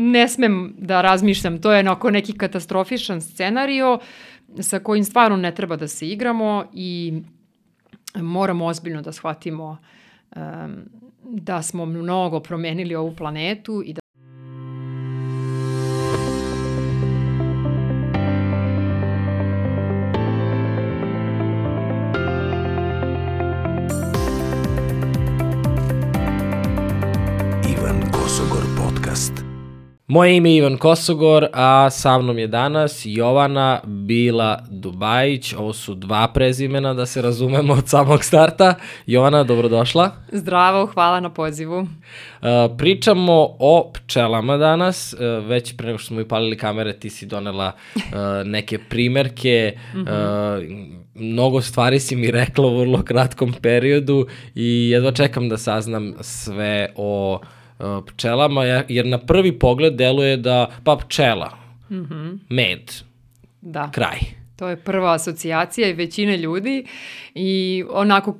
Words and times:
ne 0.00 0.28
smem 0.28 0.74
da 0.78 1.00
razmišljam, 1.00 1.60
to 1.60 1.72
je 1.72 1.80
onako 1.80 2.10
neki 2.10 2.32
katastrofičan 2.32 3.20
scenario 3.20 3.98
sa 4.60 4.78
kojim 4.78 5.04
stvarno 5.04 5.36
ne 5.36 5.54
treba 5.54 5.76
da 5.76 5.88
se 5.88 6.08
igramo 6.08 6.64
i 6.72 7.22
moramo 8.14 8.66
ozbiljno 8.66 9.02
da 9.02 9.12
shvatimo 9.12 9.78
um, 10.36 10.42
da 11.24 11.62
smo 11.62 11.86
mnogo 11.86 12.40
promenili 12.40 12.94
ovu 12.94 13.16
planetu 13.16 13.82
i 13.86 13.92
da 13.92 13.99
Moje 30.10 30.36
ime 30.36 30.50
je 30.50 30.56
Ivan 30.56 30.76
Kosogor, 30.76 31.46
a 31.52 31.90
sa 31.90 32.18
mnom 32.18 32.38
je 32.38 32.46
danas 32.46 33.02
Jovana 33.04 33.80
Bila 33.84 34.64
Dubajić. 34.70 35.52
Ovo 35.52 35.72
su 35.72 35.94
dva 35.94 36.28
prezimena, 36.28 36.94
da 36.94 37.06
se 37.06 37.22
razumemo 37.22 37.72
od 37.72 37.88
samog 37.88 38.24
starta. 38.24 38.74
Jovana, 39.06 39.44
dobrodošla. 39.44 40.10
Zdravo, 40.32 40.86
hvala 40.86 41.20
na 41.20 41.30
pozivu. 41.30 41.78
Uh, 41.78 41.86
pričamo 42.78 43.56
o 43.58 43.92
pčelama 43.94 44.56
danas. 44.56 45.14
Uh, 45.14 45.46
već 45.46 45.76
pre 45.76 45.86
nego 45.86 45.98
što 45.98 46.06
smo 46.06 46.22
upalili 46.22 46.56
kamere, 46.56 46.92
ti 46.92 47.10
si 47.10 47.26
donela 47.26 47.72
uh, 47.94 48.02
neke 48.44 48.78
primerke. 48.78 49.72
Uh, 49.94 50.02
mnogo 51.14 51.60
stvari 51.62 52.00
si 52.00 52.16
mi 52.16 52.30
rekla 52.30 52.66
u 52.66 52.78
vrlo 52.78 53.02
kratkom 53.02 53.52
periodu 53.62 54.26
i 54.54 54.90
jedva 54.90 55.12
čekam 55.12 55.48
da 55.48 55.58
saznam 55.58 56.14
sve 56.20 56.92
o 56.96 57.40
Uh, 57.42 57.59
pčelama, 58.06 58.64
jer 58.64 59.06
na 59.06 59.18
prvi 59.18 59.58
pogled 59.58 59.94
deluje 59.94 60.36
da, 60.36 60.70
pa 60.84 60.96
pčela, 60.96 61.58
mm 61.90 61.96
-hmm. 61.96 62.38
med, 62.48 62.92
da. 63.60 63.90
kraj. 63.92 64.18
To 64.56 64.68
je 64.68 64.76
prva 64.76 65.14
asocijacija 65.14 65.88
i 65.88 65.92
većine 65.92 66.36
ljudi 66.36 66.84
i 67.34 67.84
onako 67.90 68.36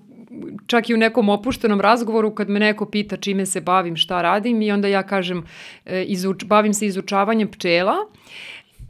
čak 0.67 0.91
i 0.91 0.95
u 0.95 0.97
nekom 0.97 1.28
opuštenom 1.28 1.81
razgovoru 1.81 2.34
kad 2.34 2.48
me 2.48 2.61
neko 2.61 2.87
pita 2.87 3.17
čime 3.17 3.47
se 3.47 3.61
bavim, 3.61 3.97
šta 3.97 4.23
radim 4.23 4.62
i 4.62 4.73
onda 4.73 4.89
ja 4.89 5.03
kažem 5.03 5.45
e, 5.87 6.05
izuč, 6.05 6.45
bavim 6.45 6.75
se 6.75 6.87
izučavanjem 6.87 7.48
pčela 7.48 7.95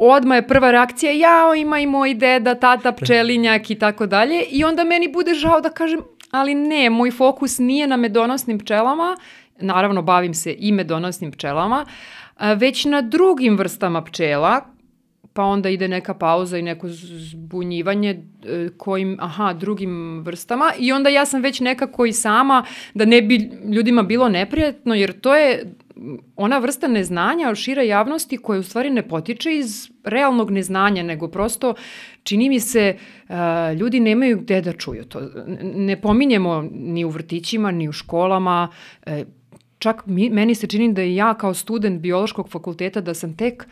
odma 0.00 0.34
je 0.34 0.46
prva 0.48 0.70
reakcija, 0.70 1.12
jao, 1.12 1.54
ima 1.54 1.78
i 1.78 1.86
moj 1.86 2.14
deda, 2.14 2.54
tata, 2.54 2.92
pčelinjak 2.92 3.70
i 3.70 3.74
tako 3.74 4.06
dalje. 4.06 4.42
I 4.50 4.64
onda 4.64 4.84
meni 4.84 5.12
bude 5.12 5.34
žao 5.34 5.60
da 5.60 5.70
kažem, 5.70 6.00
ali 6.30 6.54
ne, 6.54 6.90
moj 6.90 7.10
fokus 7.10 7.58
nije 7.58 7.86
na 7.86 7.96
medonosnim 7.96 8.58
pčelama, 8.58 9.16
naravno 9.60 10.02
bavim 10.02 10.34
se 10.34 10.56
i 10.58 10.72
medonosnim 10.72 11.32
pčelama, 11.32 11.86
već 12.56 12.84
na 12.84 13.02
drugim 13.02 13.58
vrstama 13.58 14.04
pčela, 14.04 14.60
pa 15.32 15.44
onda 15.44 15.68
ide 15.68 15.88
neka 15.88 16.14
pauza 16.14 16.58
i 16.58 16.62
neko 16.62 16.86
zbunjivanje 16.88 18.10
e, 18.10 18.68
kojim, 18.76 19.16
aha, 19.20 19.52
drugim 19.52 20.22
vrstama 20.24 20.72
i 20.78 20.92
onda 20.92 21.10
ja 21.10 21.26
sam 21.26 21.42
već 21.42 21.60
nekako 21.60 22.06
i 22.06 22.12
sama 22.12 22.64
da 22.94 23.04
ne 23.04 23.22
bi 23.22 23.50
ljudima 23.64 24.02
bilo 24.02 24.28
neprijatno 24.28 24.94
jer 24.94 25.20
to 25.20 25.36
je 25.36 25.74
ona 26.36 26.58
vrsta 26.58 26.88
neznanja 26.88 27.48
od 27.48 27.56
šire 27.56 27.86
javnosti 27.86 28.36
koja 28.36 28.60
u 28.60 28.62
stvari 28.62 28.90
ne 28.90 29.08
potiče 29.08 29.56
iz 29.56 29.90
realnog 30.04 30.50
neznanja, 30.50 31.02
nego 31.02 31.28
prosto 31.28 31.74
čini 32.22 32.48
mi 32.48 32.60
se 32.60 32.96
uh, 33.28 33.34
ljudi 33.78 34.00
nemaju 34.00 34.38
gde 34.40 34.60
da 34.60 34.72
čuju 34.72 35.04
to. 35.04 35.20
Ne 35.62 36.00
pominjemo 36.00 36.64
ni 36.72 37.04
u 37.04 37.08
vrtićima, 37.08 37.70
ni 37.70 37.88
u 37.88 37.92
školama, 37.92 38.68
uh, 39.06 39.12
čak 39.80 40.06
mi, 40.06 40.30
meni 40.30 40.54
se 40.54 40.66
čini 40.66 40.92
da 40.92 41.02
i 41.02 41.14
ja 41.14 41.34
kao 41.34 41.54
student 41.54 42.00
biološkog 42.00 42.48
fakulteta 42.48 43.00
da 43.00 43.14
sam 43.14 43.36
tek 43.36 43.66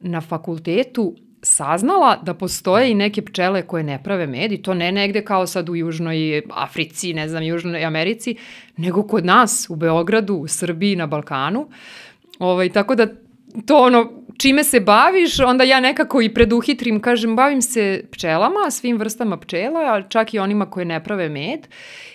na 0.00 0.20
fakultetu 0.20 1.14
saznala 1.42 2.16
da 2.22 2.34
postoje 2.34 2.90
i 2.90 2.94
neke 2.94 3.22
pčele 3.22 3.62
koje 3.62 3.84
ne 3.84 4.02
prave 4.02 4.26
med 4.26 4.52
i 4.52 4.62
to 4.62 4.74
ne 4.74 4.92
negde 4.92 5.24
kao 5.24 5.46
sad 5.46 5.68
u 5.68 5.76
Južnoj 5.76 6.42
Africi, 6.50 7.14
ne 7.14 7.28
znam, 7.28 7.42
Južnoj 7.42 7.84
Americi, 7.84 8.36
nego 8.76 9.02
kod 9.02 9.24
nas 9.24 9.66
u 9.70 9.76
Beogradu, 9.76 10.34
u 10.34 10.48
Srbiji, 10.48 10.96
na 10.96 11.06
Balkanu. 11.06 11.68
Ovaj, 12.38 12.68
tako 12.68 12.94
da 12.94 13.06
to 13.66 13.78
ono, 13.78 14.12
čime 14.38 14.64
se 14.64 14.80
baviš, 14.80 15.40
onda 15.40 15.64
ja 15.64 15.80
nekako 15.80 16.22
i 16.22 16.34
preduhitrim, 16.34 17.00
kažem, 17.00 17.36
bavim 17.36 17.62
se 17.62 18.04
pčelama, 18.10 18.70
svim 18.70 18.98
vrstama 18.98 19.36
pčela, 19.36 20.02
čak 20.02 20.34
i 20.34 20.38
onima 20.38 20.70
koje 20.70 20.84
ne 20.84 21.04
prave 21.04 21.28
med. 21.28 21.66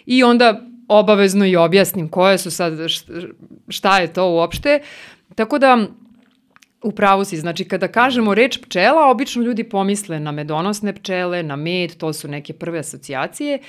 I 0.06 0.24
onda 0.24 0.62
obavezno 0.88 1.46
i 1.46 1.56
objasnim 1.56 2.10
koje 2.10 2.38
su 2.38 2.52
sad, 2.52 2.74
šta 3.68 4.00
je 4.00 4.14
to 4.14 4.30
uopšte. 4.32 4.80
Tako 5.36 5.60
da, 5.60 5.88
U 6.82 6.92
pravu 6.92 7.26
si, 7.26 7.38
znači 7.38 7.66
kada 7.66 7.88
kažemo 7.88 8.36
reč 8.36 8.60
pčela, 8.62 9.10
obično 9.10 9.44
ljudi 9.44 9.64
pomisle 9.64 10.20
na 10.20 10.32
medonosne 10.32 10.94
pčele, 10.94 11.44
na 11.44 11.56
med, 11.56 11.98
to 11.98 12.14
su 12.14 12.28
neke 12.28 12.54
prve 12.54 12.80
asocijacije 12.80 13.60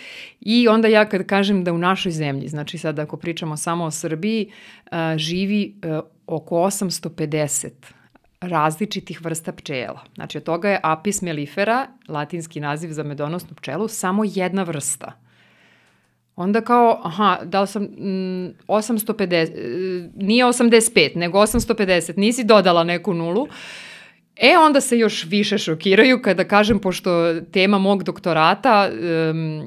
i 0.40 0.68
onda 0.68 0.88
ja 0.88 1.04
kad 1.08 1.26
kažem 1.26 1.64
da 1.64 1.72
u 1.72 1.78
našoj 1.78 2.12
zemlji, 2.12 2.48
znači 2.48 2.78
sad 2.78 2.98
ako 2.98 3.16
pričamo 3.16 3.56
samo 3.56 3.84
o 3.84 3.90
Srbiji, 3.90 4.52
živi 5.16 5.74
oko 6.26 6.54
850 6.54 7.70
različitih 8.40 9.24
vrsta 9.24 9.52
pčela. 9.52 10.04
Znači 10.14 10.38
od 10.38 10.44
toga 10.44 10.68
je 10.68 10.80
Apis 10.82 11.22
mellifera, 11.22 11.86
latinski 12.08 12.60
naziv 12.60 12.90
za 12.90 13.02
medonosnu 13.02 13.56
pčelu, 13.56 13.88
samo 13.88 14.22
jedna 14.26 14.62
vrsta– 14.62 15.12
Onda 16.38 16.60
kao, 16.60 17.00
aha, 17.02 17.38
da 17.44 17.60
li 17.60 17.66
sam 17.66 17.82
mm, 17.82 18.54
850, 18.68 20.10
nije 20.16 20.44
85, 20.44 21.16
nego 21.16 21.38
850, 21.38 22.18
nisi 22.18 22.44
dodala 22.44 22.84
neku 22.84 23.14
nulu. 23.14 23.48
E, 24.36 24.58
onda 24.58 24.80
se 24.80 24.98
još 24.98 25.24
više 25.24 25.58
šokiraju 25.58 26.22
kada 26.22 26.44
kažem, 26.44 26.78
pošto 26.78 27.40
tema 27.40 27.78
mog 27.78 28.02
doktorata, 28.02 28.90
um, 29.30 29.62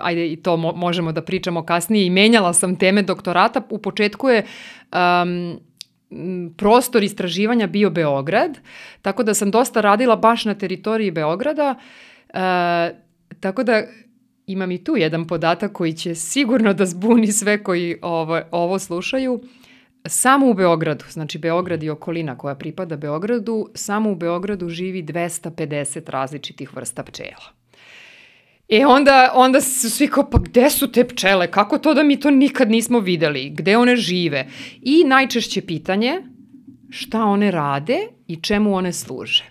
ajde 0.00 0.32
i 0.32 0.36
to 0.36 0.56
mo 0.56 0.72
možemo 0.72 1.12
da 1.12 1.22
pričamo 1.22 1.66
kasnije, 1.66 2.06
i 2.06 2.10
menjala 2.10 2.52
sam 2.52 2.76
teme 2.76 3.02
doktorata, 3.02 3.62
u 3.70 3.78
početku 3.78 4.28
je 4.28 4.44
um, 4.92 5.60
prostor 6.56 7.02
istraživanja 7.02 7.66
bio 7.66 7.90
Beograd, 7.90 8.58
tako 9.02 9.22
da 9.22 9.34
sam 9.34 9.50
dosta 9.50 9.80
radila 9.80 10.16
baš 10.16 10.44
na 10.44 10.54
teritoriji 10.54 11.10
Beograda, 11.10 11.74
uh, 12.28 12.40
tako 13.40 13.62
da 13.62 13.82
imam 14.46 14.72
i 14.72 14.84
tu 14.84 14.96
jedan 14.96 15.26
podatak 15.26 15.72
koji 15.72 15.92
će 15.92 16.14
sigurno 16.14 16.74
da 16.74 16.86
zbuni 16.86 17.32
sve 17.32 17.62
koji 17.62 17.98
ovo, 18.02 18.40
ovo 18.50 18.78
slušaju. 18.78 19.42
Samo 20.08 20.50
u 20.50 20.54
Beogradu, 20.54 21.04
znači 21.10 21.38
Beograd 21.38 21.82
i 21.82 21.90
okolina 21.90 22.38
koja 22.38 22.54
pripada 22.54 22.96
Beogradu, 22.96 23.68
samo 23.74 24.10
u 24.10 24.14
Beogradu 24.14 24.68
živi 24.68 25.02
250 25.02 26.10
različitih 26.10 26.76
vrsta 26.76 27.02
pčela. 27.02 27.52
E 28.68 28.86
onda, 28.86 29.32
onda 29.34 29.60
su 29.60 29.90
svi 29.90 30.08
kao, 30.08 30.30
pa 30.30 30.38
gde 30.38 30.70
su 30.70 30.92
te 30.92 31.04
pčele? 31.08 31.50
Kako 31.50 31.78
to 31.78 31.94
da 31.94 32.02
mi 32.02 32.20
to 32.20 32.30
nikad 32.30 32.70
nismo 32.70 33.00
videli? 33.00 33.50
Gde 33.50 33.76
one 33.76 33.96
žive? 33.96 34.48
I 34.82 35.04
najčešće 35.04 35.60
pitanje, 35.66 36.22
šta 36.90 37.24
one 37.24 37.50
rade 37.50 37.98
i 38.26 38.36
čemu 38.36 38.74
one 38.74 38.92
služe? 38.92 39.44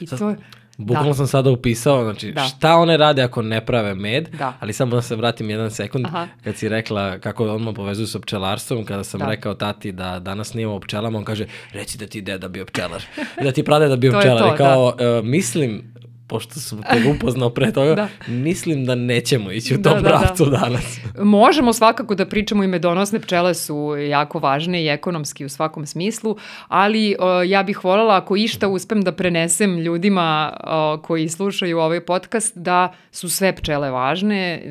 I 0.00 0.06
to 0.06 0.30
je... 0.30 0.36
Bukvalno 0.80 1.10
da. 1.10 1.14
sam 1.14 1.26
sada 1.26 1.50
upisao, 1.50 2.04
znači 2.04 2.32
da. 2.32 2.42
šta 2.42 2.76
one 2.76 2.96
rade 2.96 3.22
ako 3.22 3.42
ne 3.42 3.66
prave 3.66 3.94
med, 3.94 4.28
da. 4.38 4.52
ali 4.60 4.72
samo 4.72 4.96
da 4.96 5.02
se 5.02 5.16
vratim 5.16 5.50
jedan 5.50 5.70
sekund, 5.70 6.06
Aha. 6.06 6.28
kad 6.44 6.56
si 6.56 6.68
rekla 6.68 7.18
kako 7.18 7.44
odmah 7.44 7.74
povezuju 7.76 8.06
sa 8.06 8.20
pčelarstvom, 8.20 8.84
kada 8.84 9.04
sam 9.04 9.20
da. 9.20 9.26
rekao 9.26 9.54
tati 9.54 9.92
da 9.92 10.18
danas 10.18 10.54
nije 10.54 10.66
o 10.66 10.80
pčelama, 10.80 11.18
on 11.18 11.24
kaže, 11.24 11.46
reci 11.72 11.98
da 11.98 12.06
ti 12.06 12.20
deda 12.20 12.48
bio 12.48 12.64
pčelar, 12.64 13.04
da 13.42 13.52
ti 13.52 13.62
prade 13.62 13.88
da 13.88 13.96
bio 13.96 14.12
pčelar, 14.20 14.54
i 14.54 14.56
kao, 14.56 14.94
da. 14.98 15.18
uh, 15.18 15.24
mislim, 15.24 15.92
pošto 16.30 16.60
sam 16.60 16.82
te 16.82 17.08
upoznao 17.16 17.50
pre 17.50 17.72
toga, 17.72 17.94
da. 17.94 18.08
mislim 18.28 18.84
da 18.84 18.94
nećemo 18.94 19.52
ići 19.52 19.74
u 19.74 19.78
da, 19.78 19.90
tom 19.90 20.02
da, 20.02 20.08
pravcu 20.08 20.44
da. 20.44 20.58
danas. 20.58 20.98
Možemo 21.18 21.72
svakako 21.72 22.14
da 22.14 22.26
pričamo 22.26 22.64
i 22.64 22.66
medonosne 22.66 23.20
pčele 23.20 23.54
su 23.54 23.96
jako 24.08 24.38
važne 24.38 24.84
i 24.84 24.88
ekonomski 24.88 25.44
u 25.44 25.48
svakom 25.48 25.86
smislu, 25.86 26.36
ali 26.68 27.16
o, 27.18 27.42
ja 27.42 27.62
bih 27.62 27.84
voljela 27.84 28.16
ako 28.16 28.36
išta 28.36 28.68
uspem 28.68 29.02
da 29.02 29.12
prenesem 29.12 29.78
ljudima 29.78 30.56
o, 30.64 30.98
koji 31.02 31.28
slušaju 31.28 31.78
ovaj 31.78 32.00
podcast 32.00 32.56
da 32.56 32.92
su 33.10 33.30
sve 33.30 33.56
pčele 33.56 33.90
važne, 33.90 34.62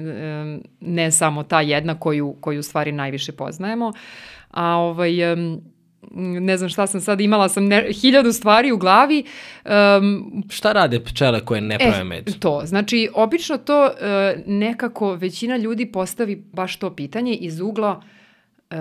ne 0.79 1.11
samo 1.11 1.43
ta 1.43 1.61
jedna 1.61 1.99
koju, 1.99 2.35
koju 2.41 2.63
stvari 2.63 2.91
najviše 2.91 3.31
poznajemo. 3.31 3.93
A 4.51 4.75
ovaj, 4.75 5.11
ne 6.15 6.57
znam 6.57 6.69
šta 6.69 6.87
sam 6.87 7.01
sad, 7.01 7.21
imala 7.21 7.49
sam 7.49 7.65
ne, 7.65 7.87
hiljadu 8.01 8.31
stvari 8.31 8.71
u 8.71 8.77
glavi. 8.77 9.23
Um, 9.65 10.43
šta 10.49 10.71
rade 10.71 11.03
pčele 11.03 11.45
koje 11.45 11.61
ne 11.61 11.77
prave 11.77 12.01
e, 12.01 12.03
med? 12.03 12.39
To, 12.39 12.61
znači, 12.65 13.09
obično 13.13 13.57
to 13.57 13.85
uh, 13.85 13.91
nekako 14.45 15.13
većina 15.13 15.57
ljudi 15.57 15.91
postavi 15.91 16.35
baš 16.35 16.79
to 16.79 16.95
pitanje 16.95 17.33
iz 17.33 17.59
ugla, 17.59 18.01
uh, 18.71 18.77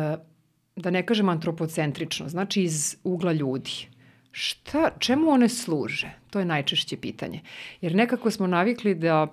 da 0.76 0.90
ne 0.90 1.06
kažem 1.06 1.28
antropocentrično, 1.28 2.28
znači 2.28 2.62
iz 2.62 2.96
ugla 3.04 3.32
ljudi. 3.32 3.88
Šta, 4.30 4.90
čemu 4.98 5.30
one 5.30 5.48
služe? 5.48 6.10
To 6.30 6.38
je 6.38 6.44
najčešće 6.44 6.96
pitanje. 6.96 7.40
Jer 7.80 7.94
nekako 7.94 8.30
smo 8.30 8.46
navikli 8.46 8.94
da, 8.94 9.26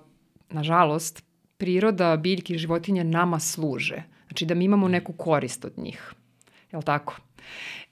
nažalost, 0.50 1.24
priroda, 1.56 2.16
biljke 2.16 2.54
i 2.54 2.58
životinje 2.58 3.04
nama 3.04 3.40
služe. 3.40 4.02
Znači 4.28 4.46
da 4.46 4.54
mi 4.54 4.64
imamo 4.64 4.88
neku 4.88 5.12
korist 5.12 5.64
od 5.64 5.72
njih. 5.76 6.12
Jel 6.72 6.82
tako? 6.82 7.16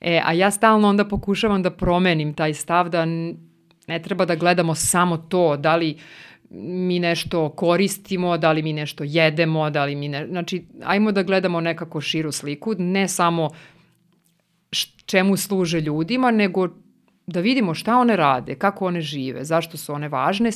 E, 0.07 0.21
a 0.25 0.33
ja 0.33 0.51
stalno 0.51 0.89
onda 0.89 1.05
pokušavam 1.05 1.63
da 1.63 1.71
promenim 1.71 2.35
taj 2.35 2.55
stav 2.55 2.89
da 2.89 3.05
ne 3.87 4.03
treba 4.03 4.25
da 4.25 4.35
gledamo 4.35 4.75
samo 4.75 5.17
to, 5.17 5.57
da 5.57 5.77
li 5.77 5.97
mi 6.51 6.99
nešto 6.99 7.49
koristimo, 7.49 8.39
da 8.39 8.53
li 8.53 8.63
mi 8.63 8.73
nešto 8.73 9.05
jedemo, 9.05 9.71
da 9.71 9.85
li 9.85 9.95
mi 9.97 10.09
ne... 10.09 10.27
Znači, 10.27 10.65
ajmo 10.85 11.13
da 11.13 11.23
gledamo 11.23 11.61
nekako 11.61 12.01
širu 12.01 12.33
sliku, 12.33 12.75
ne 12.79 13.09
samo 13.09 13.51
čemu 15.07 15.37
služe 15.37 15.81
ljudima, 15.81 16.31
nego 16.31 16.69
da 17.27 17.41
vidimo 17.41 17.75
šta 17.75 17.99
one 17.99 18.17
rade, 18.17 18.55
kako 18.55 18.87
one 18.87 19.01
žive, 19.01 19.45
zašto 19.45 19.77
su 19.77 19.93
one 19.93 20.09
važne, 20.09 20.51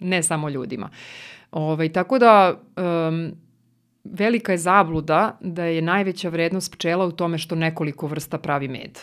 ne 0.00 0.22
samo 0.22 0.48
ljudima. 0.48 0.90
Ovaj, 1.50 1.92
tako 1.92 2.18
da 2.18 2.54
um, 2.76 3.32
velika 4.04 4.52
je 4.52 4.58
zabluda 4.58 5.38
da 5.40 5.64
je 5.64 5.82
najveća 5.82 6.28
vrednost 6.28 6.72
pčela 6.72 7.06
u 7.06 7.12
tome 7.12 7.38
što 7.38 7.54
nekoliko 7.54 8.06
vrsta 8.06 8.38
pravi 8.38 8.68
med. 8.68 8.98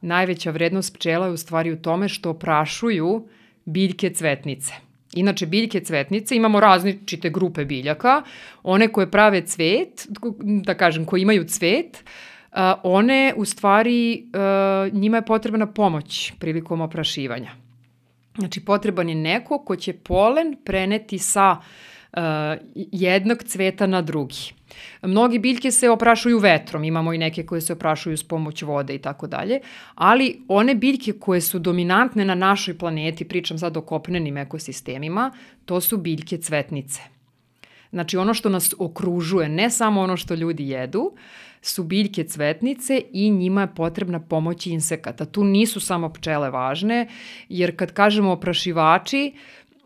Najveća 0.00 0.50
vrednost 0.50 0.94
pčela 0.94 1.26
je 1.26 1.32
u 1.32 1.36
stvari 1.36 1.72
u 1.72 1.82
tome 1.82 2.08
što 2.08 2.30
oprašuju 2.30 3.28
biljke 3.64 4.10
cvetnice. 4.10 4.72
Inače, 5.12 5.46
biljke 5.46 5.80
cvetnice, 5.80 6.36
imamo 6.36 6.60
različite 6.60 7.30
grupe 7.30 7.64
biljaka, 7.64 8.22
one 8.62 8.88
koje 8.88 9.10
prave 9.10 9.46
cvet, 9.46 10.06
da 10.40 10.74
kažem, 10.74 11.04
koje 11.04 11.22
imaju 11.22 11.44
cvet, 11.44 12.04
one 12.82 13.34
u 13.36 13.44
stvari, 13.44 14.24
njima 14.92 15.16
je 15.16 15.26
potrebna 15.26 15.66
pomoć 15.66 16.32
prilikom 16.38 16.80
oprašivanja. 16.80 17.50
Znači, 18.38 18.64
potreban 18.64 19.08
je 19.08 19.14
neko 19.14 19.58
ko 19.58 19.76
će 19.76 19.92
polen 19.92 20.56
preneti 20.64 21.18
sa 21.18 21.56
uh, 21.58 21.64
jednog 22.74 23.42
cveta 23.42 23.86
na 23.86 24.02
drugi. 24.02 24.52
Mnogi 25.02 25.38
biljke 25.38 25.70
se 25.70 25.90
oprašuju 25.90 26.38
vetrom, 26.38 26.84
imamo 26.84 27.12
i 27.12 27.18
neke 27.18 27.46
koje 27.46 27.60
se 27.60 27.72
oprašuju 27.72 28.16
s 28.16 28.28
pomoć 28.28 28.62
vode 28.62 28.94
i 28.94 28.98
tako 28.98 29.26
dalje, 29.26 29.60
ali 29.94 30.42
one 30.48 30.74
biljke 30.74 31.12
koje 31.12 31.40
su 31.40 31.58
dominantne 31.58 32.24
na 32.24 32.34
našoj 32.34 32.78
planeti, 32.78 33.24
pričam 33.24 33.58
sad 33.58 33.76
o 33.76 33.80
kopnenim 33.80 34.36
ekosistemima, 34.36 35.32
to 35.64 35.80
su 35.80 35.96
biljke 35.96 36.38
cvetnice. 36.38 37.00
Znači 37.90 38.16
ono 38.16 38.34
što 38.34 38.48
nas 38.48 38.74
okružuje, 38.78 39.48
ne 39.48 39.70
samo 39.70 40.00
ono 40.00 40.16
što 40.16 40.34
ljudi 40.34 40.68
jedu, 40.68 41.12
su 41.62 41.84
biljke 41.84 42.24
cvetnice 42.24 43.02
i 43.12 43.30
njima 43.30 43.60
je 43.60 43.74
potrebna 43.74 44.20
pomoć 44.20 44.66
insekata. 44.66 45.24
Tu 45.24 45.44
nisu 45.44 45.80
samo 45.80 46.12
pčele 46.12 46.50
važne, 46.50 47.08
jer 47.48 47.76
kad 47.76 47.92
kažemo 47.92 48.32
oprašivači, 48.32 49.32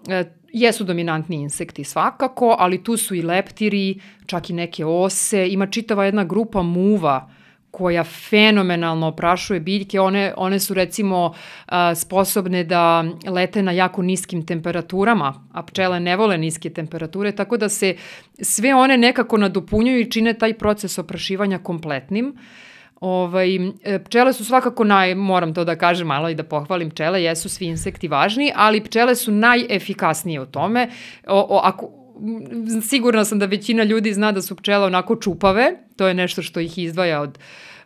e, 0.09 0.25
jesu 0.53 0.85
dominantni 0.85 1.37
insekti 1.37 1.85
svakako, 1.85 2.57
ali 2.59 2.85
tu 2.85 2.97
su 2.97 3.15
i 3.15 3.23
leptiri, 3.23 4.01
čak 4.27 4.51
i 4.51 4.53
neke 4.53 4.85
ose, 4.85 5.49
ima 5.49 5.67
čitava 5.67 6.05
jedna 6.05 6.25
grupa 6.25 6.63
muva 6.63 7.31
koja 7.73 8.05
fenomenalno 8.05 9.07
oprašuje 9.07 9.61
biljke. 9.61 10.01
One, 10.01 10.35
one 10.37 10.59
su 10.61 10.75
recimo 10.75 11.35
a, 11.67 11.95
sposobne 11.95 12.65
da 12.65 13.05
lete 13.27 13.63
na 13.63 13.73
jako 13.73 14.03
niskim 14.03 14.47
temperaturama, 14.47 15.35
a 15.53 15.63
pčele 15.63 16.01
ne 16.01 16.17
vole 16.17 16.39
niske 16.39 16.71
temperature, 16.71 17.33
tako 17.33 17.57
da 17.57 17.69
se 17.69 17.97
sve 18.41 18.75
one 18.75 18.97
nekako 18.97 19.37
nadopunjuju 19.37 20.01
i 20.01 20.11
čine 20.11 20.35
taj 20.35 20.59
proces 20.59 20.99
oprašivanja 20.99 21.59
kompletnim. 21.59 22.35
Ovaj, 23.03 23.57
e, 23.57 23.99
pčele 24.05 24.33
su 24.33 24.45
svakako 24.45 24.85
naj, 24.85 25.15
moram 25.15 25.55
to 25.55 25.65
da 25.65 25.75
kažem 25.77 26.07
malo 26.07 26.29
i 26.29 26.35
da 26.35 26.45
pohvalim 26.45 26.91
pčele, 26.91 27.23
jesu 27.23 27.49
svi 27.49 27.67
insekti 27.67 28.09
važni, 28.09 28.53
ali 28.55 28.81
pčele 28.81 29.15
su 29.15 29.33
najefikasnije 29.33 30.41
u 30.41 30.47
tome. 30.47 30.89
O, 31.27 31.47
o, 31.51 31.61
ako, 31.65 31.91
sigurna 32.83 33.25
sam 33.25 33.39
da 33.39 33.47
većina 33.47 33.83
ljudi 33.83 34.13
zna 34.13 34.33
da 34.33 34.43
su 34.43 34.57
pčele 34.57 34.87
onako 34.87 35.17
čupave, 35.17 35.73
to 35.97 36.07
je 36.07 36.15
nešto 36.15 36.43
što 36.43 36.61
ih 36.61 36.79
izdvaja 36.79 37.21
od 37.21 37.39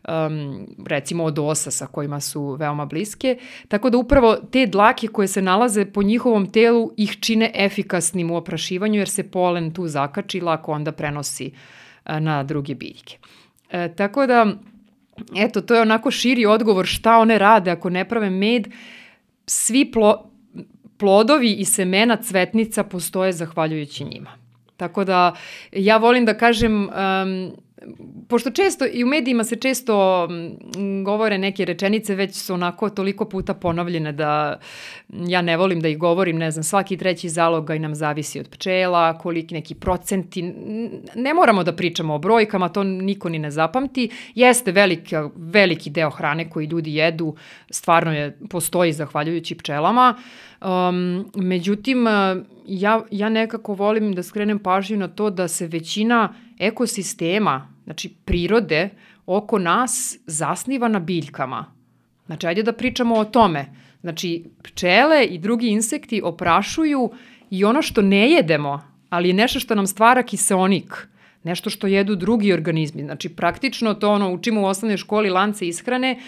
um, 0.08 0.66
recimo 0.86 1.24
od 1.24 1.38
osa 1.38 1.70
sa 1.70 1.86
kojima 1.86 2.20
su 2.20 2.52
veoma 2.54 2.84
bliske. 2.86 3.38
Tako 3.68 3.90
da 3.90 3.98
upravo 3.98 4.36
te 4.36 4.66
dlake 4.66 5.08
koje 5.08 5.28
se 5.28 5.42
nalaze 5.42 5.84
po 5.84 6.02
njihovom 6.02 6.52
telu 6.52 6.92
ih 6.96 7.16
čine 7.20 7.50
efikasnim 7.54 8.30
u 8.30 8.36
oprašivanju 8.36 8.98
jer 8.98 9.08
se 9.08 9.30
polen 9.30 9.70
tu 9.70 9.88
zakači 9.88 10.40
lako 10.40 10.72
onda 10.72 10.92
prenosi 10.92 11.46
uh, 11.46 12.20
na 12.20 12.42
druge 12.42 12.74
biljke. 12.74 13.16
E, 13.70 13.94
tako 13.96 14.26
da, 14.26 14.46
eto, 15.36 15.60
to 15.60 15.74
je 15.74 15.80
onako 15.80 16.10
širi 16.10 16.46
odgovor 16.46 16.86
šta 16.86 17.18
one 17.18 17.38
rade 17.38 17.70
ako 17.70 17.90
ne 17.90 18.08
prave 18.08 18.30
med. 18.30 18.68
Svi 19.46 19.90
plo, 19.92 20.30
plodovi 20.98 21.52
i 21.52 21.64
semena 21.64 22.16
cvetnica 22.16 22.84
postoje 22.84 23.32
zahvaljujući 23.32 24.04
njima. 24.04 24.30
Tako 24.76 25.04
da 25.04 25.34
ja 25.72 25.96
volim 25.96 26.24
da 26.24 26.38
kažem 26.38 26.88
um, 26.88 27.56
pošto 28.28 28.50
često 28.50 28.84
i 28.92 29.04
u 29.04 29.06
medijima 29.06 29.44
se 29.44 29.56
često 29.56 30.24
m, 30.24 31.04
govore 31.04 31.38
neke 31.38 31.64
rečenice 31.64 32.14
već 32.14 32.34
su 32.34 32.54
onako 32.54 32.90
toliko 32.90 33.24
puta 33.24 33.54
ponovljene 33.54 34.12
da 34.12 34.58
ja 35.08 35.42
ne 35.42 35.56
volim 35.56 35.80
da 35.80 35.88
ih 35.88 35.98
govorim, 35.98 36.36
ne 36.36 36.50
znam, 36.50 36.64
svaki 36.64 36.96
treći 36.96 37.28
zalogaj 37.28 37.78
nam 37.78 37.94
zavisi 37.94 38.40
od 38.40 38.48
pčela, 38.48 39.18
koliki 39.18 39.54
neki 39.54 39.74
procenti, 39.74 40.42
ne 41.14 41.34
moramo 41.34 41.64
da 41.64 41.76
pričamo 41.76 42.14
o 42.14 42.18
brojkama, 42.18 42.68
to 42.68 42.84
niko 42.84 43.28
ni 43.28 43.38
ne 43.38 43.50
zapamti, 43.50 44.10
jeste 44.34 44.72
veliki, 44.72 45.16
veliki 45.36 45.90
deo 45.90 46.10
hrane 46.10 46.50
koji 46.50 46.66
ljudi 46.66 46.94
jedu, 46.94 47.36
stvarno 47.70 48.12
je, 48.12 48.38
postoji 48.50 48.92
zahvaljujući 48.92 49.54
pčelama, 49.54 50.14
um, 50.60 51.30
međutim, 51.34 52.06
ja, 52.66 53.02
ja 53.10 53.28
nekako 53.28 53.74
volim 53.74 54.12
da 54.12 54.22
skrenem 54.22 54.58
pažnju 54.58 54.96
na 54.96 55.08
to 55.08 55.30
da 55.30 55.48
se 55.48 55.66
većina 55.66 56.34
ekosistema, 56.58 57.68
znači 57.84 58.14
prirode, 58.24 58.90
oko 59.26 59.58
nas 59.58 60.18
zasniva 60.26 60.88
na 60.88 60.98
biljkama. 60.98 61.72
Znači, 62.26 62.46
ajde 62.46 62.62
da 62.62 62.72
pričamo 62.72 63.14
o 63.14 63.24
tome. 63.24 63.66
Znači, 64.00 64.44
pčele 64.62 65.24
i 65.24 65.38
drugi 65.38 65.68
insekti 65.68 66.20
oprašuju 66.24 67.10
i 67.50 67.64
ono 67.64 67.82
što 67.82 68.02
ne 68.02 68.30
jedemo, 68.30 68.82
ali 69.10 69.28
je 69.28 69.34
nešto 69.34 69.60
što 69.60 69.74
nam 69.74 69.86
stvara 69.86 70.22
kiseonik, 70.22 71.08
nešto 71.42 71.70
što 71.70 71.86
jedu 71.86 72.16
drugi 72.16 72.52
organizmi. 72.52 73.02
Znači, 73.02 73.28
praktično 73.28 73.94
to 73.94 74.12
ono 74.12 74.32
učimo 74.32 74.60
u 74.60 74.64
osnovnoj 74.64 74.96
školi 74.96 75.30
lance 75.30 75.68
ishrane, 75.68 76.18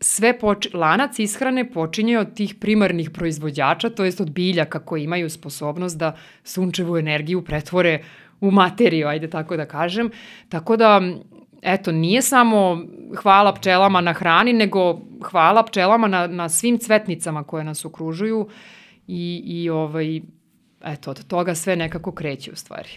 sve 0.00 0.38
poč 0.38 0.68
lanac 0.74 1.18
ishrane 1.18 1.70
počinje 1.70 2.18
od 2.18 2.34
tih 2.34 2.54
primarnih 2.54 3.10
proizvođača, 3.10 3.90
to 3.90 4.04
jest 4.04 4.20
od 4.20 4.30
biljaka 4.30 4.78
koji 4.78 5.04
imaju 5.04 5.30
sposobnost 5.30 5.98
da 5.98 6.16
sunčevu 6.44 6.96
energiju 6.96 7.44
pretvore 7.44 8.02
u 8.48 8.50
materiju, 8.50 9.08
ajde 9.08 9.30
tako 9.30 9.56
da 9.56 9.66
kažem. 9.66 10.10
Tako 10.48 10.76
da, 10.76 11.00
eto, 11.62 11.92
nije 11.92 12.22
samo 12.22 12.84
hvala 13.16 13.54
pčelama 13.54 14.00
na 14.00 14.12
hrani, 14.12 14.52
nego 14.52 15.00
hvala 15.30 15.62
pčelama 15.64 16.08
na, 16.08 16.26
na 16.26 16.48
svim 16.48 16.78
cvetnicama 16.78 17.44
koje 17.44 17.64
nas 17.64 17.84
okružuju 17.84 18.48
i, 19.06 19.42
i 19.44 19.70
ovaj, 19.70 20.20
eto, 20.84 21.10
od 21.10 21.26
toga 21.26 21.54
sve 21.54 21.76
nekako 21.76 22.12
kreće 22.12 22.52
u 22.52 22.56
stvari. 22.56 22.88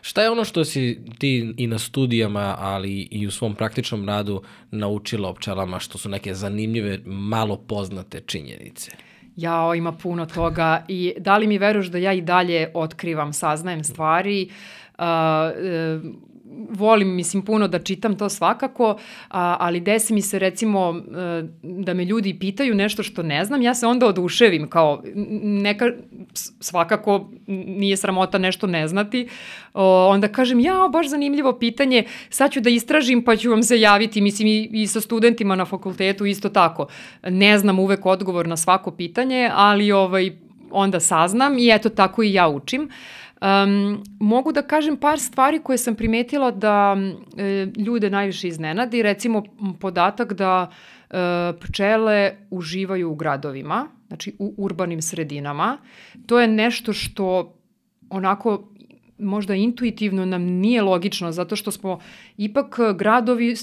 Šta 0.00 0.22
je 0.22 0.30
ono 0.30 0.44
što 0.44 0.64
si 0.64 1.00
ti 1.18 1.54
i 1.56 1.66
na 1.66 1.78
studijama, 1.78 2.56
ali 2.58 3.08
i 3.10 3.26
u 3.26 3.30
svom 3.30 3.54
praktičnom 3.54 4.08
radu 4.08 4.42
naučila 4.70 5.28
o 5.28 5.34
pčelama, 5.34 5.78
što 5.78 5.98
su 5.98 6.08
neke 6.08 6.34
zanimljive, 6.34 6.98
malo 7.06 7.56
poznate 7.56 8.20
činjenice? 8.20 8.90
Jao, 9.36 9.74
ima 9.74 9.92
puno 9.92 10.26
toga 10.26 10.84
i 10.88 11.14
da 11.18 11.36
li 11.36 11.46
mi 11.46 11.58
veruješ 11.58 11.86
da 11.86 11.98
ja 11.98 12.12
i 12.12 12.20
dalje 12.20 12.70
otkrivam, 12.74 13.32
saznajem 13.32 13.84
stvari, 13.84 14.48
uh, 14.50 14.83
uh, 14.98 16.14
volim, 16.70 17.14
mislim, 17.14 17.42
puno 17.42 17.68
da 17.68 17.78
čitam 17.78 18.18
to 18.18 18.28
svakako, 18.28 18.98
a, 19.28 19.56
ali 19.60 19.80
desi 19.80 20.14
mi 20.14 20.22
se 20.22 20.38
recimo 20.38 20.94
e, 20.96 21.42
da 21.62 21.94
me 21.94 22.04
ljudi 22.04 22.38
pitaju 22.38 22.74
nešto 22.74 23.02
što 23.02 23.22
ne 23.22 23.44
znam, 23.44 23.62
ja 23.62 23.74
se 23.74 23.86
onda 23.86 24.06
oduševim, 24.06 24.70
kao 24.70 25.02
neka, 25.42 25.90
svakako 26.60 27.30
nije 27.46 27.96
sramota 27.96 28.38
nešto 28.38 28.66
ne 28.66 28.88
znati, 28.88 29.28
o, 29.74 30.08
onda 30.08 30.28
kažem, 30.28 30.60
ja, 30.60 30.88
baš 30.92 31.08
zanimljivo 31.08 31.58
pitanje, 31.58 32.04
sad 32.30 32.52
ću 32.52 32.60
da 32.60 32.70
istražim 32.70 33.24
pa 33.24 33.36
ću 33.36 33.50
vam 33.50 33.62
se 33.62 33.80
javiti, 33.80 34.20
mislim 34.20 34.48
i, 34.48 34.70
i 34.72 34.86
sa 34.86 35.00
studentima 35.00 35.56
na 35.56 35.64
fakultetu 35.64 36.26
isto 36.26 36.48
tako. 36.48 36.86
Ne 37.28 37.58
znam 37.58 37.78
uvek 37.78 38.06
odgovor 38.06 38.48
na 38.48 38.56
svako 38.56 38.90
pitanje, 38.90 39.50
ali 39.54 39.92
ovaj, 39.92 40.32
onda 40.70 41.00
saznam 41.00 41.58
i 41.58 41.70
eto 41.72 41.88
tako 41.88 42.22
i 42.22 42.32
ja 42.32 42.48
učim. 42.48 42.82
Uh, 42.82 43.23
Um, 43.44 44.02
mogu 44.20 44.52
da 44.52 44.62
kažem 44.62 44.96
par 44.96 45.20
stvari 45.20 45.58
koje 45.58 45.78
sam 45.78 45.94
primetila 45.94 46.50
da 46.50 46.96
e, 47.36 47.66
ljude 47.76 48.10
najviše 48.10 48.48
iznenadi. 48.48 49.02
Recimo 49.02 49.42
podatak 49.80 50.32
da 50.32 50.70
e, 51.10 51.16
pčele 51.60 52.36
uživaju 52.50 53.10
u 53.10 53.14
gradovima, 53.14 53.86
znači 54.06 54.36
u 54.38 54.54
urbanim 54.56 55.02
sredinama. 55.02 55.78
To 56.26 56.40
je 56.40 56.48
nešto 56.48 56.92
što 56.92 57.54
onako 58.10 58.68
možda 59.18 59.54
intuitivno 59.54 60.24
nam 60.24 60.42
nije 60.42 60.82
logično, 60.82 61.32
zato 61.32 61.56
što 61.56 61.70
smo 61.70 61.98
ipak 62.36 62.78
gradovi, 62.96 63.54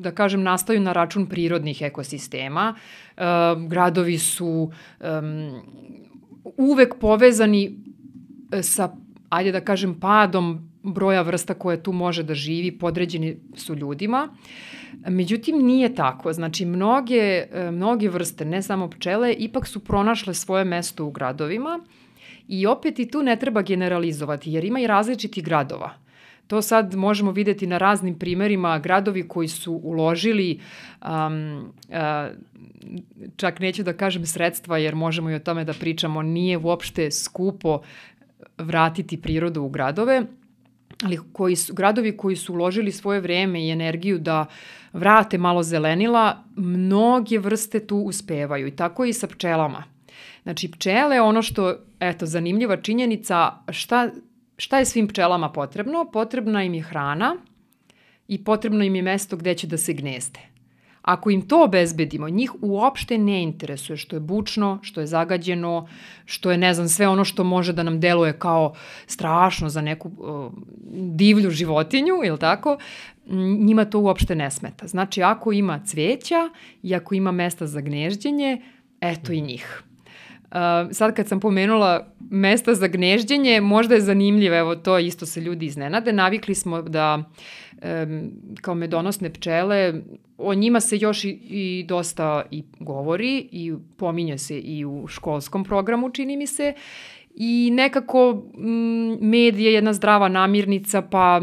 da 0.00 0.10
kažem, 0.10 0.42
nastaju 0.42 0.80
na 0.80 0.92
račun 0.92 1.26
prirodnih 1.26 1.82
ekosistema. 1.82 2.74
E, 3.16 3.22
gradovi 3.68 4.18
su 4.18 4.72
um, 5.00 5.62
uvek 6.56 6.94
povezani 7.00 7.86
sa 8.62 8.92
ajde 9.28 9.52
da 9.52 9.60
kažem, 9.60 9.94
padom 10.00 10.70
broja 10.82 11.22
vrsta 11.22 11.54
koje 11.54 11.82
tu 11.82 11.92
može 11.92 12.22
da 12.22 12.34
živi, 12.34 12.78
podređeni 12.78 13.36
su 13.54 13.74
ljudima. 13.74 14.28
Međutim, 15.08 15.58
nije 15.66 15.94
tako. 15.94 16.32
Znači, 16.32 16.64
mnoge, 16.64 17.46
mnoge 17.70 18.08
vrste, 18.08 18.44
ne 18.44 18.62
samo 18.62 18.90
pčele, 18.90 19.32
ipak 19.32 19.66
su 19.66 19.84
pronašle 19.84 20.34
svoje 20.34 20.64
mesto 20.64 21.04
u 21.04 21.10
gradovima 21.10 21.80
i 22.48 22.66
opet 22.66 22.98
i 22.98 23.10
tu 23.10 23.22
ne 23.22 23.36
treba 23.36 23.62
generalizovati, 23.62 24.52
jer 24.52 24.64
ima 24.64 24.80
i 24.80 24.86
različiti 24.86 25.42
gradova. 25.42 25.94
To 26.46 26.62
sad 26.62 26.94
možemo 26.94 27.32
videti 27.32 27.66
na 27.66 27.78
raznim 27.78 28.18
primerima 28.18 28.78
gradovi 28.78 29.28
koji 29.28 29.48
su 29.48 29.72
uložili 29.72 30.60
um, 31.02 31.72
uh, 31.88 31.96
čak 33.36 33.60
neću 33.60 33.82
da 33.82 33.92
kažem 33.92 34.26
sredstva 34.26 34.78
jer 34.78 34.94
možemo 34.94 35.30
i 35.30 35.34
o 35.34 35.38
tome 35.38 35.64
da 35.64 35.72
pričamo, 35.72 36.22
nije 36.22 36.58
uopšte 36.58 37.10
skupo 37.10 37.80
vratiti 38.58 39.22
prirodu 39.22 39.62
u 39.62 39.68
gradove, 39.68 40.22
ali 41.04 41.18
koji 41.32 41.56
su, 41.56 41.74
gradovi 41.74 42.16
koji 42.16 42.36
su 42.36 42.52
uložili 42.54 42.92
svoje 42.92 43.20
vreme 43.20 43.66
i 43.66 43.70
energiju 43.70 44.18
da 44.18 44.46
vrate 44.92 45.38
malo 45.38 45.62
zelenila, 45.62 46.44
mnoge 46.56 47.38
vrste 47.38 47.86
tu 47.86 47.96
uspevaju 47.96 48.66
i 48.66 48.76
tako 48.76 49.04
i 49.04 49.12
sa 49.12 49.26
pčelama. 49.26 49.84
Znači 50.42 50.70
pčele, 50.70 51.20
ono 51.20 51.42
što, 51.42 51.76
eto, 52.00 52.26
zanimljiva 52.26 52.76
činjenica, 52.76 53.52
šta, 53.70 54.10
šta 54.56 54.78
je 54.78 54.84
svim 54.84 55.08
pčelama 55.08 55.52
potrebno? 55.52 56.10
Potrebna 56.12 56.64
im 56.64 56.74
je 56.74 56.82
hrana 56.82 57.36
i 58.28 58.44
potrebno 58.44 58.84
im 58.84 58.94
je 58.94 59.02
mesto 59.02 59.36
gde 59.36 59.54
će 59.54 59.66
da 59.66 59.76
se 59.76 59.92
gnezde. 59.92 60.55
Ako 61.06 61.30
im 61.30 61.42
to 61.48 61.64
obezbedimo, 61.64 62.28
njih 62.28 62.52
uopšte 62.60 63.18
ne 63.18 63.42
interesuje 63.42 63.96
što 63.96 64.16
je 64.16 64.20
bučno, 64.20 64.78
što 64.82 65.00
je 65.00 65.06
zagađeno, 65.06 65.88
što 66.24 66.50
je, 66.50 66.58
ne 66.58 66.74
znam, 66.74 66.88
sve 66.88 67.08
ono 67.08 67.24
što 67.24 67.44
može 67.44 67.72
da 67.72 67.82
nam 67.82 68.00
deluje 68.00 68.32
kao 68.38 68.74
strašno 69.06 69.68
za 69.68 69.80
neku 69.80 70.08
uh, 70.08 70.52
divlju 70.92 71.50
životinju, 71.50 72.14
ili 72.24 72.38
tako, 72.38 72.78
njima 73.58 73.84
to 73.84 74.00
uopšte 74.00 74.34
ne 74.34 74.50
smeta. 74.50 74.86
Znači, 74.86 75.22
ako 75.22 75.52
ima 75.52 75.80
cveća 75.86 76.50
i 76.82 76.94
ako 76.94 77.14
ima 77.14 77.32
mesta 77.32 77.66
za 77.66 77.80
gnežđenje, 77.80 78.62
eto 79.00 79.32
i 79.32 79.40
njih. 79.40 79.82
Uh, 80.50 80.92
sad 80.92 81.14
kad 81.14 81.28
sam 81.28 81.40
pomenula 81.40 82.06
mesta 82.30 82.74
za 82.74 82.86
gnežđenje, 82.86 83.60
možda 83.60 83.94
je 83.94 84.00
zanimljivo, 84.00 84.56
evo 84.56 84.76
to 84.76 84.98
isto 84.98 85.26
se 85.26 85.40
ljudi 85.40 85.66
iznenade, 85.66 86.12
navikli 86.12 86.54
smo 86.54 86.82
da 86.82 87.30
kao 88.60 88.74
medonosne 88.74 89.32
pčele, 89.32 89.94
o 90.38 90.54
njima 90.54 90.80
se 90.80 90.98
još 90.98 91.24
i, 91.24 91.30
i 91.30 91.84
dosta 91.88 92.42
i 92.50 92.64
govori 92.78 93.48
i 93.52 93.74
pominje 93.96 94.38
se 94.38 94.58
i 94.58 94.84
u 94.84 95.06
školskom 95.06 95.64
programu, 95.64 96.10
čini 96.10 96.36
mi 96.36 96.46
se, 96.46 96.74
i 97.34 97.70
nekako 97.72 98.42
med 99.20 99.58
je 99.58 99.72
jedna 99.72 99.92
zdrava 99.92 100.28
namirnica, 100.28 101.02
pa 101.02 101.42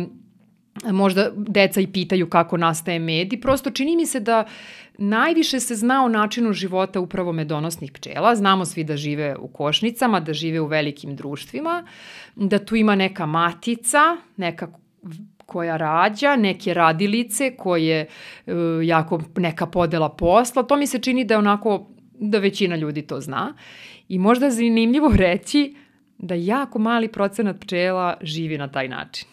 možda 0.92 1.32
deca 1.36 1.82
i 1.82 1.88
pitaju 1.88 2.30
kako 2.30 2.58
nastaje 2.58 3.00
med 3.00 3.34
i 3.34 3.42
prosto 3.42 3.72
čini 3.72 3.96
mi 3.96 4.06
se 4.06 4.20
da 4.20 4.46
najviše 4.98 5.60
se 5.60 5.76
zna 5.76 6.06
o 6.06 6.10
načinu 6.10 6.54
života 6.54 7.00
upravo 7.00 7.32
medonosnih 7.32 7.92
pčela. 7.92 8.36
Znamo 8.36 8.66
svi 8.66 8.84
da 8.84 8.98
žive 8.98 9.36
u 9.40 9.48
košnicama, 9.48 10.20
da 10.20 10.34
žive 10.34 10.62
u 10.62 10.66
velikim 10.66 11.16
društvima, 11.16 11.86
da 12.36 12.60
tu 12.60 12.76
ima 12.76 12.96
neka 12.96 13.26
matica, 13.26 14.18
neka 14.38 14.68
koja 15.46 15.78
rađa, 15.78 16.36
neke 16.36 16.74
radilice 16.74 17.56
koje 17.58 18.08
uh, 18.46 18.54
jako 18.84 19.22
neka 19.38 19.66
podela 19.66 20.10
posla. 20.10 20.64
To 20.64 20.76
mi 20.76 20.88
se 20.88 21.00
čini 21.00 21.26
da 21.26 21.34
je 21.34 21.38
onako 21.38 21.88
da 22.20 22.40
većina 22.40 22.76
ljudi 22.76 23.02
to 23.02 23.22
zna. 23.22 23.54
I 24.10 24.20
možda 24.20 24.46
je 24.46 24.52
zanimljivo 24.52 25.12
reći 25.28 25.76
da 26.18 26.36
jako 26.36 26.80
mali 26.80 27.08
procenat 27.08 27.60
pčela 27.60 28.18
živi 28.22 28.58
na 28.58 28.68
taj 28.68 28.88
način. 28.88 29.28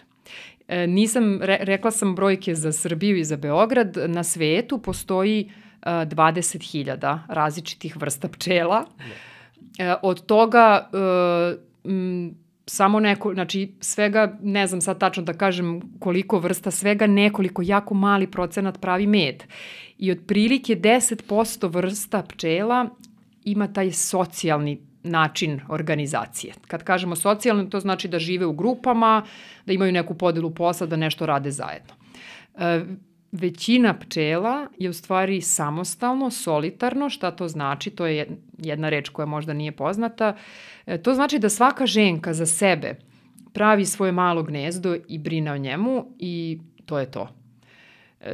E, 0.68 0.86
nisam, 0.86 1.42
re, 1.42 1.58
rekla 1.60 1.90
sam 1.90 2.14
brojke 2.14 2.54
za 2.54 2.72
Srbiju 2.72 3.16
i 3.16 3.24
za 3.24 3.36
Beograd, 3.36 3.96
na 4.06 4.24
svetu 4.24 4.78
postoji 4.78 5.50
e, 5.82 5.90
20.000 5.90 7.18
različitih 7.28 7.96
vrsta 7.96 8.28
pčela. 8.28 8.84
E, 9.78 9.94
od 10.02 10.26
toga 10.26 10.88
e, 10.92 11.56
m, 11.84 12.34
samo 12.70 13.00
neko, 13.00 13.34
znači 13.34 13.72
svega, 13.80 14.38
ne 14.42 14.66
znam 14.66 14.80
sad 14.80 14.98
tačno 14.98 15.22
da 15.22 15.32
kažem 15.32 15.80
koliko 15.98 16.38
vrsta, 16.38 16.70
svega 16.70 17.06
nekoliko, 17.06 17.62
jako 17.62 17.94
mali 17.94 18.26
procenat 18.26 18.80
pravi 18.80 19.06
med. 19.06 19.44
I 19.98 20.12
otprilike 20.12 20.76
10% 20.76 21.72
vrsta 21.72 22.22
pčela 22.22 22.86
ima 23.44 23.72
taj 23.72 23.92
socijalni 23.92 24.80
način 25.02 25.60
organizacije. 25.68 26.54
Kad 26.68 26.84
kažemo 26.84 27.16
socijalno, 27.16 27.64
to 27.64 27.80
znači 27.80 28.08
da 28.08 28.18
žive 28.18 28.46
u 28.46 28.52
grupama, 28.52 29.22
da 29.66 29.72
imaju 29.72 29.92
neku 29.92 30.14
podelu 30.14 30.50
posla, 30.50 30.86
da 30.86 30.96
nešto 30.96 31.26
rade 31.26 31.50
zajedno. 31.50 31.94
E, 32.58 32.84
većina 33.32 33.94
pčela 33.94 34.66
je 34.78 34.90
u 34.90 34.92
stvari 34.92 35.40
samostalno, 35.40 36.30
solitarno, 36.30 37.08
šta 37.08 37.30
to 37.30 37.48
znači, 37.48 37.90
to 37.90 38.06
je 38.06 38.28
jedna 38.58 38.88
reč 38.88 39.08
koja 39.08 39.26
možda 39.26 39.52
nije 39.52 39.72
poznata, 39.72 40.36
e, 40.86 41.02
to 41.02 41.14
znači 41.14 41.38
da 41.38 41.48
svaka 41.48 41.86
ženka 41.86 42.34
za 42.34 42.46
sebe 42.46 42.94
pravi 43.52 43.84
svoje 43.84 44.12
malo 44.12 44.42
gnezdo 44.42 44.96
i 45.08 45.18
brine 45.18 45.52
o 45.52 45.58
njemu 45.58 46.06
i 46.18 46.58
to 46.86 46.98
je 46.98 47.10
to. 47.10 47.39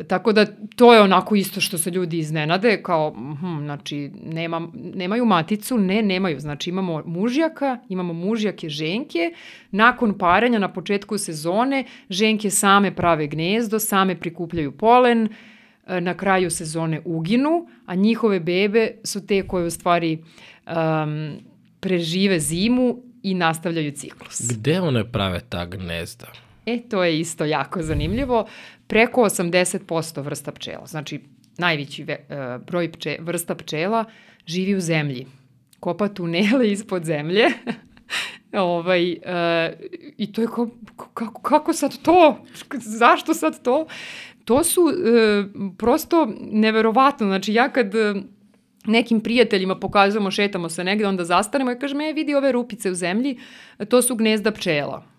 Tako 0.09 0.33
da 0.33 0.47
to 0.76 0.95
je 0.95 1.00
onako 1.00 1.37
isto 1.37 1.61
što 1.61 1.78
se 1.78 1.90
ljudi 1.90 2.19
iznenade, 2.19 2.83
kao, 2.83 3.11
hm, 3.40 3.64
znači, 3.64 4.11
nema, 4.25 4.69
nemaju 4.75 5.25
maticu, 5.25 5.78
ne, 5.78 6.02
nemaju, 6.02 6.40
znači 6.40 6.71
imamo 6.71 7.02
mužjaka, 7.07 7.78
imamo 7.88 8.12
mužjake 8.12 8.69
ženke, 8.69 9.33
nakon 9.71 10.19
paranja 10.19 10.59
na 10.59 10.73
početku 10.73 11.19
sezone, 11.19 11.85
ženke 12.11 12.50
same 12.50 12.97
prave 12.97 13.26
gnezdo, 13.26 13.78
same 13.78 14.21
prikupljaju 14.21 14.73
polen, 14.73 15.28
e, 15.87 16.00
na 16.00 16.14
kraju 16.14 16.50
sezone 16.50 17.00
uginu, 17.05 17.69
a 17.87 17.95
njihove 17.95 18.40
bebe 18.40 18.90
su 19.05 19.26
te 19.26 19.47
koje 19.49 19.66
u 19.66 19.71
stvari 19.71 20.19
um, 20.66 21.37
prežive 21.81 22.40
zimu 22.40 23.02
i 23.23 23.35
nastavljaju 23.35 23.93
ciklus. 23.93 24.50
Gde 24.50 24.81
one 24.81 25.12
prave 25.12 25.40
ta 25.49 25.64
gnezda? 25.64 26.26
E, 26.66 26.88
to 26.88 27.04
je 27.04 27.20
isto 27.20 27.44
jako 27.44 27.82
zanimljivo. 27.82 28.46
Preko 28.87 29.20
80% 29.20 30.23
vrsta 30.23 30.52
pčela, 30.52 30.87
znači 30.87 31.20
najveći 31.58 32.04
ve, 32.04 32.18
uh, 32.28 32.66
broj 32.66 32.92
pče, 32.92 33.16
vrsta 33.20 33.54
pčela 33.54 34.04
živi 34.46 34.75
u 34.75 34.80
zemlji. 34.80 35.26
Kopa 35.80 36.08
tunele 36.08 36.70
ispod 36.73 37.04
zemlje. 37.04 37.44
ovaj, 38.52 39.12
uh, 39.12 39.18
I 40.16 40.32
to 40.32 40.40
je 40.40 40.46
ko, 40.46 40.68
kako, 40.96 41.42
kako 41.42 41.73
sad 41.73 42.02
to? 42.02 42.44
Zašto 42.75 43.35
sad 43.35 43.62
to? 43.62 43.87
To 44.44 44.64
su 44.64 44.82
uh, 44.82 44.92
prosto 45.78 46.28
neverovatno. 46.40 47.26
Znači 47.26 47.52
ja 47.52 47.68
kad 47.68 47.92
nekim 48.87 49.20
prijateljima 49.20 49.76
pokazujemo, 49.76 50.30
šetamo 50.30 50.68
se 50.68 50.85
negde, 50.85 51.06
onda 51.06 51.25
zastanemo 51.25 51.73
i 51.73 51.78
kažemo, 51.78 52.02
e, 52.02 52.12
vidi 52.12 52.35
ove 52.35 52.52
rupice 52.52 52.90
u 52.90 52.94
zemlji, 52.94 53.38
to 53.88 54.02
su 54.02 54.14
gnezda 54.14 54.52
pčela 54.52 55.15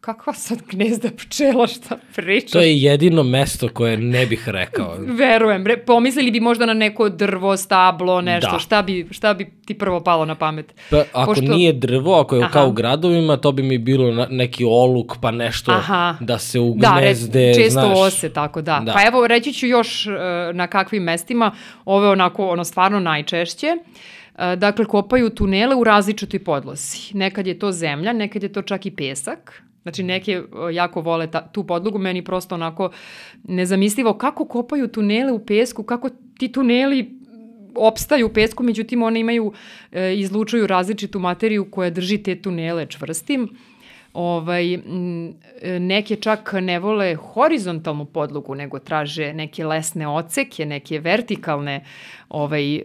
kakva 0.00 0.32
sad 0.32 0.58
gnezda 0.70 1.08
pčela, 1.16 1.66
šta 1.66 1.96
pričaš? 2.16 2.50
To 2.50 2.60
je 2.60 2.82
jedino 2.82 3.22
mesto 3.22 3.68
koje 3.68 3.96
ne 3.96 4.26
bih 4.26 4.48
rekao. 4.48 4.96
Verujem, 4.98 5.66
re, 5.66 5.76
pomislili 5.76 6.30
bi 6.30 6.40
možda 6.40 6.66
na 6.66 6.74
neko 6.74 7.08
drvo, 7.08 7.56
stablo, 7.56 8.20
nešto, 8.20 8.50
da. 8.52 8.58
šta, 8.58 8.82
bi, 8.82 9.06
šta 9.10 9.34
bi 9.34 9.50
ti 9.66 9.78
prvo 9.78 10.00
palo 10.00 10.24
na 10.24 10.34
pamet? 10.34 10.74
Pa, 10.90 11.02
ako 11.12 11.30
Pošto... 11.30 11.54
nije 11.54 11.72
drvo, 11.72 12.20
ako 12.20 12.36
je 12.36 12.42
Aha. 12.42 12.52
kao 12.52 12.68
u 12.68 12.72
gradovima, 12.72 13.36
to 13.36 13.52
bi 13.52 13.62
mi 13.62 13.78
bilo 13.78 14.26
neki 14.30 14.64
oluk, 14.64 15.16
pa 15.20 15.30
nešto 15.30 15.72
Aha. 15.72 16.16
da 16.20 16.38
se 16.38 16.60
ugnezde, 16.60 17.40
da, 17.40 17.46
re, 17.46 17.54
često 17.54 17.80
znaš. 17.80 17.98
ose, 17.98 18.32
tako 18.32 18.62
da. 18.62 18.82
da. 18.84 18.92
Pa 18.92 19.06
evo, 19.06 19.26
reći 19.26 19.52
ću 19.52 19.66
još 19.66 20.06
uh, 20.06 20.12
na 20.52 20.66
kakvim 20.66 21.02
mestima, 21.02 21.52
ovo 21.84 22.04
je 22.04 22.10
onako, 22.10 22.48
ono 22.48 22.64
stvarno 22.64 23.00
najčešće. 23.00 23.76
Uh, 24.34 24.40
dakle, 24.56 24.84
kopaju 24.84 25.30
tunele 25.30 25.74
u 25.74 25.84
različitoj 25.84 26.44
podlozi. 26.44 26.98
Nekad 27.12 27.46
je 27.46 27.58
to 27.58 27.72
zemlja, 27.72 28.12
nekad 28.12 28.42
je 28.42 28.52
to 28.52 28.62
čak 28.62 28.86
i 28.86 28.90
pesak, 28.90 29.62
Znači 29.82 30.02
neke 30.02 30.42
jako 30.72 31.00
vole 31.00 31.30
ta, 31.30 31.48
tu 31.52 31.64
podlogu, 31.66 31.98
meni 31.98 32.24
prosto 32.24 32.54
onako 32.54 32.90
nezamislivo 33.44 34.14
kako 34.14 34.44
kopaju 34.44 34.88
tunele 34.88 35.32
u 35.32 35.46
pesku, 35.46 35.82
kako 35.82 36.08
ti 36.38 36.52
tuneli 36.52 37.20
opstaju 37.74 38.26
u 38.26 38.32
pesku, 38.32 38.62
međutim 38.62 39.02
one 39.02 39.20
imaju, 39.20 39.52
e, 39.92 40.14
izlučuju 40.14 40.66
različitu 40.66 41.18
materiju 41.18 41.70
koja 41.70 41.90
drži 41.90 42.18
te 42.18 42.42
tunele 42.42 42.86
čvrstim. 42.86 43.48
Ovaj, 44.12 44.78
neke 45.80 46.16
čak 46.16 46.52
ne 46.52 46.78
vole 46.78 47.14
horizontalnu 47.14 48.04
podlogu, 48.04 48.54
nego 48.54 48.78
traže 48.78 49.34
neke 49.34 49.64
lesne 49.64 50.08
oceke, 50.08 50.66
neke 50.66 50.98
vertikalne 50.98 51.84
ovaj, 52.28 52.74
e, 52.76 52.82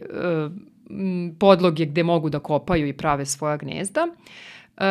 podloge 1.39 1.85
gde 1.85 2.03
mogu 2.03 2.29
da 2.29 2.39
kopaju 2.39 2.87
i 2.87 2.93
prave 2.93 3.25
svoja 3.25 3.57
gnezda. 3.57 4.07
Uh, 4.07 4.54
Uh, 4.77 4.83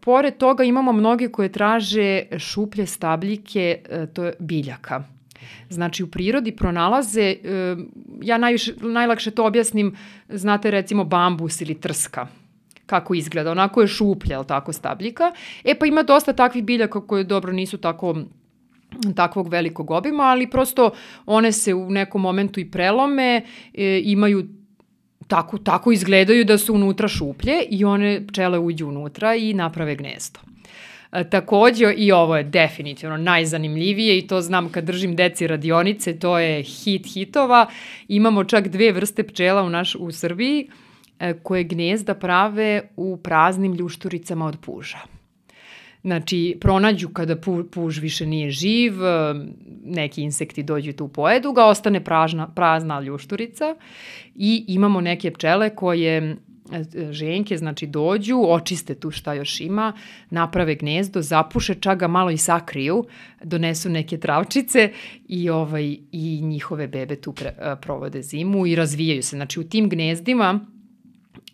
pored 0.00 0.36
toga 0.36 0.64
imamo 0.64 0.92
mnoge 0.92 1.28
koje 1.28 1.52
traže 1.52 2.22
šuplje 2.38 2.86
stabljike, 2.86 3.78
uh, 3.90 4.08
to 4.12 4.24
je 4.24 4.32
biljaka. 4.38 5.02
Znači 5.70 6.02
u 6.02 6.10
prirodi 6.10 6.56
pronalaze, 6.56 7.34
uh, 7.44 7.84
ja 8.22 8.38
najviše, 8.38 8.72
najlakše 8.80 9.30
to 9.30 9.46
objasnim, 9.46 9.96
znate 10.28 10.70
recimo 10.70 11.04
bambus 11.04 11.60
ili 11.60 11.74
trska. 11.80 12.26
kako 12.86 13.14
izgleda. 13.14 13.50
Onako 13.50 13.80
je 13.80 13.88
šuplja, 13.88 14.36
ali 14.36 14.46
tako, 14.46 14.72
stabljika. 14.72 15.32
E 15.64 15.74
pa 15.74 15.86
ima 15.86 16.02
dosta 16.02 16.32
takvih 16.32 16.64
biljaka 16.64 17.00
koje 17.06 17.24
dobro 17.24 17.52
nisu 17.52 17.78
tako 17.78 18.16
takvog 19.16 19.48
velikog 19.48 19.90
obima, 19.90 20.22
ali 20.22 20.50
prosto 20.50 20.90
one 21.26 21.52
se 21.52 21.74
u 21.74 21.90
nekom 21.90 22.22
momentu 22.22 22.60
i 22.60 22.70
prelome, 22.70 23.44
e, 23.74 24.00
imaju 24.04 24.48
tako, 25.28 25.58
tako 25.58 25.92
izgledaju 25.92 26.44
da 26.44 26.58
su 26.58 26.74
unutra 26.74 27.08
šuplje 27.08 27.62
i 27.70 27.84
one 27.84 28.26
pčele 28.26 28.58
uđu 28.58 28.88
unutra 28.88 29.34
i 29.34 29.54
naprave 29.54 29.94
gnezdo. 29.94 30.40
E, 31.12 31.30
takođe, 31.30 31.92
i 31.96 32.12
ovo 32.12 32.36
je 32.36 32.44
definitivno 32.44 33.16
najzanimljivije 33.16 34.18
i 34.18 34.26
to 34.26 34.40
znam 34.40 34.68
kad 34.68 34.84
držim 34.84 35.16
deci 35.16 35.46
radionice, 35.46 36.18
to 36.18 36.38
je 36.38 36.62
hit 36.62 37.06
hitova. 37.14 37.66
Imamo 38.08 38.44
čak 38.44 38.68
dve 38.68 38.92
vrste 38.92 39.22
pčela 39.22 39.62
u, 39.62 39.70
naš, 39.70 39.94
u 39.94 40.12
Srbiji 40.12 40.68
e, 41.20 41.34
koje 41.42 41.64
gnezda 41.64 42.14
prave 42.14 42.82
u 42.96 43.16
praznim 43.16 43.74
ljušturicama 43.74 44.46
od 44.46 44.58
puža. 44.60 45.13
Znači, 46.04 46.58
pronađu 46.60 47.08
kada 47.08 47.36
pu, 47.36 47.64
puž 47.70 47.98
više 47.98 48.26
nije 48.26 48.50
živ, 48.50 48.92
neki 49.84 50.22
insekti 50.22 50.62
dođu 50.62 50.92
tu 50.92 51.08
pojedu 51.08 51.52
ga, 51.52 51.64
ostane 51.64 52.04
pražna, 52.04 52.48
prazna 52.48 53.00
ljušturica 53.00 53.74
i 54.34 54.64
imamo 54.68 55.00
neke 55.00 55.30
pčele 55.30 55.70
koje 55.70 56.36
ženke, 57.10 57.56
znači 57.56 57.86
dođu, 57.86 58.42
očiste 58.48 58.94
tu 58.94 59.10
šta 59.10 59.34
još 59.34 59.60
ima, 59.60 59.92
naprave 60.30 60.74
gnezdo, 60.74 61.22
zapuše, 61.22 61.74
čak 61.74 61.98
ga 61.98 62.08
malo 62.08 62.30
i 62.30 62.36
sakriju, 62.36 63.04
donesu 63.42 63.88
neke 63.88 64.18
travčice 64.18 64.92
i, 65.28 65.50
ovaj, 65.50 65.96
i 66.12 66.40
njihove 66.42 66.88
bebe 66.88 67.16
tu 67.16 67.32
pre, 67.32 67.48
e, 67.48 67.76
provode 67.80 68.22
zimu 68.22 68.66
i 68.66 68.74
razvijaju 68.74 69.22
se. 69.22 69.36
Znači 69.36 69.60
u 69.60 69.64
tim 69.64 69.88
gnezdima 69.88 70.60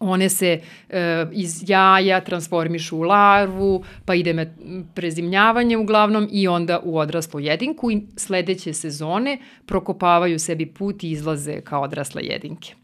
one 0.01 0.29
se 0.29 0.61
e, 0.89 1.27
iz 1.33 1.63
jaja 1.71 2.21
transformišu 2.21 2.97
u 2.97 3.03
larvu, 3.03 3.85
pa 4.05 4.15
ide 4.15 4.33
me 4.33 4.57
prezimljavanje 4.95 5.77
uglavnom 5.77 6.29
i 6.33 6.49
onda 6.49 6.81
u 6.83 6.99
odraslu 6.99 7.41
jedinku 7.41 7.91
i 7.91 8.03
sledeće 8.17 8.73
sezone 8.73 9.39
prokopavaju 9.67 10.39
sebi 10.39 10.67
put 10.67 11.05
i 11.05 11.11
izlaze 11.11 11.61
kao 11.61 11.83
odrasle 11.83 12.23
jedinke. 12.23 12.75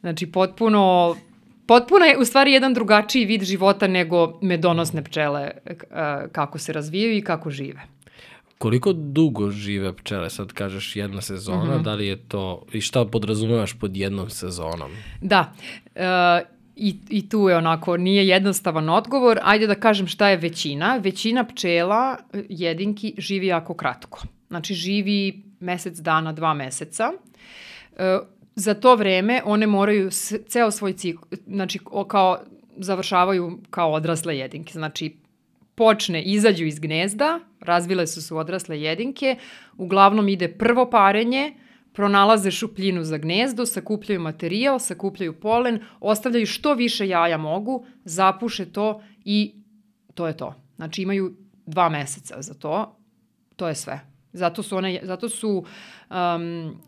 Znači 0.00 0.26
potpuno 0.26 1.16
potpuno 1.66 2.04
je 2.04 2.18
u 2.18 2.24
stvari 2.24 2.52
jedan 2.52 2.74
drugačiji 2.74 3.24
vid 3.24 3.42
života 3.42 3.86
nego 3.86 4.38
medonosne 4.42 5.04
pčele 5.04 5.40
e, 5.40 5.74
kako 6.32 6.58
se 6.58 6.72
razvijaju 6.72 7.16
i 7.16 7.22
kako 7.22 7.50
žive. 7.50 7.80
Koliko 8.58 8.92
dugo 8.92 9.50
žive 9.50 9.96
pčele? 9.96 10.30
Sad 10.30 10.52
kažeš 10.52 10.96
jedna 10.96 11.20
sezona, 11.20 11.64
mm 11.64 11.78
-hmm. 11.78 11.82
da 11.82 11.94
li 11.94 12.06
je 12.06 12.16
to, 12.16 12.64
i 12.72 12.80
šta 12.80 13.04
podrazumevaš 13.04 13.78
pod 13.78 13.96
jednom 13.96 14.30
sezonom? 14.30 14.90
Da, 15.20 15.52
e, 15.94 16.42
I, 16.80 16.94
I 17.08 17.28
tu 17.28 17.48
je 17.48 17.56
onako, 17.56 17.96
nije 17.96 18.28
jednostavan 18.28 18.88
odgovor. 18.88 19.38
Ajde 19.42 19.66
da 19.66 19.74
kažem 19.74 20.06
šta 20.06 20.28
je 20.28 20.36
većina. 20.36 20.96
Većina 20.96 21.44
pčela 21.44 22.16
jedinki 22.48 23.14
živi 23.18 23.46
jako 23.46 23.74
kratko. 23.74 24.22
Znači 24.48 24.74
živi 24.74 25.42
mesec 25.60 25.98
dana, 25.98 26.32
dva 26.32 26.54
meseca. 26.54 27.12
E, 27.96 28.18
za 28.54 28.74
to 28.74 28.94
vreme 28.94 29.42
one 29.44 29.66
moraju 29.66 30.10
ceo 30.48 30.70
svoj 30.70 30.92
cikl, 30.92 31.22
znači 31.46 31.78
kao 32.08 32.38
završavaju 32.76 33.58
kao 33.70 33.92
odrasle 33.92 34.38
jedinke. 34.38 34.72
Znači 34.72 35.16
počne, 35.74 36.22
izađu 36.22 36.64
iz 36.64 36.78
gnezda, 36.78 37.40
razvile 37.60 38.06
su 38.06 38.22
se 38.22 38.34
odrasle 38.34 38.80
jedinke, 38.80 39.36
uglavnom 39.76 40.28
ide 40.28 40.48
prvo 40.48 40.90
parenje, 40.90 41.52
pronalaze 41.98 42.50
šupljinu 42.50 43.02
za 43.04 43.18
gnezdo, 43.18 43.66
sakupljaju 43.66 44.20
materijal, 44.20 44.78
sakupljaju 44.78 45.32
polen, 45.40 45.80
ostavljaju 46.00 46.46
što 46.46 46.74
više 46.74 47.08
jaja 47.08 47.38
mogu, 47.38 47.86
zapuše 48.04 48.66
to 48.72 49.02
i 49.24 49.54
to 50.14 50.26
je 50.26 50.36
to. 50.36 50.54
Znači 50.76 51.02
imaju 51.02 51.34
dva 51.66 51.88
meseca 51.88 52.42
za 52.42 52.54
to, 52.54 52.96
to 53.56 53.68
je 53.68 53.74
sve. 53.74 54.00
Zato 54.32 54.62
su, 54.62 54.76
one, 54.76 55.00
zato 55.02 55.28
su 55.28 55.64
um, 56.10 56.78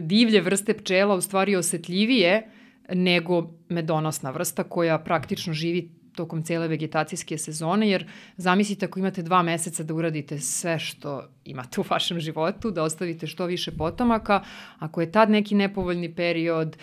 divlje 0.00 0.40
vrste 0.40 0.74
pčela 0.74 1.14
u 1.14 1.20
stvari 1.20 1.56
osetljivije 1.56 2.50
nego 2.94 3.50
medonosna 3.68 4.30
vrsta 4.30 4.64
koja 4.64 4.98
praktično 4.98 5.52
živi 5.52 5.90
tokom 6.18 6.42
cele 6.42 6.68
vegetacijske 6.68 7.38
sezone, 7.38 7.88
jer 7.88 8.06
zamislite 8.36 8.86
ako 8.86 8.98
imate 8.98 9.22
dva 9.22 9.42
meseca 9.42 9.82
da 9.82 9.94
uradite 9.94 10.38
sve 10.38 10.78
što 10.78 11.22
imate 11.44 11.80
u 11.80 11.84
vašem 11.90 12.20
životu, 12.20 12.70
da 12.70 12.82
ostavite 12.82 13.26
što 13.26 13.46
više 13.46 13.72
potomaka, 13.72 14.42
ako 14.78 15.00
je 15.00 15.12
tad 15.12 15.30
neki 15.30 15.54
nepovoljni 15.54 16.10
period, 16.14 16.76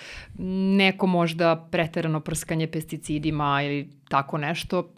neko 0.77 1.07
možda 1.07 1.67
preterano 1.71 2.19
prskanje 2.19 2.67
pesticidima 2.67 3.61
ili 3.63 3.89
tako 4.09 4.37
nešto, 4.37 4.89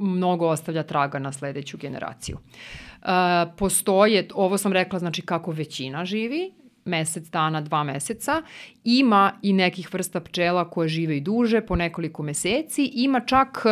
mnogo 0.00 0.48
ostavlja 0.48 0.82
traga 0.82 1.18
na 1.18 1.32
sledeću 1.32 1.78
generaciju. 1.78 2.36
Uh, 2.36 3.08
postoje, 3.56 4.28
ovo 4.34 4.58
sam 4.58 4.72
rekla, 4.72 4.98
znači 4.98 5.22
kako 5.22 5.52
većina 5.52 6.04
živi, 6.04 6.52
mesec 6.84 7.30
dana, 7.30 7.60
dva 7.60 7.84
meseca. 7.84 8.42
Ima 8.84 9.32
i 9.42 9.52
nekih 9.52 9.94
vrsta 9.94 10.20
pčela 10.20 10.70
koje 10.70 10.88
žive 10.88 11.16
i 11.16 11.20
duže, 11.20 11.60
po 11.60 11.76
nekoliko 11.76 12.22
meseci. 12.22 12.90
Ima 12.94 13.20
čak 13.20 13.64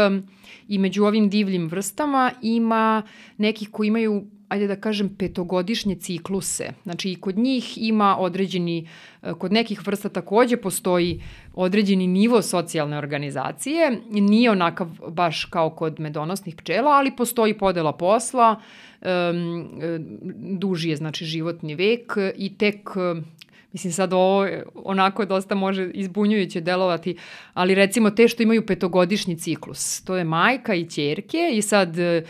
i 0.69 0.79
među 0.79 1.05
ovim 1.05 1.29
divljim 1.29 1.69
vrstama 1.69 2.31
ima 2.43 3.03
nekih 3.37 3.69
koji 3.71 3.89
imaju 3.89 4.25
ajde 4.49 4.67
da 4.67 4.77
kažem, 4.77 5.09
petogodišnje 5.19 5.95
cikluse. 5.95 6.73
Znači 6.83 7.11
i 7.11 7.21
kod 7.21 7.39
njih 7.39 7.79
ima 7.79 8.17
određeni, 8.19 8.89
e, 9.23 9.33
kod 9.39 9.53
nekih 9.53 9.87
vrsta 9.87 10.09
takođe 10.09 10.57
postoji 10.57 11.23
određeni 11.55 12.07
nivo 12.07 12.43
socijalne 12.43 12.99
organizacije. 12.99 14.01
Nije 14.11 14.51
onakav 14.51 14.89
baš 15.09 15.45
kao 15.45 15.71
kod 15.71 16.01
medonosnih 16.01 16.57
pčela, 16.57 16.91
ali 16.91 17.17
postoji 17.17 17.59
podela 17.59 17.93
posla, 17.93 18.61
um, 19.01 19.69
duži 20.59 20.91
je 20.91 20.97
znači 20.97 21.25
životni 21.25 21.75
vek 21.75 22.13
i 22.37 22.59
tek 22.59 22.91
Mislim 23.73 23.93
sad 23.93 24.13
ovo 24.13 24.49
onako 24.75 25.25
dosta 25.25 25.55
može 25.55 25.91
izbunjujuće 25.95 26.61
delovati, 26.61 27.17
ali 27.55 27.75
recimo 27.75 28.11
te 28.11 28.29
što 28.29 28.43
imaju 28.43 28.67
petogodišnji 28.67 29.39
ciklus, 29.39 30.01
to 30.01 30.17
je 30.17 30.25
majka 30.25 30.75
i 30.75 30.89
ćerke 30.89 31.51
i 31.53 31.63
sad 31.63 31.99
e, 31.99 32.23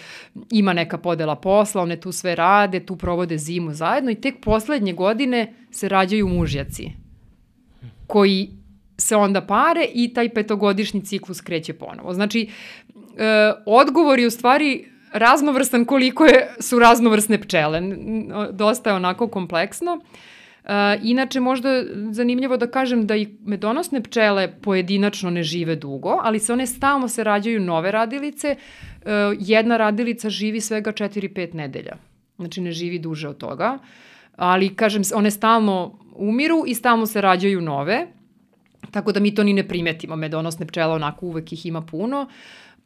ima 0.50 0.72
neka 0.72 0.98
podela 0.98 1.36
posla, 1.36 1.82
one 1.82 2.00
tu 2.00 2.12
sve 2.12 2.34
rade, 2.34 2.86
tu 2.86 2.96
provode 2.96 3.38
zimu 3.38 3.74
zajedno 3.74 4.10
i 4.10 4.20
tek 4.20 4.34
poslednje 4.42 4.92
godine 4.92 5.54
se 5.70 5.88
rađaju 5.88 6.28
mužjaci 6.28 6.90
koji 8.06 8.50
se 8.96 9.16
onda 9.16 9.40
pare 9.40 9.86
i 9.94 10.14
taj 10.14 10.28
petogodišnji 10.28 11.04
ciklus 11.04 11.40
kreće 11.40 11.72
ponovo. 11.72 12.14
Znači, 12.14 12.48
e, 13.18 13.52
odgovor 13.66 14.18
je 14.18 14.26
u 14.26 14.30
stvari 14.30 14.88
raznovrstan 15.12 15.84
koliko 15.84 16.24
je, 16.24 16.54
su 16.60 16.78
raznovrsne 16.78 17.40
pčele. 17.40 17.82
Dosta 18.52 18.90
je 18.90 18.96
onako 18.96 19.28
kompleksno. 19.28 20.00
Uh, 20.68 20.74
inače, 21.02 21.40
možda 21.40 21.68
zanimljivo 22.10 22.56
da 22.56 22.66
kažem 22.66 23.06
da 23.06 23.16
i 23.16 23.28
medonosne 23.44 24.02
pčele 24.02 24.52
pojedinačno 24.62 25.30
ne 25.30 25.42
žive 25.42 25.76
dugo, 25.76 26.18
ali 26.22 26.38
se 26.38 26.52
one 26.52 26.66
stalno 26.66 27.08
se 27.08 27.24
rađaju 27.24 27.60
nove 27.60 27.90
radilice. 27.92 28.56
Uh, 28.56 29.08
jedna 29.40 29.76
radilica 29.76 30.30
živi 30.30 30.60
svega 30.60 30.92
4-5 30.92 31.54
nedelja. 31.54 31.96
Znači, 32.36 32.60
ne 32.60 32.72
živi 32.72 32.98
duže 32.98 33.28
od 33.28 33.38
toga. 33.38 33.78
Ali, 34.36 34.74
kažem, 34.74 35.02
one 35.14 35.30
stalno 35.30 35.98
umiru 36.14 36.64
i 36.66 36.74
stalno 36.74 37.06
se 37.06 37.20
rađaju 37.20 37.60
nove. 37.60 38.06
Tako 38.90 39.12
da 39.12 39.20
mi 39.20 39.34
to 39.34 39.44
ni 39.44 39.52
ne 39.52 39.68
primetimo. 39.68 40.16
Medonosne 40.16 40.66
pčele 40.66 40.94
onako 40.94 41.26
uvek 41.26 41.52
ih 41.52 41.66
ima 41.66 41.80
puno. 41.80 42.20
Uh, 42.20 42.28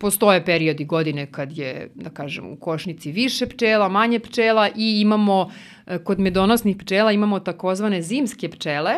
Postoje 0.03 0.45
periodi 0.45 0.85
godine 0.85 1.27
kad 1.27 1.53
je, 1.59 1.91
da 1.95 2.11
kažem, 2.11 2.47
u 2.53 2.57
košnici 2.57 3.13
više 3.13 3.47
pčela, 3.47 3.89
manje 3.89 4.19
pčela 4.19 4.69
i 4.77 5.01
imamo, 5.01 5.51
e, 5.87 5.99
kod 5.99 6.21
medonosnih 6.21 6.77
pčela 6.77 7.13
imamo 7.13 7.39
takozvane 7.41 8.03
zimske 8.03 8.49
pčele 8.51 8.97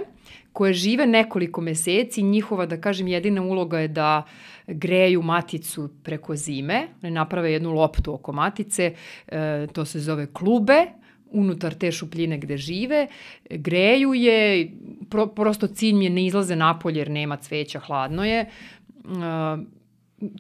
koje 0.53 0.73
žive 0.73 1.07
nekoliko 1.07 1.61
meseci. 1.61 2.23
Njihova, 2.23 2.67
da 2.67 2.81
kažem, 2.81 3.09
jedina 3.09 3.43
uloga 3.43 3.79
je 3.79 3.89
da 3.89 4.23
greju 4.67 5.23
maticu 5.23 5.91
preko 6.03 6.37
zime, 6.37 6.89
ne 7.03 7.11
naprave 7.11 7.53
jednu 7.53 7.73
loptu 7.73 8.15
oko 8.15 8.33
matice, 8.33 8.95
e, 9.29 9.67
to 9.73 9.85
se 9.85 10.01
zove 10.01 10.27
klube, 10.33 10.87
unutar 11.31 11.75
te 11.75 11.93
šupljine 11.93 12.39
gde 12.39 12.57
žive, 12.57 13.07
greju 13.51 14.15
je, 14.15 14.73
pro, 15.11 15.27
prosto 15.27 15.67
cilj 15.67 15.95
mi 15.95 16.05
je 16.05 16.11
ne 16.11 16.27
izlaze 16.27 16.57
napolje 16.57 16.99
jer 16.99 17.11
nema 17.11 17.37
cveća, 17.37 17.81
hladno 17.81 18.25
je, 18.25 18.41
e, 18.41 18.49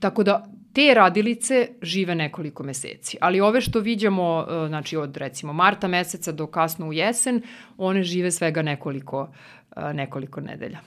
Tako 0.00 0.22
da 0.22 0.46
te 0.74 0.94
radilice 0.94 1.68
žive 1.82 2.14
nekoliko 2.14 2.62
meseci, 2.62 3.16
ali 3.20 3.40
ove 3.40 3.60
što 3.60 3.80
viđamo, 3.80 4.46
e, 4.48 4.68
znači 4.68 4.96
od 4.96 5.16
recimo 5.16 5.52
marta 5.52 5.88
meseca 5.88 6.32
do 6.32 6.46
kasno 6.46 6.88
u 6.88 6.92
jesen, 6.92 7.42
one 7.78 8.02
žive 8.02 8.30
svega 8.30 8.62
nekoliko 8.62 9.28
e, 9.76 9.94
nekoliko 9.94 10.40
nedelja. 10.40 10.78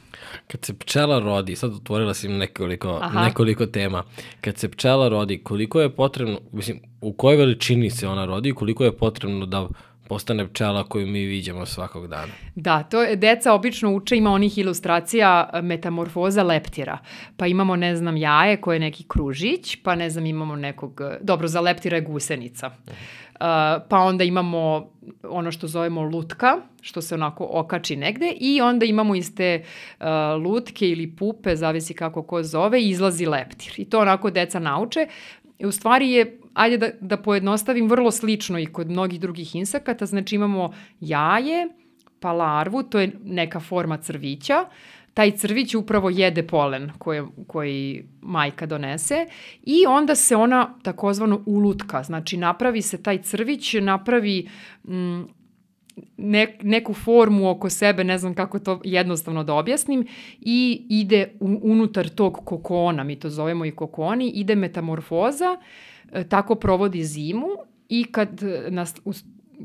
Kad 0.47 0.65
se 0.65 0.73
pčela 0.73 1.19
rodi, 1.19 1.55
sad 1.55 1.73
otvorila 1.73 2.13
si 2.13 2.27
nekoliko, 2.27 2.99
Aha. 3.01 3.23
nekoliko 3.23 3.65
tema, 3.65 4.03
kad 4.41 4.57
se 4.57 4.71
pčela 4.71 5.09
rodi, 5.09 5.37
koliko 5.43 5.81
je 5.81 5.95
potrebno, 5.95 6.39
mislim, 6.51 6.81
u 7.01 7.13
kojoj 7.13 7.37
veličini 7.37 7.89
se 7.89 8.07
ona 8.07 8.25
rodi, 8.25 8.53
koliko 8.53 8.83
je 8.83 8.97
potrebno 8.97 9.45
da 9.45 9.67
postane 10.07 10.47
pčela 10.47 10.83
koju 10.83 11.07
mi 11.07 11.25
viđamo 11.25 11.65
svakog 11.65 12.07
dana. 12.07 12.33
Da, 12.55 12.83
to 12.83 13.03
je, 13.03 13.15
deca 13.15 13.53
obično 13.53 13.95
uče, 13.95 14.17
ima 14.17 14.31
onih 14.31 14.57
ilustracija 14.57 15.49
e, 15.53 15.61
metamorfoza 15.61 16.43
leptira. 16.43 16.97
Pa 17.37 17.47
imamo, 17.47 17.75
ne 17.75 17.95
znam, 17.95 18.17
jaje 18.17 18.57
koje 18.57 18.75
je 18.75 18.79
neki 18.79 19.03
kružić, 19.07 19.75
pa 19.83 19.95
ne 19.95 20.09
znam, 20.09 20.25
imamo 20.25 20.55
nekog, 20.55 21.01
e, 21.01 21.17
dobro, 21.21 21.47
za 21.47 21.61
leptira 21.61 21.97
je 21.97 22.01
gusenica. 22.01 22.71
Uh, 23.39 23.43
pa 23.89 23.97
onda 23.99 24.23
imamo 24.23 24.89
ono 25.23 25.51
što 25.51 25.67
zovemo 25.67 26.01
lutka, 26.01 26.57
što 26.81 27.01
se 27.01 27.15
onako 27.15 27.47
okači 27.51 27.95
negde 27.95 28.33
i 28.39 28.61
onda 28.61 28.85
imamo 28.85 29.15
iz 29.15 29.35
te 29.35 29.63
uh, 29.99 30.05
lutke 30.43 30.89
ili 30.89 31.15
pupe, 31.15 31.55
zavisi 31.55 31.93
kako 31.93 32.23
ko 32.23 32.43
zove, 32.43 32.81
izlazi 32.81 33.25
leptir. 33.25 33.73
I 33.77 33.85
to 33.85 33.99
onako 33.99 34.29
deca 34.31 34.59
nauče. 34.59 35.07
U 35.59 35.71
stvari 35.71 36.11
je, 36.11 36.39
ajde 36.57 36.77
da, 36.77 36.89
da 37.01 37.17
pojednostavim, 37.17 37.89
vrlo 37.89 38.11
slično 38.11 38.59
i 38.59 38.65
kod 38.65 38.89
mnogih 38.89 39.19
drugih 39.19 39.55
insekata. 39.55 40.05
Znači 40.05 40.35
imamo 40.35 40.73
jaje, 40.99 41.67
pa 42.19 42.31
larvu, 42.31 42.83
to 42.83 42.99
je 42.99 43.11
neka 43.23 43.59
forma 43.59 43.97
crvića, 43.97 44.65
taj 45.13 45.31
crvić 45.31 45.75
upravo 45.75 46.09
jede 46.09 46.47
polen 46.47 46.91
koje, 46.97 47.25
koji 47.47 48.05
majka 48.21 48.65
donese. 48.65 49.25
I 49.63 49.85
onda 49.87 50.15
se 50.15 50.35
ona 50.35 50.75
takozvano 50.83 51.41
ulutka, 51.45 52.03
znači 52.03 52.37
napravi 52.37 52.81
se 52.81 53.03
taj 53.03 53.21
crvić, 53.21 53.73
napravi 53.73 54.47
mm, 54.83 55.21
ne, 56.17 56.57
neku 56.61 56.93
formu 56.93 57.49
oko 57.49 57.69
sebe, 57.69 58.03
ne 58.03 58.17
znam 58.17 58.33
kako 58.33 58.59
to 58.59 58.81
jednostavno 58.83 59.43
da 59.43 59.53
objasnim, 59.53 60.07
i 60.41 60.85
ide 60.89 61.31
u, 61.39 61.59
unutar 61.61 62.09
tog 62.09 62.41
kokona, 62.45 63.03
mi 63.03 63.15
to 63.15 63.29
zovemo 63.29 63.65
i 63.65 63.71
kokoni, 63.71 64.29
ide 64.29 64.55
metamorfoza, 64.55 65.57
e, 65.57 65.65
tako 66.29 66.55
provodi 66.55 67.03
zimu 67.03 67.47
i 67.89 68.03
kad 68.11 68.41
nas, 68.69 68.95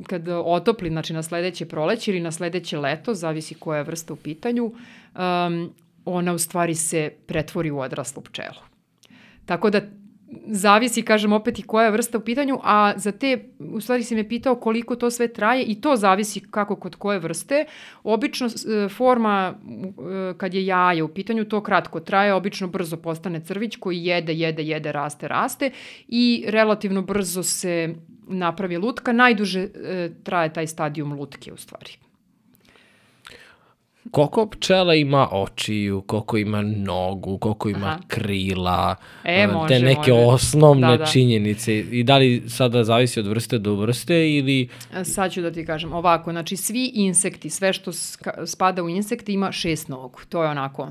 kad 0.07 0.29
otopli, 0.29 0.91
znači 0.91 1.13
na 1.13 1.23
sledeće 1.23 1.67
proleće 1.67 2.11
ili 2.11 2.21
na 2.21 2.33
sledeće 2.33 2.79
leto, 2.79 3.15
zavisi 3.15 3.55
koja 3.55 3.79
je 3.79 3.85
vrsta 3.85 4.13
u 4.13 4.17
pitanju, 4.17 4.65
um, 4.65 5.75
ona 6.05 6.33
u 6.33 6.39
stvari 6.39 6.75
se 6.75 7.13
pretvori 7.27 7.71
u 7.71 7.79
odraslu 7.79 8.23
pčelu. 8.23 8.61
Tako 9.47 9.71
da 9.71 9.81
zavisi, 10.47 11.03
kažem 11.03 11.33
opet 11.33 11.59
i 11.59 11.63
koja 11.63 11.85
je 11.85 11.91
vrsta 11.91 12.19
u 12.19 12.21
pitanju, 12.21 12.59
a 12.63 12.93
za 12.97 13.13
te, 13.13 13.49
u 13.73 13.81
stvari 13.81 14.05
si 14.05 14.15
me 14.15 14.29
pitao 14.29 14.57
koliko 14.57 14.97
to 14.97 15.11
sve 15.11 15.29
traje 15.29 15.65
i 15.65 15.81
to 15.81 15.97
zavisi 15.97 16.41
kako 16.41 16.77
kod 16.77 16.97
koje 16.97 17.19
vrste. 17.19 17.65
Obično 18.05 18.47
e, 18.47 18.89
forma 18.89 19.55
e, 19.55 20.35
kad 20.39 20.55
je 20.55 20.67
jaje 20.67 21.03
u 21.03 21.09
pitanju, 21.09 21.45
to 21.45 21.63
kratko 21.63 22.01
traje, 22.01 22.35
obično 22.35 22.69
brzo 22.69 22.97
postane 22.97 23.41
crvić 23.41 23.77
koji 23.77 24.05
jede, 24.05 24.35
jede, 24.35 24.63
jede, 24.63 24.93
raste, 24.93 25.29
raste 25.29 25.71
i 26.09 26.45
relativno 26.49 27.03
brzo 27.03 27.43
se 27.43 27.95
napravi 28.29 28.77
lutka. 28.77 29.13
Najduže 29.13 29.61
e, 29.61 30.11
traje 30.23 30.53
taj 30.53 30.67
stadijum 30.67 31.13
lutke 31.13 31.53
u 31.53 31.57
stvari 31.57 32.12
koliko 34.13 34.47
pčela 34.47 34.95
ima 34.95 35.29
očiju, 35.33 36.01
koliko 36.01 36.37
ima 36.37 36.63
nogu, 36.63 37.39
koliko 37.39 37.69
ima 37.69 37.87
Aha. 37.87 37.99
krila, 38.09 38.97
e, 39.25 39.47
može, 39.47 39.75
te 39.75 39.81
neke 39.81 40.13
može. 40.13 40.27
osnovne 40.27 40.91
da, 40.91 40.97
da. 40.97 41.07
činjenice. 41.07 41.79
I 41.79 42.05
da 42.05 42.17
li 42.17 42.43
sada 42.49 42.85
zavisi 42.85 43.21
od 43.21 43.27
vrste 43.27 43.59
do 43.59 43.75
vrste 43.75 44.31
ili... 44.31 44.69
E, 44.95 45.05
sad 45.05 45.33
ću 45.33 45.43
da 45.43 45.53
ti 45.53 45.67
kažem 45.67 45.93
ovako, 45.93 46.31
znači 46.31 46.57
svi 46.57 46.91
insekti, 46.95 47.51
sve 47.51 47.73
što 47.73 47.93
spada 48.47 48.83
u 48.83 48.89
insekte 48.89 49.33
ima 49.33 49.53
šest 49.53 49.89
nogu. 49.89 50.19
To 50.29 50.43
je 50.43 50.51
onako, 50.51 50.89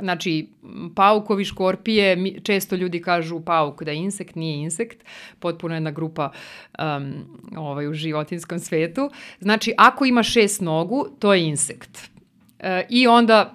znači 0.00 0.48
paukovi, 0.94 1.44
škorpije, 1.44 2.34
često 2.42 2.76
ljudi 2.76 3.02
kažu 3.02 3.40
pauk 3.40 3.82
da 3.82 3.90
je 3.90 3.96
insekt, 3.96 4.34
nije 4.34 4.62
insekt, 4.62 5.04
potpuno 5.38 5.74
jedna 5.74 5.90
grupa 5.90 6.30
um, 6.78 7.12
ovaj, 7.56 7.88
u 7.88 7.94
životinskom 7.94 8.58
svetu. 8.58 9.10
Znači, 9.40 9.74
ako 9.78 10.04
ima 10.04 10.22
šest 10.22 10.60
nogu, 10.60 11.06
to 11.18 11.34
je 11.34 11.48
insekt. 11.48 12.10
I 12.88 13.06
onda 13.06 13.54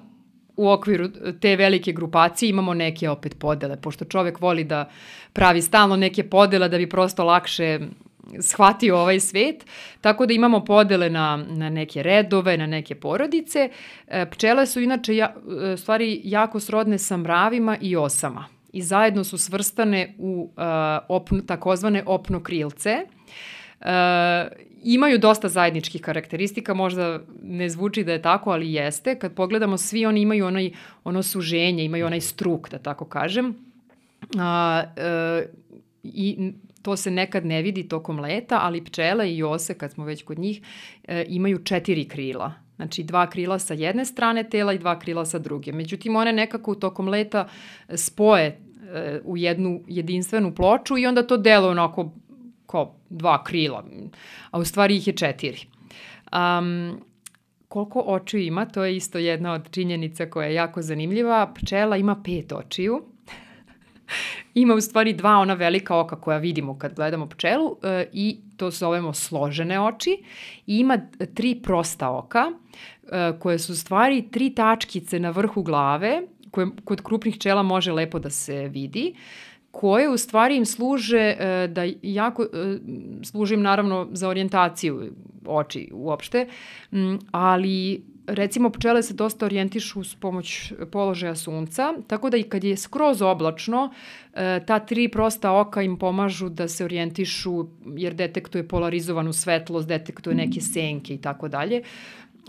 u 0.56 0.70
okviru 0.70 1.10
te 1.42 1.56
velike 1.56 1.92
grupacije 1.92 2.50
imamo 2.50 2.74
neke 2.74 3.10
opet 3.10 3.40
podele, 3.40 3.82
pošto 3.82 4.06
čovek 4.06 4.40
voli 4.42 4.64
da 4.64 4.90
pravi 5.34 5.62
stalno 5.62 5.96
neke 5.96 6.24
podele 6.30 6.70
da 6.70 6.78
bi 6.78 6.90
prosto 6.90 7.24
lakše 7.24 7.80
shvatio 8.40 8.98
ovaj 8.98 9.20
svet, 9.20 9.66
tako 10.02 10.26
da 10.26 10.34
imamo 10.34 10.66
podele 10.66 11.10
na, 11.10 11.46
na 11.50 11.70
neke 11.70 12.04
redove, 12.04 12.58
na 12.58 12.66
neke 12.66 12.96
porodice. 12.96 13.70
E, 14.08 14.26
pčele 14.32 14.66
su 14.66 14.82
inače 14.82 15.16
ja, 15.16 15.34
e, 15.74 15.78
stvari 15.78 16.22
jako 16.24 16.60
srodne 16.60 16.98
sa 16.98 17.18
mravima 17.18 17.78
i 17.82 17.96
osama 17.96 18.46
i 18.76 18.82
zajedno 18.82 19.24
su 19.24 19.38
svrstane 19.38 20.16
u 20.18 20.50
uh, 20.58 20.64
opno, 21.10 21.42
takozvane 21.42 22.04
opnokrilce. 22.06 22.98
Uh, 23.80 23.88
imaju 24.86 25.18
dosta 25.18 25.50
zajedničkih 25.50 26.02
karakteristika, 26.02 26.74
možda 26.74 27.20
ne 27.44 27.70
zvuči 27.70 28.04
da 28.04 28.12
je 28.12 28.22
tako, 28.22 28.52
ali 28.52 28.74
jeste. 28.74 29.20
Kad 29.20 29.34
pogledamo, 29.34 29.78
svi 29.78 30.06
oni 30.06 30.22
imaju 30.22 30.46
onaj, 30.46 30.72
ono 31.04 31.24
suženje, 31.24 31.86
imaju 31.86 32.06
onaj 32.06 32.22
struk, 32.22 32.70
da 32.70 32.78
tako 32.78 33.06
kažem. 33.06 33.56
A, 34.38 34.84
e, 34.98 35.46
I 36.04 36.52
to 36.82 36.98
se 36.98 37.12
nekad 37.12 37.46
ne 37.46 37.62
vidi 37.62 37.88
tokom 37.88 38.20
leta, 38.20 38.60
ali 38.62 38.84
pčele 38.84 39.34
i 39.34 39.44
ose, 39.44 39.74
kad 39.74 39.92
smo 39.92 40.06
već 40.06 40.24
kod 40.24 40.40
njih, 40.40 40.62
e, 41.08 41.26
imaju 41.28 41.64
četiri 41.64 42.08
krila. 42.08 42.54
Znači 42.76 43.04
dva 43.04 43.30
krila 43.30 43.60
sa 43.60 43.74
jedne 43.74 44.06
strane 44.06 44.50
tela 44.50 44.74
i 44.74 44.78
dva 44.80 45.00
krila 45.00 45.26
sa 45.26 45.40
druge. 45.40 45.72
Međutim, 45.72 46.16
one 46.16 46.34
nekako 46.34 46.76
tokom 46.76 47.08
leta 47.08 47.48
spoje 47.96 48.46
e, 48.94 49.22
u 49.24 49.38
jednu 49.38 49.84
jedinstvenu 49.88 50.56
ploču 50.56 50.98
i 50.98 51.06
onda 51.06 51.28
to 51.28 51.38
delo 51.38 51.70
onako 51.70 52.12
kao 52.68 52.96
dva 53.18 53.44
krila, 53.44 53.84
a 54.52 54.60
u 54.60 54.66
stvari 54.66 54.98
ih 54.98 55.08
je 55.08 55.14
četiri. 55.14 55.60
Um, 56.34 57.00
koliko 57.68 58.00
očiju 58.00 58.42
ima, 58.42 58.66
to 58.66 58.84
je 58.84 58.96
isto 58.96 59.18
jedna 59.18 59.54
od 59.54 59.72
činjenica 59.72 60.26
koja 60.26 60.48
je 60.48 60.54
jako 60.54 60.82
zanimljiva. 60.82 61.54
Pčela 61.56 61.98
ima 61.98 62.22
pet 62.24 62.52
očiju. 62.52 63.02
ima 64.54 64.74
u 64.74 64.82
stvari 64.82 65.14
dva 65.14 65.38
ona 65.38 65.54
velika 65.54 65.98
oka 66.00 66.22
koja 66.22 66.38
vidimo 66.38 66.78
kad 66.80 66.96
gledamo 66.96 67.30
pčelu 67.30 67.78
e, 67.84 68.06
i 68.14 68.38
to 68.58 68.72
zovemo 68.72 69.14
složene 69.14 69.82
oči. 69.82 70.24
I 70.68 70.80
ima 70.80 70.98
tri 71.34 71.60
prosta 71.64 72.12
oka 72.12 72.46
e, 73.12 73.40
koje 73.40 73.60
su 73.60 73.74
u 73.74 73.76
stvari 73.76 74.28
tri 74.32 74.56
tačkice 74.56 75.20
na 75.20 75.30
vrhu 75.30 75.64
glave 75.64 76.22
koje 76.52 76.68
kod 76.86 77.02
krupnih 77.02 77.36
pčela 77.36 77.64
može 77.64 77.92
lepo 77.92 78.20
da 78.20 78.30
se 78.30 78.68
vidi. 78.68 79.16
Koje 79.80 80.10
u 80.10 80.18
stvari 80.18 80.56
im 80.58 80.66
služe 80.66 81.18
e, 81.18 81.68
da 81.68 81.84
jako, 82.02 82.44
e, 82.44 82.48
služim 83.24 83.62
naravno 83.62 84.08
za 84.12 84.30
orijentaciju 84.30 85.12
oči 85.46 85.90
uopšte, 85.94 86.48
ali 87.32 88.04
recimo 88.28 88.70
pčele 88.70 89.04
se 89.04 89.14
dosta 89.14 89.46
orijentišu 89.46 90.04
s 90.04 90.16
pomoć 90.16 90.74
položaja 90.92 91.36
sunca, 91.36 91.94
tako 92.08 92.30
da 92.30 92.38
i 92.38 92.44
kad 92.44 92.64
je 92.64 92.78
skroz 92.78 93.22
oblačno, 93.22 93.92
e, 94.34 94.60
ta 94.68 94.80
tri 94.80 95.10
prosta 95.10 95.52
oka 95.52 95.82
im 95.82 95.98
pomažu 96.00 96.50
da 96.50 96.68
se 96.68 96.86
orijentišu 96.86 97.66
jer 97.98 98.14
detektuje 98.14 98.68
polarizovanu 98.68 99.34
svetlost, 99.34 99.88
detektuje 99.88 100.36
neke 100.36 100.62
senke 100.62 101.14
i 101.14 101.22
tako 101.22 101.48
dalje. 101.48 101.82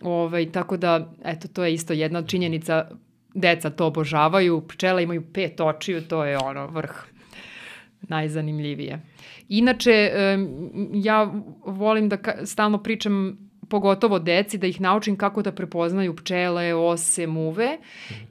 Ovaj, 0.03 0.53
tako 0.53 0.77
da, 0.77 1.13
eto, 1.25 1.49
to 1.49 1.65
je 1.65 1.75
isto 1.75 1.93
jedna 1.93 2.23
činjenica. 2.23 2.87
Deca 3.35 3.71
to 3.71 3.87
obožavaju, 3.87 4.63
pčele 4.69 5.03
imaju 5.03 5.23
pet 5.33 5.61
očiju, 5.61 6.03
to 6.09 6.25
je 6.25 6.39
ono 6.39 6.67
vrh 6.67 7.16
najzanimljivije. 8.09 9.01
Inače, 9.49 10.11
ja 10.95 11.33
volim 11.65 12.09
da 12.09 12.19
stalno 12.45 12.83
pričam 12.83 13.47
pogotovo 13.69 14.19
deci, 14.19 14.59
da 14.59 14.67
ih 14.67 14.81
naučim 14.81 15.17
kako 15.17 15.43
da 15.43 15.53
prepoznaju 15.53 16.17
pčele, 16.17 16.75
ose, 16.75 17.27
muve 17.27 17.79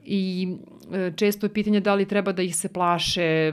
i 0.04 0.48
e, 0.92 1.12
često 1.16 1.46
je 1.46 1.52
pitanje 1.52 1.80
da 1.80 1.94
li 1.94 2.08
treba 2.08 2.32
da 2.32 2.42
ih 2.42 2.56
se 2.56 2.72
plaše. 2.72 3.52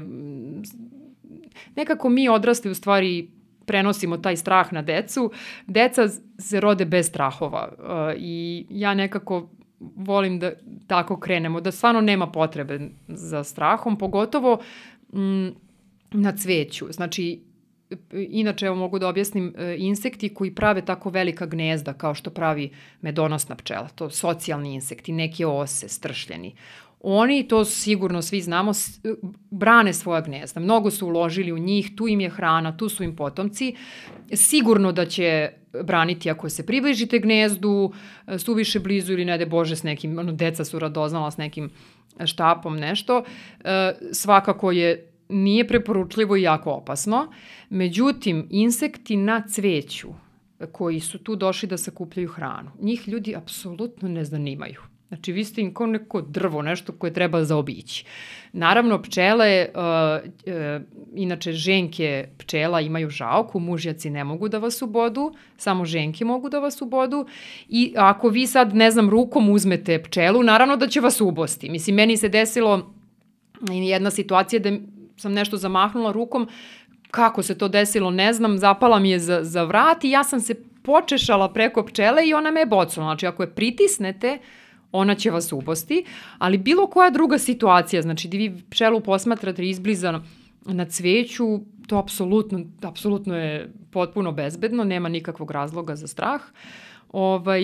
Nekako 1.75 2.09
mi 2.09 2.29
odrasli 2.29 2.71
u 2.71 2.75
stvari 2.75 3.27
prenosimo 3.65 4.17
taj 4.17 4.37
strah 4.37 4.73
na 4.73 4.81
decu. 4.81 5.31
Deca 5.67 6.07
se 6.37 6.59
rode 6.59 6.85
bez 6.85 7.07
strahova 7.07 7.69
e, 7.71 8.15
i 8.17 8.65
ja 8.69 8.93
nekako 8.93 9.49
volim 9.95 10.39
da 10.39 10.51
tako 10.87 11.19
krenemo, 11.19 11.61
da 11.61 11.71
stvarno 11.71 12.01
nema 12.01 12.27
potrebe 12.27 12.79
za 13.07 13.43
strahom, 13.43 13.97
pogotovo 13.97 14.59
na 16.13 16.31
cveću. 16.31 16.87
Znači, 16.91 17.41
inače, 18.11 18.65
evo 18.65 18.75
mogu 18.75 18.99
da 18.99 19.07
objasnim, 19.07 19.53
e, 19.57 19.75
insekti 19.79 20.33
koji 20.33 20.55
prave 20.55 20.85
tako 20.85 21.09
velika 21.09 21.45
gnezda 21.45 21.93
kao 21.93 22.13
što 22.13 22.29
pravi 22.29 22.71
medonosna 23.01 23.55
pčela, 23.55 23.87
to 23.87 24.09
socijalni 24.09 24.73
insekti, 24.73 25.11
neke 25.11 25.45
ose, 25.45 25.87
stršljeni. 25.87 26.55
Oni, 27.05 27.47
to 27.47 27.65
sigurno 27.65 28.21
svi 28.21 28.41
znamo, 28.41 28.71
brane 29.51 29.93
svoja 29.93 30.21
gnezda. 30.21 30.59
Mnogo 30.59 30.91
su 30.91 31.07
uložili 31.07 31.51
u 31.51 31.57
njih, 31.57 31.91
tu 31.95 32.07
im 32.07 32.21
je 32.21 32.29
hrana, 32.29 32.77
tu 32.77 32.89
su 32.89 33.03
im 33.03 33.15
potomci. 33.15 33.75
Sigurno 34.33 34.91
da 34.91 35.05
će 35.05 35.49
braniti 35.83 36.29
ako 36.29 36.49
se 36.49 36.65
približite 36.65 37.19
gnezdu, 37.19 37.93
e, 38.27 38.39
suviše 38.39 38.79
blizu 38.79 39.13
ili 39.13 39.25
ne 39.25 39.37
de 39.37 39.45
Bože 39.45 39.75
s 39.75 39.83
nekim, 39.83 40.19
ono, 40.19 40.31
deca 40.31 40.65
su 40.65 40.79
radoznala 40.79 41.31
s 41.31 41.37
nekim 41.37 41.69
štapom, 42.25 42.77
nešto. 42.77 43.23
E, 43.63 43.93
svakako 44.11 44.71
je 44.71 45.12
nije 45.33 45.67
preporučljivo 45.67 46.35
i 46.37 46.41
jako 46.41 46.71
opasno. 46.71 47.31
Međutim, 47.69 48.47
insekti 48.49 49.17
na 49.17 49.43
cveću 49.47 50.09
koji 50.71 50.99
su 50.99 51.17
tu 51.17 51.35
došli 51.35 51.69
da 51.69 51.77
sakupljaju 51.77 52.27
hranu. 52.27 52.71
Njih 52.81 53.07
ljudi 53.07 53.35
apsolutno 53.35 54.09
ne 54.09 54.25
zanimaju. 54.25 54.81
Znači, 55.13 55.31
vi 55.31 55.43
ste 55.43 55.61
im 55.61 55.73
kao 55.73 55.87
neko 55.87 56.21
drvo, 56.21 56.61
nešto 56.61 56.91
koje 56.91 57.13
treba 57.13 57.43
zaobići. 57.43 58.05
Naravno, 58.53 59.01
pčele, 59.01 59.67
uh, 59.75 59.81
uh, 60.25 60.81
inače 61.15 61.51
ženke 61.51 62.27
pčela 62.37 62.81
imaju 62.81 63.09
žalku, 63.09 63.59
mužjaci 63.59 64.09
ne 64.09 64.23
mogu 64.23 64.49
da 64.49 64.57
vas 64.57 64.81
ubodu, 64.81 65.33
samo 65.57 65.85
ženke 65.85 66.25
mogu 66.25 66.49
da 66.49 66.59
vas 66.59 66.81
ubodu 66.81 67.25
i 67.69 67.93
ako 67.97 68.29
vi 68.29 68.47
sad, 68.47 68.75
ne 68.75 68.91
znam, 68.91 69.09
rukom 69.09 69.49
uzmete 69.49 70.03
pčelu, 70.03 70.43
naravno 70.43 70.75
da 70.75 70.87
će 70.87 71.01
vas 71.01 71.21
ubosti. 71.21 71.69
Mislim, 71.69 71.95
meni 71.95 72.17
se 72.17 72.29
desilo 72.29 72.93
jedna 73.71 74.11
situacija 74.11 74.59
da 74.59 74.71
sam 75.23 75.33
nešto 75.33 75.57
zamahnula 75.57 76.11
rukom, 76.11 76.47
kako 77.11 77.43
se 77.43 77.57
to 77.57 77.67
desilo, 77.67 78.11
ne 78.11 78.33
znam, 78.33 78.57
zapala 78.57 78.99
mi 78.99 79.11
je 79.11 79.19
za, 79.19 79.39
za 79.43 79.63
vrat 79.63 80.03
i 80.03 80.09
ja 80.09 80.23
sam 80.23 80.39
se 80.39 80.55
počešala 80.83 81.49
preko 81.53 81.85
pčele 81.85 82.27
i 82.27 82.33
ona 82.33 82.51
me 82.51 82.59
je 82.59 82.65
bocala. 82.65 83.07
Znači, 83.07 83.27
ako 83.27 83.43
je 83.43 83.55
pritisnete, 83.55 84.37
ona 84.91 85.15
će 85.15 85.31
vas 85.31 85.51
ubosti, 85.51 86.05
ali 86.37 86.57
bilo 86.57 86.87
koja 86.87 87.09
druga 87.09 87.37
situacija, 87.37 88.01
znači 88.01 88.27
da 88.27 88.37
vi 88.37 88.63
pčelu 88.69 88.99
posmatrate 89.01 89.69
izbliza 89.69 90.21
na 90.65 90.85
cveću, 90.85 91.59
to 91.87 91.97
apsolutno, 91.97 92.65
apsolutno 92.81 93.37
je 93.37 93.71
potpuno 93.91 94.31
bezbedno, 94.31 94.83
nema 94.83 95.09
nikakvog 95.09 95.51
razloga 95.51 95.95
za 95.95 96.07
strah. 96.07 96.41
Ovaj, 97.11 97.61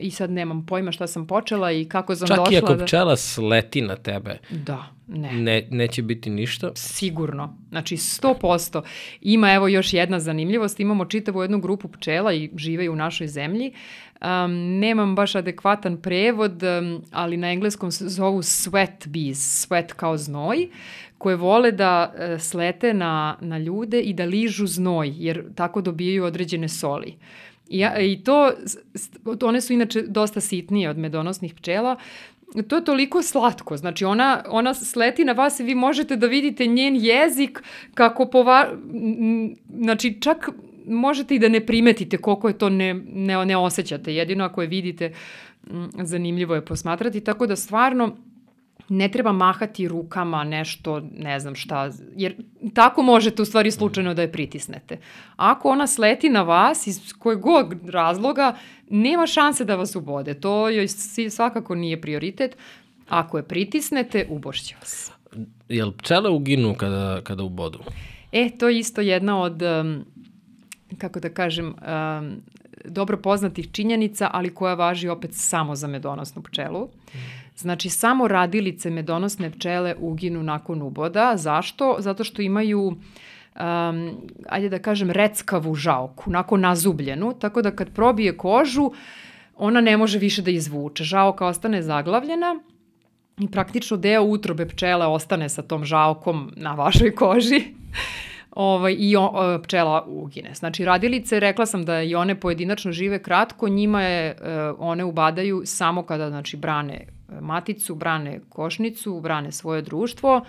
I 0.00 0.10
sad 0.10 0.30
nemam 0.30 0.66
pojma 0.66 0.92
šta 0.92 1.06
sam 1.06 1.26
počela 1.26 1.72
i 1.72 1.84
kako 1.84 2.16
sam 2.16 2.28
Čak 2.28 2.36
došla. 2.36 2.52
Čak 2.52 2.62
i 2.62 2.64
ako 2.64 2.74
da... 2.74 2.84
pčela 2.84 3.16
sleti 3.16 3.82
na 3.82 3.96
tebe. 3.96 4.38
Da, 4.50 4.86
ne. 5.08 5.32
ne. 5.32 5.68
Neće 5.70 6.02
biti 6.02 6.30
ništa? 6.30 6.70
Sigurno. 6.74 7.56
Znači 7.68 7.96
100%. 7.96 8.82
Ima 9.20 9.52
evo 9.52 9.68
još 9.68 9.92
jedna 9.92 10.20
zanimljivost. 10.20 10.80
Imamo 10.80 11.04
čitavu 11.04 11.42
jednu 11.42 11.60
grupu 11.60 11.88
pčela 11.88 12.32
i 12.32 12.50
žive 12.56 12.88
u 12.88 12.96
našoj 12.96 13.26
zemlji. 13.26 13.72
Um, 14.20 14.78
nemam 14.78 15.14
baš 15.14 15.34
adekvatan 15.34 15.96
prevod, 15.96 16.62
um, 16.62 17.02
ali 17.10 17.36
na 17.36 17.52
engleskom 17.52 17.90
se 17.90 18.08
zovu 18.08 18.42
sweat 18.42 19.08
bees, 19.08 19.66
sweat 19.66 19.92
kao 19.92 20.16
znoj, 20.16 20.68
koje 21.18 21.36
vole 21.36 21.72
da 21.72 22.12
uh, 22.14 22.40
slete 22.40 22.94
na, 22.94 23.36
na 23.40 23.58
ljude 23.58 24.00
i 24.00 24.12
da 24.12 24.24
ližu 24.24 24.66
znoj, 24.66 25.12
jer 25.16 25.54
tako 25.54 25.80
dobijaju 25.80 26.24
određene 26.24 26.68
soli. 26.68 27.16
Ja, 27.70 27.98
I 27.98 28.24
to, 28.24 28.52
one 29.42 29.60
su 29.60 29.72
inače 29.72 30.02
dosta 30.02 30.40
sitnije 30.40 30.90
od 30.90 30.98
medonosnih 30.98 31.54
pčela, 31.54 31.96
to 32.68 32.76
je 32.76 32.84
toliko 32.84 33.22
slatko. 33.22 33.76
Znači, 33.76 34.04
ona, 34.04 34.44
ona 34.48 34.74
sleti 34.74 35.24
na 35.24 35.32
vas 35.32 35.60
i 35.60 35.62
vi 35.62 35.74
možete 35.74 36.16
da 36.16 36.26
vidite 36.26 36.66
njen 36.66 36.96
jezik 36.96 37.62
kako 37.94 38.26
pova... 38.26 38.68
Znači, 39.78 40.20
čak 40.20 40.48
možete 40.86 41.34
i 41.34 41.38
da 41.38 41.48
ne 41.48 41.66
primetite 41.66 42.18
koliko 42.18 42.48
je 42.48 42.58
to 42.58 42.68
ne, 42.68 42.94
ne, 42.94 43.46
ne 43.46 43.56
osjećate. 43.56 44.14
Jedino 44.14 44.44
ako 44.44 44.62
je 44.62 44.68
vidite, 44.68 45.12
zanimljivo 46.02 46.54
je 46.54 46.64
posmatrati. 46.64 47.20
Tako 47.20 47.46
da 47.46 47.56
stvarno 47.56 48.16
ne 48.90 49.08
treba 49.08 49.32
mahati 49.32 49.88
rukama 49.88 50.44
nešto, 50.44 51.00
ne 51.18 51.40
znam 51.40 51.54
šta, 51.54 51.90
jer 52.16 52.34
tako 52.74 53.02
možete 53.02 53.42
u 53.42 53.44
stvari 53.44 53.70
slučajno 53.70 54.14
da 54.14 54.22
je 54.22 54.32
pritisnete. 54.32 54.98
Ako 55.36 55.68
ona 55.68 55.86
sleti 55.86 56.28
na 56.28 56.42
vas 56.42 56.86
iz 56.86 57.12
kojeg 57.18 57.40
god 57.40 57.88
razloga, 57.88 58.56
nema 58.88 59.26
šanse 59.26 59.64
da 59.64 59.76
vas 59.76 59.96
ubode. 59.96 60.34
To 60.34 60.68
joj 60.68 60.88
svakako 61.30 61.74
nije 61.74 62.00
prioritet. 62.00 62.56
Ako 63.08 63.36
je 63.36 63.42
pritisnete, 63.42 64.26
ubošće 64.30 64.76
vas. 64.80 65.12
Jel 65.68 65.92
pčele 65.92 66.30
uginu 66.30 66.74
kada, 66.74 67.20
kada 67.24 67.42
ubodu? 67.42 67.78
E, 68.32 68.50
to 68.58 68.68
je 68.68 68.78
isto 68.78 69.00
jedna 69.00 69.40
od, 69.42 69.62
um, 69.62 70.04
kako 70.98 71.20
da 71.20 71.28
kažem, 71.28 71.66
um, 71.66 72.36
dobro 72.84 73.16
poznatih 73.16 73.72
činjenica, 73.72 74.30
ali 74.32 74.54
koja 74.54 74.74
važi 74.74 75.08
opet 75.08 75.30
samo 75.34 75.76
za 75.76 75.86
medonosnu 75.86 76.42
pčelu. 76.42 76.84
Mm 77.14 77.39
Znači, 77.60 77.90
samo 77.90 78.28
radilice 78.28 78.90
medonosne 78.90 79.50
pčele 79.50 79.94
uginu 79.98 80.42
nakon 80.42 80.82
uboda. 80.82 81.32
Zašto? 81.36 81.96
Zato 81.98 82.24
što 82.24 82.42
imaju 82.42 82.96
um, 83.60 84.10
ajde 84.48 84.68
da 84.68 84.78
kažem, 84.78 85.10
reckavu 85.10 85.74
žalku, 85.74 86.30
nakon 86.30 86.60
nazubljenu, 86.60 87.32
tako 87.32 87.62
da 87.62 87.70
kad 87.70 87.90
probije 87.94 88.36
kožu, 88.36 88.90
ona 89.56 89.80
ne 89.80 89.96
može 89.96 90.18
više 90.18 90.42
da 90.42 90.50
izvuče. 90.50 91.04
Žalka 91.04 91.46
ostane 91.46 91.82
zaglavljena 91.82 92.60
i 93.38 93.48
praktično 93.48 93.96
deo 93.96 94.22
utrobe 94.22 94.66
pčele 94.68 95.06
ostane 95.06 95.48
sa 95.48 95.62
tom 95.62 95.84
žalkom 95.84 96.52
na 96.56 96.74
vašoj 96.74 97.14
koži 97.14 97.62
ovaj, 98.50 98.96
i 98.98 99.16
o, 99.16 99.22
o, 99.22 99.58
pčela 99.62 100.04
ugine. 100.06 100.54
Znači, 100.54 100.84
radilice, 100.84 101.40
rekla 101.40 101.66
sam 101.66 101.84
da 101.84 102.02
i 102.02 102.14
one 102.14 102.40
pojedinačno 102.40 102.92
žive 102.92 103.22
kratko, 103.22 103.68
njima 103.68 104.02
je, 104.02 104.30
e, 104.30 104.36
one 104.78 105.04
ubadaju 105.04 105.62
samo 105.64 106.02
kada, 106.02 106.28
znači, 106.28 106.56
brane 106.56 107.06
maticu, 107.40 107.94
brane 107.94 108.40
košnicu, 108.48 109.20
brane 109.20 109.52
svoje 109.52 109.82
društvo 109.82 110.44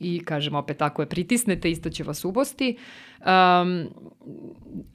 i 0.00 0.24
kažem 0.24 0.54
opet 0.54 0.82
ako 0.82 1.02
je 1.02 1.06
pritisnete 1.06 1.70
isto 1.70 1.90
će 1.90 2.04
vas 2.04 2.24
ubosti. 2.24 2.76
Um, 3.18 3.88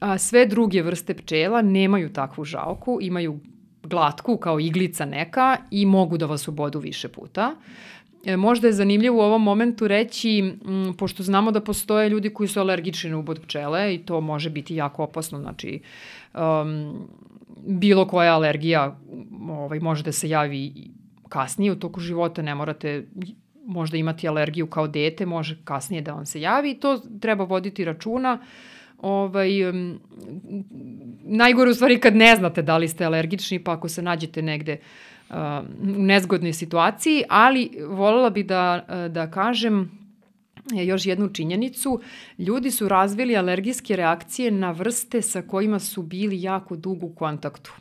a 0.00 0.18
sve 0.18 0.46
druge 0.46 0.82
vrste 0.82 1.14
pčela 1.14 1.62
nemaju 1.62 2.12
takvu 2.12 2.44
žalku, 2.44 2.98
imaju 3.00 3.40
glatku 3.82 4.36
kao 4.36 4.60
iglica 4.60 5.04
neka 5.04 5.56
i 5.70 5.86
mogu 5.86 6.18
da 6.18 6.26
vas 6.26 6.48
ubodu 6.48 6.78
više 6.78 7.08
puta. 7.08 7.54
E, 8.24 8.36
možda 8.36 8.66
je 8.66 8.72
zanimljivo 8.72 9.16
u 9.16 9.20
ovom 9.20 9.42
momentu 9.42 9.88
reći, 9.88 10.38
m, 10.38 10.94
pošto 10.98 11.22
znamo 11.22 11.50
da 11.50 11.60
postoje 11.60 12.08
ljudi 12.08 12.30
koji 12.30 12.48
su 12.48 12.60
alergični 12.60 13.10
na 13.10 13.18
ubod 13.18 13.40
pčele 13.40 13.94
i 13.94 13.98
to 13.98 14.20
može 14.20 14.50
biti 14.50 14.74
jako 14.74 15.02
opasno, 15.02 15.40
znači 15.40 15.80
um, 16.34 17.08
bilo 17.56 18.06
koja 18.06 18.34
alergija 18.34 18.98
ovaj, 19.50 19.80
može 19.80 20.04
da 20.04 20.12
se 20.12 20.28
javi 20.28 20.90
kasnije 21.28 21.72
u 21.72 21.76
toku 21.76 22.00
života, 22.00 22.42
ne 22.42 22.54
morate 22.54 23.06
možda 23.66 23.96
imati 23.96 24.28
alergiju 24.28 24.66
kao 24.66 24.88
dete, 24.88 25.26
može 25.26 25.58
kasnije 25.64 26.02
da 26.02 26.12
vam 26.12 26.26
se 26.26 26.40
javi 26.40 26.70
i 26.70 26.80
to 26.80 26.98
treba 27.20 27.44
voditi 27.44 27.84
računa. 27.84 28.38
Ovaj, 28.98 29.70
um, 29.70 30.00
najgore 31.24 31.70
u 31.70 31.74
stvari 31.74 32.00
kad 32.00 32.16
ne 32.16 32.36
znate 32.36 32.62
da 32.62 32.76
li 32.76 32.88
ste 32.88 33.04
alergični, 33.04 33.58
pa 33.58 33.72
ako 33.72 33.88
se 33.88 34.02
nađete 34.02 34.42
negde 34.42 34.76
uh, 35.30 35.36
u 35.98 36.02
nezgodnoj 36.02 36.52
situaciji, 36.52 37.22
ali 37.28 37.70
voljela 37.88 38.30
bi 38.30 38.42
da, 38.42 38.86
da 39.10 39.30
kažem 39.30 40.05
još 40.74 41.06
jednu 41.06 41.28
činjenicu. 41.28 42.00
Ljudi 42.38 42.70
su 42.70 42.88
razvili 42.88 43.36
alergijske 43.36 43.96
reakcije 43.96 44.50
na 44.50 44.70
vrste 44.70 45.22
sa 45.22 45.42
kojima 45.42 45.78
su 45.78 46.02
bili 46.02 46.42
jako 46.42 46.76
dugo 46.76 47.06
u 47.06 47.14
kontaktu. 47.14 47.72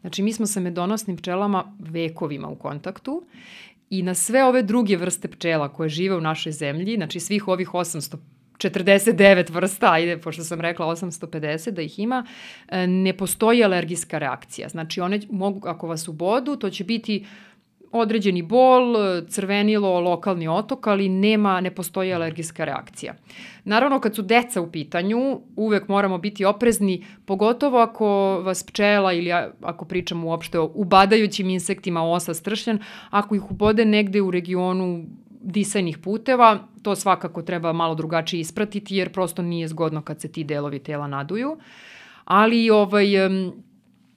Znači, 0.00 0.22
mi 0.22 0.32
smo 0.32 0.46
sa 0.46 0.60
medonosnim 0.60 1.16
pčelama 1.16 1.76
vekovima 1.78 2.48
u 2.48 2.56
kontaktu 2.56 3.22
i 3.90 4.02
na 4.02 4.14
sve 4.14 4.44
ove 4.44 4.62
druge 4.62 4.96
vrste 4.96 5.28
pčela 5.28 5.68
koje 5.68 5.88
žive 5.88 6.16
u 6.16 6.20
našoj 6.20 6.52
zemlji, 6.52 6.96
znači 6.96 7.20
svih 7.20 7.48
ovih 7.48 7.68
849 7.68 9.50
vrsta, 9.52 9.92
ajde, 9.92 10.18
pošto 10.18 10.44
sam 10.44 10.60
rekla 10.60 10.86
850 10.86 11.70
da 11.70 11.82
ih 11.82 11.98
ima, 11.98 12.26
e, 12.68 12.86
ne 12.86 13.16
postoji 13.16 13.64
alergijska 13.64 14.18
reakcija. 14.18 14.68
Znači, 14.68 15.00
one 15.00 15.20
mogu, 15.30 15.68
ako 15.68 15.86
vas 15.86 16.08
ubodu, 16.08 16.56
to 16.56 16.70
će 16.70 16.84
biti 16.84 17.26
određeni 17.92 18.42
bol, 18.42 18.94
crvenilo, 19.28 20.00
lokalni 20.00 20.48
otok, 20.48 20.86
ali 20.86 21.08
nema, 21.08 21.60
ne 21.60 21.74
postoji 21.74 22.12
alergijska 22.12 22.64
reakcija. 22.64 23.14
Naravno, 23.64 24.00
kad 24.00 24.14
su 24.14 24.22
deca 24.22 24.60
u 24.60 24.70
pitanju, 24.70 25.40
uvek 25.56 25.88
moramo 25.88 26.18
biti 26.18 26.44
oprezni, 26.44 27.04
pogotovo 27.24 27.78
ako 27.78 28.06
vas 28.44 28.62
pčela 28.62 29.12
ili 29.12 29.32
ako 29.62 29.84
pričamo 29.84 30.28
uopšte 30.28 30.58
o 30.58 30.70
ubadajućim 30.74 31.50
insektima 31.50 32.02
osa 32.02 32.34
stršljan, 32.34 32.78
ako 33.10 33.34
ih 33.34 33.50
ubode 33.50 33.84
negde 33.84 34.20
u 34.20 34.30
regionu 34.30 35.04
disajnih 35.42 35.98
puteva, 35.98 36.58
to 36.82 36.96
svakako 36.96 37.42
treba 37.42 37.72
malo 37.72 37.94
drugačije 37.94 38.40
ispratiti 38.40 38.96
jer 38.96 39.12
prosto 39.12 39.42
nije 39.42 39.68
zgodno 39.68 40.02
kad 40.02 40.20
se 40.20 40.32
ti 40.32 40.44
delovi 40.44 40.78
tela 40.78 41.06
naduju. 41.06 41.58
Ali 42.24 42.70
ovaj, 42.70 43.06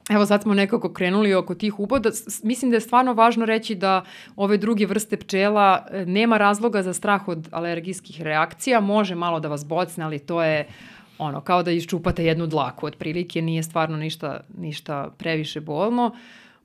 Evo 0.09 0.25
sad 0.25 0.41
smo 0.41 0.53
nekako 0.53 0.93
krenuli 0.93 1.33
oko 1.33 1.55
tih 1.55 1.79
uboda. 1.79 2.09
Mislim 2.43 2.71
da 2.71 2.77
je 2.77 2.81
stvarno 2.81 3.13
važno 3.13 3.45
reći 3.45 3.75
da 3.75 4.03
ove 4.35 4.57
druge 4.57 4.85
vrste 4.85 5.17
pčela 5.17 5.85
e, 5.91 6.05
nema 6.05 6.37
razloga 6.37 6.83
za 6.83 6.93
strah 6.93 7.27
od 7.27 7.47
alergijskih 7.51 8.21
reakcija. 8.21 8.79
Može 8.79 9.15
malo 9.15 9.39
da 9.39 9.47
vas 9.47 9.65
bocne, 9.65 10.03
ali 10.03 10.19
to 10.19 10.43
je 10.43 10.67
ono, 11.17 11.41
kao 11.41 11.63
da 11.63 11.71
iščupate 11.71 12.25
jednu 12.25 12.47
dlaku. 12.47 12.85
Otprilike 12.85 13.41
nije 13.41 13.63
stvarno 13.63 13.97
ništa, 13.97 14.39
ništa 14.57 15.09
previše 15.17 15.61
bolno 15.61 16.15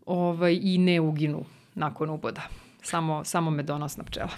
ovaj, 0.07 0.59
i 0.63 0.79
ne 0.79 1.01
uginu 1.01 1.45
nakon 1.75 2.11
uboda. 2.11 2.43
Samo, 2.83 3.25
samo 3.25 3.51
medonosna 3.51 4.05
pčela. 4.05 4.31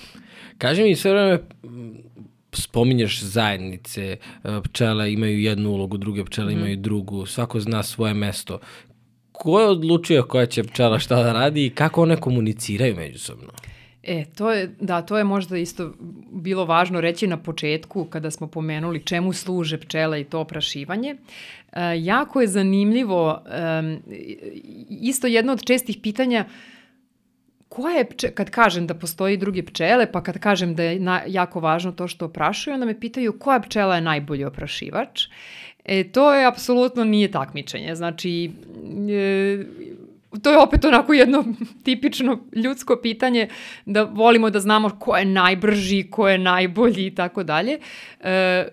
Kaži 0.59 0.83
mi 0.83 0.97
sve 0.97 1.13
vreme 1.13 1.41
spominješ 2.53 3.23
zajednice, 3.23 4.17
e, 4.45 4.61
pčele 4.65 5.13
imaju 5.13 5.41
jednu 5.41 5.71
ulogu, 5.71 5.97
druge 5.97 6.25
pčele 6.25 6.55
mm. 6.55 6.59
imaju 6.59 6.77
drugu, 6.77 7.27
svako 7.27 7.61
zna 7.61 7.83
svoje 7.83 8.15
mesto 8.15 8.59
ko 9.41 9.61
je 9.61 9.67
odlučio 9.67 10.23
koja 10.23 10.47
će 10.47 10.65
pčela 10.65 10.99
šta 10.99 11.23
da 11.23 11.33
radi 11.33 11.67
i 11.67 11.71
kako 11.71 12.03
one 12.03 12.17
komuniciraju 12.17 12.97
međusobno? 12.97 13.49
E, 14.03 14.25
to 14.37 14.51
je, 14.53 14.75
da, 14.81 15.03
to 15.03 15.19
je 15.19 15.25
možda 15.25 15.59
isto 15.59 15.93
bilo 16.33 16.65
važno 16.65 17.01
reći 17.01 17.27
na 17.27 17.37
početku 17.37 18.05
kada 18.05 18.31
smo 18.31 18.47
pomenuli 18.47 19.05
čemu 19.05 19.33
služe 19.33 19.79
pčele 19.81 20.21
i 20.21 20.25
to 20.25 20.41
oprašivanje. 20.41 21.15
E, 21.15 21.81
jako 21.99 22.41
je 22.41 22.47
zanimljivo, 22.47 23.43
e, 23.47 23.99
isto 24.91 25.27
jedno 25.27 25.53
od 25.53 25.65
čestih 25.65 25.99
pitanja, 26.03 26.45
koja 27.69 27.97
je, 27.97 28.05
pče, 28.09 28.31
kad 28.35 28.51
kažem 28.51 28.87
da 28.87 28.95
postoji 28.95 29.37
druge 29.37 29.63
pčele, 29.63 30.13
pa 30.13 30.23
kad 30.23 30.39
kažem 30.39 30.75
da 30.75 30.83
je 30.83 31.01
na, 31.01 31.21
jako 31.27 31.61
važno 31.61 31.93
to 31.93 32.09
što 32.09 32.27
oprašuju, 32.27 32.75
onda 32.75 32.87
me 32.87 33.01
pitaju 33.01 33.39
koja 33.39 33.61
pčela 33.61 33.95
je 33.95 34.01
najbolji 34.01 34.45
oprašivač. 34.45 35.29
E, 35.91 36.05
to 36.13 36.35
je 36.35 36.47
apsolutno 36.47 37.05
nije 37.05 37.31
takmičenje. 37.31 37.95
Znači, 37.95 38.51
e, 39.11 39.65
to 40.43 40.51
je 40.51 40.59
opet 40.59 40.85
onako 40.85 41.13
jedno 41.13 41.45
tipično 41.85 42.39
ljudsko 42.55 42.97
pitanje 43.03 43.49
da 43.87 44.03
volimo 44.03 44.51
da 44.51 44.61
znamo 44.61 44.91
ko 44.99 45.17
je 45.17 45.25
najbrži, 45.25 46.11
ko 46.11 46.29
je 46.29 46.39
najbolji 46.39 47.07
i 47.07 47.15
tako 47.15 47.43
dalje. 47.43 47.79
E, 48.21 48.69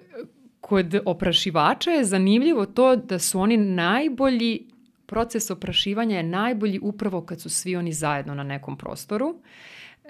kod 0.61 0.99
oprašivača 1.05 1.91
je 1.91 2.05
zanimljivo 2.05 2.65
to 2.65 2.95
da 2.95 3.19
su 3.19 3.39
oni 3.39 3.57
najbolji 3.57 4.67
proces 5.05 5.51
oprašivanja 5.51 6.17
je 6.17 6.23
najbolji 6.23 6.79
upravo 6.81 7.21
kad 7.21 7.41
su 7.41 7.49
svi 7.49 7.75
oni 7.75 7.93
zajedno 7.93 8.35
na 8.35 8.43
nekom 8.43 8.77
prostoru. 8.77 9.35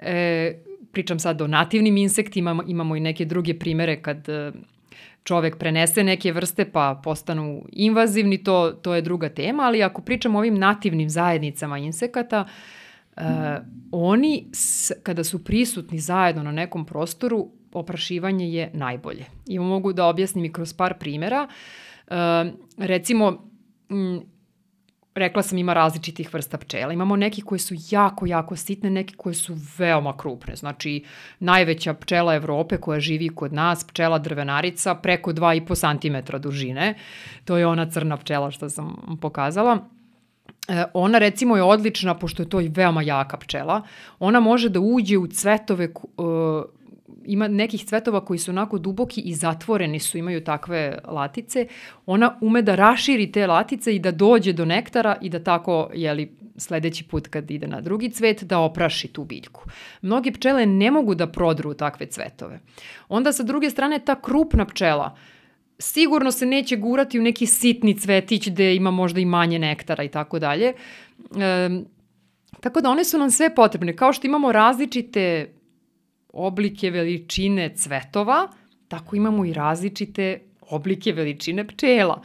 E, 0.00 0.58
pričam 0.92 1.18
sad 1.18 1.40
o 1.42 1.46
nativnim 1.46 1.96
insektima, 1.96 2.64
imamo 2.66 2.96
i 2.96 3.00
neke 3.00 3.24
druge 3.24 3.58
primere 3.58 4.02
kad 4.02 4.28
e, 4.28 4.52
čovek 5.24 5.58
prenese 5.58 6.04
neke 6.04 6.32
vrste 6.32 6.64
pa 6.72 7.00
postanu 7.04 7.64
invazivni, 7.72 8.44
to, 8.44 8.72
to 8.72 8.94
je 8.94 9.02
druga 9.02 9.28
tema, 9.28 9.62
ali 9.62 9.82
ako 9.82 10.02
pričamo 10.02 10.38
o 10.38 10.40
ovim 10.40 10.58
nativnim 10.58 11.10
zajednicama 11.10 11.78
insekata, 11.78 12.44
uh, 13.16 13.22
oni 13.92 14.46
s, 14.52 14.92
kada 15.02 15.24
su 15.24 15.44
prisutni 15.44 15.98
zajedno 15.98 16.42
na 16.42 16.52
nekom 16.52 16.86
prostoru, 16.86 17.50
oprašivanje 17.72 18.48
je 18.52 18.70
najbolje. 18.74 19.24
I 19.46 19.58
mogu 19.58 19.92
da 19.92 20.06
objasnim 20.06 20.44
i 20.44 20.52
kroz 20.52 20.72
par 20.72 20.98
primera. 20.98 21.48
Uh, 22.06 22.14
recimo, 22.76 23.50
m, 23.90 24.20
rekla 25.14 25.42
sam 25.42 25.58
ima 25.58 25.74
različitih 25.74 26.34
vrsta 26.34 26.58
pčela. 26.58 26.92
Imamo 26.92 27.16
neki 27.16 27.42
koje 27.42 27.58
su 27.58 27.74
jako, 27.90 28.26
jako 28.26 28.56
sitne, 28.56 28.90
neki 28.90 29.14
koje 29.14 29.34
su 29.34 29.56
veoma 29.78 30.16
krupne. 30.16 30.56
Znači, 30.56 31.04
najveća 31.40 31.94
pčela 31.94 32.34
Evrope 32.34 32.76
koja 32.76 33.00
živi 33.00 33.28
kod 33.28 33.52
nas, 33.52 33.84
pčela 33.84 34.18
drvenarica, 34.18 34.94
preko 34.94 35.32
2,5 35.32 36.24
cm 36.30 36.36
dužine. 36.38 36.94
To 37.44 37.56
je 37.58 37.66
ona 37.66 37.90
crna 37.90 38.16
pčela 38.16 38.50
što 38.50 38.70
sam 38.70 39.18
pokazala. 39.20 39.78
E, 40.68 40.84
ona 40.94 41.18
recimo 41.18 41.56
je 41.56 41.62
odlična, 41.62 42.14
pošto 42.14 42.42
je 42.42 42.48
to 42.48 42.60
i 42.60 42.68
veoma 42.68 43.02
jaka 43.02 43.36
pčela, 43.36 43.82
ona 44.18 44.40
može 44.40 44.68
da 44.68 44.80
uđe 44.80 45.18
u 45.18 45.26
cvetove 45.26 45.92
ima 47.28 47.48
nekih 47.48 47.84
cvetova 47.84 48.24
koji 48.24 48.38
su 48.38 48.50
onako 48.50 48.78
duboki 48.78 49.20
i 49.20 49.34
zatvoreni 49.34 49.98
su, 49.98 50.18
imaju 50.18 50.44
takve 50.44 50.98
latice, 51.04 51.66
ona 52.06 52.38
ume 52.40 52.62
da 52.62 52.74
raširi 52.74 53.32
te 53.32 53.46
latice 53.46 53.94
i 53.94 53.98
da 53.98 54.10
dođe 54.10 54.52
do 54.52 54.64
nektara 54.64 55.16
i 55.22 55.28
da 55.28 55.44
tako, 55.44 55.90
jeli, 55.94 56.32
sledeći 56.56 57.04
put 57.04 57.28
kad 57.28 57.50
ide 57.50 57.66
na 57.66 57.80
drugi 57.80 58.10
cvet, 58.10 58.44
da 58.44 58.58
opraši 58.58 59.08
tu 59.08 59.24
biljku. 59.24 59.64
Mnogi 60.02 60.32
pčele 60.32 60.66
ne 60.66 60.90
mogu 60.90 61.14
da 61.14 61.26
prodru 61.26 61.74
takve 61.74 62.06
cvetove. 62.06 62.60
Onda 63.08 63.32
sa 63.32 63.42
druge 63.42 63.70
strane 63.70 63.98
ta 63.98 64.20
krupna 64.22 64.66
pčela, 64.66 65.16
sigurno 65.78 66.30
se 66.30 66.46
neće 66.46 66.76
gurati 66.76 67.18
u 67.18 67.22
neki 67.22 67.46
sitni 67.46 67.98
cvetić 67.98 68.48
gde 68.48 68.74
ima 68.76 68.90
možda 68.90 69.20
i 69.20 69.24
manje 69.24 69.58
nektara 69.58 70.04
i 70.04 70.08
tako 70.08 70.38
dalje. 70.38 70.72
Tako 72.60 72.80
da 72.80 72.90
one 72.90 73.04
su 73.04 73.18
nam 73.18 73.30
sve 73.30 73.54
potrebne. 73.54 73.96
Kao 73.96 74.12
što 74.12 74.26
imamo 74.26 74.52
različite 74.52 75.52
oblike 76.38 76.90
veličine 76.90 77.70
cvetova, 77.76 78.48
tako 78.88 79.16
imamo 79.16 79.44
i 79.44 79.52
različite 79.52 80.40
oblike 80.70 81.12
veličine 81.12 81.66
pčela. 81.66 82.22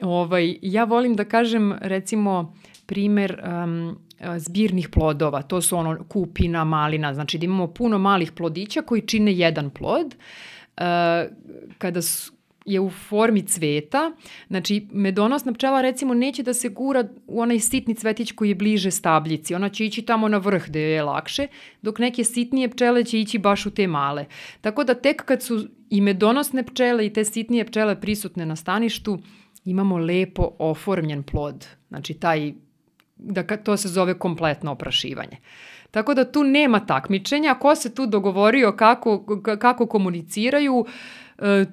Ovaj, 0.00 0.58
ja 0.62 0.84
volim 0.84 1.14
da 1.14 1.24
kažem 1.24 1.72
recimo 1.80 2.54
primer 2.86 3.42
um, 3.64 3.98
zbirnih 4.36 4.88
plodova, 4.88 5.42
to 5.42 5.60
su 5.60 5.76
ono 5.76 6.04
kupina, 6.08 6.64
malina, 6.64 7.14
znači 7.14 7.38
da 7.38 7.44
imamo 7.44 7.66
puno 7.66 7.98
malih 7.98 8.32
plodića 8.32 8.82
koji 8.82 9.06
čine 9.06 9.32
jedan 9.32 9.70
plod. 9.70 10.06
Uh, 10.06 10.82
kada 11.78 12.02
su, 12.02 12.32
je 12.64 12.80
u 12.80 12.90
formi 12.90 13.42
cveta, 13.46 14.12
znači 14.48 14.86
medonosna 14.92 15.52
pčela 15.52 15.80
recimo 15.80 16.14
neće 16.14 16.42
da 16.42 16.54
se 16.54 16.68
gura 16.68 17.04
u 17.26 17.40
onaj 17.40 17.58
sitni 17.58 17.94
cvetić 17.94 18.32
koji 18.32 18.48
je 18.48 18.54
bliže 18.54 18.90
stabljici, 18.90 19.54
ona 19.54 19.68
će 19.68 19.86
ići 19.86 20.02
tamo 20.02 20.28
na 20.28 20.38
vrh 20.38 20.66
gde 20.66 20.80
je 20.80 21.02
lakše, 21.02 21.46
dok 21.82 21.98
neke 21.98 22.24
sitnije 22.24 22.70
pčele 22.70 23.04
će 23.04 23.20
ići 23.20 23.38
baš 23.38 23.66
u 23.66 23.70
te 23.70 23.86
male. 23.86 24.26
Tako 24.60 24.84
da 24.84 24.94
tek 24.94 25.24
kad 25.24 25.42
su 25.42 25.68
i 25.90 26.00
medonosne 26.00 26.62
pčele 26.66 27.06
i 27.06 27.12
te 27.12 27.24
sitnije 27.24 27.64
pčele 27.66 28.00
prisutne 28.00 28.46
na 28.46 28.56
staništu, 28.56 29.18
imamo 29.64 29.98
lepo 29.98 30.50
oformljen 30.58 31.22
plod, 31.22 31.66
znači 31.88 32.14
taj, 32.14 32.52
da 33.16 33.42
to 33.42 33.76
se 33.76 33.88
zove 33.88 34.18
kompletno 34.18 34.72
oprašivanje. 34.72 35.36
Tako 35.90 36.14
da 36.14 36.32
tu 36.32 36.44
nema 36.44 36.86
takmičenja, 36.86 37.54
ko 37.54 37.74
se 37.74 37.94
tu 37.94 38.06
dogovorio 38.06 38.72
kako, 38.72 39.40
kako 39.58 39.86
komuniciraju, 39.86 40.86
e, 41.38 41.66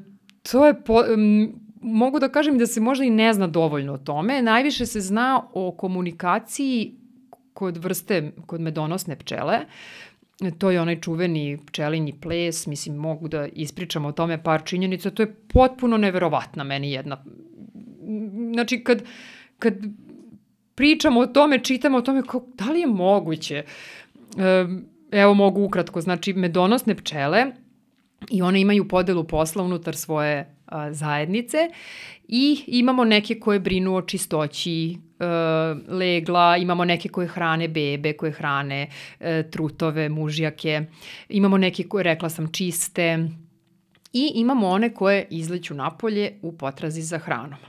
to 0.43 0.65
je, 0.67 0.83
po, 0.83 1.03
m, 1.05 1.51
mogu 1.81 2.19
da 2.19 2.29
kažem 2.29 2.57
da 2.57 2.67
se 2.67 2.81
možda 2.81 3.05
i 3.05 3.09
ne 3.09 3.33
zna 3.33 3.47
dovoljno 3.47 3.93
o 3.93 3.97
tome. 3.97 4.41
Najviše 4.41 4.85
se 4.85 5.01
zna 5.01 5.41
o 5.53 5.71
komunikaciji 5.71 6.95
kod 7.53 7.77
vrste, 7.77 8.31
kod 8.45 8.61
medonosne 8.61 9.15
pčele. 9.15 9.59
To 10.57 10.71
je 10.71 10.81
onaj 10.81 11.01
čuveni 11.01 11.57
pčelinji 11.65 12.13
ples, 12.21 12.67
mislim, 12.67 12.95
mogu 12.95 13.27
da 13.27 13.47
ispričam 13.47 14.05
o 14.05 14.11
tome 14.11 14.43
par 14.43 14.63
činjenica, 14.65 15.09
to 15.09 15.23
je 15.23 15.33
potpuno 15.33 15.97
neverovatna 15.97 16.63
meni 16.63 16.91
jedna. 16.91 17.23
Znači, 18.53 18.83
kad, 18.83 19.03
kad 19.59 19.73
pričamo 20.75 21.19
o 21.19 21.27
tome, 21.27 21.63
čitamo 21.63 21.97
o 21.97 22.01
tome, 22.01 22.23
kao, 22.27 22.45
da 22.55 22.71
li 22.71 22.79
je 22.79 22.87
moguće? 22.87 23.63
Evo 25.11 25.33
mogu 25.33 25.63
ukratko, 25.63 26.01
znači, 26.01 26.33
medonosne 26.33 26.95
pčele 26.95 27.45
i 28.29 28.41
one 28.41 28.61
imaju 28.61 28.87
podelu 28.87 29.23
posla 29.23 29.63
unutar 29.63 29.95
svoje 29.95 30.55
a, 30.65 30.93
zajednice. 30.93 31.57
I 32.27 32.63
imamo 32.67 33.03
neke 33.03 33.39
koje 33.39 33.59
brinu 33.59 33.95
o 33.95 34.01
čistoći 34.01 34.91
e, 34.91 35.25
legla, 35.87 36.57
imamo 36.57 36.85
neke 36.85 37.09
koje 37.09 37.27
hrane 37.27 37.67
bebe, 37.67 38.13
koje 38.13 38.31
hrane 38.31 38.87
e, 39.19 39.43
trutove, 39.51 40.09
mužjake, 40.09 40.81
imamo 41.29 41.57
neke 41.57 41.83
koje, 41.83 42.03
rekla 42.03 42.29
sam, 42.29 42.51
čiste. 42.51 43.29
I 44.13 44.31
imamo 44.35 44.67
one 44.67 44.93
koje 44.93 45.27
izleću 45.29 45.73
napolje 45.73 46.33
u 46.41 46.57
potrazi 46.57 47.01
za 47.01 47.17
hranom. 47.17 47.59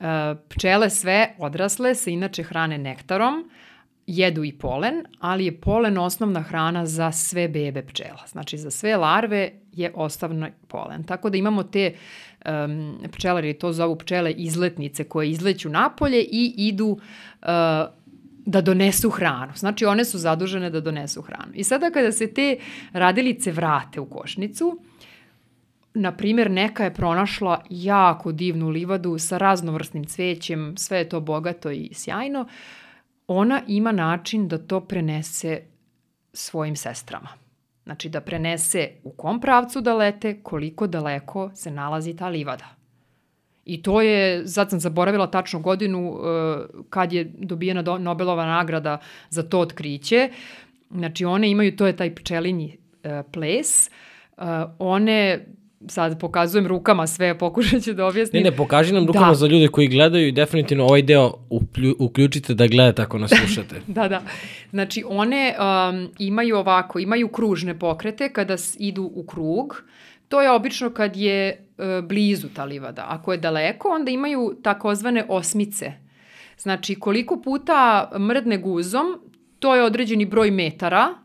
E, 0.00 0.34
pčele 0.48 0.90
sve 0.90 1.34
odrasle 1.38 1.94
se 1.94 2.12
inače 2.12 2.42
hrane 2.42 2.78
nektarom, 2.78 3.50
jedu 4.06 4.44
i 4.44 4.52
polen, 4.52 5.04
ali 5.20 5.44
je 5.44 5.60
polen 5.60 5.98
osnovna 5.98 6.40
hrana 6.40 6.86
za 6.86 7.12
sve 7.12 7.48
bebe 7.48 7.82
pčela. 7.82 8.26
Znači 8.26 8.58
za 8.58 8.70
sve 8.70 8.96
larve 8.96 9.52
je 9.72 9.92
ostavno 9.94 10.48
polen. 10.68 11.04
Tako 11.04 11.30
da 11.30 11.36
imamo 11.36 11.62
te 11.62 11.94
um, 12.44 12.98
pčelari, 13.12 13.54
to 13.54 13.72
zovu 13.72 13.96
pčele 13.98 14.32
izletnice 14.32 15.04
koje 15.04 15.30
izleću 15.30 15.68
napolje 15.68 16.22
i 16.22 16.54
idu 16.56 16.86
uh, 16.86 16.98
da 18.46 18.60
donesu 18.60 19.10
hranu. 19.10 19.52
Znači 19.56 19.84
one 19.84 20.04
su 20.04 20.18
zadužene 20.18 20.70
da 20.70 20.80
donesu 20.80 21.22
hranu. 21.22 21.52
I 21.54 21.64
sada 21.64 21.90
kada 21.90 22.12
se 22.12 22.34
te 22.34 22.56
radilice 22.92 23.52
vrate 23.52 24.00
u 24.00 24.06
košnicu, 24.06 24.80
na 25.94 26.12
primjer, 26.12 26.50
neka 26.50 26.84
je 26.84 26.94
pronašla 26.94 27.64
jako 27.70 28.32
divnu 28.32 28.68
livadu 28.68 29.18
sa 29.18 29.38
raznovrsnim 29.38 30.04
cvećem, 30.04 30.74
sve 30.76 30.98
je 30.98 31.08
to 31.08 31.20
bogato 31.20 31.70
i 31.70 31.90
sjajno, 31.92 32.40
uh, 32.40 32.48
ona 33.26 33.62
ima 33.66 33.92
način 33.92 34.48
da 34.48 34.58
to 34.58 34.80
prenese 34.80 35.60
svojim 36.32 36.76
sestrama. 36.76 37.28
Znači 37.84 38.08
da 38.08 38.20
prenese 38.20 38.90
u 39.04 39.10
kom 39.10 39.40
pravcu 39.40 39.80
da 39.80 39.94
lete, 39.94 40.42
koliko 40.42 40.86
daleko 40.86 41.50
se 41.54 41.70
nalazi 41.70 42.16
ta 42.16 42.28
livada. 42.28 42.64
I 43.64 43.82
to 43.82 44.00
je, 44.02 44.48
sad 44.48 44.70
sam 44.70 44.80
zaboravila 44.80 45.30
tačnu 45.30 45.60
godinu 45.60 46.10
uh, 46.10 46.20
kad 46.90 47.12
je 47.12 47.32
dobijena 47.38 47.82
do, 47.82 47.98
Nobelova 47.98 48.46
nagrada 48.46 48.98
za 49.30 49.42
to 49.42 49.60
otkriće. 49.60 50.30
Znači 50.90 51.24
one 51.24 51.50
imaju, 51.50 51.76
to 51.76 51.86
je 51.86 51.96
taj 51.96 52.14
pčelinji 52.14 52.76
uh, 53.04 53.10
ples. 53.32 53.90
Uh, 54.36 54.44
one 54.78 55.46
sad 55.88 56.20
pokazujem 56.20 56.66
rukama 56.66 57.06
sve, 57.06 57.38
pokušat 57.44 57.82
ću 57.82 57.92
da 57.92 58.06
objasnim. 58.06 58.42
Ne, 58.42 58.50
ne, 58.50 58.56
pokaži 58.56 58.94
nam 58.94 59.06
rukama 59.06 59.28
da. 59.28 59.34
za 59.34 59.46
ljude 59.46 59.68
koji 59.68 59.88
gledaju 59.88 60.28
i 60.28 60.32
definitivno 60.32 60.84
ovaj 60.84 61.02
deo 61.02 61.32
uplju, 61.50 61.96
uključite 61.98 62.54
da 62.54 62.66
gledate 62.66 63.02
ako 63.02 63.18
nas 63.18 63.30
slušate. 63.30 63.80
da, 63.96 64.08
da. 64.08 64.22
Znači, 64.70 65.04
one 65.08 65.54
um, 65.58 66.10
imaju 66.18 66.56
ovako, 66.56 66.98
imaju 66.98 67.28
kružne 67.28 67.78
pokrete 67.78 68.32
kada 68.32 68.56
idu 68.78 69.10
u 69.14 69.26
krug. 69.26 69.82
To 70.28 70.42
je 70.42 70.50
obično 70.50 70.90
kad 70.90 71.16
je 71.16 71.66
uh, 71.78 72.08
blizu 72.08 72.48
ta 72.54 72.64
livada. 72.64 73.06
Ako 73.08 73.32
je 73.32 73.38
daleko, 73.38 73.88
onda 73.88 74.10
imaju 74.10 74.56
takozvane 74.62 75.24
osmice. 75.28 75.92
Znači, 76.58 76.94
koliko 76.94 77.42
puta 77.42 78.10
mrdne 78.18 78.58
guzom, 78.58 79.06
to 79.58 79.74
je 79.74 79.82
određeni 79.82 80.24
broj 80.24 80.50
metara 80.50 81.23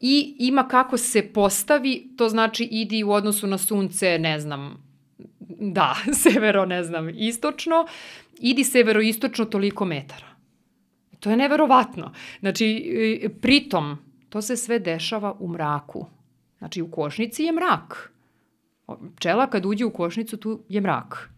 i 0.00 0.36
ima 0.38 0.68
kako 0.68 0.96
se 0.96 1.22
postavi, 1.32 2.10
to 2.16 2.28
znači 2.28 2.68
idi 2.70 3.04
u 3.04 3.10
odnosu 3.10 3.46
na 3.46 3.58
sunce, 3.58 4.18
ne 4.18 4.40
znam, 4.40 4.88
da, 5.60 5.96
severo, 6.22 6.64
ne 6.66 6.84
znam, 6.84 7.08
istočno, 7.08 7.86
idi 8.40 8.64
severo-istočno 8.64 9.44
toliko 9.44 9.84
metara. 9.84 10.28
To 11.20 11.30
je 11.30 11.36
neverovatno. 11.36 12.12
Znači, 12.40 12.92
e, 13.22 13.28
pritom, 13.28 13.98
to 14.28 14.42
se 14.42 14.56
sve 14.56 14.78
dešava 14.78 15.36
u 15.38 15.48
mraku. 15.48 16.06
Znači, 16.58 16.82
u 16.82 16.90
košnici 16.90 17.42
je 17.44 17.52
mrak. 17.52 18.12
Pčela 19.16 19.46
kad 19.46 19.66
uđe 19.66 19.84
u 19.84 19.92
košnicu, 19.92 20.36
tu 20.36 20.60
je 20.68 20.80
mrak. 20.80 21.30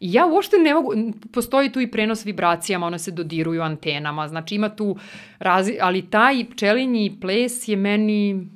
I 0.00 0.12
ja 0.12 0.26
uopšte 0.26 0.58
ne 0.58 0.74
mogu, 0.74 0.92
postoji 1.32 1.72
tu 1.72 1.80
i 1.80 1.90
prenos 1.90 2.26
vibracijama, 2.26 2.86
one 2.86 2.98
se 2.98 3.10
dodiruju 3.10 3.62
antenama, 3.62 4.28
znači 4.28 4.54
ima 4.54 4.68
tu, 4.68 4.96
razi, 5.38 5.78
ali 5.80 6.10
taj 6.10 6.44
pčelinji 6.50 7.18
ples 7.20 7.68
je 7.68 7.76
meni 7.76 8.48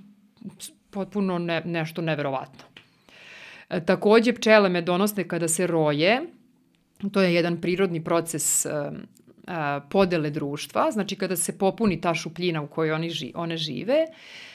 potpuno 0.91 1.39
ne, 1.39 1.63
nešto 1.65 2.03
neverovatno. 2.03 2.65
E, 3.71 3.85
takođe, 3.85 4.33
pčele 4.33 4.69
medonosne 4.69 5.29
kada 5.29 5.49
se 5.49 5.67
roje, 5.67 6.23
to 7.13 7.23
je 7.23 7.35
jedan 7.35 7.61
prirodni 7.61 8.05
proces 8.05 8.67
e, 8.67 8.71
e, 8.71 8.91
podele 9.91 10.31
društva, 10.31 10.91
znači 10.91 11.17
kada 11.17 11.37
se 11.37 11.59
popuni 11.59 12.01
ta 12.01 12.15
šupljina 12.15 12.63
u 12.63 12.67
kojoj 12.67 12.93
oni 12.93 13.11
ži, 13.11 13.33
one 13.35 13.57
žive, 13.57 13.95
e, 13.95 14.52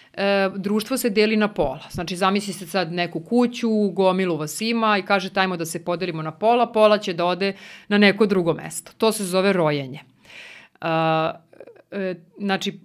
društvo 0.56 0.98
se 0.98 1.10
deli 1.10 1.36
na 1.38 1.48
pola. 1.48 1.84
Znači, 1.90 2.16
zamisli 2.16 2.54
se 2.54 2.68
sad 2.68 2.94
neku 2.94 3.20
kuću, 3.20 3.70
gomilu 3.90 4.38
vas 4.38 4.62
ima 4.62 4.98
i 4.98 5.06
kaže 5.06 5.34
tajmo 5.34 5.58
da 5.58 5.66
se 5.66 5.86
podelimo 5.86 6.22
na 6.22 6.32
pola, 6.32 6.72
pola 6.72 6.98
će 6.98 7.14
da 7.14 7.26
ode 7.26 7.54
na 7.88 7.98
neko 7.98 8.26
drugo 8.26 8.54
mesto. 8.54 8.92
To 8.98 9.12
se 9.12 9.26
zove 9.26 9.54
rojenje. 9.54 10.00
E, 10.82 10.88
e, 11.92 12.16
znači, 12.40 12.80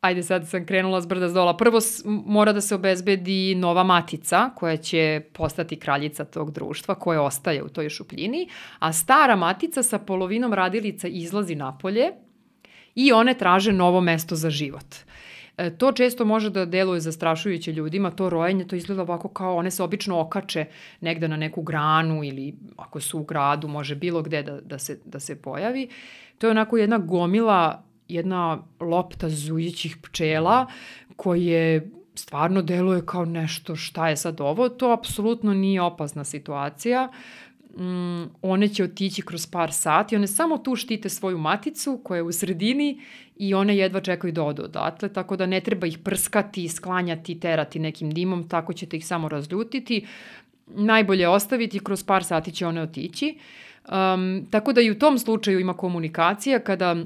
ajde 0.00 0.22
sad 0.22 0.48
sam 0.48 0.66
krenula 0.66 1.00
s 1.00 1.06
brda 1.06 1.28
s 1.28 1.32
dola. 1.32 1.56
Prvo 1.56 1.78
mora 2.04 2.52
da 2.52 2.60
se 2.60 2.74
obezbedi 2.74 3.54
nova 3.54 3.84
matica 3.84 4.50
koja 4.56 4.76
će 4.76 5.20
postati 5.32 5.76
kraljica 5.76 6.24
tog 6.24 6.50
društva 6.50 6.94
koja 6.94 7.22
ostaje 7.22 7.62
u 7.62 7.68
toj 7.68 7.88
šupljini, 7.88 8.48
a 8.78 8.92
stara 8.92 9.36
matica 9.36 9.82
sa 9.82 9.98
polovinom 9.98 10.52
radilica 10.52 11.08
izlazi 11.08 11.54
napolje 11.54 12.10
i 12.94 13.12
one 13.12 13.34
traže 13.34 13.72
novo 13.72 14.00
mesto 14.00 14.36
za 14.36 14.50
život. 14.50 14.96
E, 15.58 15.70
to 15.70 15.92
često 15.92 16.24
može 16.24 16.50
da 16.50 16.64
deluje 16.64 17.00
zastrašujuće 17.00 17.72
ljudima, 17.72 18.10
to 18.10 18.30
rojenje, 18.30 18.66
to 18.66 18.76
izgleda 18.76 19.02
ovako 19.02 19.28
kao 19.28 19.56
one 19.56 19.70
se 19.70 19.82
obično 19.82 20.20
okače 20.20 20.64
negde 21.00 21.28
na 21.28 21.36
neku 21.36 21.62
granu 21.62 22.24
ili 22.24 22.54
ako 22.76 23.00
su 23.00 23.18
u 23.18 23.24
gradu, 23.24 23.68
može 23.68 23.94
bilo 23.94 24.22
gde 24.22 24.42
da, 24.42 24.60
da, 24.60 24.78
se, 24.78 25.00
da 25.04 25.20
se 25.20 25.42
pojavi. 25.42 25.88
To 26.38 26.46
je 26.46 26.50
onako 26.50 26.76
jedna 26.76 26.98
gomila, 26.98 27.82
jedna 28.08 28.58
lopta 28.80 29.28
zujićih 29.28 29.96
pčela 29.96 30.66
koje 31.16 31.90
stvarno 32.14 32.62
deluje 32.62 33.06
kao 33.06 33.24
nešto 33.24 33.76
šta 33.76 34.08
je 34.08 34.16
sad 34.16 34.40
ovo. 34.40 34.68
To 34.68 34.92
apsolutno 34.92 35.54
nije 35.54 35.82
opasna 35.82 36.24
situacija. 36.24 37.08
Mm, 37.78 38.24
one 38.42 38.68
će 38.68 38.84
otići 38.84 39.22
kroz 39.22 39.46
par 39.46 39.72
sati, 39.72 40.16
one 40.16 40.26
samo 40.26 40.58
tu 40.58 40.76
štite 40.76 41.08
svoju 41.08 41.38
maticu 41.38 42.00
koja 42.04 42.16
je 42.16 42.22
u 42.22 42.32
sredini 42.32 43.00
i 43.36 43.54
one 43.54 43.76
jedva 43.76 44.00
čekaju 44.00 44.32
da 44.32 44.42
odu 44.42 44.62
odatle, 44.62 45.08
tako 45.08 45.36
da 45.36 45.46
ne 45.46 45.60
treba 45.60 45.86
ih 45.86 45.98
prskati, 45.98 46.68
sklanjati, 46.68 47.40
terati 47.40 47.78
nekim 47.78 48.10
dimom, 48.10 48.48
tako 48.48 48.72
ćete 48.72 48.96
ih 48.96 49.06
samo 49.06 49.28
razljutiti. 49.28 50.06
Najbolje 50.66 51.28
ostaviti, 51.28 51.84
kroz 51.84 52.04
par 52.04 52.24
sati 52.24 52.52
će 52.52 52.66
one 52.66 52.82
otići. 52.82 53.38
Um, 53.88 54.46
tako 54.50 54.72
da 54.72 54.80
i 54.80 54.90
u 54.90 54.98
tom 54.98 55.18
slučaju 55.18 55.60
ima 55.60 55.74
komunikacija 55.74 56.58
kada 56.58 56.96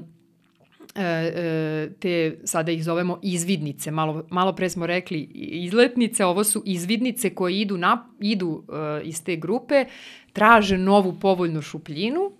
te, 1.99 2.37
sada 2.43 2.71
ih 2.71 2.83
zovemo 2.83 3.19
izvidnice, 3.23 3.91
malo, 3.91 4.23
malo 4.29 4.55
pre 4.55 4.69
smo 4.69 4.87
rekli 4.87 5.21
izletnice, 5.33 6.25
ovo 6.25 6.43
su 6.43 6.63
izvidnice 6.65 7.35
koje 7.35 7.59
idu, 7.59 7.77
na, 7.77 8.07
idu 8.19 8.47
uh, 8.47 8.63
iz 9.03 9.23
te 9.23 9.35
grupe, 9.35 9.85
traže 10.33 10.77
novu 10.77 11.13
povoljnu 11.19 11.61
šupljinu, 11.61 12.31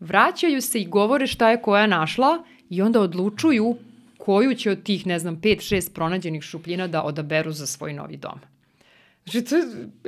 vraćaju 0.00 0.60
se 0.60 0.80
i 0.80 0.86
govore 0.86 1.26
šta 1.26 1.50
je 1.50 1.62
koja 1.62 1.86
našla 1.86 2.44
i 2.70 2.82
onda 2.82 3.00
odlučuju 3.00 3.76
koju 4.18 4.54
će 4.54 4.70
od 4.70 4.82
tih, 4.82 5.06
ne 5.06 5.18
znam, 5.18 5.40
5-6 5.40 5.92
pronađenih 5.94 6.42
šupljina 6.42 6.86
da 6.86 7.02
odaberu 7.02 7.52
za 7.52 7.66
svoj 7.66 7.92
novi 7.92 8.16
dom. 8.16 8.38
Znači, 9.24 9.44
to 9.44 9.56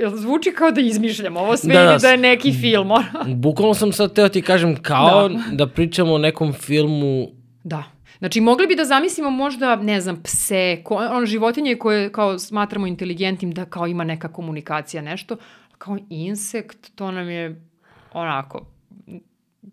jel, 0.01 0.17
zvuči 0.17 0.53
kao 0.53 0.71
da 0.71 0.81
izmišljam 0.81 1.37
ovo 1.37 1.57
sve 1.57 1.75
da, 1.75 1.83
ili 1.85 2.01
da 2.01 2.09
je 2.09 2.17
neki 2.17 2.53
film. 2.53 2.89
Bukvalno 3.27 3.75
sam 3.75 3.93
sad 3.93 4.15
teo 4.15 4.29
ti 4.29 4.43
kažem 4.43 4.77
kao 4.83 5.29
da. 5.29 5.43
da 5.53 5.67
pričamo 5.67 6.15
o 6.15 6.19
nekom 6.19 6.53
filmu. 6.53 7.29
Da. 7.67 7.85
Znači, 8.19 8.41
mogli 8.41 8.67
bi 8.67 8.77
da 8.77 8.85
zamislimo 8.85 9.31
možda, 9.31 9.77
ne 9.77 10.01
znam, 10.01 10.23
pse, 10.23 10.81
ko, 10.85 10.95
ono, 10.95 11.27
životinje 11.27 11.77
koje 11.77 12.13
kao 12.13 12.39
smatramo 12.39 12.87
inteligentnim 12.87 13.53
da 13.53 13.65
kao 13.65 13.87
ima 13.87 14.05
neka 14.05 14.33
komunikacija, 14.33 15.03
nešto, 15.03 15.37
kao 15.79 15.99
insekt, 16.11 16.91
to 16.95 17.11
nam 17.11 17.31
je 17.31 17.61
onako 18.13 18.67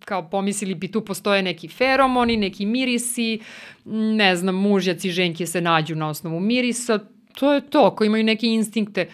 kao 0.06 0.30
pomislili 0.30 0.76
bi 0.76 0.92
tu 0.92 1.06
postoje 1.06 1.42
neki 1.42 1.68
feromoni, 1.68 2.38
neki 2.38 2.66
mirisi, 2.66 3.40
ne 3.86 4.36
znam, 4.36 4.56
mužjaci 4.56 5.08
i 5.08 5.12
ženke 5.12 5.46
se 5.46 5.62
nađu 5.62 5.96
na 5.96 6.10
osnovu 6.10 6.40
mirisa, 6.40 7.00
to 7.34 7.54
je 7.54 7.70
to, 7.70 7.96
koji 7.96 8.08
imaju 8.08 8.24
neke 8.24 8.48
instinkte, 8.48 9.10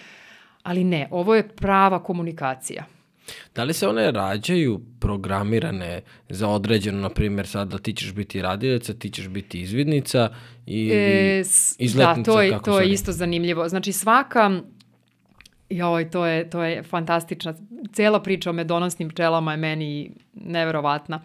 ali 0.63 0.83
ne, 0.83 1.07
ovo 1.11 1.35
je 1.35 1.47
prava 1.47 2.03
komunikacija. 2.03 2.85
Da 3.55 3.63
li 3.63 3.73
se 3.73 3.87
one 3.87 4.11
rađaju 4.11 4.81
programirane 4.99 6.01
za 6.29 6.47
određeno, 6.47 6.99
na 7.01 7.09
primjer, 7.09 7.47
sad 7.47 7.67
da 7.67 7.77
ti 7.77 7.93
ćeš 7.93 8.13
biti 8.13 8.41
radileca, 8.41 8.93
ti 8.93 9.09
ćeš 9.09 9.27
biti 9.27 9.61
izvidnica 9.61 10.29
i 10.65 10.89
e, 10.93 11.43
izletnica? 11.77 12.31
Da, 12.31 12.35
to 12.35 12.41
je, 12.41 12.59
to 12.65 12.79
je 12.79 12.89
isto 12.89 13.11
zanimljivo. 13.11 13.69
Znači 13.69 13.91
svaka 13.91 14.61
Joj, 15.69 16.09
to 16.11 16.25
je, 16.25 16.49
to 16.49 16.63
je 16.63 16.83
fantastična. 16.83 17.53
Cela 17.93 18.21
priča 18.21 18.49
o 18.49 18.53
medonosnim 18.53 19.09
pčelama 19.09 19.51
je 19.51 19.57
meni 19.57 20.11
neverovatna. 20.33 21.21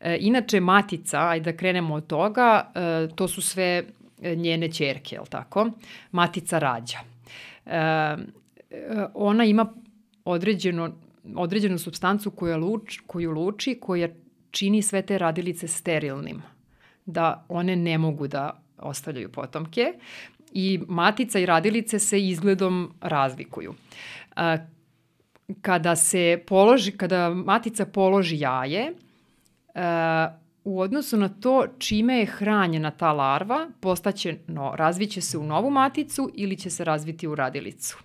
E, 0.00 0.16
inače, 0.20 0.60
matica, 0.60 1.28
ajde 1.28 1.52
da 1.52 1.56
krenemo 1.56 1.94
od 1.94 2.06
toga, 2.06 2.72
e, 2.74 3.08
to 3.14 3.28
su 3.28 3.42
sve 3.42 3.84
njene 4.22 4.72
čerke, 4.72 5.14
je 5.14 5.20
li 5.20 5.26
tako? 5.26 5.70
Matica 6.12 6.58
rađa. 6.58 6.98
E, 7.66 7.76
e, 7.76 8.16
ona 9.14 9.44
ima 9.44 9.72
određeno, 10.24 10.92
određenu 11.34 11.78
substancu 11.78 12.30
koja 12.30 12.56
luč, 12.56 13.00
koju 13.06 13.30
luči, 13.30 13.78
koja 13.80 14.08
čini 14.50 14.82
sve 14.82 15.02
te 15.02 15.18
radilice 15.18 15.68
sterilnim. 15.68 16.42
Da 17.06 17.44
one 17.48 17.76
ne 17.76 17.98
mogu 17.98 18.26
da 18.26 18.62
ostavljaju 18.78 19.32
potomke 19.32 19.92
i 20.52 20.80
matica 20.88 21.38
i 21.38 21.46
radilice 21.46 21.98
se 21.98 22.20
izgledom 22.20 22.92
razlikuju. 23.00 23.74
Kada 25.60 25.96
se 25.96 26.42
položi, 26.46 26.92
kada 26.92 27.30
matica 27.30 27.86
položi 27.86 28.38
jaje, 28.38 28.92
u 30.64 30.80
odnosu 30.80 31.16
na 31.16 31.28
to 31.28 31.66
čime 31.78 32.18
je 32.18 32.26
hranjena 32.26 32.90
ta 32.90 33.12
larva, 33.12 33.68
postaće, 33.80 34.38
no, 34.46 34.72
razviće 34.76 35.20
se 35.20 35.38
u 35.38 35.44
novu 35.44 35.70
maticu 35.70 36.30
ili 36.34 36.56
će 36.56 36.70
se 36.70 36.84
razviti 36.84 37.26
u 37.26 37.34
radilicu. 37.34 37.98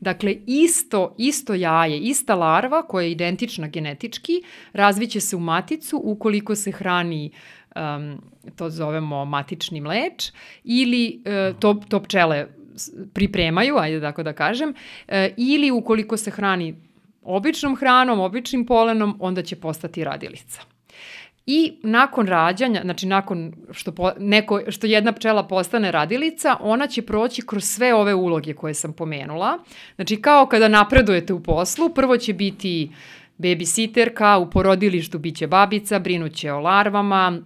Dakle, 0.00 0.36
isto, 0.46 1.14
isto 1.18 1.54
jaje, 1.54 1.98
ista 1.98 2.34
larva 2.34 2.82
koja 2.82 3.04
je 3.04 3.12
identična 3.12 3.68
genetički, 3.68 4.42
razviće 4.72 5.20
se 5.20 5.36
u 5.36 5.40
maticu 5.40 6.00
ukoliko 6.04 6.54
se 6.54 6.70
hrani 6.70 7.30
um, 7.76 8.20
to 8.56 8.70
zovemo 8.70 9.24
matični 9.24 9.80
mleč, 9.80 10.32
ili 10.64 11.22
uh, 11.26 11.58
to, 11.58 11.74
to 11.88 12.02
pčele 12.02 12.46
pripremaju, 13.12 13.76
ajde 13.76 14.00
tako 14.00 14.22
da 14.22 14.32
kažem, 14.32 14.70
uh, 14.70 15.14
ili 15.36 15.70
ukoliko 15.70 16.16
se 16.16 16.30
hrani 16.30 16.74
običnom 17.22 17.76
hranom, 17.76 18.20
običnim 18.20 18.66
polenom, 18.66 19.16
onda 19.20 19.42
će 19.42 19.56
postati 19.56 20.04
radilica. 20.04 20.71
I 21.46 21.72
nakon 21.82 22.26
rađanja, 22.26 22.80
znači 22.84 23.06
nakon 23.06 23.52
što, 23.70 23.92
po, 23.92 24.10
neko, 24.18 24.60
što 24.68 24.86
jedna 24.86 25.12
pčela 25.12 25.46
postane 25.46 25.92
radilica, 25.92 26.56
ona 26.60 26.86
će 26.86 27.02
proći 27.02 27.46
kroz 27.46 27.64
sve 27.64 27.94
ove 27.94 28.14
uloge 28.14 28.54
koje 28.54 28.74
sam 28.74 28.92
pomenula. 28.92 29.58
Znači 29.94 30.16
kao 30.16 30.46
kada 30.46 30.68
napredujete 30.68 31.32
u 31.32 31.42
poslu, 31.42 31.88
prvo 31.88 32.16
će 32.16 32.32
biti 32.32 32.90
babysitterka, 33.38 34.36
u 34.36 34.50
porodilištu 34.50 35.18
biće 35.18 35.46
babica, 35.46 35.98
brinuće 35.98 36.52
o 36.52 36.60
larvama, 36.60 37.40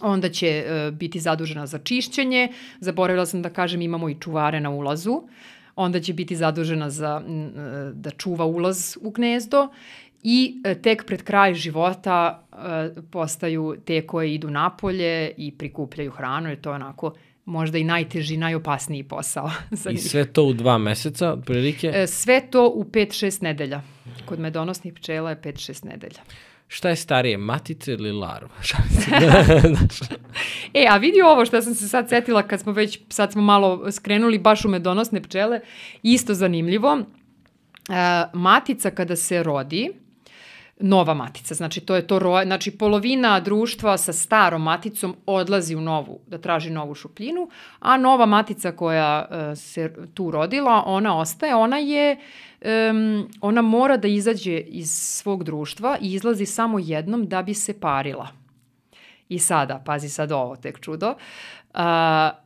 onda 0.00 0.28
će 0.28 0.64
uh, 0.64 0.94
biti 0.94 1.20
zadužena 1.20 1.66
za 1.66 1.78
čišćenje. 1.78 2.48
Zaboravila 2.80 3.26
sam 3.26 3.42
da 3.42 3.50
kažem 3.50 3.82
imamo 3.82 4.08
i 4.08 4.16
čuvare 4.20 4.60
na 4.60 4.70
ulazu. 4.70 5.22
Onda 5.76 6.00
će 6.00 6.12
biti 6.12 6.36
zadužena 6.36 6.90
za 6.90 7.22
uh, 7.26 7.32
da 7.94 8.10
čuva 8.10 8.44
ulaz 8.44 8.96
u 9.00 9.10
gnezdo 9.10 9.68
i 10.22 10.62
uh, 10.66 10.82
tek 10.82 11.06
pred 11.06 11.22
kraj 11.22 11.54
života 11.54 12.43
postaju 13.10 13.76
te 13.84 14.06
koje 14.06 14.34
idu 14.34 14.50
napolje 14.50 15.32
i 15.36 15.52
prikupljaju 15.58 16.10
hranu 16.10 16.48
jer 16.48 16.60
to 16.60 16.70
je 16.70 16.74
onako 16.74 17.14
možda 17.44 17.78
i 17.78 17.84
najteži, 17.84 18.36
najopasniji 18.36 19.02
posao. 19.02 19.50
Za 19.70 19.90
I 19.90 19.98
sve 19.98 20.24
to 20.24 20.44
u 20.44 20.52
dva 20.52 20.78
meseca, 20.78 21.32
otprilike? 21.32 22.06
Sve 22.06 22.50
to 22.50 22.68
u 22.68 22.84
5-6 22.84 23.42
nedelja. 23.42 23.82
Kod 24.24 24.40
medonosnih 24.40 24.94
pčela 24.94 25.30
je 25.30 25.40
5-6 25.42 25.84
nedelja. 25.84 26.20
šta 26.68 26.88
je 26.88 26.96
starije, 26.96 27.36
matica 27.36 27.92
ili 27.92 28.12
larva? 28.12 28.54
e, 30.74 30.86
a 30.90 30.96
vidi 30.96 31.22
ovo 31.22 31.44
što 31.46 31.62
sam 31.62 31.74
se 31.74 31.88
sad 31.88 32.08
setila 32.08 32.42
kad 32.42 32.60
smo 32.60 32.72
već, 32.72 33.00
sad 33.08 33.32
smo 33.32 33.42
malo 33.42 33.92
skrenuli 33.92 34.38
baš 34.38 34.64
u 34.64 34.68
medonosne 34.68 35.22
pčele, 35.22 35.60
isto 36.02 36.34
zanimljivo. 36.34 36.98
E, 36.98 38.24
matica 38.32 38.90
kada 38.90 39.16
se 39.16 39.42
rodi, 39.42 40.03
nova 40.80 41.14
matica. 41.14 41.54
Znači, 41.54 41.80
to 41.80 41.96
je 41.96 42.06
to 42.06 42.18
roje, 42.18 42.46
znači 42.46 42.70
polovina 42.70 43.40
društva 43.40 43.98
sa 43.98 44.12
starom 44.12 44.62
maticom 44.62 45.16
odlazi 45.26 45.74
u 45.74 45.80
novu, 45.80 46.20
da 46.26 46.38
traži 46.38 46.70
novu 46.70 46.94
šupljinu, 46.94 47.48
a 47.78 47.96
nova 47.96 48.26
matica 48.26 48.72
koja 48.72 49.28
uh, 49.30 49.58
se 49.58 49.94
tu 50.14 50.30
rodila, 50.30 50.82
ona 50.86 51.18
ostaje, 51.18 51.54
ona 51.54 51.78
je 51.78 52.16
um, 52.64 53.28
ona 53.40 53.62
mora 53.62 53.96
da 53.96 54.08
izađe 54.08 54.58
iz 54.58 54.90
svog 54.92 55.44
društva 55.44 55.98
i 56.00 56.12
izlazi 56.12 56.46
samo 56.46 56.78
jednom 56.78 57.28
da 57.28 57.42
bi 57.42 57.54
se 57.54 57.80
parila. 57.80 58.28
I 59.28 59.38
sada, 59.38 59.82
pazi 59.86 60.08
sad 60.08 60.32
ovo, 60.32 60.56
tek 60.56 60.80
čudo, 60.80 61.14
uh, 61.74 61.80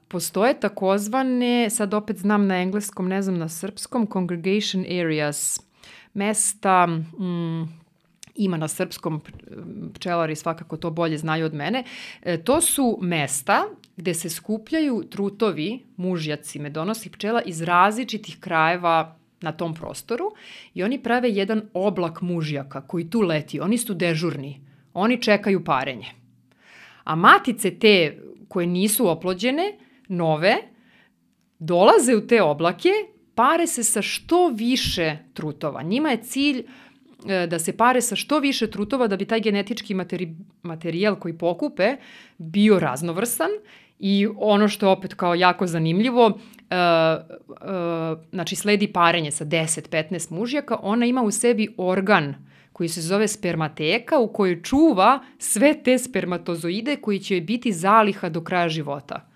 postoje 0.09 0.61
takozvane, 0.61 1.70
sad 1.70 1.95
opet 1.95 2.16
znam 2.16 2.47
na 2.47 2.61
engleskom, 2.62 3.09
ne 3.09 3.22
znam 3.22 3.39
na 3.39 3.49
srpskom, 3.49 4.07
congregation 4.12 4.85
areas, 5.01 5.61
mesta, 6.14 6.87
mm, 6.87 7.88
ima 8.39 8.57
na 8.57 8.68
srpskom, 8.68 9.20
pčelari 9.95 10.36
svakako 10.36 10.76
to 10.76 10.91
bolje 10.91 11.18
znaju 11.18 11.47
od 11.47 11.55
mene, 11.55 11.84
e, 12.22 12.45
to 12.45 12.61
su 12.61 12.99
mesta 13.03 13.64
gde 13.97 14.14
se 14.14 14.30
skupljaju 14.30 15.05
trutovi, 15.11 15.84
mužjaci, 15.97 16.59
medonosi 16.59 17.11
pčela 17.11 17.43
iz 17.43 17.62
različitih 17.62 18.36
krajeva 18.41 19.16
na 19.41 19.53
tom 19.53 19.74
prostoru 19.74 20.30
i 20.74 20.82
oni 20.82 21.03
prave 21.03 21.30
jedan 21.30 21.62
oblak 21.74 22.20
mužjaka 22.20 22.80
koji 22.80 23.11
tu 23.11 23.20
leti. 23.20 23.61
Oni 23.61 23.78
su 23.78 23.95
dežurni. 23.95 24.61
Oni 24.95 25.22
čekaju 25.22 25.64
parenje. 25.64 26.07
A 27.05 27.14
matice 27.14 27.70
te 27.78 28.22
koje 28.49 28.66
nisu 28.66 29.09
oplođene, 29.09 29.78
nove, 30.09 30.57
dolaze 31.59 32.16
u 32.16 32.26
te 32.26 32.43
oblake, 32.43 32.91
pare 33.34 33.66
se 33.66 33.84
sa 33.84 34.03
što 34.03 34.49
više 34.49 35.16
trutova. 35.34 35.82
Njima 35.82 36.11
je 36.11 36.22
cilj 36.22 36.59
E, 36.59 36.88
da 37.25 37.59
se 37.59 37.77
pare 37.77 38.01
sa 38.01 38.16
što 38.16 38.39
više 38.39 38.71
trutova 38.71 39.07
da 39.07 39.16
bi 39.16 39.25
taj 39.25 39.41
genetički 39.41 39.95
materi, 39.95 40.37
materijal 40.62 41.16
koji 41.16 41.39
pokupe 41.39 41.97
bio 42.39 42.79
raznovrsan 42.79 43.49
i 43.99 44.29
ono 44.37 44.69
što 44.69 44.87
je 44.87 44.91
opet 44.91 45.14
kao 45.14 45.35
jako 45.35 45.66
zanimljivo, 45.66 46.27
uh, 46.27 46.33
uh, 46.33 48.19
znači 48.33 48.57
sledi 48.57 48.93
parenje 48.93 49.31
sa 49.31 49.45
10-15 49.45 50.33
mužjaka, 50.33 50.79
ona 50.83 51.07
ima 51.07 51.23
u 51.23 51.31
sebi 51.31 51.75
organ 51.77 52.35
koji 52.73 52.89
se 52.89 53.01
zove 53.01 53.29
spermateka 53.29 54.19
u 54.19 54.33
kojoj 54.33 54.62
čuva 54.62 55.25
sve 55.39 55.83
te 55.83 55.99
spermatozoide 55.99 56.97
koji 56.97 57.19
će 57.19 57.41
biti 57.41 57.73
zaliha 57.73 58.29
do 58.29 58.41
kraja 58.41 58.69
života. 58.69 59.29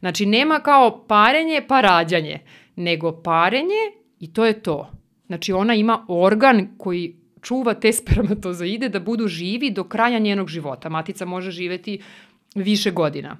Znači 0.00 0.26
nema 0.26 0.60
kao 0.60 1.04
parenje 1.08 1.62
pa 1.68 1.80
rađanje, 1.80 2.38
nego 2.76 3.22
parenje 3.22 3.82
i 4.20 4.32
to 4.32 4.44
je 4.44 4.62
to. 4.62 5.01
Znači 5.32 5.52
ona 5.52 5.74
ima 5.74 6.04
organ 6.08 6.68
koji 6.78 7.16
čuva 7.42 7.74
te 7.74 7.92
spermatozoide 8.00 8.88
da 8.88 9.00
budu 9.00 9.28
živi 9.28 9.70
do 9.70 9.84
kraja 9.84 10.18
njenog 10.18 10.48
života. 10.48 10.88
Matica 10.88 11.24
može 11.24 11.50
živeti 11.50 12.00
više 12.54 12.90
godina. 12.90 13.36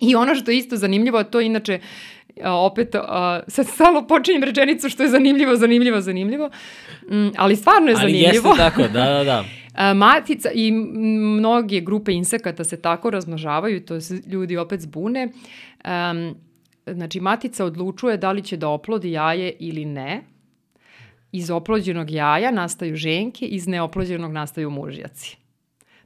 I 0.00 0.14
ono 0.14 0.34
što 0.34 0.50
je 0.50 0.56
isto 0.56 0.76
zanimljivo, 0.76 1.18
a 1.18 1.24
to 1.24 1.40
je 1.40 1.46
inače 1.46 1.78
opet, 2.44 2.94
a, 2.94 3.40
sad 3.48 3.66
stalo 3.66 4.06
počinjem 4.06 4.42
rečenicu 4.42 4.88
što 4.88 5.02
je 5.02 5.08
zanimljivo, 5.08 5.56
zanimljivo, 5.56 6.00
zanimljivo, 6.00 6.50
mm, 7.10 7.28
ali 7.36 7.56
stvarno 7.56 7.88
je 7.88 7.94
ali 7.94 8.12
zanimljivo. 8.12 8.48
Ali 8.48 8.58
jeste 8.60 8.70
tako, 8.70 8.92
da, 8.92 9.04
da, 9.04 9.24
da. 9.24 9.94
Matica 10.04 10.50
i 10.54 10.72
mnoge 10.72 11.80
grupe 11.80 12.12
insekata 12.12 12.64
se 12.64 12.82
tako 12.82 13.10
razmnožavaju, 13.10 13.84
to 13.84 14.00
se 14.00 14.22
ljudi 14.26 14.56
opet 14.56 14.80
zbune. 14.80 15.28
Um, 15.84 16.34
znači, 16.86 17.20
matica 17.20 17.64
odlučuje 17.64 18.16
da 18.16 18.32
li 18.32 18.42
će 18.42 18.56
da 18.56 18.68
oplodi 18.68 19.12
jaje 19.12 19.52
ili 19.58 19.84
ne, 19.84 20.22
iz 21.36 21.50
oplođenog 21.50 22.10
jaja 22.10 22.50
nastaju 22.50 22.96
ženke, 22.96 23.46
iz 23.46 23.68
neoplođenog 23.68 24.32
nastaju 24.32 24.70
mužjaci. 24.70 25.36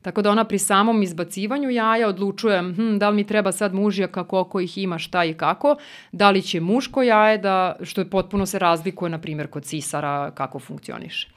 Tako 0.03 0.23
da 0.23 0.31
ona 0.31 0.45
pri 0.45 0.59
samom 0.59 1.03
izbacivanju 1.03 1.71
jaja 1.71 2.09
odlučuje 2.09 2.61
hm, 2.61 2.97
da 2.99 3.11
li 3.11 3.17
mi 3.17 3.25
treba 3.27 3.53
sad 3.53 3.75
mužjaka, 3.75 4.25
koliko 4.25 4.61
ih 4.61 4.79
ima, 4.79 4.99
šta 4.99 5.25
i 5.25 5.35
kako, 5.35 5.77
da 6.13 6.31
li 6.31 6.43
će 6.43 6.61
muško 6.61 7.03
jaje, 7.03 7.39
da, 7.39 7.77
što 7.83 8.01
je 8.01 8.11
potpuno 8.11 8.47
se 8.47 8.59
razlikuje, 8.59 9.11
na 9.11 9.19
primjer, 9.19 9.51
kod 9.51 9.65
cisara, 9.65 10.31
kako 10.31 10.59
funkcioniše. 10.59 11.29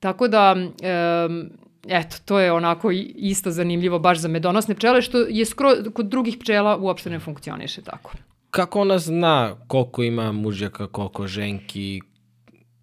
Tako 0.00 0.28
da, 0.28 0.54
um, 0.56 1.50
eto, 1.88 2.16
to 2.24 2.38
je 2.40 2.52
onako 2.52 2.90
isto 3.14 3.50
zanimljivo 3.50 3.98
baš 3.98 4.18
za 4.18 4.28
medonosne 4.28 4.74
pčele, 4.74 5.02
što 5.02 5.18
je 5.18 5.44
skoro, 5.44 5.70
kod 5.94 6.06
drugih 6.06 6.36
pčela 6.40 6.76
uopšte 6.76 7.10
ne 7.10 7.18
funkcioniše 7.18 7.82
tako. 7.82 8.12
Kako 8.50 8.80
ona 8.80 8.98
zna 8.98 9.56
koliko 9.66 10.02
ima 10.02 10.32
mužjaka, 10.32 10.86
koliko 10.86 11.26
ženki, 11.26 12.00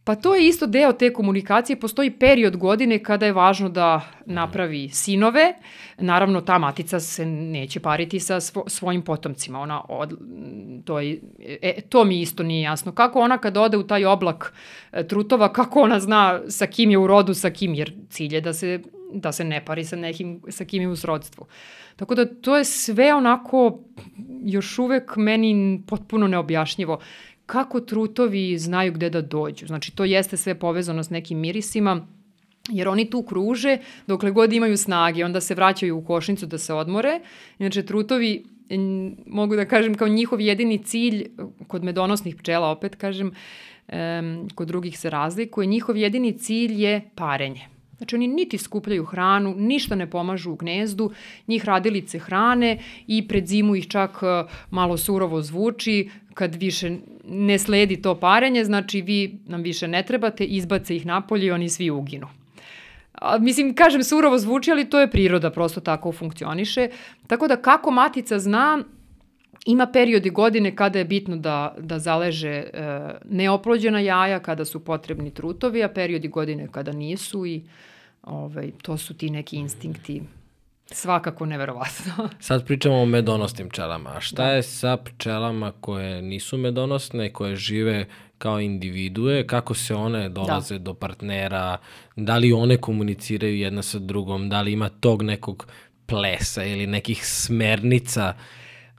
Pa 0.06 0.16
to 0.16 0.36
je 0.36 0.48
isto 0.48 0.68
deo 0.68 0.94
te 0.94 1.14
komunikacije. 1.14 1.80
Postoji 1.80 2.12
period 2.12 2.58
godine 2.58 3.04
kada 3.04 3.26
je 3.26 3.34
važno 3.34 3.70
da 3.70 4.02
napravi 4.26 4.90
sinove. 4.90 5.54
Naravno, 5.98 6.42
ta 6.42 6.58
matica 6.58 7.00
se 7.00 7.26
neće 7.26 7.80
pariti 7.80 8.20
sa 8.20 8.40
svo, 8.40 8.64
svojim 8.68 9.02
potomcima. 9.02 9.60
Ona 9.60 9.82
od, 9.90 10.14
to, 10.86 11.00
je, 11.00 11.22
e, 11.62 11.82
to 11.90 12.04
mi 12.04 12.22
isto 12.22 12.44
nije 12.44 12.62
jasno. 12.62 12.92
Kako 12.92 13.20
ona 13.20 13.38
kad 13.38 13.58
ode 13.58 13.78
u 13.78 13.88
taj 13.88 14.06
oblak 14.06 14.54
e, 14.92 15.08
trutova, 15.08 15.54
kako 15.54 15.82
ona 15.82 16.00
zna 16.00 16.42
sa 16.50 16.68
kim 16.68 16.92
je 16.92 16.98
u 16.98 17.08
rodu, 17.08 17.34
sa 17.34 17.50
kim, 17.50 17.74
jer 17.74 17.94
cilj 18.10 18.36
je 18.36 18.42
da 18.42 18.54
se, 18.54 18.80
da 19.14 19.32
se 19.32 19.44
ne 19.44 19.66
pari 19.66 19.84
sa 19.84 19.96
nekim, 19.96 20.42
sa 20.50 20.66
kim 20.66 20.82
je 20.82 20.88
u 20.88 20.96
srodstvu. 20.96 21.46
Tako 21.96 22.16
da 22.16 22.26
to 22.26 22.58
je 22.58 22.66
sve 22.66 23.14
onako 23.14 23.80
još 24.44 24.80
uvek 24.80 25.16
meni 25.16 25.82
potpuno 25.88 26.28
neobjašnjivo 26.28 27.00
kako 27.46 27.80
trutovi 27.80 28.58
znaju 28.58 28.94
gde 28.94 29.10
da 29.10 29.22
dođu. 29.22 29.68
Znači, 29.68 29.96
to 29.96 30.06
jeste 30.06 30.38
sve 30.38 30.56
povezano 30.60 31.04
s 31.04 31.10
nekim 31.10 31.40
mirisima, 31.40 32.08
jer 32.70 32.88
oni 32.88 33.10
tu 33.10 33.24
kruže 33.24 33.78
dokle 34.08 34.32
god 34.32 34.54
imaju 34.54 34.78
snage, 34.78 35.26
onda 35.26 35.42
se 35.42 35.56
vraćaju 35.56 35.98
u 35.98 36.06
košnicu 36.06 36.46
da 36.46 36.58
se 36.58 36.74
odmore. 36.74 37.20
Inače, 37.60 37.86
trutovi 37.86 38.44
mogu 39.26 39.56
da 39.56 39.66
kažem 39.66 39.96
kao 39.96 40.08
njihov 40.08 40.42
jedini 40.42 40.84
cilj, 40.84 41.28
kod 41.68 41.84
medonosnih 41.84 42.36
pčela 42.36 42.68
opet 42.68 42.96
kažem, 42.96 43.32
um, 43.88 44.50
kod 44.56 44.68
drugih 44.68 45.00
se 45.00 45.10
razlikuje, 45.10 45.68
njihov 45.68 45.98
jedini 45.98 46.38
cilj 46.38 46.84
je 46.84 47.02
parenje. 47.16 47.68
Znači 47.98 48.16
oni 48.16 48.28
niti 48.28 48.58
skupljaju 48.58 49.06
hranu, 49.06 49.56
ništa 49.58 49.96
ne 49.96 50.10
pomažu 50.10 50.52
u 50.52 50.56
gnezdu, 50.56 51.12
njih 51.48 51.66
radilice 51.66 52.20
hrane 52.20 52.80
i 53.08 53.28
pred 53.28 53.48
zimu 53.48 53.76
ih 53.76 53.88
čak 53.88 54.18
e, 54.22 54.52
malo 54.70 54.98
surovo 54.98 55.42
zvuči, 55.42 56.10
kad 56.34 56.56
više 56.56 56.98
ne 57.28 57.60
sledi 57.60 58.02
to 58.02 58.20
parenje, 58.20 58.64
znači 58.64 59.02
vi 59.02 59.40
nam 59.46 59.62
više 59.62 59.88
ne 59.88 60.04
trebate, 60.04 60.44
izbace 60.44 60.96
ih 60.96 61.06
napolje 61.06 61.46
i 61.46 61.52
oni 61.52 61.70
svi 61.70 61.90
uginu. 61.90 62.28
A, 63.14 63.38
mislim, 63.38 63.76
kažem, 63.76 64.04
surovo 64.04 64.38
zvuči, 64.38 64.72
ali 64.72 64.90
to 64.90 65.00
je 65.00 65.12
priroda, 65.12 65.50
prosto 65.50 65.82
tako 65.82 66.12
funkcioniše. 66.12 66.90
Tako 67.28 67.48
da 67.48 67.56
kako 67.56 67.92
matica 67.92 68.40
zna, 68.40 68.84
ima 69.66 69.88
periodi 69.88 70.30
godine 70.30 70.76
kada 70.76 71.00
je 71.00 71.06
bitno 71.06 71.38
da, 71.38 71.76
da 71.80 72.00
zaleže 72.00 72.50
e, 72.50 72.68
neoplođena 73.26 74.00
jaja, 74.00 74.40
kada 74.40 74.66
su 74.66 74.80
potrebni 74.80 75.32
trutovi, 75.34 75.84
a 75.84 75.90
periodi 75.90 76.28
godine 76.28 76.68
kada 76.72 76.92
nisu 76.92 77.46
i 77.46 77.62
ovaj, 78.24 78.72
to 78.82 78.98
su 78.98 79.14
ti 79.14 79.30
neki 79.30 79.58
instinkti 79.58 80.22
Svakako 80.92 81.46
neverovatno. 81.46 82.30
Sad 82.40 82.66
pričamo 82.66 82.96
o 82.96 83.06
medonosnim 83.06 83.70
pčelama. 83.70 84.10
A 84.10 84.22
šta 84.22 84.44
da. 84.44 84.52
je 84.52 84.64
sa 84.64 84.98
pčelama 84.98 85.72
koje 85.82 86.22
nisu 86.22 86.58
medonosne, 86.58 87.34
koje 87.34 87.56
žive 87.56 88.06
kao 88.38 88.60
individue, 88.60 89.48
kako 89.48 89.74
se 89.74 89.96
one 89.96 90.30
dolaze 90.30 90.78
da. 90.78 90.84
do 90.84 90.94
partnera, 90.94 91.78
da 92.16 92.38
li 92.38 92.54
one 92.54 92.78
komuniciraju 92.78 93.58
jedna 93.58 93.82
sa 93.82 94.00
drugom, 94.00 94.50
da 94.50 94.62
li 94.62 94.72
ima 94.72 94.90
tog 94.90 95.22
nekog 95.22 95.68
plesa 96.06 96.64
ili 96.64 96.88
nekih 96.88 97.26
smernica 97.26 98.34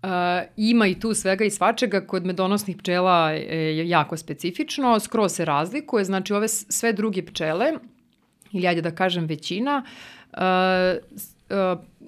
Uh, 0.03 0.13
ima 0.57 0.87
i 0.87 1.01
tu 1.01 1.15
svega 1.15 1.45
i 1.45 1.51
svačega, 1.51 2.07
kod 2.07 2.27
medonosnih 2.27 2.77
pčela 2.77 3.31
je 3.31 3.89
jako 3.89 4.17
specifično, 4.17 5.01
skroz 5.01 5.33
se 5.33 5.45
razlikuje, 5.45 6.05
znači 6.05 6.33
ove 6.33 6.49
sve 6.49 6.93
druge 6.93 7.27
pčele, 7.27 7.73
ili 8.53 8.67
ajde 8.67 8.83
da 8.83 8.91
kažem 8.95 9.27
većina, 9.27 9.83
uh, 9.85 10.17
uh, 10.33 11.21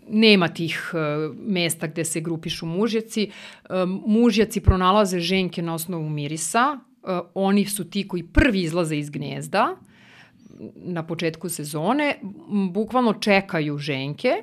nema 0.09 0.49
tih 0.49 0.91
uh, 0.93 1.36
mesta 1.36 1.86
gde 1.86 2.05
se 2.05 2.20
grupišu 2.20 2.66
mužjaci. 2.66 3.30
Uh, 3.30 3.76
mužjaci 4.07 4.61
pronalaze 4.61 5.20
ženke 5.20 5.62
na 5.62 5.74
osnovu 5.74 6.09
mirisa, 6.09 6.78
oni 7.34 7.64
su 7.66 7.91
ti 7.91 8.09
koji 8.09 8.22
prvi 8.22 8.62
izlaze 8.62 8.97
iz 8.97 9.11
gnezda 9.11 9.76
na 10.74 11.03
početku 11.07 11.49
sezone, 11.49 12.14
bukvalno 12.70 13.14
čekaju 13.14 13.78
ženke, 13.78 14.43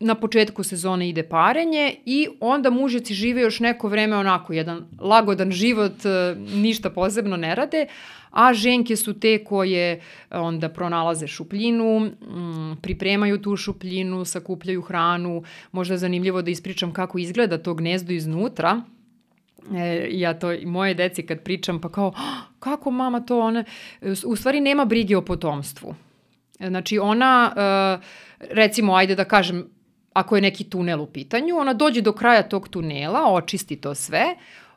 na 0.00 0.14
početku 0.14 0.62
sezone 0.62 1.08
ide 1.08 1.22
parenje 1.22 1.94
i 2.06 2.28
onda 2.40 2.70
mužjaci 2.70 3.14
žive 3.14 3.42
još 3.42 3.60
neko 3.60 3.88
vreme 3.88 4.16
onako, 4.16 4.52
jedan 4.52 4.86
lagodan 5.00 5.52
život, 5.52 6.04
e, 6.04 6.34
ništa 6.54 6.90
posebno 6.90 7.36
ne 7.36 7.54
rade, 7.54 7.86
a 8.30 8.54
ženke 8.54 8.96
su 8.96 9.20
te 9.20 9.44
koje 9.44 10.00
onda 10.30 10.68
pronalaze 10.68 11.26
šupljinu, 11.26 12.00
mm, 12.00 12.76
pripremaju 12.82 13.38
tu 13.42 13.56
šupljinu, 13.56 14.24
sakupljaju 14.24 14.82
hranu, 14.82 15.42
možda 15.72 15.94
je 15.94 15.98
zanimljivo 15.98 16.42
da 16.42 16.50
ispričam 16.50 16.92
kako 16.92 17.18
izgleda 17.18 17.58
to 17.58 17.74
gnezdo 17.74 18.12
iznutra, 18.12 18.82
E, 19.76 20.08
ja 20.10 20.38
to 20.38 20.52
i 20.52 20.66
moje 20.66 20.94
deci 20.94 21.26
kad 21.26 21.40
pričam 21.40 21.80
pa 21.80 21.88
kao 21.88 22.12
ah, 22.16 22.40
kako 22.58 22.90
mama 22.90 23.20
to 23.20 23.40
ona 23.40 23.64
u 24.26 24.36
stvari 24.36 24.60
nema 24.60 24.84
brige 24.84 25.16
o 25.16 25.22
potomstvu. 25.22 25.94
Znači 26.58 26.98
ona 26.98 27.52
e, 27.56 28.06
recimo 28.50 28.94
ajde 28.94 29.14
da 29.14 29.24
kažem 29.24 29.68
ako 30.12 30.36
je 30.36 30.42
neki 30.42 30.64
tunel 30.64 31.00
u 31.00 31.06
pitanju, 31.06 31.56
ona 31.56 31.72
dođe 31.72 32.00
do 32.00 32.12
kraja 32.12 32.42
tog 32.42 32.68
tunela, 32.68 33.32
očisti 33.32 33.76
to 33.76 33.94
sve, 33.94 34.24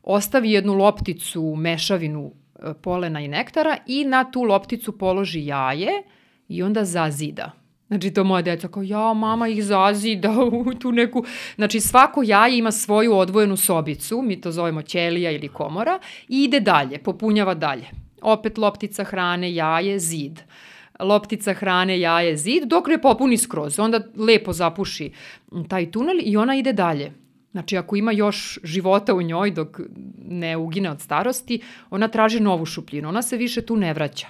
ostavi 0.04 0.52
jednu 0.52 0.74
lopticu, 0.74 1.56
mešavinu 1.58 2.32
e, 2.32 2.43
polena 2.82 3.22
i 3.22 3.28
nektara 3.28 3.78
i 3.88 4.06
na 4.06 4.32
tu 4.32 4.44
lopticu 4.44 4.98
položi 4.98 5.46
jaje 5.46 6.04
i 6.48 6.64
onda 6.64 6.86
zazida. 6.86 7.52
Znači 7.88 8.12
to 8.12 8.24
moja 8.24 8.42
deca 8.42 8.68
kao, 8.68 8.84
ja, 8.84 9.14
mama 9.14 9.48
ih 9.48 9.64
zazida 9.64 10.32
u 10.52 10.74
tu 10.74 10.92
neku... 10.92 11.24
Znači 11.56 11.80
svako 11.80 12.24
jaje 12.24 12.58
ima 12.58 12.72
svoju 12.72 13.18
odvojenu 13.18 13.58
sobicu, 13.58 14.22
mi 14.22 14.42
to 14.42 14.52
zovemo 14.52 14.82
ćelija 14.82 15.32
ili 15.32 15.48
komora, 15.48 16.00
i 16.28 16.44
ide 16.44 16.60
dalje, 16.60 16.98
popunjava 16.98 17.54
dalje. 17.54 17.86
Opet 18.22 18.58
loptica 18.58 19.04
hrane, 19.04 19.56
jaje, 19.56 20.00
zid. 20.00 20.40
Loptica 21.00 21.54
hrane, 21.54 22.00
jaje, 22.00 22.38
zid, 22.38 22.64
dok 22.64 22.88
ne 22.88 23.02
popuni 23.02 23.38
skroz. 23.38 23.80
Onda 23.80 24.02
lepo 24.16 24.54
zapuši 24.54 25.12
taj 25.70 25.92
tunel 25.92 26.18
i 26.22 26.38
ona 26.38 26.56
ide 26.56 26.74
dalje. 26.74 27.23
Znači, 27.54 27.78
ako 27.78 27.96
ima 27.96 28.12
još 28.12 28.60
života 28.64 29.14
u 29.14 29.22
njoj 29.22 29.52
dok 29.52 29.80
ne 30.28 30.58
ugine 30.58 30.92
od 30.92 31.02
starosti, 31.02 31.62
ona 31.90 32.08
traži 32.08 32.40
novu 32.40 32.66
šupljinu. 32.66 33.10
Ona 33.10 33.22
se 33.22 33.38
više 33.38 33.62
tu 33.62 33.76
ne 33.76 33.94
vraća. 33.94 34.28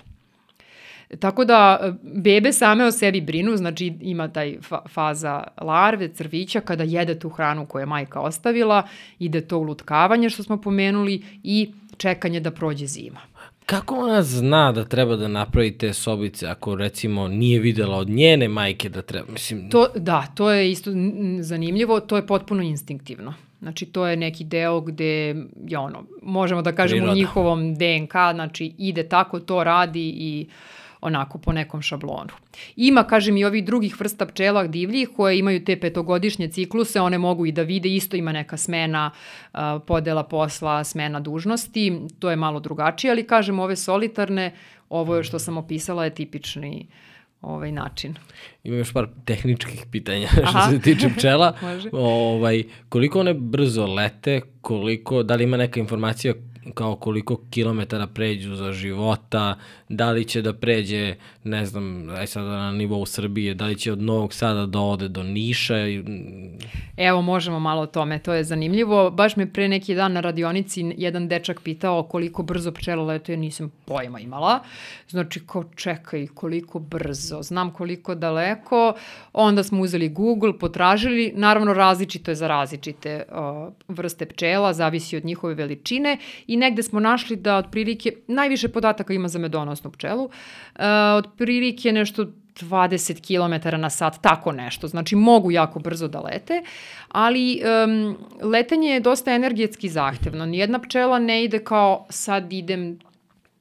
Tako 1.19 1.45
da 1.45 1.79
e, 1.81 1.93
bebe 2.03 2.53
same 2.53 2.85
o 2.85 2.91
sebi 2.91 3.21
brinu, 3.21 3.57
znači 3.57 3.93
ima 4.01 4.27
taj 4.27 4.57
fa 4.61 4.81
faza 4.89 5.43
larve, 5.61 6.13
crvića, 6.13 6.61
kada 6.61 6.83
jede 6.83 7.19
tu 7.19 7.29
hranu 7.29 7.65
koju 7.65 7.81
je 7.81 7.85
majka 7.85 8.19
ostavila, 8.19 8.87
ide 9.19 9.41
to 9.41 9.57
ulutkavanje 9.57 10.29
što 10.29 10.43
smo 10.43 10.61
pomenuli 10.61 11.23
i 11.43 11.71
čekanje 11.97 12.39
da 12.39 12.51
prođe 12.51 12.85
zima. 12.87 13.19
Kako 13.65 13.95
ona 13.95 14.21
zna 14.23 14.71
da 14.71 14.85
treba 14.85 15.15
da 15.15 15.27
napravi 15.27 15.77
te 15.77 15.93
sobice 15.93 16.47
ako 16.47 16.75
recimo 16.75 17.27
nije 17.27 17.59
videla 17.59 17.97
od 17.97 18.09
njene 18.09 18.47
majke 18.47 18.89
da 18.89 19.01
treba, 19.01 19.31
mislim... 19.31 19.69
To, 19.69 19.87
da, 19.95 20.27
to 20.35 20.51
je 20.51 20.71
isto 20.71 20.91
zanimljivo, 21.39 21.99
to 21.99 22.15
je 22.15 22.27
potpuno 22.27 22.63
instinktivno. 22.63 23.33
Znači, 23.59 23.85
to 23.85 24.07
je 24.07 24.17
neki 24.17 24.43
deo 24.43 24.81
gde, 24.81 25.35
je 25.67 25.77
ono, 25.77 26.03
možemo 26.21 26.61
da 26.61 26.71
kažemo 26.71 27.11
u 27.11 27.15
njihovom 27.15 27.75
DNK, 27.75 28.11
znači 28.33 28.73
ide 28.77 29.09
tako, 29.09 29.39
to 29.39 29.63
radi 29.63 30.09
i 30.09 30.47
uh, 30.47 30.53
onako 31.03 31.37
po 31.37 31.51
nekom 31.51 31.81
šablonu. 31.81 32.29
Ima, 32.75 33.03
kažem, 33.03 33.37
i 33.37 33.45
ovih 33.45 33.65
drugih 33.65 33.99
vrsta 33.99 34.25
pčela 34.25 34.67
divljih 34.67 35.09
koje 35.15 35.39
imaju 35.39 35.65
te 35.65 35.79
petogodišnje 35.79 36.47
cikluse, 36.47 37.01
one 37.01 37.17
mogu 37.17 37.45
i 37.45 37.51
da 37.51 37.61
vide, 37.61 37.89
isto 37.89 38.17
ima 38.17 38.31
neka 38.31 38.57
smena 38.57 39.11
podela 39.87 40.23
posla, 40.23 40.83
smena 40.83 41.19
dužnosti, 41.19 41.99
to 42.19 42.29
je 42.29 42.35
malo 42.35 42.59
drugačije, 42.59 43.11
ali 43.11 43.27
kažem, 43.27 43.59
ove 43.59 43.75
solitarne, 43.75 44.53
ovo 44.89 45.23
što 45.23 45.39
sam 45.39 45.57
opisala 45.57 46.03
je 46.03 46.15
tipični 46.15 46.87
ovaj 47.41 47.71
način. 47.71 48.15
Imam 48.63 48.79
još 48.79 48.93
par 48.93 49.07
tehničkih 49.25 49.85
pitanja 49.91 50.27
Aha. 50.43 50.59
što 50.59 50.71
se 50.71 50.79
tiče 50.81 51.09
pčela. 51.17 51.57
ovaj, 51.91 52.63
koliko 52.89 53.19
one 53.19 53.33
brzo 53.33 53.85
lete, 53.85 54.41
koliko, 54.61 55.23
da 55.23 55.35
li 55.35 55.43
ima 55.43 55.57
neka 55.57 55.79
informacija 55.79 56.33
kao 56.73 56.95
koliko 56.95 57.41
kilometara 57.49 58.07
pređu 58.07 58.55
za 58.55 58.71
života, 58.71 59.55
da 59.95 60.11
li 60.11 60.25
će 60.25 60.41
da 60.41 60.53
pređe, 60.53 61.15
ne 61.43 61.65
znam, 61.65 62.09
aj 62.09 62.27
sad 62.27 62.43
na 62.45 62.71
nivou 62.71 63.05
Srbije, 63.05 63.53
da 63.53 63.65
li 63.65 63.75
će 63.75 63.91
od 63.91 64.01
Novog 64.01 64.33
Sada 64.33 64.65
da 64.65 64.79
ode 64.79 65.07
do 65.07 65.23
Niša. 65.23 65.75
Evo, 66.97 67.21
možemo 67.21 67.59
malo 67.59 67.81
o 67.81 67.85
tome, 67.85 68.19
to 68.19 68.33
je 68.33 68.43
zanimljivo. 68.43 69.11
Baš 69.11 69.35
me 69.35 69.53
pre 69.53 69.67
neki 69.67 69.95
dan 69.95 70.13
na 70.13 70.21
radionici 70.21 70.93
jedan 70.97 71.27
dečak 71.27 71.61
pitao 71.63 72.03
koliko 72.03 72.43
brzo 72.43 72.71
pčela 72.71 73.03
letuje, 73.03 73.37
nisam 73.37 73.71
pojma 73.85 74.19
imala. 74.19 74.59
Znači, 75.09 75.39
ko 75.45 75.63
čekaj, 75.75 76.27
koliko 76.27 76.79
brzo, 76.79 77.41
znam 77.41 77.71
koliko 77.71 78.15
daleko. 78.15 78.93
Onda 79.33 79.63
smo 79.63 79.81
uzeli 79.81 80.09
Google, 80.09 80.59
potražili, 80.59 81.33
naravno 81.35 81.73
različito 81.73 82.31
je 82.31 82.35
za 82.35 82.47
različite 82.47 83.23
uh, 83.31 83.73
vrste 83.87 84.25
pčela, 84.25 84.73
zavisi 84.73 85.17
od 85.17 85.25
njihove 85.25 85.53
veličine 85.53 86.17
i 86.47 86.57
negde 86.57 86.83
smo 86.83 86.99
našli 86.99 87.35
da 87.35 87.57
otprilike 87.57 88.13
najviše 88.27 88.67
podataka 88.67 89.13
ima 89.13 89.27
za 89.27 89.39
medonosnu 89.83 89.91
pčelu, 89.91 90.23
uh, 90.23 90.81
otprilike 91.17 91.91
nešto 91.91 92.25
20 92.61 93.21
km 93.21 93.81
na 93.81 93.89
sat, 93.89 94.21
tako 94.21 94.51
nešto. 94.51 94.87
Znači, 94.87 95.15
mogu 95.15 95.51
jako 95.51 95.79
brzo 95.79 96.07
da 96.07 96.19
lete, 96.19 96.63
ali 97.09 97.61
um, 97.61 98.17
letenje 98.41 98.89
je 98.89 98.99
dosta 98.99 99.33
energetski 99.33 99.89
zahtevno. 99.89 100.45
Nijedna 100.45 100.79
pčela 100.79 101.19
ne 101.19 101.43
ide 101.43 101.63
kao 101.63 102.05
sad 102.09 102.53
idem 102.53 102.99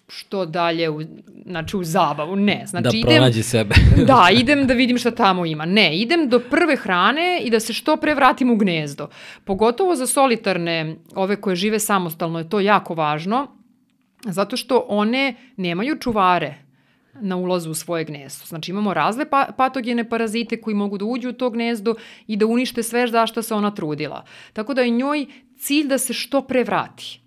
što 0.08 0.46
dalje 0.46 0.90
u, 0.90 1.00
znači 1.46 1.76
u 1.76 1.84
zabavu, 1.84 2.36
ne. 2.36 2.64
Znači, 2.66 3.00
da 3.00 3.06
pronađe 3.06 3.38
idem, 3.38 3.42
sebe. 3.42 3.74
da, 4.12 4.28
idem 4.32 4.66
da 4.66 4.74
vidim 4.74 4.98
šta 4.98 5.10
tamo 5.10 5.46
ima. 5.46 5.64
Ne, 5.64 5.96
idem 5.98 6.28
do 6.28 6.38
prve 6.38 6.76
hrane 6.76 7.40
i 7.44 7.50
da 7.50 7.60
se 7.60 7.72
što 7.72 7.96
pre 7.96 8.14
vratim 8.14 8.50
u 8.50 8.56
gnezdo. 8.56 9.08
Pogotovo 9.44 9.96
za 9.96 10.06
solitarne, 10.06 10.96
ove 11.14 11.36
koje 11.40 11.56
žive 11.56 11.78
samostalno, 11.78 12.38
je 12.38 12.48
to 12.48 12.60
jako 12.60 12.94
važno, 12.94 13.48
zato 14.24 14.56
što 14.56 14.84
one 14.88 15.34
nemaju 15.56 15.96
čuvare 16.00 16.54
na 17.20 17.36
ulazu 17.36 17.70
u 17.70 17.74
svoje 17.74 18.04
gnezdo. 18.04 18.46
Znači 18.46 18.70
imamo 18.70 18.94
razne 18.94 19.30
pa 19.30 19.46
patogene 19.56 20.08
parazite 20.08 20.60
koji 20.60 20.76
mogu 20.76 20.98
da 20.98 21.04
uđu 21.04 21.28
u 21.28 21.32
to 21.32 21.50
gnezdo 21.50 21.94
i 22.26 22.36
da 22.36 22.46
unište 22.46 22.82
sve 22.82 23.06
za 23.06 23.26
što 23.26 23.42
se 23.42 23.54
ona 23.54 23.70
trudila. 23.70 24.24
Tako 24.52 24.74
da 24.74 24.82
je 24.82 24.90
njoj 24.90 25.26
cilj 25.58 25.88
da 25.88 25.98
se 25.98 26.12
što 26.12 26.42
pre 26.42 26.64
vrati. 26.64 27.20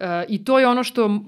E, 0.00 0.24
I 0.28 0.44
to 0.44 0.58
je 0.58 0.66
ono 0.66 0.84
što 0.84 1.20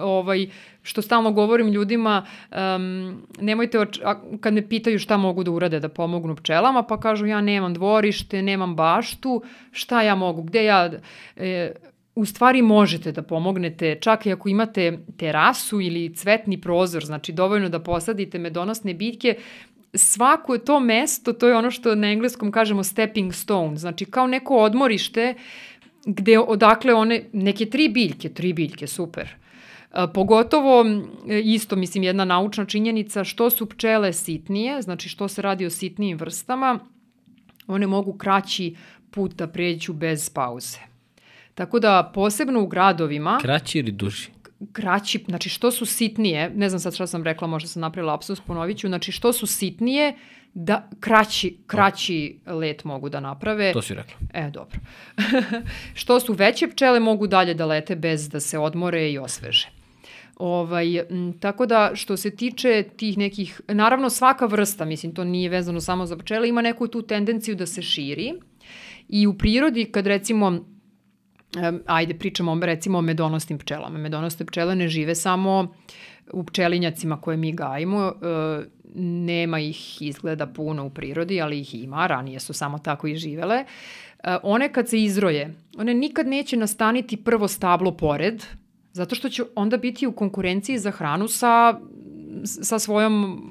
ovaj 0.00 0.46
što 0.82 1.02
stalno 1.02 1.32
govorim 1.32 1.68
ljudima, 1.68 2.26
um, 2.50 3.22
nemojte, 3.40 3.78
oč 3.78 4.00
kad 4.40 4.54
me 4.54 4.68
pitaju 4.68 4.98
šta 4.98 5.16
mogu 5.16 5.44
da 5.44 5.50
urade 5.50 5.80
da 5.80 5.88
pomognu 5.88 6.36
pčelama, 6.36 6.82
pa 6.82 7.00
kažu 7.00 7.26
ja 7.26 7.40
nemam 7.40 7.74
dvorište, 7.74 8.42
nemam 8.42 8.76
baštu, 8.76 9.42
šta 9.72 10.02
ja 10.02 10.14
mogu, 10.14 10.42
gde 10.42 10.64
ja... 10.64 10.90
E, 11.36 11.72
u 12.16 12.24
stvari 12.24 12.62
možete 12.62 13.12
da 13.12 13.22
pomognete, 13.22 13.98
čak 14.00 14.26
i 14.26 14.32
ako 14.32 14.48
imate 14.48 14.98
terasu 15.16 15.80
ili 15.80 16.14
cvetni 16.14 16.60
prozor, 16.60 17.04
znači 17.04 17.32
dovoljno 17.32 17.68
da 17.68 17.78
posadite 17.80 18.38
medonosne 18.38 18.94
biljke, 18.94 19.36
svako 19.94 20.54
je 20.54 20.64
to 20.64 20.80
mesto, 20.80 21.32
to 21.32 21.48
je 21.48 21.56
ono 21.56 21.70
što 21.70 21.94
na 21.94 22.08
engleskom 22.12 22.50
kažemo 22.50 22.84
stepping 22.84 23.34
stone, 23.34 23.76
znači 23.76 24.04
kao 24.04 24.26
neko 24.26 24.56
odmorište 24.56 25.34
gde 26.06 26.38
odakle 26.38 26.94
one, 26.94 27.24
neke 27.32 27.66
tri 27.66 27.88
biljke, 27.88 28.28
tri 28.28 28.52
biljke, 28.52 28.86
super. 28.86 29.28
Pogotovo, 30.14 30.84
isto 31.44 31.76
mislim 31.76 32.04
jedna 32.04 32.24
naučna 32.24 32.64
činjenica, 32.64 33.24
što 33.24 33.50
su 33.50 33.66
pčele 33.66 34.12
sitnije, 34.12 34.82
znači 34.82 35.08
što 35.08 35.28
se 35.28 35.42
radi 35.42 35.66
o 35.66 35.70
sitnijim 35.70 36.18
vrstama, 36.18 36.78
one 37.66 37.86
mogu 37.86 38.12
kraći 38.12 38.76
put 39.10 39.34
da 39.34 39.46
pređu 39.46 39.92
bez 39.92 40.30
pauze. 40.30 40.95
Tako 41.56 41.78
da 41.80 42.10
posebno 42.14 42.62
u 42.62 42.66
gradovima... 42.66 43.38
Kraći 43.42 43.78
ili 43.78 43.92
duži? 43.92 44.28
Kraći, 44.72 45.24
znači 45.28 45.48
što 45.48 45.70
su 45.70 45.86
sitnije, 45.86 46.50
ne 46.50 46.68
znam 46.68 46.80
sad 46.80 46.94
šta 46.94 47.06
sam 47.06 47.24
rekla, 47.24 47.48
možda 47.48 47.68
sam 47.68 47.80
napravila 47.80 48.14
apsus, 48.14 48.40
ponovit 48.40 48.78
ću, 48.78 48.88
znači 48.88 49.12
što 49.12 49.32
su 49.32 49.46
sitnije, 49.46 50.16
da 50.54 50.90
kraći, 51.00 51.56
kraći 51.66 52.38
let 52.46 52.84
mogu 52.84 53.08
da 53.08 53.20
naprave. 53.20 53.72
To 53.72 53.82
si 53.82 53.94
rekla. 53.94 54.16
E, 54.34 54.50
dobro. 54.50 54.78
što 56.00 56.20
su 56.20 56.32
veće 56.32 56.68
pčele 56.68 57.00
mogu 57.00 57.26
dalje 57.26 57.54
da 57.54 57.66
lete 57.66 57.96
bez 57.96 58.28
da 58.28 58.40
se 58.40 58.58
odmore 58.58 59.10
i 59.12 59.18
osveže. 59.18 59.68
Ovaj, 60.36 60.98
m, 60.98 61.38
tako 61.40 61.66
da 61.66 61.90
što 61.94 62.16
se 62.16 62.36
tiče 62.36 62.84
tih 62.96 63.18
nekih, 63.18 63.60
naravno 63.68 64.10
svaka 64.10 64.46
vrsta, 64.46 64.84
mislim 64.84 65.14
to 65.14 65.24
nije 65.24 65.48
vezano 65.48 65.80
samo 65.80 66.06
za 66.06 66.16
pčele, 66.16 66.48
ima 66.48 66.62
neku 66.62 66.88
tu 66.88 67.02
tendenciju 67.02 67.54
da 67.54 67.66
se 67.66 67.82
širi 67.82 68.32
i 69.08 69.26
u 69.26 69.38
prirodi 69.38 69.84
kad 69.84 70.06
recimo 70.06 70.75
ajde 71.86 72.18
pričamo 72.18 72.60
recimo 72.60 72.98
o 72.98 73.02
medonosnim 73.02 73.58
pčelama. 73.58 73.98
Medonosne 73.98 74.46
pčele 74.46 74.76
ne 74.76 74.88
žive 74.88 75.14
samo 75.14 75.74
u 76.32 76.44
pčelinjacima 76.44 77.20
koje 77.20 77.36
mi 77.36 77.52
gajimo, 77.52 78.12
nema 78.94 79.60
ih 79.60 80.02
izgleda 80.02 80.46
puno 80.46 80.86
u 80.86 80.90
prirodi, 80.90 81.40
ali 81.40 81.60
ih 81.60 81.74
ima, 81.74 82.06
ranije 82.06 82.40
su 82.40 82.52
samo 82.52 82.78
tako 82.78 83.06
i 83.06 83.16
živele. 83.16 83.64
One 84.42 84.72
kad 84.72 84.88
se 84.88 85.02
izroje, 85.02 85.54
one 85.78 85.94
nikad 85.94 86.26
neće 86.26 86.56
nastaniti 86.56 87.16
prvo 87.16 87.48
stablo 87.48 87.96
pored, 87.96 88.42
zato 88.92 89.14
što 89.14 89.28
će 89.28 89.42
onda 89.54 89.76
biti 89.76 90.06
u 90.06 90.12
konkurenciji 90.12 90.78
za 90.78 90.90
hranu 90.90 91.28
sa 91.28 91.80
sa 92.44 92.78
svojom 92.78 93.42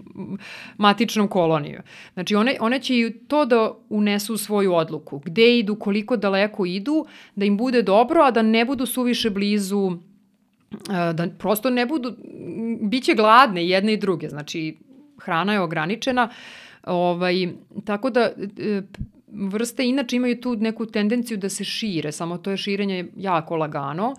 matičnom 0.78 1.28
kolonijom. 1.28 1.84
Znači 2.14 2.36
one, 2.36 2.58
one 2.60 2.80
će 2.80 3.00
i 3.00 3.14
to 3.28 3.46
da 3.46 3.74
unesu 3.90 4.34
u 4.34 4.38
svoju 4.38 4.74
odluku. 4.74 5.20
Gde 5.20 5.60
idu, 5.60 5.76
koliko 5.76 6.18
daleko 6.18 6.66
idu, 6.66 7.06
da 7.36 7.46
im 7.46 7.58
bude 7.58 7.82
dobro, 7.82 8.22
a 8.22 8.32
da 8.32 8.42
ne 8.42 8.66
budu 8.66 8.86
suviše 8.86 9.30
blizu 9.30 9.92
da 10.90 11.28
prosto 11.40 11.70
ne 11.70 11.86
budu, 11.86 12.16
biće 12.82 13.14
gladne 13.14 13.68
jedne 13.68 13.94
i 13.94 13.98
druge, 13.98 14.30
znači 14.30 14.78
hrana 15.20 15.54
je 15.54 15.60
ograničena, 15.60 16.30
ovaj, 16.84 17.48
tako 17.86 18.10
da 18.10 18.20
e, 18.20 18.82
vrste 19.32 19.88
inače 19.88 20.16
imaju 20.16 20.42
tu 20.42 20.56
neku 20.56 20.86
tendenciju 20.86 21.38
da 21.38 21.50
se 21.50 21.64
šire, 21.64 22.12
samo 22.12 22.38
to 22.38 22.52
je 22.52 22.58
širenje 22.58 23.06
jako 23.18 23.56
lagano, 23.56 24.14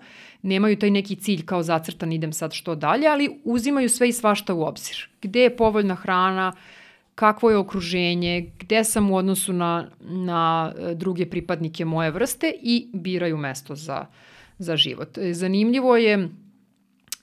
nemaju 0.47 0.79
taj 0.79 0.91
neki 0.91 1.15
cilj 1.15 1.45
kao 1.45 1.63
zacrtan 1.63 2.11
idem 2.13 2.33
sad 2.33 2.53
što 2.53 2.75
dalje, 2.75 3.07
ali 3.07 3.29
uzimaju 3.43 3.89
sve 3.89 4.09
i 4.09 4.13
svašta 4.13 4.53
u 4.53 4.63
obzir. 4.63 5.09
Gde 5.21 5.41
je 5.41 5.55
povoljna 5.55 5.95
hrana, 5.95 6.53
kakvo 7.15 7.49
je 7.49 7.57
okruženje, 7.57 8.51
gde 8.59 8.83
sam 8.83 9.11
u 9.11 9.15
odnosu 9.17 9.53
na, 9.53 9.89
na 9.99 10.73
e, 10.77 10.95
druge 10.95 11.25
pripadnike 11.25 11.85
moje 11.85 12.11
vrste 12.11 12.53
i 12.61 12.87
biraju 12.93 13.37
mesto 13.37 13.75
za, 13.75 14.05
za 14.57 14.77
život. 14.77 15.17
E, 15.17 15.33
zanimljivo 15.33 15.97
je, 15.97 16.29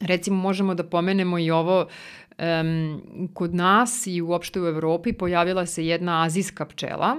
recimo 0.01 0.37
možemo 0.37 0.75
da 0.75 0.85
pomenemo 0.85 1.39
i 1.39 1.51
ovo, 1.51 1.87
um, 2.39 3.29
kod 3.35 3.55
nas 3.55 4.07
i 4.07 4.21
uopšte 4.21 4.61
u 4.61 4.67
Evropi 4.67 5.13
pojavila 5.13 5.67
se 5.67 5.87
jedna 5.87 6.23
azijska 6.25 6.67
pčela, 6.67 7.17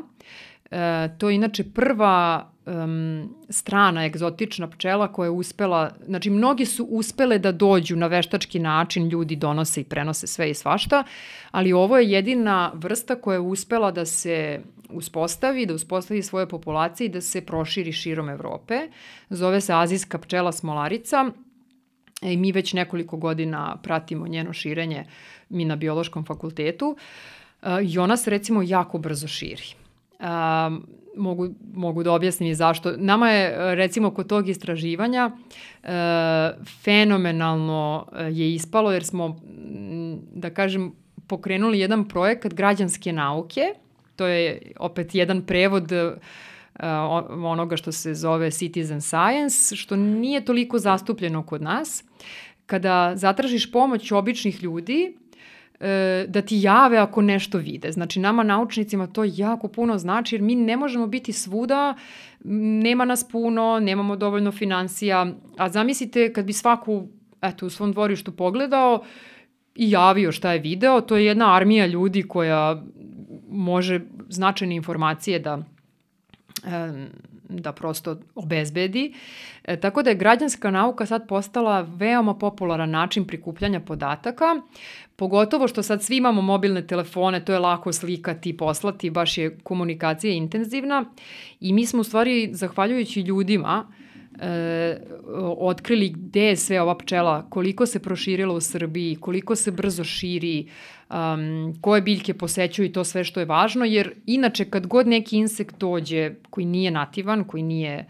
E, 0.72 1.09
to 1.18 1.30
je 1.30 1.36
inače 1.36 1.63
prva 1.63 2.49
um, 2.66 3.36
strana 3.49 4.05
egzotična 4.05 4.70
pčela 4.70 5.07
koja 5.07 5.26
je 5.26 5.32
uspela, 5.32 5.91
znači 6.05 6.30
mnogi 6.30 6.66
su 6.66 6.84
uspele 6.84 7.39
da 7.39 7.51
dođu 7.51 7.95
na 7.95 8.07
veštački 8.07 8.59
način, 8.59 9.07
ljudi 9.07 9.36
donose 9.36 9.82
i 9.82 9.84
prenose 9.84 10.28
sve 10.28 10.49
i 10.49 10.53
svašta, 10.53 11.03
ali 11.51 11.74
ovo 11.74 11.97
je 11.97 12.11
jedina 12.11 12.72
vrsta 12.74 13.16
koja 13.16 13.36
je 13.36 13.39
uspela 13.39 13.91
da 13.91 14.05
se 14.05 14.61
uspostavi, 14.89 15.66
da 15.66 15.74
uspostavi 15.74 16.22
svoje 16.22 16.49
populacije 16.49 17.05
i 17.05 17.09
da 17.09 17.22
se 17.22 17.45
proširi 17.45 17.91
širom 17.91 18.30
Evrope. 18.30 18.80
Zove 19.30 19.61
se 19.61 19.74
azijska 19.74 20.18
pčela 20.18 20.51
smolarica 20.51 21.26
e, 22.22 22.34
i 22.34 22.38
mi 22.38 22.51
već 22.51 22.74
nekoliko 22.74 23.18
godina 23.18 23.78
pratimo 23.84 24.28
njeno 24.28 24.53
širenje 24.53 25.05
mi 25.49 25.66
na 25.66 25.76
biološkom 25.76 26.26
fakultetu 26.26 26.97
e, 27.61 27.68
i 27.84 27.97
ona 27.97 28.18
se 28.18 28.30
recimo 28.30 28.61
jako 28.63 28.97
brzo 28.97 29.28
širi 29.28 29.84
um, 30.20 30.88
mogu, 31.18 31.49
mogu 31.74 32.03
da 32.03 32.11
objasnim 32.11 32.49
i 32.49 32.55
zašto. 32.55 32.93
Nama 32.97 33.30
je, 33.30 33.76
recimo, 33.76 34.11
kod 34.11 34.28
tog 34.28 34.49
istraživanja 34.49 35.32
uh, 35.32 35.89
fenomenalno 36.84 38.07
e, 38.13 38.24
je 38.24 38.53
ispalo 38.53 38.91
jer 38.91 39.03
smo, 39.03 39.39
da 40.34 40.49
kažem, 40.49 40.91
pokrenuli 41.28 41.80
jedan 41.80 42.07
projekat 42.07 42.53
građanske 42.53 43.13
nauke. 43.13 43.61
To 44.16 44.26
je 44.28 44.72
opet 44.80 45.16
jedan 45.16 45.41
prevod 45.41 45.91
uh, 45.91 46.13
onoga 47.45 47.78
što 47.78 47.91
se 47.91 48.13
zove 48.13 48.51
citizen 48.51 49.01
science, 49.01 49.76
što 49.76 49.95
nije 49.95 50.45
toliko 50.45 50.80
zastupljeno 50.80 51.43
kod 51.43 51.61
nas. 51.61 52.03
Kada 52.66 53.11
zatražiš 53.16 53.72
pomoć 53.72 54.11
običnih 54.11 54.63
ljudi, 54.63 55.13
E, 55.24 55.24
da 56.28 56.41
ti 56.41 56.61
jave 56.61 56.97
ako 56.97 57.21
nešto 57.21 57.57
vide. 57.57 57.91
Znači 57.91 58.19
nama 58.19 58.43
naučnicima 58.43 59.07
to 59.07 59.23
jako 59.28 59.67
puno 59.67 59.97
znači 59.97 60.36
jer 60.36 60.41
mi 60.41 60.55
ne 60.55 60.78
možemo 60.78 61.07
biti 61.07 61.34
svuda, 61.34 61.95
nema 62.84 63.05
nas 63.05 63.30
puno, 63.30 63.80
nemamo 63.80 64.15
dovoljno 64.15 64.51
financija, 64.51 65.28
a 65.57 65.69
zamislite 65.69 66.34
kad 66.34 66.45
bi 66.45 66.53
svaku 66.53 67.07
eto, 67.41 67.65
u 67.65 67.69
svom 67.69 67.91
dvorištu 67.91 68.32
pogledao 68.32 69.03
i 69.76 69.91
javio 69.91 70.32
šta 70.32 70.53
je 70.53 70.59
video, 70.59 71.01
to 71.01 71.17
je 71.17 71.26
jedna 71.26 71.55
armija 71.55 71.86
ljudi 71.86 72.23
koja 72.23 72.84
može 73.49 73.99
značajne 74.30 74.76
informacije 74.76 75.39
da 75.39 75.63
da 77.49 77.72
prosto 77.72 78.20
obezbedi. 78.36 79.13
E, 79.63 79.80
tako 79.80 80.03
da 80.03 80.09
je 80.09 80.16
građanska 80.16 80.72
nauka 80.72 81.05
sad 81.05 81.28
postala 81.28 81.82
veoma 81.82 82.34
popularan 82.34 82.89
način 82.89 83.28
prikupljanja 83.28 83.80
podataka, 83.80 84.45
pogotovo 85.16 85.68
što 85.68 85.84
sad 85.84 86.03
svi 86.03 86.18
imamo 86.18 86.41
mobilne 86.41 86.88
telefone, 86.88 87.45
to 87.45 87.53
je 87.53 87.59
lako 87.59 87.93
slikati 87.93 88.49
i 88.49 88.57
poslati, 88.57 89.09
baš 89.09 89.38
je 89.38 89.57
komunikacija 89.63 90.34
intenzivna 90.34 91.05
i 91.59 91.74
mi 91.74 91.86
smo 91.86 92.01
u 92.01 92.03
stvari, 92.03 92.49
zahvaljujući 92.53 93.22
ljudima, 93.22 93.88
e, 94.39 94.97
otkrili 95.57 96.09
gde 96.09 96.41
je 96.41 96.55
sve 96.55 96.82
ova 96.82 96.97
pčela, 96.97 97.49
koliko 97.49 97.86
se 97.86 97.99
proširila 97.99 98.53
u 98.53 98.61
Srbiji, 98.61 99.16
koliko 99.16 99.55
se 99.55 99.72
brzo 99.72 100.03
širi, 100.03 100.70
um, 101.10 101.76
koje 101.82 102.01
biljke 102.01 102.34
posećuju 102.34 102.86
i 102.86 102.91
to 102.91 103.03
sve 103.03 103.24
što 103.24 103.39
je 103.39 103.45
važno, 103.45 103.86
jer 103.86 104.14
inače 104.26 104.66
kad 104.66 104.88
god 104.88 105.08
neki 105.08 105.38
insekt 105.38 105.76
dođe 105.80 106.32
koji 106.49 106.66
nije 106.66 106.91
nativan, 106.91 107.43
koji 107.43 107.64
nije 107.64 108.06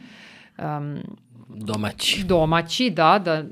um, 0.58 0.98
domaći. 1.50 2.24
domaći, 2.24 2.90
da, 2.90 3.20
da 3.26 3.44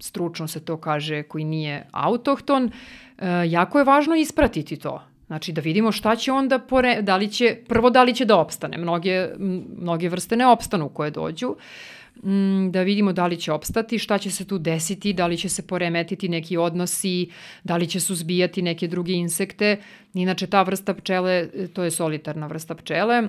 stručno 0.00 0.48
se 0.48 0.64
to 0.64 0.76
kaže 0.76 1.22
koji 1.22 1.44
nije 1.44 1.86
autohton, 1.92 2.64
uh, 2.64 3.24
jako 3.46 3.78
je 3.78 3.84
važno 3.84 4.16
ispratiti 4.16 4.76
to. 4.76 5.02
Znači 5.26 5.52
da 5.52 5.60
vidimo 5.60 5.92
šta 5.92 6.16
će 6.16 6.32
onda, 6.32 6.58
pore, 6.58 7.02
da 7.02 7.16
li 7.16 7.28
će, 7.32 7.56
prvo 7.68 7.90
da 7.90 8.02
li 8.02 8.14
će 8.14 8.24
da 8.24 8.36
opstane. 8.36 8.78
Mnoge, 8.78 9.28
mnoge 9.78 10.08
vrste 10.08 10.36
ne 10.36 10.46
opstanu 10.46 10.88
koje 10.88 11.10
dođu. 11.10 11.48
Uh, 11.48 11.56
Mm, 12.24 12.70
da 12.70 12.82
vidimo 12.82 13.12
da 13.12 13.26
li 13.26 13.36
će 13.36 13.52
opstati, 13.52 13.98
šta 13.98 14.18
će 14.18 14.30
se 14.30 14.44
tu 14.44 14.58
desiti, 14.58 15.12
da 15.12 15.26
li 15.26 15.36
će 15.36 15.48
se 15.48 15.66
poremetiti 15.66 16.28
neki 16.28 16.56
odnosi, 16.56 17.30
da 17.64 17.76
li 17.76 17.86
će 17.86 18.00
suzbijati 18.00 18.62
neke 18.62 18.88
druge 18.88 19.12
insekte. 19.12 19.76
Inače, 20.14 20.46
ta 20.46 20.62
vrsta 20.62 20.94
pčele, 20.94 21.48
to 21.72 21.84
je 21.84 21.90
solitarna 21.90 22.46
vrsta 22.46 22.74
pčele, 22.74 23.22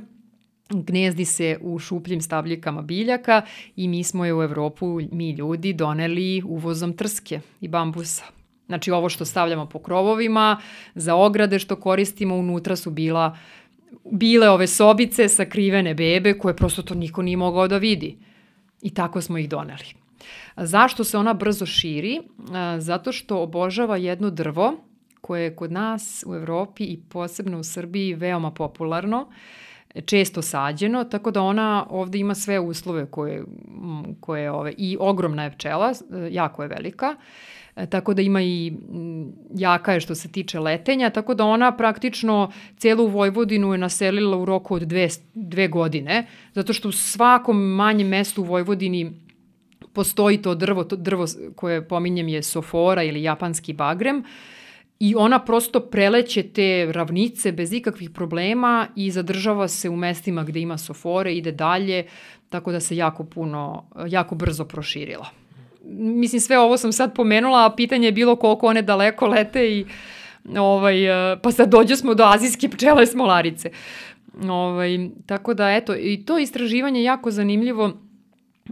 gnezdi 0.69 1.25
se 1.25 1.57
u 1.61 1.79
šupljim 1.79 2.21
stabljikama 2.21 2.81
biljaka 2.81 3.41
i 3.75 3.87
mi 3.87 4.03
smo 4.03 4.25
je 4.25 4.33
u 4.33 4.43
Evropu, 4.43 4.99
mi 5.11 5.31
ljudi, 5.31 5.73
doneli 5.73 6.41
uvozom 6.45 6.93
trske 6.93 7.39
i 7.61 7.67
bambusa. 7.67 8.23
Znači 8.65 8.91
ovo 8.91 9.09
što 9.09 9.25
stavljamo 9.25 9.65
po 9.65 9.79
krovovima, 9.79 10.61
za 10.95 11.15
ograde 11.15 11.59
što 11.59 11.75
koristimo, 11.75 12.35
unutra 12.35 12.75
su 12.75 12.91
bila, 12.91 13.37
bile 14.11 14.49
ove 14.49 14.67
sobice 14.67 15.29
sakrivene 15.29 15.93
bebe 15.93 16.33
koje 16.33 16.55
prosto 16.55 16.81
to 16.81 16.95
niko 16.95 17.21
nije 17.21 17.37
mogao 17.37 17.67
da 17.67 17.77
vidi. 17.77 18.26
I 18.81 18.89
tako 18.89 19.21
smo 19.21 19.37
ih 19.37 19.49
doneli. 19.49 19.93
Zašto 20.57 21.03
se 21.03 21.17
ona 21.17 21.33
brzo 21.33 21.65
širi? 21.65 22.21
Zato 22.79 23.11
što 23.11 23.41
obožava 23.41 23.97
jedno 23.97 24.29
drvo 24.29 24.73
koje 25.21 25.43
je 25.43 25.55
kod 25.55 25.71
nas 25.71 26.23
u 26.27 26.35
Evropi 26.35 26.83
i 26.83 26.99
posebno 27.09 27.59
u 27.59 27.63
Srbiji 27.63 28.13
veoma 28.13 28.51
popularno, 28.51 29.27
često 30.05 30.41
sađeno, 30.41 31.03
tako 31.03 31.31
da 31.31 31.41
ona 31.41 31.85
ovde 31.89 32.17
ima 32.17 32.35
sve 32.35 32.59
uslove 32.59 33.05
koje, 33.11 33.43
koje 34.19 34.51
ove, 34.51 34.73
i 34.77 34.97
ogromna 34.99 35.43
je 35.43 35.51
pčela, 35.51 35.93
jako 36.31 36.63
je 36.63 36.69
velika, 36.69 37.07
e, 37.07 37.17
tako 37.85 38.13
da 38.13 38.21
ima 38.21 38.41
i 38.41 38.73
jaka 39.55 39.93
je 39.93 39.99
što 39.99 40.15
se 40.15 40.31
tiče 40.31 40.59
letenja, 40.59 41.09
tako 41.09 41.33
da 41.33 41.45
ona 41.45 41.71
praktično 41.77 42.51
celu 42.77 43.07
Vojvodinu 43.07 43.71
je 43.71 43.77
naselila 43.77 44.37
u 44.37 44.45
roku 44.45 44.75
od 44.75 44.81
dve, 44.81 45.07
dve 45.33 45.67
godine, 45.67 46.27
zato 46.53 46.73
što 46.73 46.89
u 46.89 46.91
svakom 46.91 47.57
manjem 47.57 48.07
mestu 48.07 48.41
u 48.41 48.45
Vojvodini 48.45 49.11
postoji 49.93 50.41
to 50.41 50.55
drvo, 50.55 50.83
to 50.83 50.95
drvo 50.95 51.25
koje 51.55 51.87
pominjem 51.87 52.27
je 52.27 52.43
sofora 52.43 53.03
ili 53.03 53.23
japanski 53.23 53.73
bagrem, 53.73 54.23
I 54.99 55.15
ona 55.15 55.37
prosto 55.45 55.79
preleće 55.79 56.43
te 56.43 56.87
ravnice 56.91 57.51
bez 57.51 57.73
ikakvih 57.73 58.09
problema 58.09 58.87
i 58.95 59.11
zadržava 59.11 59.67
se 59.67 59.89
u 59.89 59.95
mestima 59.95 60.43
gde 60.43 60.59
ima 60.59 60.77
sofore, 60.77 61.33
ide 61.33 61.51
dalje, 61.51 62.05
tako 62.49 62.71
da 62.71 62.79
se 62.79 62.97
jako 62.97 63.23
puno, 63.23 63.85
jako 64.07 64.35
brzo 64.35 64.65
proširila. 64.65 65.29
Mislim, 65.99 66.41
sve 66.41 66.59
ovo 66.59 66.77
sam 66.77 66.91
sad 66.91 67.15
pomenula, 67.15 67.65
a 67.65 67.75
pitanje 67.75 68.07
je 68.07 68.11
bilo 68.11 68.35
koliko 68.35 68.67
one 68.67 68.81
daleko 68.81 69.27
lete 69.27 69.71
i 69.71 69.85
ovaj, 70.57 70.97
pa 71.41 71.51
sad 71.51 71.69
dođe 71.69 71.95
smo 71.95 72.13
do 72.13 72.23
azijske 72.23 72.69
pčele 72.69 73.05
smolarice. 73.05 73.69
Ovaj, 74.49 75.09
tako 75.25 75.53
da, 75.53 75.71
eto, 75.71 75.95
i 75.95 76.23
to 76.25 76.37
istraživanje 76.37 76.99
je 76.99 77.03
jako 77.03 77.31
zanimljivo. 77.31 77.91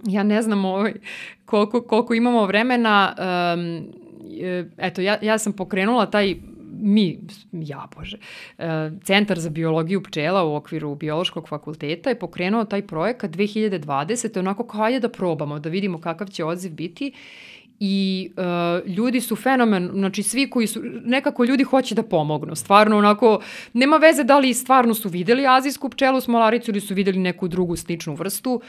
Ja 0.08 0.24
ne 0.24 0.42
znam 0.42 0.66
ovaj, 0.66 0.94
koliko, 1.46 1.82
koliko 1.82 2.14
imamo 2.14 2.46
vremena, 2.46 3.16
um, 3.58 3.88
E, 4.42 4.66
eto, 4.78 5.02
ja, 5.02 5.18
ja 5.22 5.38
sam 5.38 5.54
pokrenula 5.54 6.06
taj 6.06 6.36
mi, 6.86 7.20
ja 7.52 7.88
bože, 7.96 8.18
e, 8.58 8.92
Centar 9.04 9.40
za 9.40 9.50
biologiju 9.50 10.04
pčela 10.04 10.44
u 10.44 10.56
okviru 10.56 10.96
biološkog 10.96 11.50
fakulteta 11.50 12.10
je 12.10 12.20
pokrenuo 12.20 12.66
taj 12.66 12.88
projekat 12.88 13.32
2020. 13.32 14.40
onako 14.40 14.68
kao 14.68 14.84
ajde 14.84 15.00
da 15.00 15.10
probamo, 15.10 15.60
da 15.60 15.70
vidimo 15.70 16.02
kakav 16.02 16.28
će 16.28 16.46
odziv 16.46 16.72
biti 16.72 17.12
i 17.80 18.32
uh, 18.38 18.90
ljudi 18.90 19.22
su 19.22 19.36
fenomen, 19.36 19.90
znači 19.94 20.24
svi 20.24 20.50
koji 20.50 20.68
su, 20.68 20.82
nekako 21.06 21.44
ljudi 21.44 21.64
hoće 21.64 21.96
da 21.96 22.04
pomognu, 22.04 22.56
stvarno 22.56 22.98
onako, 22.98 23.40
nema 23.74 23.98
veze 23.98 24.24
da 24.24 24.40
li 24.40 24.54
stvarno 24.54 24.94
su 24.94 25.10
videli 25.10 25.48
azijsku 25.48 25.90
pčelu 25.90 26.22
smolaricu 26.22 26.72
ili 26.72 26.82
su 26.82 26.94
videli 26.94 27.20
neku 27.20 27.48
drugu 27.48 27.76
sličnu 27.76 28.16
vrstu. 28.16 28.62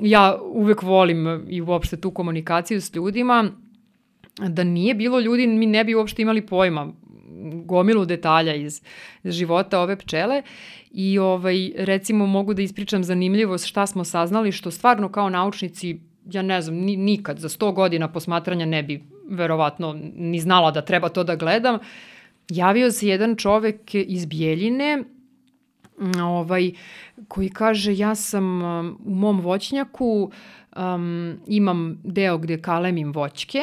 Ja 0.00 0.38
uvek 0.42 0.82
volim 0.82 1.44
i 1.48 1.60
uopšte 1.60 1.96
tu 1.96 2.10
komunikaciju 2.10 2.80
s 2.80 2.94
ljudima, 2.94 3.50
da 4.38 4.64
nije 4.64 4.94
bilo 4.94 5.20
ljudi, 5.20 5.46
mi 5.46 5.66
ne 5.66 5.84
bi 5.84 5.94
uopšte 5.94 6.22
imali 6.22 6.46
pojma 6.46 6.92
gomilu 7.64 8.04
detalja 8.04 8.54
iz 8.54 8.82
života 9.24 9.80
ove 9.80 9.96
pčele 9.96 10.42
i 10.90 11.18
ovaj, 11.18 11.72
recimo 11.76 12.26
mogu 12.26 12.54
da 12.54 12.62
ispričam 12.62 13.04
zanimljivost 13.04 13.66
šta 13.66 13.86
smo 13.86 14.04
saznali, 14.04 14.52
što 14.52 14.70
stvarno 14.70 15.08
kao 15.08 15.30
naučnici, 15.30 16.00
ja 16.30 16.42
ne 16.42 16.62
znam, 16.62 16.76
ni, 16.76 16.96
nikad 16.96 17.38
za 17.38 17.48
100 17.48 17.74
godina 17.74 18.12
posmatranja 18.12 18.66
ne 18.66 18.82
bi 18.82 19.02
verovatno 19.28 20.00
ni 20.14 20.40
znala 20.40 20.70
da 20.70 20.82
treba 20.82 21.08
to 21.08 21.24
da 21.24 21.36
gledam. 21.36 21.78
Javio 22.48 22.90
se 22.90 23.08
jedan 23.08 23.36
čovek 23.36 23.94
iz 23.94 24.26
Bijeljine, 24.26 25.04
ovaj, 26.22 26.72
koji 27.28 27.48
kaže 27.48 27.96
ja 27.96 28.14
sam 28.14 28.62
um, 28.62 28.98
u 29.04 29.14
mom 29.14 29.40
voćnjaku 29.40 30.30
um, 30.76 31.36
imam 31.46 32.00
deo 32.04 32.38
gde 32.38 32.62
kalemim 32.62 33.12
voćke 33.12 33.60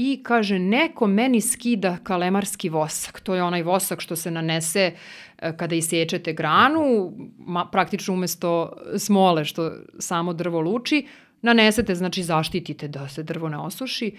i 0.00 0.20
kaže 0.22 0.58
neko 0.58 1.06
meni 1.06 1.40
skida 1.40 1.96
kalemarski 2.02 2.68
vosak. 2.68 3.20
To 3.20 3.34
je 3.34 3.42
onaj 3.42 3.62
vosak 3.62 4.00
što 4.00 4.16
se 4.16 4.30
nanese 4.30 4.92
e, 5.38 5.56
kada 5.56 5.74
isečete 5.74 6.32
granu, 6.32 7.12
ma, 7.38 7.64
praktično 7.64 8.14
umesto 8.14 8.72
smole 8.98 9.44
što 9.44 9.72
samo 9.98 10.32
drvo 10.32 10.60
luči, 10.60 11.06
nanesete, 11.42 11.94
znači 11.94 12.22
zaštitite 12.22 12.88
da 12.88 13.08
se 13.08 13.22
drvo 13.22 13.48
ne 13.48 13.58
osuši. 13.58 14.16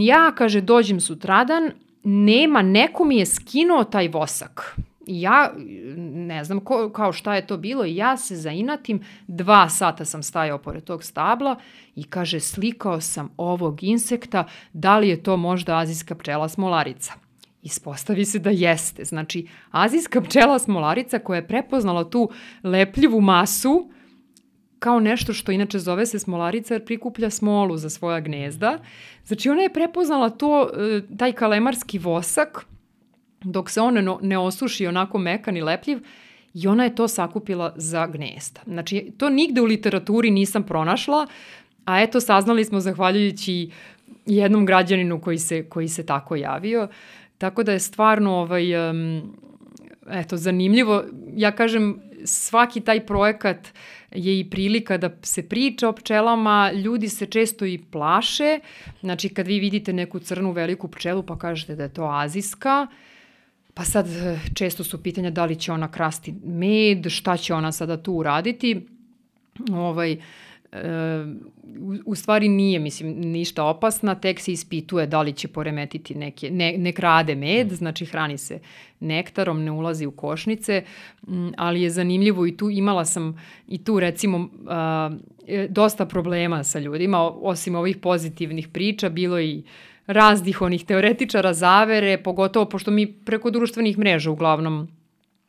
Ja, 0.00 0.32
kaže, 0.34 0.60
dođem 0.60 1.00
sutradan, 1.00 1.70
nema, 2.04 2.62
neko 2.62 3.04
mi 3.04 3.16
je 3.16 3.26
skinuo 3.26 3.84
taj 3.84 4.08
vosak 4.08 4.76
ja 5.06 5.52
ne 6.14 6.44
znam 6.44 6.60
ko, 6.60 6.90
kao 6.90 7.12
šta 7.12 7.34
je 7.34 7.46
to 7.46 7.56
bilo 7.56 7.84
i 7.84 7.96
ja 7.96 8.16
se 8.16 8.36
zainatim, 8.36 9.00
dva 9.26 9.68
sata 9.68 10.04
sam 10.04 10.22
stajao 10.22 10.58
pored 10.58 10.84
tog 10.84 11.04
stabla 11.04 11.56
i 11.94 12.04
kaže 12.04 12.40
slikao 12.40 13.00
sam 13.00 13.30
ovog 13.36 13.82
insekta, 13.82 14.44
da 14.72 14.98
li 14.98 15.08
je 15.08 15.22
to 15.22 15.36
možda 15.36 15.78
azijska 15.78 16.14
pčela 16.14 16.48
smolarica. 16.48 17.12
Ispostavi 17.62 18.24
se 18.24 18.38
da 18.38 18.50
jeste. 18.50 19.04
Znači, 19.04 19.48
azijska 19.70 20.20
pčela 20.20 20.58
smolarica 20.58 21.18
koja 21.18 21.36
je 21.36 21.46
prepoznala 21.46 22.10
tu 22.10 22.30
lepljivu 22.62 23.20
masu 23.20 23.90
kao 24.78 25.00
nešto 25.00 25.32
što 25.32 25.52
inače 25.52 25.78
zove 25.78 26.06
se 26.06 26.18
smolarica 26.18 26.74
jer 26.74 26.84
prikuplja 26.84 27.30
smolu 27.30 27.76
za 27.76 27.90
svoja 27.90 28.20
gnezda. 28.20 28.78
Znači, 29.24 29.50
ona 29.50 29.62
je 29.62 29.72
prepoznala 29.72 30.30
to, 30.30 30.70
e, 30.76 31.16
taj 31.16 31.32
kalemarski 31.32 31.98
vosak, 31.98 32.66
dok 33.44 33.70
se 33.70 33.80
on 33.80 34.18
ne 34.22 34.38
osuši 34.38 34.86
onako 34.86 35.18
mekan 35.18 35.56
i 35.56 35.62
lepljiv, 35.62 35.98
i 36.54 36.66
ona 36.66 36.84
je 36.84 36.94
to 36.94 37.08
sakupila 37.08 37.72
za 37.76 38.06
gnezda. 38.06 38.60
Znači, 38.66 39.12
to 39.18 39.30
nigde 39.30 39.60
u 39.60 39.64
literaturi 39.64 40.30
nisam 40.30 40.62
pronašla, 40.62 41.26
a 41.84 42.02
eto, 42.02 42.20
saznali 42.20 42.64
smo 42.64 42.80
zahvaljujući 42.80 43.70
jednom 44.26 44.66
građaninu 44.66 45.20
koji 45.20 45.38
se, 45.38 45.68
koji 45.68 45.88
se 45.88 46.06
tako 46.06 46.36
javio. 46.36 46.88
Tako 47.38 47.62
da 47.62 47.72
je 47.72 47.80
stvarno 47.80 48.34
ovaj, 48.34 48.90
um, 48.90 49.22
eto, 50.10 50.36
zanimljivo. 50.36 51.04
Ja 51.36 51.52
kažem, 51.52 52.00
svaki 52.24 52.80
taj 52.80 53.06
projekat 53.06 53.68
je 54.10 54.40
i 54.40 54.50
prilika 54.50 54.98
da 54.98 55.10
se 55.22 55.48
priča 55.48 55.88
o 55.88 55.92
pčelama, 55.92 56.72
ljudi 56.72 57.08
se 57.08 57.26
često 57.26 57.64
i 57.64 57.78
plaše, 57.90 58.58
znači 59.00 59.28
kad 59.28 59.46
vi 59.46 59.60
vidite 59.60 59.92
neku 59.92 60.18
crnu 60.18 60.52
veliku 60.52 60.88
pčelu 60.88 61.22
pa 61.22 61.38
kažete 61.38 61.76
da 61.76 61.82
je 61.82 61.94
to 61.94 62.04
azijska, 62.04 62.86
uh, 62.90 62.96
Pa 63.74 63.84
sad 63.84 64.06
eh, 64.08 64.38
često 64.54 64.84
su 64.84 65.02
pitanja 65.02 65.30
da 65.30 65.44
li 65.44 65.56
će 65.56 65.72
ona 65.72 65.90
krasti 65.90 66.34
med, 66.44 67.08
šta 67.08 67.36
će 67.36 67.54
ona 67.54 67.72
sada 67.72 68.02
tu 68.02 68.12
uraditi. 68.12 68.86
Ovaj, 69.72 70.12
e, 70.12 70.18
u, 71.80 71.94
u 72.06 72.14
stvari 72.14 72.48
nije, 72.48 72.78
mislim, 72.78 73.20
ništa 73.20 73.64
opasna, 73.64 74.14
tek 74.14 74.40
se 74.40 74.52
ispituje 74.52 75.06
da 75.06 75.22
li 75.22 75.32
će 75.32 75.48
poremetiti 75.48 76.14
neke, 76.14 76.50
ne, 76.50 76.74
ne 76.78 76.92
krade 76.92 77.34
med, 77.34 77.72
znači 77.72 78.04
hrani 78.04 78.38
se 78.38 78.60
nektarom, 79.00 79.64
ne 79.64 79.70
ulazi 79.70 80.06
u 80.06 80.10
košnice, 80.10 80.82
ali 81.56 81.82
je 81.82 81.90
zanimljivo 81.90 82.46
i 82.46 82.56
tu 82.56 82.70
imala 82.70 83.04
sam 83.04 83.40
i 83.68 83.84
tu 83.84 84.00
recimo 84.00 84.48
a, 84.66 85.10
dosta 85.68 86.06
problema 86.06 86.64
sa 86.64 86.78
ljudima, 86.78 87.22
osim 87.22 87.74
ovih 87.74 87.96
pozitivnih 87.96 88.68
priča, 88.68 89.08
bilo 89.08 89.40
i 89.40 89.62
raznih 90.06 90.62
onih 90.62 90.84
teoretičara 90.84 91.52
zavere, 91.54 92.22
pogotovo 92.22 92.68
pošto 92.68 92.90
mi 92.90 93.06
preko 93.12 93.50
društvenih 93.50 93.98
mreža 93.98 94.30
uglavnom 94.30 94.88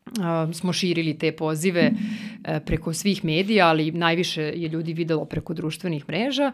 Uh, 0.06 0.53
smo 0.53 0.74
širili 0.74 1.18
te 1.18 1.32
pozive 1.32 1.91
uh, 1.91 2.58
preko 2.66 2.93
svih 2.93 3.26
medija, 3.26 3.68
ali 3.68 3.91
najviše 3.91 4.41
je 4.41 4.68
ljudi 4.70 4.93
videlo 4.93 5.26
preko 5.26 5.53
društvenih 5.53 6.06
mreža 6.10 6.51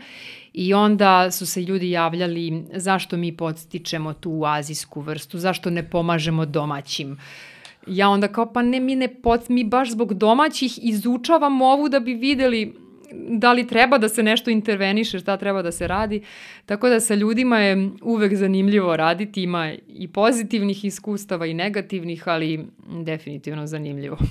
i 0.54 0.74
onda 0.74 1.32
su 1.32 1.46
se 1.46 1.62
ljudi 1.62 1.90
javljali 1.92 2.64
zašto 2.74 3.18
mi 3.18 3.38
podstičemo 3.38 4.14
tu 4.14 4.42
azijsku 4.46 5.02
vrstu, 5.02 5.38
zašto 5.38 5.70
ne 5.70 5.90
pomažemo 5.90 6.46
domaćim. 6.46 7.18
Ja 7.88 8.10
onda 8.10 8.28
kao 8.28 8.54
pa 8.54 8.62
ne, 8.62 8.80
mi 8.80 8.96
ne 8.96 9.08
pod, 9.08 9.42
mi 9.50 9.64
baš 9.64 9.92
zbog 9.92 10.14
domaćih 10.14 10.80
izučavamo 10.82 11.66
ovu 11.66 11.90
da 11.90 12.00
bi 12.00 12.14
videli 12.14 12.74
da 13.14 13.54
li 13.54 13.68
treba 13.68 13.98
da 13.98 14.10
se 14.10 14.24
nešto 14.24 14.52
interveniše, 14.52 15.20
šta 15.20 15.38
treba 15.38 15.62
da 15.62 15.72
se 15.72 15.88
radi. 15.88 16.22
Tako 16.66 16.90
da 16.90 17.00
sa 17.00 17.16
ljudima 17.16 17.60
je 17.60 17.90
uvek 18.02 18.36
zanimljivo 18.36 18.98
raditi, 18.98 19.44
ima 19.44 19.74
i 19.88 20.08
pozitivnih 20.08 20.86
iskustava 20.86 21.46
i 21.46 21.54
negativnih, 21.54 22.24
ali 22.28 22.68
definitivno 23.06 23.68
zanimljivo. 23.68 24.18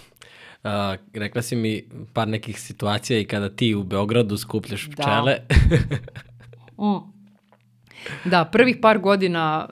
Uh, 0.64 0.70
rekla 1.14 1.42
si 1.42 1.56
mi 1.56 1.84
par 2.12 2.28
nekih 2.28 2.60
situacija 2.60 3.18
i 3.18 3.24
kada 3.24 3.48
ti 3.48 3.74
u 3.74 3.82
Beogradu 3.82 4.36
skupljaš 4.36 4.88
da. 4.88 5.02
pčele. 5.02 5.36
Da. 5.48 6.84
mm. 6.84 7.12
Da, 8.24 8.44
prvih 8.44 8.76
par 8.82 8.98
godina 8.98 9.68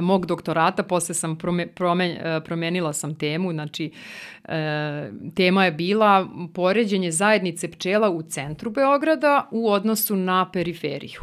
mog 0.00 0.26
doktorata, 0.26 0.82
posle 0.82 1.14
sam 1.14 1.36
prome, 1.36 1.66
promen, 1.66 2.10
e, 2.10 2.40
promenila 2.44 2.92
sam 2.92 3.14
temu, 3.14 3.52
znači 3.52 3.90
e, 4.44 5.10
tema 5.34 5.64
je 5.64 5.72
bila 5.72 6.28
poređenje 6.54 7.10
zajednice 7.10 7.70
pčela 7.70 8.10
u 8.10 8.22
centru 8.22 8.70
Beograda 8.70 9.48
u 9.50 9.70
odnosu 9.70 10.16
na 10.16 10.50
periferiju. 10.52 11.20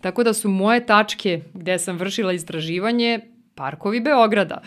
Tako 0.00 0.24
da 0.24 0.32
su 0.32 0.48
moje 0.48 0.86
tačke 0.86 1.40
gde 1.54 1.78
sam 1.78 1.96
vršila 1.96 2.32
istraživanje 2.32 3.20
parkovi 3.54 4.00
Beograda. 4.00 4.60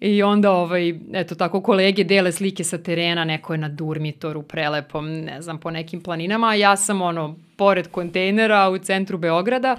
I 0.00 0.22
onda, 0.22 0.52
ovaj, 0.52 0.94
eto 1.12 1.34
tako, 1.34 1.60
kolege 1.60 2.04
dele 2.04 2.32
slike 2.32 2.64
sa 2.64 2.78
terena, 2.78 3.24
neko 3.24 3.54
je 3.54 3.58
na 3.58 3.68
Durmitoru, 3.68 4.42
prelepom, 4.42 5.20
ne 5.20 5.42
znam, 5.42 5.58
po 5.58 5.70
nekim 5.70 6.00
planinama, 6.00 6.48
a 6.48 6.54
ja 6.54 6.76
sam, 6.76 7.02
ono, 7.02 7.36
pored 7.56 7.88
kontejnera 7.88 8.68
u 8.68 8.78
centru 8.78 9.18
Beograda 9.18 9.76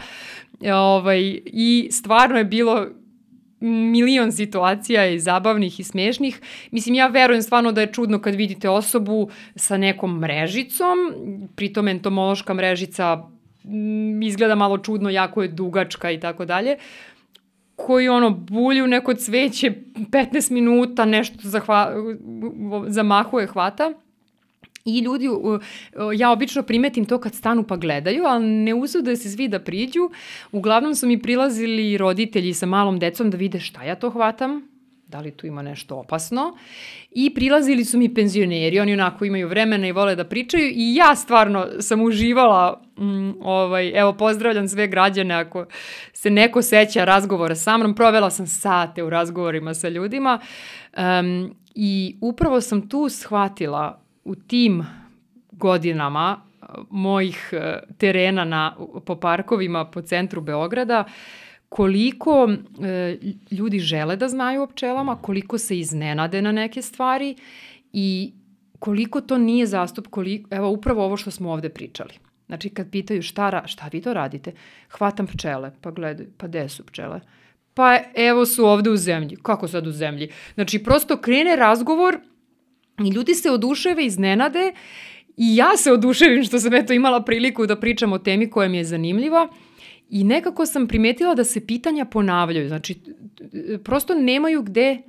ovaj, 0.62 1.40
i 1.46 1.88
stvarno 1.92 2.38
je 2.38 2.46
bilo 2.46 2.88
milion 3.60 4.32
situacija 4.32 5.06
i 5.06 5.20
zabavnih 5.20 5.80
i 5.80 5.84
smešnih. 5.84 6.42
Mislim, 6.72 6.96
ja 6.96 7.08
verujem 7.08 7.42
stvarno 7.42 7.72
da 7.72 7.82
je 7.82 7.94
čudno 7.94 8.20
kad 8.20 8.36
vidite 8.36 8.70
osobu 8.70 9.30
sa 9.56 9.78
nekom 9.78 10.20
mrežicom, 10.20 10.98
pritom 11.56 11.88
entomološka 11.88 12.54
mrežica 12.54 13.24
m, 13.64 14.22
izgleda 14.24 14.56
malo 14.56 14.78
čudno, 14.78 15.10
jako 15.10 15.42
je 15.42 15.48
dugačka 15.48 16.12
i 16.12 16.20
tako 16.20 16.46
dalje, 16.46 16.78
koji 17.76 18.10
ono 18.10 18.30
bulju 18.30 18.84
u 18.84 18.88
neko 18.88 19.14
cveće 19.14 19.74
15 19.96 20.52
minuta, 20.52 21.06
nešto 21.06 21.38
zahva, 21.42 21.94
zamahuje, 22.88 23.48
hvata. 23.48 23.94
I 24.86 25.00
ljudi, 25.00 25.26
ja 26.18 26.32
obično 26.32 26.64
primetim 26.64 27.06
to 27.06 27.20
kad 27.20 27.36
stanu 27.36 27.64
pa 27.64 27.76
gledaju, 27.76 28.24
ali 28.26 28.46
ne 28.48 28.74
usude 28.74 29.16
se 29.16 29.30
svi 29.30 29.48
da 29.48 29.60
priđu. 29.60 30.10
Uglavnom 30.52 30.96
su 30.96 31.08
mi 31.08 31.22
prilazili 31.22 31.98
roditelji 31.98 32.54
sa 32.54 32.66
malom 32.66 33.00
decom 33.00 33.30
da 33.30 33.38
vide 33.38 33.60
šta 33.60 33.84
ja 33.84 33.96
to 33.96 34.10
hvatam, 34.10 34.68
da 35.08 35.20
li 35.20 35.32
tu 35.32 35.48
ima 35.48 35.62
nešto 35.62 35.96
opasno. 35.96 36.58
I 37.12 37.34
prilazili 37.34 37.86
su 37.86 37.98
mi 37.98 38.14
penzioneri, 38.14 38.80
oni 38.80 38.94
onako 38.94 39.26
imaju 39.26 39.48
vremena 39.48 39.88
i 39.88 39.92
vole 39.92 40.16
da 40.16 40.24
pričaju 40.24 40.68
i 40.68 40.96
ja 40.96 41.16
stvarno 41.16 41.68
sam 41.80 42.02
uživala, 42.02 42.82
mm, 42.98 43.32
ovaj, 43.42 43.92
evo 43.96 44.14
pozdravljam 44.14 44.68
sve 44.68 44.88
građane 44.88 45.36
ako 45.36 45.66
se 46.14 46.30
neko 46.30 46.62
seća 46.62 47.06
razgovora 47.06 47.56
sa 47.56 47.78
mnom, 47.78 47.96
provela 47.96 48.30
sam 48.30 48.48
sate 48.48 49.04
u 49.04 49.10
razgovorima 49.10 49.74
sa 49.74 49.90
ljudima 49.90 50.40
um, 50.98 51.56
i 51.76 52.16
upravo 52.22 52.62
sam 52.62 52.90
tu 52.90 53.10
shvatila 53.10 54.05
u 54.26 54.36
tim 54.36 54.86
godinama 55.52 56.42
mojih 56.90 57.50
e, 57.54 57.80
terena 57.98 58.46
na, 58.46 58.76
po 59.06 59.16
parkovima 59.16 59.86
po 59.86 60.02
centru 60.02 60.42
Beograda 60.42 61.04
koliko 61.70 62.50
e, 62.84 63.18
ljudi 63.52 63.80
žele 63.80 64.16
da 64.16 64.28
znaju 64.28 64.62
o 64.62 64.68
pčelama, 64.68 65.16
koliko 65.16 65.58
se 65.58 65.80
iznenade 65.80 66.42
na 66.42 66.52
neke 66.52 66.82
stvari 66.82 67.36
i 67.94 68.34
koliko 68.80 69.22
to 69.22 69.38
nije 69.38 69.66
zastup, 69.66 70.08
koliko, 70.08 70.56
evo 70.56 70.70
upravo 70.70 71.06
ovo 71.06 71.18
što 71.18 71.32
smo 71.32 71.52
ovde 71.52 71.70
pričali. 71.70 72.14
Znači 72.46 72.70
kad 72.70 72.92
pitaju 72.92 73.22
šta, 73.22 73.50
ra, 73.50 73.68
šta 73.68 73.90
vi 73.92 74.02
to 74.02 74.14
radite, 74.14 74.52
hvatam 74.90 75.28
pčele, 75.28 75.72
pa 75.82 75.92
gledaju, 75.92 76.30
pa 76.38 76.48
gde 76.48 76.70
su 76.70 76.86
pčele? 76.86 77.22
Pa 77.74 78.00
evo 78.16 78.46
su 78.46 78.66
ovde 78.66 78.90
u 78.90 78.98
zemlji. 78.98 79.38
Kako 79.42 79.68
sad 79.68 79.88
u 79.88 79.92
zemlji? 79.92 80.30
Znači 80.54 80.84
prosto 80.84 81.18
krene 81.18 81.56
razgovor 81.56 82.20
I 83.00 83.10
ljudi 83.10 83.34
se 83.34 83.52
oduševe, 83.52 84.06
iznenade 84.06 84.74
i 85.38 85.56
ja 85.56 85.78
se 85.78 85.92
oduševim 85.92 86.44
što 86.44 86.60
sam 86.60 86.74
eto 86.74 86.94
imala 86.94 87.24
priliku 87.24 87.66
da 87.66 87.80
pričam 87.80 88.14
o 88.14 88.20
temi 88.20 88.50
koja 88.50 88.70
mi 88.70 88.78
je 88.78 88.84
zanimljiva 88.84 89.50
I 90.10 90.24
nekako 90.24 90.66
sam 90.66 90.88
primetila 90.88 91.36
da 91.36 91.44
se 91.44 91.66
pitanja 91.68 92.06
ponavljaju. 92.06 92.68
Znači, 92.68 92.96
prosto 93.84 94.14
nemaju 94.14 94.62
gde 94.62 95.02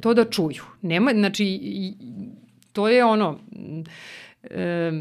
to 0.00 0.14
da 0.14 0.24
čuju. 0.24 0.62
Nema, 0.82 1.10
znači, 1.14 1.60
to 2.72 2.88
je 2.88 3.04
ono, 3.04 3.38
e, 4.42 4.92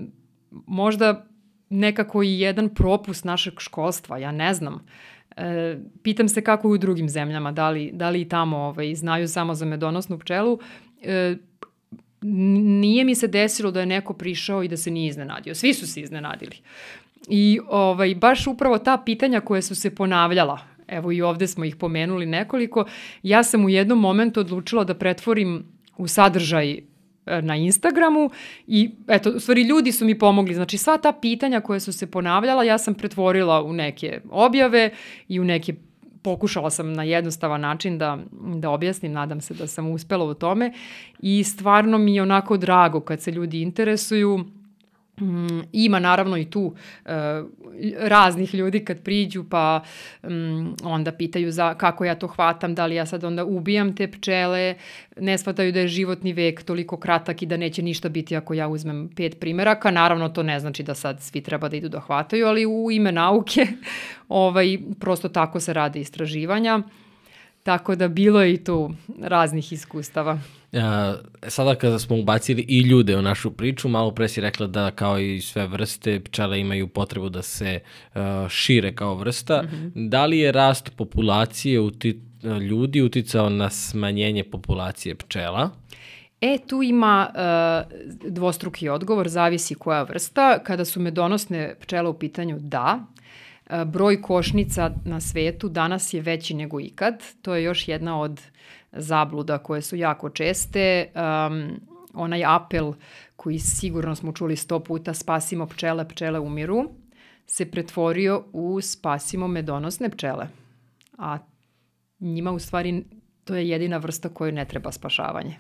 možda 0.52 1.26
nekako 1.70 2.24
i 2.24 2.40
jedan 2.40 2.70
propust 2.70 3.26
našeg 3.26 3.54
školstva, 3.60 4.18
ja 4.18 4.32
ne 4.32 4.54
znam. 4.54 4.86
E, 5.38 5.78
pitam 6.04 6.30
se 6.30 6.42
kako 6.42 6.68
je 6.68 6.74
u 6.74 6.78
drugim 6.78 7.10
zemljama, 7.10 7.52
da 7.52 7.70
li, 7.70 7.92
da 7.94 8.10
li 8.10 8.22
i 8.22 8.30
tamo 8.30 8.58
ovaj, 8.58 8.96
znaju 8.96 9.28
samo 9.28 9.56
za 9.56 9.66
medonosnu 9.66 10.20
pčelu. 10.20 10.60
E, 11.02 11.36
nije 12.22 13.04
mi 13.04 13.16
se 13.16 13.28
desilo 13.28 13.72
da 13.72 13.80
je 13.80 13.86
neko 13.86 14.14
prišao 14.14 14.64
i 14.64 14.68
da 14.68 14.78
se 14.78 14.92
nije 14.92 15.10
iznenadio. 15.10 15.56
Svi 15.56 15.74
su 15.74 15.88
se 15.88 16.02
iznenadili. 16.02 16.56
I 17.28 17.60
ovaj, 17.68 18.16
baš 18.16 18.48
upravo 18.48 18.78
ta 18.78 18.98
pitanja 19.06 19.40
koje 19.40 19.62
su 19.62 19.76
se 19.76 19.96
ponavljala, 19.96 20.60
evo 20.88 21.12
i 21.12 21.22
ovde 21.22 21.48
smo 21.48 21.66
ih 21.66 21.76
pomenuli 21.76 22.26
nekoliko, 22.26 22.86
ja 23.24 23.44
sam 23.44 23.66
u 23.66 23.70
jednom 23.70 24.00
momentu 24.00 24.40
odlučila 24.40 24.84
da 24.84 24.94
pretvorim 24.94 25.66
u 25.98 26.08
sadržaj 26.08 26.72
e, 26.72 26.82
na 27.42 27.56
Instagramu 27.56 28.30
i 28.68 28.92
eto, 29.08 29.30
u 29.30 29.40
stvari 29.40 29.64
ljudi 29.64 29.92
su 29.92 30.06
mi 30.06 30.20
pomogli. 30.20 30.54
Znači 30.54 30.78
sva 30.78 30.98
ta 30.98 31.12
pitanja 31.12 31.62
koje 31.62 31.80
su 31.80 31.94
se 31.94 32.12
ponavljala 32.12 32.64
ja 32.64 32.78
sam 32.78 32.94
pretvorila 32.94 33.64
u 33.64 33.74
neke 33.74 34.22
objave 34.30 34.90
i 35.28 35.40
u 35.40 35.44
neke 35.44 35.74
pokušala 36.22 36.70
sam 36.70 36.94
na 36.94 37.04
jednostavan 37.04 37.62
način 37.62 37.98
da, 37.98 38.18
da 38.56 38.70
objasnim, 38.70 39.12
nadam 39.12 39.42
se 39.42 39.54
da 39.54 39.68
sam 39.68 39.92
uspela 39.92 40.26
u 40.26 40.34
tome. 40.34 40.74
I 41.20 41.44
stvarno 41.44 41.98
mi 41.98 42.16
je 42.16 42.22
onako 42.22 42.58
drago 42.58 43.00
kad 43.00 43.22
se 43.22 43.32
ljudi 43.32 43.62
interesuju 43.62 44.46
Mm, 45.20 45.62
ima 45.72 46.00
naravno 46.00 46.38
i 46.38 46.46
tu 46.46 46.76
e, 47.06 47.12
raznih 48.00 48.56
ljudi 48.56 48.86
kad 48.86 49.02
priđu 49.04 49.44
pa 49.50 49.84
mm, 50.24 50.74
onda 50.84 51.12
pitaju 51.12 51.52
za 51.52 51.74
kako 51.74 52.06
ja 52.06 52.16
to 52.16 52.28
hvatam, 52.28 52.76
da 52.76 52.86
li 52.86 52.96
ja 52.96 53.06
sad 53.06 53.24
onda 53.24 53.46
ubijam 53.46 53.96
te 53.96 54.12
pčele, 54.12 54.76
ne 55.18 55.38
shvataju 55.38 55.72
da 55.72 55.80
je 55.80 55.88
životni 55.88 56.34
vek 56.34 56.64
toliko 56.64 56.98
kratak 56.98 57.42
i 57.42 57.46
da 57.46 57.58
neće 57.58 57.82
ništa 57.82 58.10
biti 58.10 58.36
ako 58.36 58.54
ja 58.54 58.68
uzmem 58.68 59.10
pet 59.16 59.40
primeraka. 59.40 59.92
Naravno 59.92 60.30
to 60.30 60.44
ne 60.44 60.60
znači 60.60 60.84
da 60.84 60.96
sad 60.96 61.22
svi 61.22 61.42
treba 61.42 61.70
da 61.70 61.76
idu 61.76 61.90
da 61.90 62.00
hvataju, 62.00 62.48
ali 62.48 62.66
u 62.66 62.92
ime 62.92 63.12
nauke 63.12 63.68
ovaj, 64.30 64.78
prosto 65.00 65.30
tako 65.30 65.60
se 65.60 65.74
rade 65.74 66.00
istraživanja. 66.00 66.82
Tako 67.64 67.96
da 67.96 68.08
bilo 68.08 68.42
je 68.42 68.54
i 68.54 68.64
tu 68.64 68.94
raznih 69.22 69.74
iskustava. 69.74 70.40
A, 70.74 71.16
sada 71.48 71.76
kada 71.76 72.00
smo 72.00 72.18
ubacili 72.18 72.66
i 72.68 72.80
ljude 72.82 73.18
u 73.18 73.22
našu 73.22 73.52
priču, 73.52 73.90
malo 73.90 74.12
pre 74.12 74.28
si 74.28 74.42
rekla 74.42 74.68
da 74.68 74.92
kao 74.92 75.20
i 75.20 75.42
sve 75.42 75.68
vrste 75.68 76.20
pčele 76.20 76.60
imaju 76.60 76.88
potrebu 76.88 77.30
da 77.30 77.42
se 77.42 77.80
uh, 78.16 78.22
šire 78.50 78.96
kao 78.96 79.16
vrsta. 79.16 79.62
Mm 79.62 79.68
-hmm. 79.68 80.10
Da 80.10 80.26
li 80.26 80.40
je 80.40 80.52
rast 80.52 80.92
populacije 80.98 81.80
uti, 81.80 82.22
ljudi 82.70 83.02
uticao 83.02 83.50
na 83.50 83.70
smanjenje 83.70 84.44
populacije 84.44 85.16
pčela? 85.16 85.70
E, 86.42 86.58
tu 86.68 86.84
ima 86.84 87.30
uh, 87.30 88.32
dvostruki 88.32 88.90
odgovor, 88.90 89.28
zavisi 89.28 89.76
koja 89.76 90.04
vrsta. 90.04 90.60
Kada 90.64 90.86
su 90.86 91.00
medonosne 91.00 91.76
pčele 91.82 92.10
u 92.10 92.14
pitanju, 92.14 92.58
da. 92.60 93.00
Broj 93.86 94.22
košnica 94.22 94.92
na 95.06 95.20
svetu 95.20 95.70
danas 95.70 96.14
je 96.14 96.22
veći 96.22 96.54
nego 96.54 96.80
ikad. 96.80 97.24
To 97.42 97.56
je 97.56 97.64
još 97.64 97.88
jedna 97.88 98.20
od 98.22 98.42
zabluda 98.92 99.58
koje 99.58 99.82
su 99.82 99.96
jako 99.96 100.30
česte. 100.30 101.12
Um, 101.16 101.80
onaj 102.14 102.44
apel 102.46 102.94
koji 103.36 103.60
sigurno 103.60 104.16
smo 104.16 104.32
čuli 104.32 104.56
sto 104.56 104.80
puta 104.80 105.14
spasimo 105.14 105.68
pčele, 105.68 106.08
pčele 106.10 106.40
umiru, 106.40 106.92
se 107.46 107.72
pretvorio 107.72 108.44
u 108.54 108.82
spasimo 108.82 109.48
medonosne 109.48 110.10
pčele. 110.10 110.48
A 111.18 111.38
njima 112.20 112.52
u 112.52 112.60
stvari 112.60 113.04
to 113.44 113.56
je 113.56 113.70
jedina 113.70 113.98
vrsta 113.98 114.30
koju 114.30 114.52
ne 114.52 114.66
treba 114.66 114.92
spašavanje. 114.92 115.58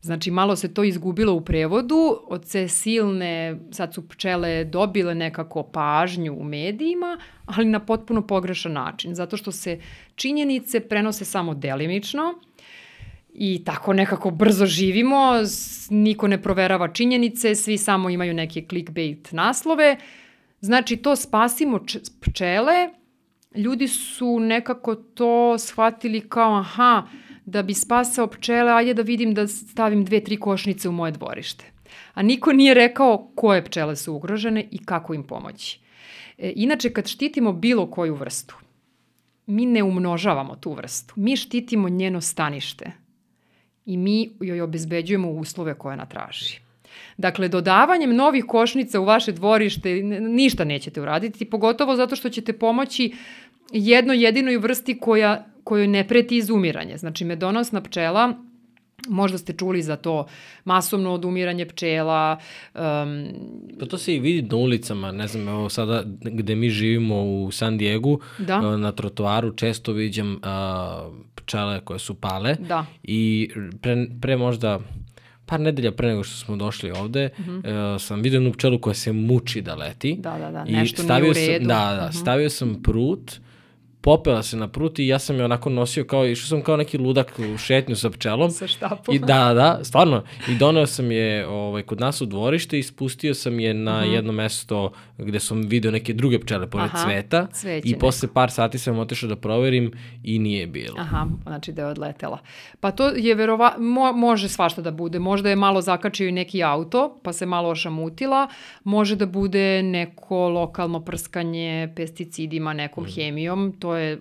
Znači, 0.00 0.30
malo 0.30 0.56
se 0.56 0.74
to 0.74 0.84
izgubilo 0.84 1.32
u 1.34 1.40
prevodu, 1.40 2.20
od 2.26 2.50
te 2.52 2.68
silne, 2.68 3.58
sad 3.70 3.94
su 3.94 4.08
pčele 4.08 4.64
dobile 4.64 5.14
nekako 5.14 5.62
pažnju 5.62 6.34
u 6.34 6.44
medijima, 6.44 7.18
ali 7.46 7.66
na 7.66 7.80
potpuno 7.80 8.26
pogrešan 8.26 8.72
način, 8.72 9.14
zato 9.14 9.36
što 9.36 9.52
se 9.52 9.80
činjenice 10.14 10.80
prenose 10.80 11.24
samo 11.24 11.54
delimično 11.54 12.34
i 13.34 13.64
tako 13.64 13.92
nekako 13.92 14.30
brzo 14.30 14.66
živimo, 14.66 15.32
niko 15.90 16.28
ne 16.28 16.42
proverava 16.42 16.88
činjenice, 16.88 17.54
svi 17.54 17.78
samo 17.78 18.10
imaju 18.10 18.34
neke 18.34 18.64
clickbait 18.68 19.32
naslove. 19.32 19.96
Znači, 20.60 20.96
to 20.96 21.16
spasimo 21.16 21.80
pčele, 22.20 22.90
ljudi 23.54 23.88
su 23.88 24.38
nekako 24.40 24.94
to 24.94 25.58
shvatili 25.58 26.20
kao, 26.20 26.58
aha, 26.58 27.02
da 27.48 27.62
bi 27.62 27.74
spasao 27.74 28.26
pčele, 28.26 28.72
ajde 28.72 28.94
da 28.94 29.02
vidim 29.02 29.34
da 29.34 29.46
stavim 29.48 30.04
dve, 30.04 30.20
tri 30.24 30.36
košnice 30.36 30.88
u 30.88 30.92
moje 30.92 31.12
dvorište. 31.12 31.64
A 32.14 32.22
niko 32.22 32.52
nije 32.52 32.74
rekao 32.74 33.30
koje 33.34 33.64
pčele 33.64 33.96
su 33.96 34.14
ugrožene 34.14 34.68
i 34.70 34.84
kako 34.84 35.14
im 35.14 35.22
pomoći. 35.22 35.80
E, 36.38 36.52
inače, 36.56 36.92
kad 36.92 37.06
štitimo 37.06 37.52
bilo 37.52 37.90
koju 37.90 38.14
vrstu, 38.14 38.56
mi 39.46 39.66
ne 39.66 39.82
umnožavamo 39.82 40.56
tu 40.56 40.72
vrstu. 40.72 41.14
Mi 41.16 41.36
štitimo 41.36 41.88
njeno 41.88 42.20
stanište 42.20 42.92
i 43.86 43.96
mi 43.96 44.30
joj 44.40 44.60
obezbeđujemo 44.60 45.30
uslove 45.30 45.74
koje 45.74 45.92
ona 45.92 46.06
traži. 46.06 46.60
Dakle, 47.16 47.48
dodavanjem 47.48 48.16
novih 48.16 48.44
košnica 48.44 49.00
u 49.00 49.04
vaše 49.04 49.32
dvorište 49.32 49.94
ništa 50.20 50.64
nećete 50.64 51.00
uraditi, 51.00 51.44
pogotovo 51.44 51.96
zato 51.96 52.16
što 52.16 52.28
ćete 52.28 52.52
pomoći 52.52 53.12
jedno 53.72 54.12
jedinoj 54.12 54.56
vrsti 54.56 54.98
koja, 54.98 55.46
kojoj 55.68 55.86
ne 55.86 56.08
preti 56.08 56.36
izumiranje. 56.36 56.96
Znači, 56.96 57.24
medonosna 57.24 57.82
pčela 57.82 58.34
Možda 59.08 59.38
ste 59.38 59.52
čuli 59.52 59.82
za 59.82 59.96
to 59.96 60.26
masovno 60.64 61.12
odumiranje 61.12 61.66
pčela. 61.66 62.38
Um, 62.74 63.28
pa 63.80 63.86
to 63.86 63.98
se 63.98 64.14
i 64.14 64.20
vidi 64.20 64.48
na 64.48 64.56
ulicama, 64.56 65.12
ne 65.12 65.28
znam, 65.28 65.48
evo 65.48 65.68
sada 65.68 66.02
gde 66.22 66.54
mi 66.54 66.70
živimo 66.70 67.22
u 67.22 67.50
San 67.50 67.78
Diegu, 67.78 68.20
da. 68.38 68.76
na 68.76 68.92
trotoaru 68.92 69.52
često 69.56 69.92
viđam 69.92 70.32
uh, 70.32 70.40
pčele 71.34 71.80
koje 71.80 71.98
su 71.98 72.14
pale 72.14 72.56
da. 72.68 72.86
i 73.02 73.50
pre, 73.80 74.06
pre 74.20 74.36
možda 74.36 74.80
par 75.46 75.60
nedelja 75.60 75.92
pre 75.92 76.08
nego 76.08 76.24
što 76.24 76.36
smo 76.36 76.56
došli 76.56 76.90
ovde, 76.90 77.30
uh 77.38 77.46
-huh. 77.46 77.94
uh, 77.94 78.00
sam 78.00 78.20
vidio 78.20 78.36
jednu 78.36 78.52
pčelu 78.52 78.80
koja 78.80 78.94
se 78.94 79.12
muči 79.12 79.60
da 79.60 79.74
leti. 79.74 80.16
Da, 80.18 80.38
da, 80.38 80.50
da, 80.50 80.64
nešto 80.64 81.02
nije 81.02 81.30
u 81.30 81.32
redu. 81.32 81.64
Sam, 81.64 81.68
da, 81.68 81.96
da, 81.96 82.04
uh 82.04 82.10
-huh. 82.10 82.20
stavio 82.20 82.50
sam 82.50 82.82
prut 82.82 83.40
popela 84.00 84.42
se 84.42 84.56
na 84.56 84.68
prut 84.68 84.98
i 84.98 85.06
ja 85.06 85.18
sam 85.18 85.36
je 85.36 85.44
onako 85.44 85.70
nosio 85.70 86.04
kao, 86.04 86.26
išao 86.26 86.46
sam 86.46 86.62
kao 86.62 86.76
neki 86.76 86.98
ludak 86.98 87.38
u 87.54 87.58
šetnju 87.58 87.96
sa 87.96 88.10
pčelom. 88.10 88.50
Sa 88.50 88.66
štapom. 88.66 89.14
I 89.14 89.18
da, 89.18 89.54
da, 89.54 89.78
stvarno. 89.82 90.22
I 90.48 90.54
doneo 90.54 90.86
sam 90.86 91.12
je 91.12 91.46
ovaj, 91.46 91.82
kod 91.82 92.00
nas 92.00 92.20
u 92.20 92.26
dvorište 92.26 92.78
i 92.78 92.82
spustio 92.82 93.34
sam 93.34 93.60
je 93.60 93.74
na 93.74 93.92
uh 93.92 94.00
mhm. 94.00 94.10
-huh. 94.10 94.14
jedno 94.14 94.32
mesto 94.32 94.92
gde 95.18 95.40
sam 95.40 95.62
video 95.62 95.90
neke 95.90 96.12
druge 96.12 96.40
pčele 96.40 96.70
pored 96.70 96.90
Aha, 96.94 97.04
cveta. 97.04 97.46
I 97.84 97.90
neko. 97.90 98.00
posle 98.00 98.28
par 98.34 98.50
sati 98.50 98.78
sam 98.78 98.98
otišao 98.98 99.28
da 99.28 99.36
proverim 99.36 99.92
i 100.22 100.38
nije 100.38 100.66
bilo. 100.66 100.96
Aha, 100.98 101.26
znači 101.42 101.72
da 101.72 101.82
je 101.82 101.88
odletela. 101.88 102.38
Pa 102.80 102.90
to 102.90 103.08
je 103.08 103.34
verova, 103.34 103.74
mo, 103.78 104.12
može 104.12 104.48
svašta 104.48 104.82
da 104.82 104.90
bude. 104.90 105.18
Možda 105.18 105.50
je 105.50 105.56
malo 105.56 105.80
zakačio 105.80 106.28
i 106.28 106.32
neki 106.32 106.62
auto, 106.62 107.20
pa 107.22 107.32
se 107.32 107.46
malo 107.46 107.68
ošamutila. 107.68 108.48
Može 108.84 109.16
da 109.16 109.26
bude 109.26 109.82
neko 109.82 110.48
lokalno 110.48 111.00
prskanje 111.00 111.92
pesticidima, 111.96 112.72
nekom 112.72 113.04
mm. 113.04 113.08
hemijom. 113.14 113.74
To 113.78 113.87
je 113.96 114.20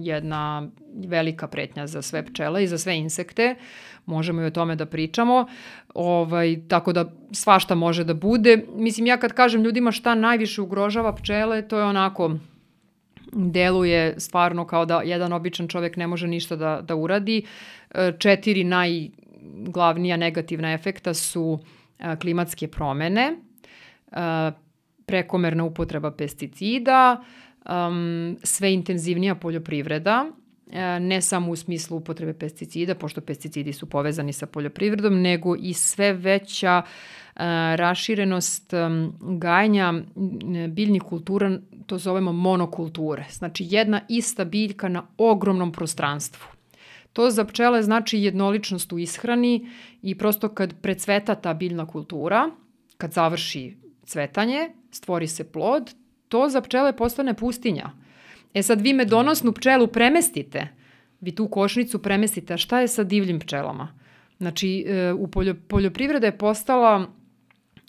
jedna 0.00 0.68
velika 1.06 1.48
pretnja 1.48 1.86
za 1.86 2.02
sve 2.02 2.26
pčele 2.26 2.64
i 2.64 2.66
za 2.66 2.78
sve 2.78 2.96
insekte. 2.96 3.54
Možemo 4.06 4.42
i 4.42 4.44
o 4.44 4.50
tome 4.50 4.76
da 4.76 4.86
pričamo. 4.86 5.46
Ovaj, 5.94 6.56
tako 6.68 6.92
da 6.92 7.12
svašta 7.32 7.74
može 7.74 8.04
da 8.04 8.14
bude. 8.14 8.64
Mislim, 8.74 9.06
ja 9.06 9.16
kad 9.16 9.32
kažem 9.32 9.62
ljudima 9.62 9.92
šta 9.92 10.14
najviše 10.14 10.62
ugrožava 10.62 11.12
pčele, 11.14 11.68
to 11.68 11.78
je 11.78 11.84
onako 11.84 12.38
deluje 13.32 14.20
stvarno 14.20 14.66
kao 14.66 14.84
da 14.84 15.02
jedan 15.04 15.32
običan 15.32 15.68
čovek 15.68 15.96
ne 15.96 16.06
može 16.06 16.26
ništa 16.28 16.56
da, 16.56 16.80
da 16.82 16.94
uradi. 16.94 17.42
E, 17.90 18.12
četiri 18.18 18.64
najglavnija 18.64 20.16
negativna 20.16 20.72
efekta 20.72 21.14
su 21.14 21.58
e, 21.98 22.16
klimatske 22.16 22.68
promene, 22.68 23.32
e, 24.12 24.52
prekomerna 25.06 25.64
upotreba 25.64 26.10
pesticida, 26.10 27.24
um, 27.64 28.36
sve 28.42 28.72
intenzivnija 28.72 29.34
poljoprivreda, 29.34 30.26
e, 30.70 31.00
ne 31.00 31.22
samo 31.22 31.52
u 31.52 31.56
smislu 31.56 31.96
upotrebe 31.96 32.34
pesticida, 32.38 32.94
pošto 32.94 33.20
pesticidi 33.20 33.72
su 33.72 33.86
povezani 33.86 34.32
sa 34.32 34.46
poljoprivredom, 34.46 35.20
nego 35.22 35.56
i 35.56 35.72
sve 35.74 36.12
veća 36.12 36.82
uh, 36.84 36.92
raširenost 37.74 38.72
gajanja 39.20 39.94
biljnih 40.68 41.02
kultura, 41.02 41.58
to 41.86 41.98
zovemo 41.98 42.32
monokulture. 42.32 43.24
Znači 43.30 43.66
jedna 43.68 44.00
ista 44.08 44.44
biljka 44.44 44.88
na 44.88 45.06
ogromnom 45.18 45.72
prostranstvu. 45.72 46.46
To 47.12 47.30
za 47.30 47.44
pčele 47.44 47.82
znači 47.82 48.18
jednoličnost 48.18 48.92
u 48.92 48.98
ishrani 48.98 49.70
i 50.02 50.18
prosto 50.18 50.48
kad 50.48 50.80
precveta 50.80 51.34
ta 51.34 51.54
biljna 51.54 51.86
kultura, 51.86 52.50
kad 52.96 53.12
završi 53.12 53.76
cvetanje, 54.04 54.70
stvori 54.90 55.26
se 55.26 55.52
plod, 55.52 55.90
to 56.28 56.48
za 56.48 56.60
pčele 56.60 56.92
postane 56.92 57.34
pustinja. 57.34 57.90
E 58.54 58.62
sad 58.62 58.80
vi 58.80 58.92
medonosnu 58.92 59.52
pčelu 59.52 59.86
premestite, 59.86 60.68
vi 61.20 61.34
tu 61.34 61.48
košnicu 61.48 62.02
premestite, 62.02 62.54
a 62.54 62.56
šta 62.56 62.80
je 62.80 62.88
sa 62.88 63.04
divljim 63.04 63.40
pčelama? 63.40 63.88
Znači, 64.38 64.84
e, 64.88 65.12
u 65.12 65.26
poljo, 65.28 65.54
poljoprivreda 65.68 66.26
je 66.26 66.38
postala 66.38 67.06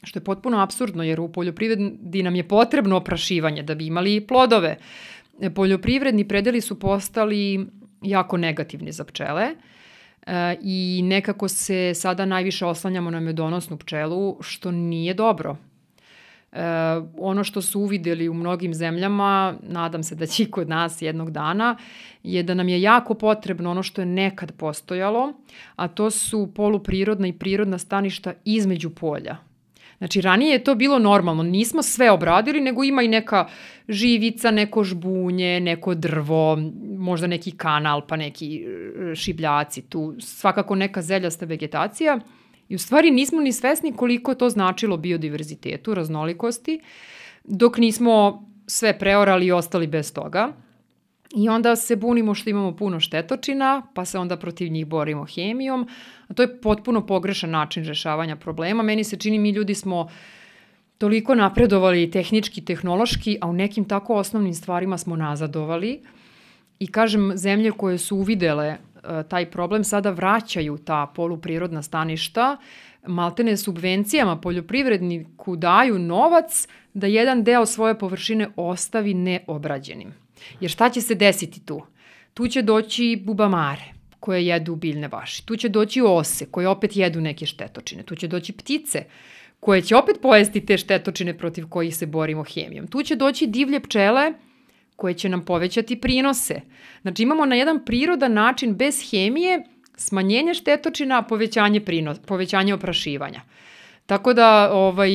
što 0.03 0.19
je 0.19 0.23
potpuno 0.23 0.59
absurdno, 0.59 1.03
jer 1.03 1.19
u 1.19 1.31
poljoprivredi 1.31 2.23
nam 2.23 2.35
je 2.35 2.47
potrebno 2.47 2.97
oprašivanje 2.97 3.63
da 3.63 3.75
bi 3.75 3.87
imali 3.87 4.21
plodove. 4.21 4.77
E, 5.41 5.49
poljoprivredni 5.49 6.27
predeli 6.27 6.61
su 6.61 6.79
postali 6.79 7.67
jako 8.01 8.37
negativni 8.37 8.91
za 8.91 9.03
pčele 9.03 9.43
e, 9.43 10.57
i 10.61 11.01
nekako 11.03 11.47
se 11.47 11.93
sada 11.95 12.25
najviše 12.25 12.65
oslanjamo 12.65 13.11
na 13.11 13.19
medonosnu 13.19 13.77
pčelu, 13.77 14.37
što 14.41 14.71
nije 14.71 15.13
dobro. 15.13 15.57
E, 16.51 16.61
ono 17.17 17.43
što 17.43 17.61
su 17.61 17.79
uvideli 17.79 18.29
u 18.29 18.33
mnogim 18.33 18.73
zemljama, 18.73 19.55
nadam 19.61 20.03
se 20.03 20.15
da 20.15 20.25
će 20.25 20.43
i 20.43 20.51
kod 20.51 20.69
nas 20.69 21.01
jednog 21.01 21.31
dana, 21.31 21.77
je 22.23 22.43
da 22.43 22.53
nam 22.53 22.69
je 22.69 22.81
jako 22.81 23.13
potrebno 23.13 23.71
ono 23.71 23.83
što 23.83 24.01
je 24.01 24.05
nekad 24.05 24.51
postojalo, 24.51 25.33
a 25.75 25.87
to 25.87 26.11
su 26.11 26.51
poluprirodna 26.55 27.27
i 27.27 27.33
prirodna 27.33 27.77
staništa 27.77 28.33
između 28.45 28.89
polja. 28.89 29.37
Znači, 29.97 30.21
ranije 30.21 30.51
je 30.51 30.63
to 30.63 30.75
bilo 30.75 30.99
normalno, 30.99 31.43
nismo 31.43 31.81
sve 31.83 32.11
obradili, 32.11 32.61
nego 32.61 32.83
ima 32.83 33.01
i 33.01 33.07
neka 33.07 33.47
živica, 33.89 34.51
neko 34.51 34.83
žbunje, 34.83 35.59
neko 35.59 35.95
drvo, 35.95 36.57
možda 36.97 37.27
neki 37.27 37.51
kanal, 37.51 38.07
pa 38.07 38.15
neki 38.15 38.65
e, 39.11 39.15
šibljaci 39.15 39.81
tu, 39.81 40.15
svakako 40.19 40.75
neka 40.75 41.01
zeljasta 41.01 41.45
vegetacija. 41.45 42.19
I 42.69 42.75
u 42.75 42.79
stvari 42.79 43.11
nismo 43.11 43.41
ni 43.41 43.53
svesni 43.53 43.93
koliko 43.93 44.35
to 44.35 44.49
značilo 44.49 44.97
biodiverzitetu, 44.97 45.93
raznolikosti, 45.93 46.81
dok 47.43 47.77
nismo 47.77 48.45
sve 48.67 48.99
preorali 48.99 49.45
i 49.45 49.51
ostali 49.51 49.87
bez 49.87 50.13
toga. 50.13 50.53
I 51.35 51.49
onda 51.49 51.75
se 51.75 51.95
bunimo 51.95 52.33
što 52.33 52.49
imamo 52.49 52.75
puno 52.75 52.99
štetočina, 52.99 53.81
pa 53.93 54.05
se 54.05 54.19
onda 54.19 54.37
protiv 54.37 54.71
njih 54.71 54.87
borimo 54.87 55.25
hemijom. 55.25 55.87
A 56.27 56.33
to 56.33 56.41
je 56.41 56.61
potpuno 56.61 57.05
pogrešan 57.05 57.49
način 57.49 57.85
rešavanja 57.85 58.35
problema. 58.35 58.83
Meni 58.83 59.03
se 59.03 59.17
čini 59.17 59.39
mi 59.39 59.49
ljudi 59.49 59.75
smo 59.75 60.09
toliko 60.97 61.35
napredovali 61.35 62.11
tehnički, 62.11 62.65
tehnološki, 62.65 63.37
a 63.41 63.47
u 63.47 63.53
nekim 63.53 63.85
tako 63.85 64.15
osnovnim 64.15 64.53
stvarima 64.53 64.97
smo 64.97 65.15
nazadovali. 65.15 66.01
I 66.79 66.87
kažem, 66.87 67.31
zemlje 67.35 67.71
koje 67.71 67.97
su 67.97 68.17
uvidele 68.17 68.77
taj 69.29 69.51
problem 69.51 69.83
sada 69.83 70.11
vraćaju 70.11 70.77
ta 70.77 71.11
poluprirodna 71.15 71.81
staništa, 71.81 72.57
maltene 73.07 73.57
subvencijama 73.57 74.37
poljoprivredniku 74.37 75.55
daju 75.55 75.99
novac 75.99 76.67
da 76.93 77.07
jedan 77.07 77.43
deo 77.43 77.65
svoje 77.65 77.99
površine 77.99 78.49
ostavi 78.55 79.13
neobrađenim. 79.13 80.13
Jer 80.59 80.71
šta 80.71 80.89
će 80.89 81.01
se 81.01 81.15
desiti 81.15 81.65
tu? 81.65 81.81
Tu 82.33 82.47
će 82.47 82.61
doći 82.61 83.21
bubamare 83.25 83.93
koje 84.19 84.47
jedu 84.47 84.75
biljne 84.75 85.07
vaši. 85.07 85.45
Tu 85.45 85.55
će 85.55 85.69
doći 85.69 86.01
ose 86.01 86.45
koje 86.45 86.67
opet 86.67 86.95
jedu 86.95 87.21
neke 87.21 87.45
štetočine. 87.45 88.03
Tu 88.03 88.15
će 88.15 88.27
doći 88.27 88.53
ptice 88.53 89.03
koje 89.59 89.81
će 89.81 89.95
opet 89.95 90.15
pojesti 90.21 90.65
te 90.65 90.77
štetočine 90.77 91.37
protiv 91.37 91.67
kojih 91.69 91.95
se 91.95 92.05
borimo 92.05 92.43
hemijom. 92.43 92.87
Tu 92.87 93.03
će 93.03 93.15
doći 93.15 93.47
divlje 93.47 93.79
pčele 93.79 94.33
koje 94.99 95.13
će 95.13 95.29
nam 95.29 95.45
povećati 95.45 96.01
prinose. 96.01 96.61
Znači 97.01 97.23
imamo 97.23 97.45
na 97.45 97.55
jedan 97.55 97.85
prirodan 97.85 98.33
način 98.33 98.75
bez 98.75 99.11
hemije 99.11 99.63
smanjenje 99.95 100.53
štetočina, 100.53 101.21
povećanje, 101.21 101.81
prinos, 101.81 102.19
povećanje 102.19 102.73
oprašivanja. 102.73 103.41
Tako 104.05 104.33
da 104.33 104.69
ovaj, 104.73 105.11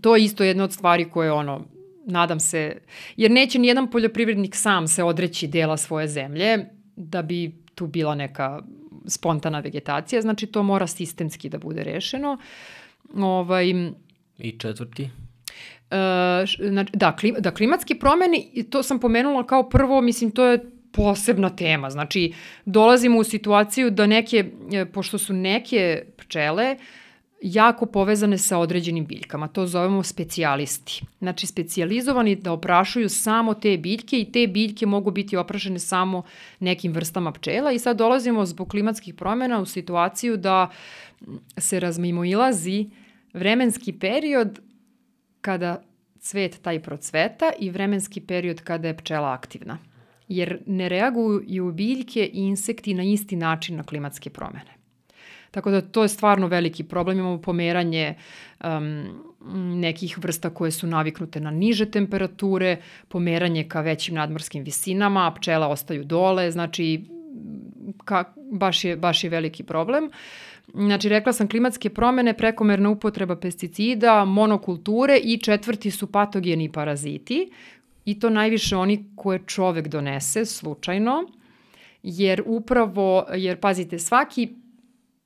to 0.00 0.16
je 0.16 0.24
isto 0.24 0.44
jedna 0.44 0.64
od 0.64 0.72
stvari 0.72 1.10
koje 1.10 1.32
ono, 1.32 1.64
nadam 2.06 2.40
se, 2.40 2.76
jer 3.16 3.30
neće 3.30 3.58
nijedan 3.58 3.90
poljoprivrednik 3.90 4.56
sam 4.56 4.88
se 4.88 5.02
odreći 5.02 5.46
dela 5.46 5.76
svoje 5.76 6.08
zemlje 6.08 6.66
da 6.96 7.22
bi 7.22 7.52
tu 7.74 7.86
bila 7.86 8.14
neka 8.14 8.62
spontana 9.06 9.60
vegetacija, 9.60 10.22
znači 10.22 10.46
to 10.46 10.62
mora 10.62 10.86
sistemski 10.86 11.48
da 11.48 11.58
bude 11.58 11.82
rešeno. 11.82 12.38
Ovaj, 13.16 13.66
I 14.38 14.58
četvrti? 14.58 15.10
Uh, 15.90 16.86
da, 16.92 17.16
klim, 17.16 17.34
da, 17.38 17.50
klimatske 17.50 17.98
promene, 17.98 18.42
to 18.70 18.82
sam 18.82 18.98
pomenula 18.98 19.46
kao 19.46 19.68
prvo, 19.68 20.00
mislim, 20.00 20.30
to 20.30 20.44
je 20.44 20.70
posebna 20.92 21.56
tema. 21.56 21.90
Znači, 21.90 22.32
dolazimo 22.64 23.18
u 23.18 23.24
situaciju 23.24 23.90
da 23.90 24.06
neke, 24.06 24.44
e, 24.72 24.84
pošto 24.86 25.18
su 25.18 25.32
neke 25.32 26.02
pčele 26.16 26.76
jako 27.42 27.86
povezane 27.86 28.38
sa 28.38 28.58
određenim 28.58 29.06
biljkama. 29.06 29.48
To 29.48 29.66
zovemo 29.66 30.02
specijalisti. 30.02 31.02
Znači, 31.18 31.46
specijalizovani 31.46 32.36
da 32.36 32.52
oprašuju 32.52 33.08
samo 33.08 33.54
te 33.54 33.76
biljke 33.76 34.20
i 34.20 34.32
te 34.32 34.46
biljke 34.46 34.86
mogu 34.86 35.10
biti 35.10 35.36
oprašene 35.36 35.78
samo 35.78 36.22
nekim 36.60 36.92
vrstama 36.92 37.32
pčela 37.32 37.72
i 37.72 37.78
sad 37.78 37.96
dolazimo 37.96 38.46
zbog 38.46 38.68
klimatskih 38.68 39.14
promjena 39.14 39.60
u 39.60 39.66
situaciju 39.66 40.36
da 40.36 40.70
se 41.56 41.80
razmimoilazi 41.80 42.86
vremenski 43.32 43.92
period 43.92 44.60
kada 45.40 45.82
cvet 46.20 46.62
taj 46.62 46.82
procveta 46.82 47.50
i 47.58 47.70
vremenski 47.70 48.20
period 48.20 48.60
kada 48.60 48.88
je 48.88 48.96
pčela 48.96 49.32
aktivna. 49.32 49.78
Jer 50.28 50.58
ne 50.66 50.88
reaguju 50.88 51.72
biljke 51.72 52.24
i 52.24 52.38
insekti 52.38 52.94
na 52.94 53.02
isti 53.02 53.36
način 53.36 53.76
na 53.76 53.82
klimatske 53.82 54.30
promene. 54.30 54.78
Tako 55.50 55.70
da 55.70 55.80
to 55.80 56.02
je 56.02 56.08
stvarno 56.08 56.46
veliki 56.46 56.84
problem. 56.84 57.18
Imamo 57.18 57.40
pomeranje 57.40 58.14
um, 58.64 59.04
nekih 59.80 60.18
vrsta 60.18 60.50
koje 60.50 60.70
su 60.70 60.86
naviknute 60.86 61.40
na 61.40 61.50
niže 61.50 61.90
temperature, 61.90 62.76
pomeranje 63.08 63.64
ka 63.68 63.80
većim 63.80 64.14
nadmorskim 64.14 64.64
visinama, 64.64 65.26
a 65.26 65.34
pčela 65.34 65.68
ostaju 65.68 66.04
dole, 66.04 66.50
znači 66.50 67.04
ka, 68.04 68.24
baš, 68.52 68.84
je, 68.84 68.96
baš 68.96 69.24
je 69.24 69.30
veliki 69.30 69.62
problem. 69.62 70.10
Znači, 70.74 71.08
rekla 71.08 71.32
sam 71.32 71.48
klimatske 71.48 71.90
promene, 71.90 72.36
prekomerna 72.36 72.90
upotreba 72.90 73.36
pesticida, 73.36 74.24
monokulture 74.24 75.18
i 75.24 75.38
četvrti 75.38 75.90
su 75.90 76.12
patogeni 76.12 76.72
paraziti. 76.72 77.50
I 78.04 78.20
to 78.20 78.30
najviše 78.30 78.76
oni 78.76 79.04
koje 79.16 79.40
čovek 79.46 79.88
donese 79.88 80.44
slučajno, 80.44 81.24
jer 82.02 82.42
upravo, 82.46 83.26
jer 83.34 83.60
pazite, 83.60 83.98
svaki 83.98 84.48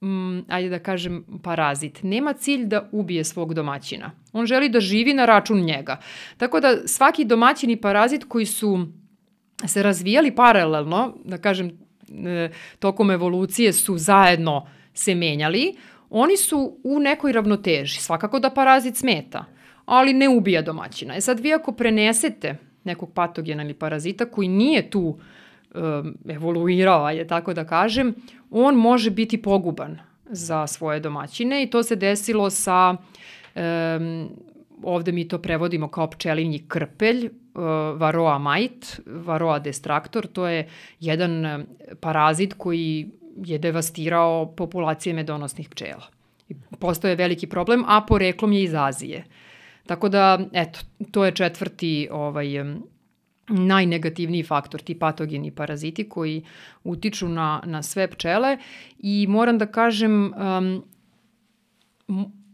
mm, 0.00 0.38
ajde 0.48 0.68
da 0.68 0.78
kažem, 0.78 1.24
parazit. 1.42 2.02
Nema 2.02 2.32
cilj 2.32 2.66
da 2.66 2.88
ubije 2.92 3.24
svog 3.24 3.54
domaćina. 3.54 4.10
On 4.32 4.46
želi 4.46 4.68
da 4.68 4.80
živi 4.80 5.14
na 5.14 5.24
račun 5.24 5.60
njega. 5.60 6.00
Tako 6.36 6.60
da 6.60 6.76
svaki 6.86 7.24
domaćin 7.24 7.70
i 7.70 7.80
parazit 7.80 8.24
koji 8.24 8.46
su 8.46 8.86
se 9.66 9.82
razvijali 9.82 10.34
paralelno, 10.34 11.16
da 11.24 11.38
kažem, 11.38 11.78
e, 12.26 12.50
tokom 12.78 13.10
evolucije 13.10 13.72
su 13.72 13.98
zajedno 13.98 14.66
se 14.94 15.14
menjali, 15.14 15.76
oni 16.10 16.36
su 16.36 16.76
u 16.84 16.98
nekoj 16.98 17.32
ravnoteži. 17.32 18.00
Svakako 18.00 18.38
da 18.38 18.50
parazit 18.50 18.96
smeta, 18.96 19.44
ali 19.84 20.12
ne 20.12 20.28
ubija 20.28 20.62
domaćina. 20.62 21.16
E 21.16 21.20
sad 21.20 21.40
vi 21.40 21.54
ako 21.54 21.72
prenesete 21.72 22.56
nekog 22.84 23.12
patogena 23.14 23.62
ili 23.62 23.74
parazita 23.74 24.24
koji 24.24 24.48
nije 24.48 24.90
tu 24.90 25.18
um, 25.74 26.14
evoluirao, 26.28 27.10
je 27.10 27.26
tako 27.26 27.54
da 27.54 27.64
kažem, 27.64 28.14
on 28.50 28.74
može 28.74 29.10
biti 29.10 29.42
poguban 29.42 29.98
za 30.24 30.66
svoje 30.66 31.00
domaćine 31.00 31.62
i 31.62 31.70
to 31.70 31.82
se 31.82 31.96
desilo 31.96 32.50
sa, 32.50 32.96
um, 33.54 34.28
ovde 34.82 35.12
mi 35.12 35.28
to 35.28 35.38
prevodimo 35.38 35.88
kao 35.88 36.10
pčelinji 36.10 36.64
krpelj, 36.68 37.26
uh, 37.26 37.62
Varroa 38.00 38.38
mite, 38.38 38.86
Varroa 39.06 39.58
destructor, 39.58 40.26
to 40.26 40.46
je 40.46 40.68
jedan 41.00 41.64
parazit 42.00 42.54
koji 42.54 43.10
je 43.36 43.58
devastirao 43.58 44.54
populacije 44.56 45.14
medonosnih 45.14 45.68
pčela. 45.68 46.06
I 46.48 46.54
postoje 46.78 47.16
veliki 47.16 47.46
problem, 47.46 47.84
a 47.86 48.00
poreklom 48.08 48.52
je 48.52 48.62
iz 48.62 48.74
Azije. 48.74 49.24
Tako 49.86 50.08
da, 50.08 50.40
eto, 50.52 50.80
to 51.10 51.24
je 51.24 51.32
četvrti 51.32 52.08
ovaj, 52.10 52.46
najnegativniji 53.48 54.42
faktor, 54.42 54.80
ti 54.80 54.98
patogeni 54.98 55.50
paraziti 55.50 56.08
koji 56.08 56.44
utiču 56.84 57.28
na, 57.28 57.62
na 57.66 57.82
sve 57.82 58.10
pčele 58.10 58.58
i 58.98 59.26
moram 59.28 59.58
da 59.58 59.66
kažem, 59.66 60.32
um, 60.34 60.84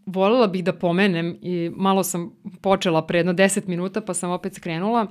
volela 0.07 0.47
bih 0.47 0.65
da 0.65 0.73
pomenem 0.73 1.37
i 1.43 1.71
malo 1.77 2.05
sam 2.05 2.31
počela 2.61 3.07
pre 3.07 3.19
jedno 3.19 3.33
10 3.33 3.69
minuta 3.69 4.01
pa 4.01 4.15
sam 4.15 4.31
opet 4.31 4.55
skrenula 4.55 5.07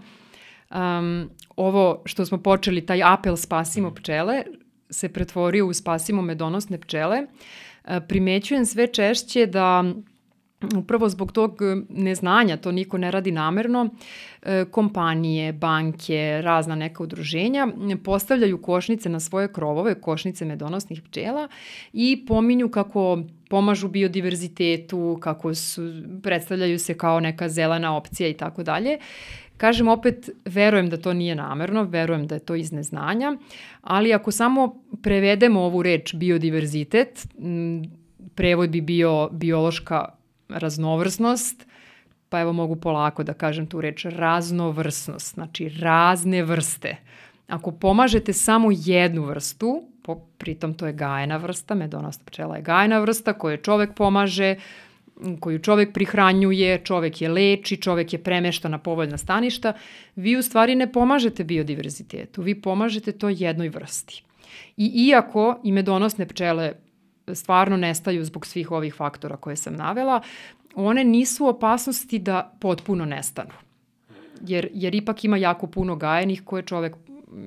um, 0.72 1.30
ovo 1.56 2.02
što 2.06 2.26
smo 2.26 2.38
počeli, 2.38 2.86
taj 2.86 3.04
apel 3.04 3.36
spasimo 3.36 3.94
pčele 3.94 4.44
se 4.90 5.10
pretvorio 5.10 5.68
u 5.68 5.74
spasimo 5.74 6.22
medonosne 6.22 6.78
pčele. 6.78 7.22
Uh, 7.22 7.92
primećujem 8.08 8.66
sve 8.66 8.88
češće 8.88 9.46
da 9.46 9.84
upravo 10.78 11.10
zbog 11.10 11.32
tog 11.32 11.62
e, 11.62 11.76
neznanja, 11.90 12.58
to 12.58 12.72
niko 12.72 12.98
ne 12.98 13.12
radi 13.12 13.32
namerno, 13.32 13.90
e, 14.42 14.66
kompanije, 14.72 15.54
banke, 15.54 16.42
razna 16.44 16.76
neka 16.76 17.04
udruženja 17.04 17.68
postavljaju 18.04 18.62
košnice 18.62 19.10
na 19.10 19.20
svoje 19.20 19.54
krovove, 19.54 20.02
košnice 20.02 20.46
medonosnih 20.46 21.02
pčela 21.02 21.48
i 21.94 22.26
pominju 22.28 22.70
kako 22.70 23.20
pomažu 23.50 23.88
biodiverzitetu, 23.88 25.18
kako 25.22 25.56
su, 25.56 25.82
predstavljaju 26.24 26.80
se 26.80 26.98
kao 26.98 27.20
neka 27.20 27.50
zelena 27.50 27.98
opcija 27.98 28.30
i 28.30 28.34
tako 28.34 28.64
dalje 28.64 28.98
Kažem 29.58 29.88
opet, 29.88 30.30
verujem 30.46 30.90
da 30.90 30.98
to 30.98 31.14
nije 31.14 31.36
namerno, 31.36 31.84
verujem 31.84 32.28
da 32.28 32.36
je 32.36 32.46
to 32.46 32.56
iz 32.56 32.72
neznanja, 32.72 33.38
ali 33.82 34.14
ako 34.14 34.32
samo 34.32 34.84
prevedemo 35.02 35.62
ovu 35.62 35.84
reč 35.84 36.14
biodiverzitet, 36.16 37.28
prevod 38.36 38.70
bi 38.70 38.82
bio 38.82 39.30
biološka 39.32 40.06
raznovrsnost, 40.50 41.68
pa 42.30 42.40
evo 42.40 42.54
mogu 42.54 42.76
polako 42.76 43.24
da 43.24 43.34
kažem 43.34 43.68
tu 43.68 43.82
reč 43.82 44.06
raznovrsnost, 44.06 45.34
znači 45.34 45.70
razne 45.70 46.44
vrste. 46.44 46.96
Ako 47.48 47.72
pomažete 47.72 48.34
samo 48.34 48.70
jednu 48.72 49.24
vrstu, 49.24 49.84
po, 50.04 50.16
pritom 50.38 50.74
to 50.74 50.88
je 50.88 50.94
gajena 50.94 51.38
vrsta, 51.38 51.76
medonosna 51.76 52.26
pčela 52.26 52.56
je 52.56 52.62
gajena 52.62 53.00
vrsta 53.00 53.34
koju 53.34 53.58
čovek 53.58 53.94
pomaže, 53.96 54.56
koju 55.40 55.60
čovek 55.60 55.94
prihranjuje, 55.94 56.82
čovek 56.84 57.22
je 57.22 57.30
leči, 57.30 57.78
čovek 57.82 58.14
je 58.14 58.24
premešta 58.24 58.70
na 58.70 58.78
povoljna 58.78 59.18
staništa, 59.18 59.74
vi 60.16 60.38
u 60.38 60.42
stvari 60.42 60.76
ne 60.76 60.92
pomažete 60.92 61.44
biodiverzitetu, 61.44 62.42
vi 62.42 62.62
pomažete 62.62 63.12
to 63.12 63.30
jednoj 63.30 63.70
vrsti. 63.70 64.24
I 64.78 65.08
iako 65.08 65.60
i 65.64 65.72
medonosne 65.72 66.28
pčele 66.28 66.74
stvarno 67.34 67.78
nestaju 67.78 68.26
zbog 68.26 68.46
svih 68.46 68.72
ovih 68.72 68.94
faktora 68.94 69.38
koje 69.38 69.56
sam 69.56 69.76
navela, 69.76 70.22
one 70.76 71.04
nisu 71.04 71.46
u 71.46 71.48
opasnosti 71.48 72.20
da 72.20 72.58
potpuno 72.60 73.06
nestanu. 73.06 73.54
Jer, 74.42 74.70
jer 74.74 74.96
ipak 74.96 75.24
ima 75.24 75.38
jako 75.38 75.68
puno 75.68 75.96
gajenih 75.96 76.42
koje 76.46 76.64
čovek, 76.64 76.96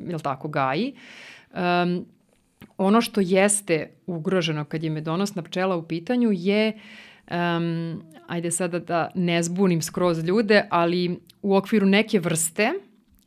jel 0.09 0.19
tako, 0.19 0.49
gaji. 0.49 0.95
Um, 1.53 2.07
ono 2.77 3.01
što 3.01 3.21
jeste 3.21 3.91
ugroženo 4.07 4.65
kad 4.65 4.83
je 4.83 4.91
medonosna 4.91 5.43
pčela 5.43 5.77
u 5.77 5.83
pitanju 5.83 6.31
je 6.33 6.79
um, 7.31 8.02
ajde 8.27 8.51
sada 8.51 8.78
da 8.78 9.11
ne 9.15 9.43
zbunim 9.43 9.82
skroz 9.82 10.24
ljude, 10.24 10.66
ali 10.70 11.19
u 11.43 11.57
okviru 11.57 11.86
neke 11.86 12.20
vrste 12.20 12.73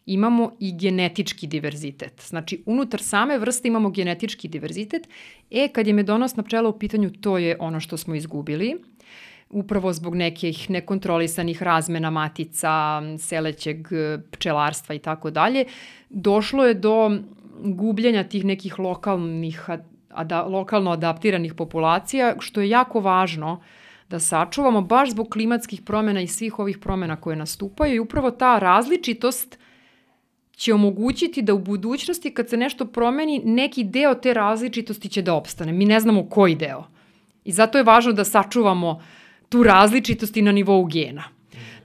imamo 0.05 0.51
i 0.59 0.77
genetički 0.77 1.47
diverzitet. 1.47 2.21
Znači, 2.27 2.63
unutar 2.65 3.01
same 3.01 3.37
vrste 3.37 3.67
imamo 3.67 3.89
genetički 3.89 4.47
diverzitet. 4.47 5.07
E, 5.51 5.67
kad 5.67 5.87
je 5.87 5.93
medonosna 5.93 6.43
pčela 6.43 6.69
u 6.69 6.79
pitanju, 6.79 7.09
to 7.09 7.37
je 7.37 7.57
ono 7.59 7.79
što 7.79 7.97
smo 7.97 8.15
izgubili 8.15 8.75
upravo 9.53 9.93
zbog 9.93 10.15
nekih 10.15 10.69
nekontrolisanih 10.69 11.63
razmena 11.63 12.09
matica, 12.09 13.01
selećeg 13.19 13.87
pčelarstva 14.31 14.95
i 14.95 14.99
tako 14.99 15.31
dalje, 15.31 15.65
došlo 16.09 16.65
je 16.65 16.73
do 16.73 17.11
gubljenja 17.63 18.23
tih 18.23 18.45
nekih 18.45 18.79
lokalnih, 18.79 19.69
ada, 20.09 20.43
lokalno 20.43 20.91
adaptiranih 20.91 21.53
populacija, 21.53 22.35
što 22.39 22.61
je 22.61 22.69
jako 22.69 22.99
važno 22.99 23.61
da 24.09 24.19
sačuvamo 24.19 24.81
baš 24.81 25.11
zbog 25.11 25.29
klimatskih 25.29 25.81
promena 25.81 26.21
i 26.21 26.27
svih 26.27 26.59
ovih 26.59 26.77
promena 26.77 27.15
koje 27.15 27.35
nastupaju 27.35 27.95
i 27.95 27.99
upravo 27.99 28.31
ta 28.31 28.59
različitost 28.59 29.57
će 30.55 30.73
omogućiti 30.73 31.41
da 31.41 31.53
u 31.53 31.59
budućnosti 31.59 32.33
kad 32.33 32.49
se 32.49 32.57
nešto 32.57 32.85
promeni, 32.85 33.41
neki 33.45 33.83
deo 33.83 34.15
te 34.15 34.33
različitosti 34.33 35.09
će 35.09 35.21
da 35.21 35.33
opstane. 35.33 35.73
Mi 35.73 35.85
ne 35.85 35.99
znamo 35.99 36.29
koji 36.29 36.55
deo. 36.55 36.83
I 37.43 37.51
zato 37.51 37.77
je 37.77 37.83
važno 37.83 38.11
da 38.11 38.23
sačuvamo 38.23 39.03
tu 39.49 39.63
različitost 39.63 40.37
i 40.37 40.41
na 40.41 40.51
nivou 40.51 40.85
gena. 40.85 41.23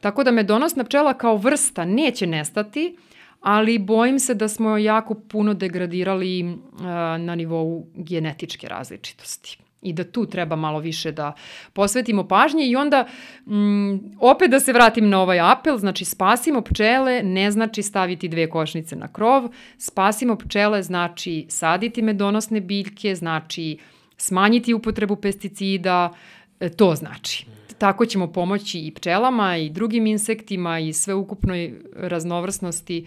Tako 0.01 0.25
da 0.25 0.31
medonosna 0.31 0.85
pčela 0.85 1.15
kao 1.15 1.37
vrsta 1.37 1.85
neće 1.85 2.27
nestati, 2.27 2.97
ali 3.41 3.79
bojim 3.79 4.19
se 4.19 4.35
da 4.35 4.49
smo 4.49 4.79
jako 4.79 5.15
puno 5.15 5.55
degradirali 5.55 6.45
uh, 6.45 6.81
na 7.21 7.35
nivou 7.35 7.87
genetičke 7.95 8.69
različitosti 8.69 9.59
i 9.83 9.93
da 9.93 10.05
tu 10.05 10.27
treba 10.27 10.57
malo 10.57 10.79
više 10.79 11.13
da 11.13 11.33
posvetimo 11.73 12.29
pažnje 12.29 12.67
i 12.67 12.77
onda 12.77 13.07
mm, 13.47 13.95
opet 14.21 14.51
da 14.51 14.61
se 14.61 14.73
vratim 14.73 15.09
na 15.09 15.21
ovaj 15.21 15.41
apel, 15.41 15.79
znači 15.79 16.05
spasimo 16.05 16.61
pčele 16.61 17.23
ne 17.23 17.51
znači 17.51 17.83
staviti 17.83 18.29
dve 18.29 18.51
košnice 18.51 18.97
na 18.97 19.09
krov, 19.13 19.49
spasimo 19.79 20.37
pčele 20.37 20.83
znači 20.83 21.47
saditi 21.49 22.03
medonosne 22.03 22.61
biljke, 22.61 23.15
znači 23.15 23.79
smanjiti 24.17 24.75
upotrebu 24.75 25.17
pesticida, 25.17 26.13
e, 26.61 26.69
to 26.69 26.95
znači. 26.95 27.47
Tako 27.79 28.07
ćemo 28.07 28.33
pomoći 28.33 28.81
i 28.81 28.95
pčelama 28.95 29.57
i 29.57 29.71
drugim 29.71 30.07
insektima 30.07 30.79
i 30.79 30.93
sve 30.93 31.15
ukupnoj 31.15 31.75
raznovrsnosti. 31.97 33.07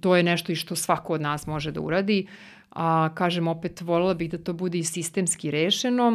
To 0.00 0.16
je 0.16 0.22
nešto 0.22 0.52
i 0.52 0.56
što 0.56 0.76
svako 0.76 1.12
od 1.12 1.20
nas 1.20 1.46
može 1.46 1.72
da 1.72 1.80
uradi. 1.80 2.26
A 2.74 3.10
kažem 3.14 3.48
opet, 3.48 3.80
voljela 3.80 4.14
bih 4.14 4.30
da 4.30 4.38
to 4.38 4.52
bude 4.52 4.78
i 4.78 4.84
sistemski 4.84 5.50
rešeno. 5.50 6.10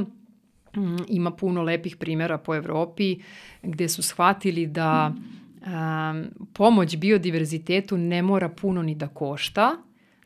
Mm, 0.76 0.98
ima 1.07 1.31
puno 1.31 1.61
lepih 1.61 1.98
primjera 1.98 2.38
po 2.38 2.56
Evropi 2.56 3.15
gde 3.61 3.90
su 3.90 4.03
shvatili 4.03 4.68
da 4.68 5.14
um, 5.14 6.26
pomoć 6.53 6.98
biodiverzitetu 6.98 7.98
ne 7.98 8.22
mora 8.22 8.49
puno 8.49 8.81
ni 8.81 8.95
da 8.95 9.07
košta, 9.07 9.76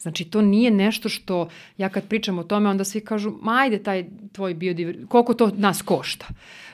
Znači, 0.04 0.26
to 0.26 0.42
nije 0.42 0.72
nešto 0.72 1.10
što, 1.10 1.50
ja 1.78 1.90
kad 1.90 2.08
pričam 2.08 2.40
o 2.40 2.44
tome, 2.44 2.70
onda 2.70 2.84
svi 2.84 3.00
kažu, 3.02 3.32
ma 3.42 3.52
ajde 3.52 3.84
taj 3.84 4.06
tvoj 4.32 4.54
biodiverzitet, 4.54 5.10
koliko 5.10 5.34
to 5.34 5.52
nas 5.58 5.82
košta? 5.82 6.28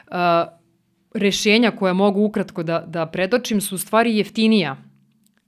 Uh, 0.08 0.16
rešenja 1.14 1.72
koja 1.72 1.94
mogu 1.94 2.24
ukratko 2.24 2.64
da, 2.64 2.84
da 2.88 3.06
predočim 3.06 3.62
su 3.62 3.76
u 3.76 3.78
stvari 3.78 4.18
jeftinija 4.18 4.78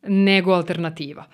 nego 0.04 0.52
alternativa. 0.52 1.26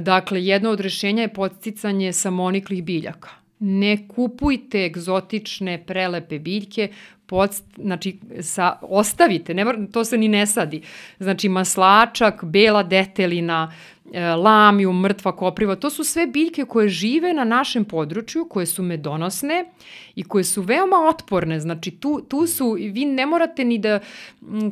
Dakle, 0.00 0.44
jedno 0.44 0.70
od 0.70 0.80
rešenja 0.80 1.22
je 1.22 1.34
podsticanje 1.34 2.12
samoniklih 2.12 2.84
biljaka. 2.84 3.30
Ne 3.58 4.08
kupujte 4.08 4.84
egzotične, 4.84 5.84
prelepe 5.86 6.38
biljke, 6.38 6.88
pod, 7.26 7.50
znači, 7.76 8.18
sa, 8.40 8.78
ostavite, 8.82 9.54
ne, 9.54 9.64
to 9.92 10.04
se 10.04 10.18
ni 10.18 10.28
ne 10.28 10.46
sadi. 10.46 10.82
Znači, 11.18 11.48
maslačak, 11.48 12.44
bela 12.44 12.82
detelina, 12.82 13.72
E, 14.12 14.34
lamiju, 14.34 14.92
mrtva 14.92 15.36
kopriva, 15.36 15.76
to 15.76 15.90
su 15.90 16.04
sve 16.04 16.26
biljke 16.26 16.64
koje 16.64 16.88
žive 16.88 17.34
na 17.34 17.44
našem 17.44 17.84
području, 17.84 18.46
koje 18.50 18.66
su 18.66 18.82
medonosne 18.82 19.64
i 20.14 20.24
koje 20.24 20.44
su 20.44 20.62
veoma 20.62 20.96
otporne. 21.08 21.60
Znači 21.60 21.90
tu, 21.90 22.20
tu 22.28 22.46
su, 22.46 22.72
vi 22.72 23.04
ne 23.04 23.26
morate 23.26 23.64
ni 23.64 23.78
da, 23.78 24.00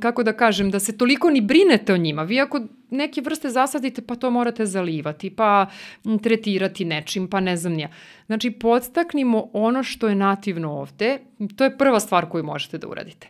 kako 0.00 0.22
da 0.22 0.32
kažem, 0.32 0.70
da 0.70 0.80
se 0.80 0.98
toliko 0.98 1.30
ni 1.30 1.40
brinete 1.40 1.92
o 1.92 1.96
njima. 1.96 2.22
Vi 2.22 2.40
ako 2.40 2.60
neke 2.90 3.20
vrste 3.20 3.50
zasadite, 3.50 4.02
pa 4.02 4.14
to 4.14 4.30
morate 4.30 4.66
zalivati, 4.66 5.30
pa 5.30 5.66
tretirati 6.22 6.84
nečim, 6.84 7.28
pa 7.28 7.40
ne 7.40 7.56
znam 7.56 7.72
nija. 7.72 7.88
Znači, 8.26 8.50
podstaknimo 8.50 9.50
ono 9.52 9.82
što 9.82 10.08
je 10.08 10.14
nativno 10.14 10.72
ovde. 10.72 11.18
To 11.56 11.64
je 11.64 11.78
prva 11.78 12.00
stvar 12.00 12.28
koju 12.28 12.44
možete 12.44 12.78
da 12.78 12.88
uradite. 12.88 13.28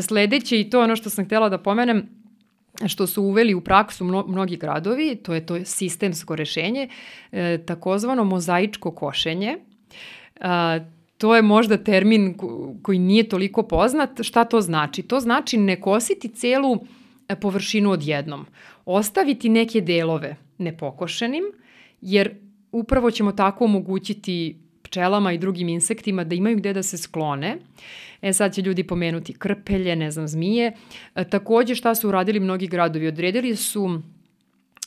Sledeće, 0.00 0.60
i 0.60 0.70
to 0.70 0.80
ono 0.80 0.96
što 0.96 1.10
sam 1.10 1.24
htjela 1.24 1.48
da 1.48 1.58
pomenem, 1.58 2.08
što 2.86 3.06
su 3.06 3.22
uveli 3.22 3.54
u 3.54 3.60
praksu 3.60 4.04
mnogi 4.04 4.56
gradovi, 4.56 5.16
to 5.16 5.34
je 5.34 5.46
to 5.46 5.64
sistemsko 5.64 6.36
rešenje, 6.36 6.88
e, 7.32 7.58
takozvano 7.66 8.24
mozaičko 8.24 8.90
košenje. 8.90 9.56
A, 10.40 10.78
to 11.18 11.36
je 11.36 11.42
možda 11.42 11.76
termin 11.76 12.34
koji 12.82 12.98
nije 12.98 13.28
toliko 13.28 13.62
poznat. 13.62 14.22
Šta 14.22 14.44
to 14.44 14.60
znači? 14.60 15.02
To 15.02 15.20
znači 15.20 15.56
ne 15.56 15.80
kositi 15.80 16.28
celu 16.28 16.74
e, 16.74 17.03
površinu 17.40 17.90
odjednom. 17.90 18.46
Ostaviti 18.84 19.48
neke 19.48 19.80
delove 19.80 20.36
nepokošenim, 20.58 21.44
jer 22.00 22.34
upravo 22.72 23.10
ćemo 23.10 23.32
tako 23.32 23.64
omogućiti 23.64 24.58
pčelama 24.82 25.32
i 25.32 25.38
drugim 25.38 25.68
insektima 25.68 26.24
da 26.24 26.34
imaju 26.34 26.56
gde 26.56 26.72
da 26.72 26.82
se 26.82 26.98
sklone. 26.98 27.56
E 28.22 28.32
sad 28.32 28.54
će 28.54 28.62
ljudi 28.62 28.82
pomenuti 28.82 29.32
krpelje, 29.32 29.96
ne 29.96 30.10
znam, 30.10 30.28
zmije. 30.28 30.72
E, 31.14 31.24
takođe 31.24 31.74
šta 31.74 31.94
su 31.94 32.08
uradili 32.08 32.40
mnogi 32.40 32.66
gradovi? 32.66 33.08
Odredili 33.08 33.56
su 33.56 34.00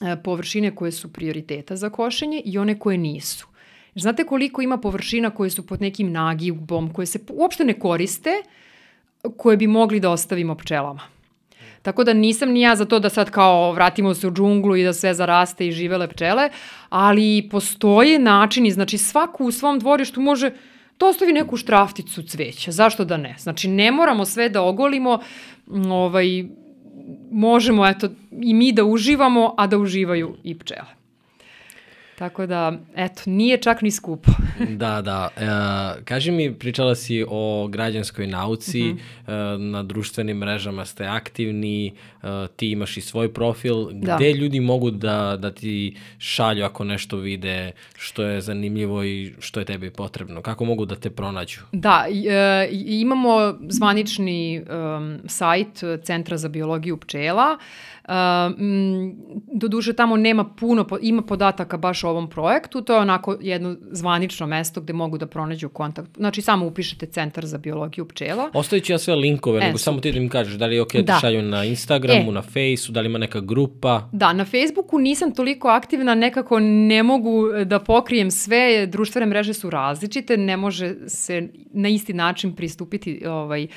e, 0.01 0.15
površine 0.23 0.75
koje 0.75 0.91
su 0.91 1.13
prioriteta 1.13 1.75
za 1.75 1.89
košenje 1.89 2.41
i 2.45 2.57
one 2.57 2.79
koje 2.79 2.97
nisu. 2.97 3.47
Znate 3.95 4.23
koliko 4.23 4.61
ima 4.61 4.77
površina 4.77 5.29
koje 5.29 5.49
su 5.49 5.67
pod 5.67 5.81
nekim 5.81 6.11
nagibom, 6.11 6.93
koje 6.93 7.05
se 7.05 7.19
uopšte 7.29 7.63
ne 7.63 7.79
koriste, 7.79 8.31
koje 9.37 9.57
bi 9.57 9.67
mogli 9.67 9.99
da 9.99 10.09
ostavimo 10.09 10.55
pčelama? 10.55 11.16
Tako 11.87 12.03
da 12.03 12.13
nisam 12.13 12.49
ni 12.49 12.61
ja 12.61 12.75
za 12.75 12.85
to 12.85 12.99
da 12.99 13.09
sad 13.09 13.29
kao 13.31 13.71
vratimo 13.71 14.13
se 14.13 14.27
u 14.27 14.31
džunglu 14.31 14.75
i 14.75 14.83
da 14.83 14.93
sve 14.93 15.13
zaraste 15.13 15.67
i 15.67 15.71
živele 15.71 16.07
pčele, 16.07 16.49
ali 16.89 17.47
postoje 17.51 18.19
načini, 18.19 18.71
znači 18.71 18.97
svaku 18.97 19.45
u 19.45 19.51
svom 19.51 19.79
dvorištu 19.79 20.21
može 20.21 20.51
da 20.99 21.05
ostavi 21.07 21.33
neku 21.33 21.57
štrafticu 21.57 22.23
cveća, 22.23 22.71
zašto 22.71 23.05
da 23.05 23.17
ne? 23.17 23.35
Znači 23.39 23.67
ne 23.67 23.91
moramo 23.91 24.25
sve 24.25 24.49
da 24.49 24.61
ogolimo, 24.61 25.19
ovaj, 25.89 26.27
možemo 27.31 27.87
eto 27.87 28.09
i 28.41 28.53
mi 28.53 28.71
da 28.71 28.83
uživamo, 28.83 29.53
a 29.57 29.67
da 29.67 29.77
uživaju 29.77 30.35
i 30.43 30.59
pčele. 30.59 30.96
Tako 32.17 32.45
da, 32.45 32.73
eto, 32.95 33.21
nije 33.25 33.57
čak 33.57 33.81
ni 33.81 33.91
skupo. 33.91 34.31
da, 34.83 35.01
da. 35.01 35.29
E, 35.37 36.03
kaži 36.03 36.31
mi, 36.31 36.53
pričala 36.53 36.95
si 36.95 37.25
o 37.27 37.67
građanskoj 37.67 38.27
nauci, 38.27 38.83
mm 38.83 38.97
-hmm. 39.27 39.55
e, 39.55 39.57
na 39.57 39.83
društvenim 39.83 40.37
mrežama 40.37 40.85
ste 40.85 41.05
aktivni, 41.05 41.87
e, 41.87 41.91
ti 42.55 42.71
imaš 42.71 42.97
i 42.97 43.01
svoj 43.01 43.33
profil. 43.33 43.91
Da. 43.91 44.15
Gde 44.15 44.33
ljudi 44.33 44.59
mogu 44.59 44.91
da, 44.91 45.37
da 45.39 45.51
ti 45.51 45.97
šalju 46.17 46.65
ako 46.65 46.83
nešto 46.83 47.17
vide 47.17 47.71
što 47.97 48.23
je 48.23 48.41
zanimljivo 48.41 49.03
i 49.03 49.33
što 49.39 49.59
je 49.59 49.65
tebi 49.65 49.89
potrebno? 49.91 50.41
Kako 50.41 50.65
mogu 50.65 50.85
da 50.85 50.95
te 50.95 51.09
pronađu? 51.09 51.59
Da, 51.71 52.05
e, 52.29 52.69
imamo 52.71 53.57
zvanični 53.69 54.61
um, 54.61 55.19
sajt 55.27 55.83
Centra 56.03 56.37
za 56.37 56.49
biologiju 56.49 56.97
pčela. 56.97 57.57
Uh, 58.07 58.13
doduše 59.53 59.93
tamo 59.93 60.17
nema 60.17 60.45
puno, 60.45 60.85
ima 61.01 61.21
podataka 61.21 61.77
baš 61.77 62.03
o 62.03 62.09
ovom 62.09 62.29
projektu, 62.29 62.81
to 62.81 62.93
je 62.93 62.99
onako 62.99 63.37
jedno 63.41 63.75
zvanično 63.91 64.47
mesto 64.47 64.81
gde 64.81 64.93
mogu 64.93 65.17
da 65.17 65.27
pronađu 65.27 65.69
kontakt. 65.69 66.17
Znači 66.17 66.41
samo 66.41 66.65
upišete 66.65 67.05
Centar 67.05 67.45
za 67.45 67.57
biologiju 67.57 68.07
pčela. 68.07 68.49
Ostavit 68.53 68.85
ću 68.85 68.93
ja 68.93 68.97
sve 68.97 69.15
linkove, 69.15 69.59
e, 69.61 69.65
nego 69.65 69.77
samo 69.77 69.99
ti 69.99 70.11
da 70.11 70.17
im 70.17 70.29
kažeš 70.29 70.53
da 70.53 70.65
li 70.65 70.75
je 70.75 70.81
ok 70.81 70.93
da, 70.93 71.01
da 71.01 71.19
šalju 71.21 71.41
na 71.41 71.65
Instagramu, 71.65 72.31
e. 72.31 72.33
na 72.33 72.41
Faceu, 72.41 72.91
da 72.91 73.01
li 73.01 73.05
ima 73.05 73.17
neka 73.17 73.39
grupa. 73.39 74.09
Da, 74.11 74.33
na 74.33 74.45
Facebooku 74.45 74.99
nisam 74.99 75.35
toliko 75.35 75.67
aktivna, 75.67 76.15
nekako 76.15 76.59
ne 76.59 77.03
mogu 77.03 77.43
da 77.65 77.79
pokrijem 77.79 78.31
sve, 78.31 78.87
društvene 78.87 79.25
mreže 79.25 79.53
su 79.53 79.69
različite, 79.69 80.37
ne 80.37 80.57
može 80.57 80.95
se 81.07 81.49
na 81.73 81.89
isti 81.89 82.13
način 82.13 82.55
pristupiti 82.55 83.23
ovaj, 83.25 83.67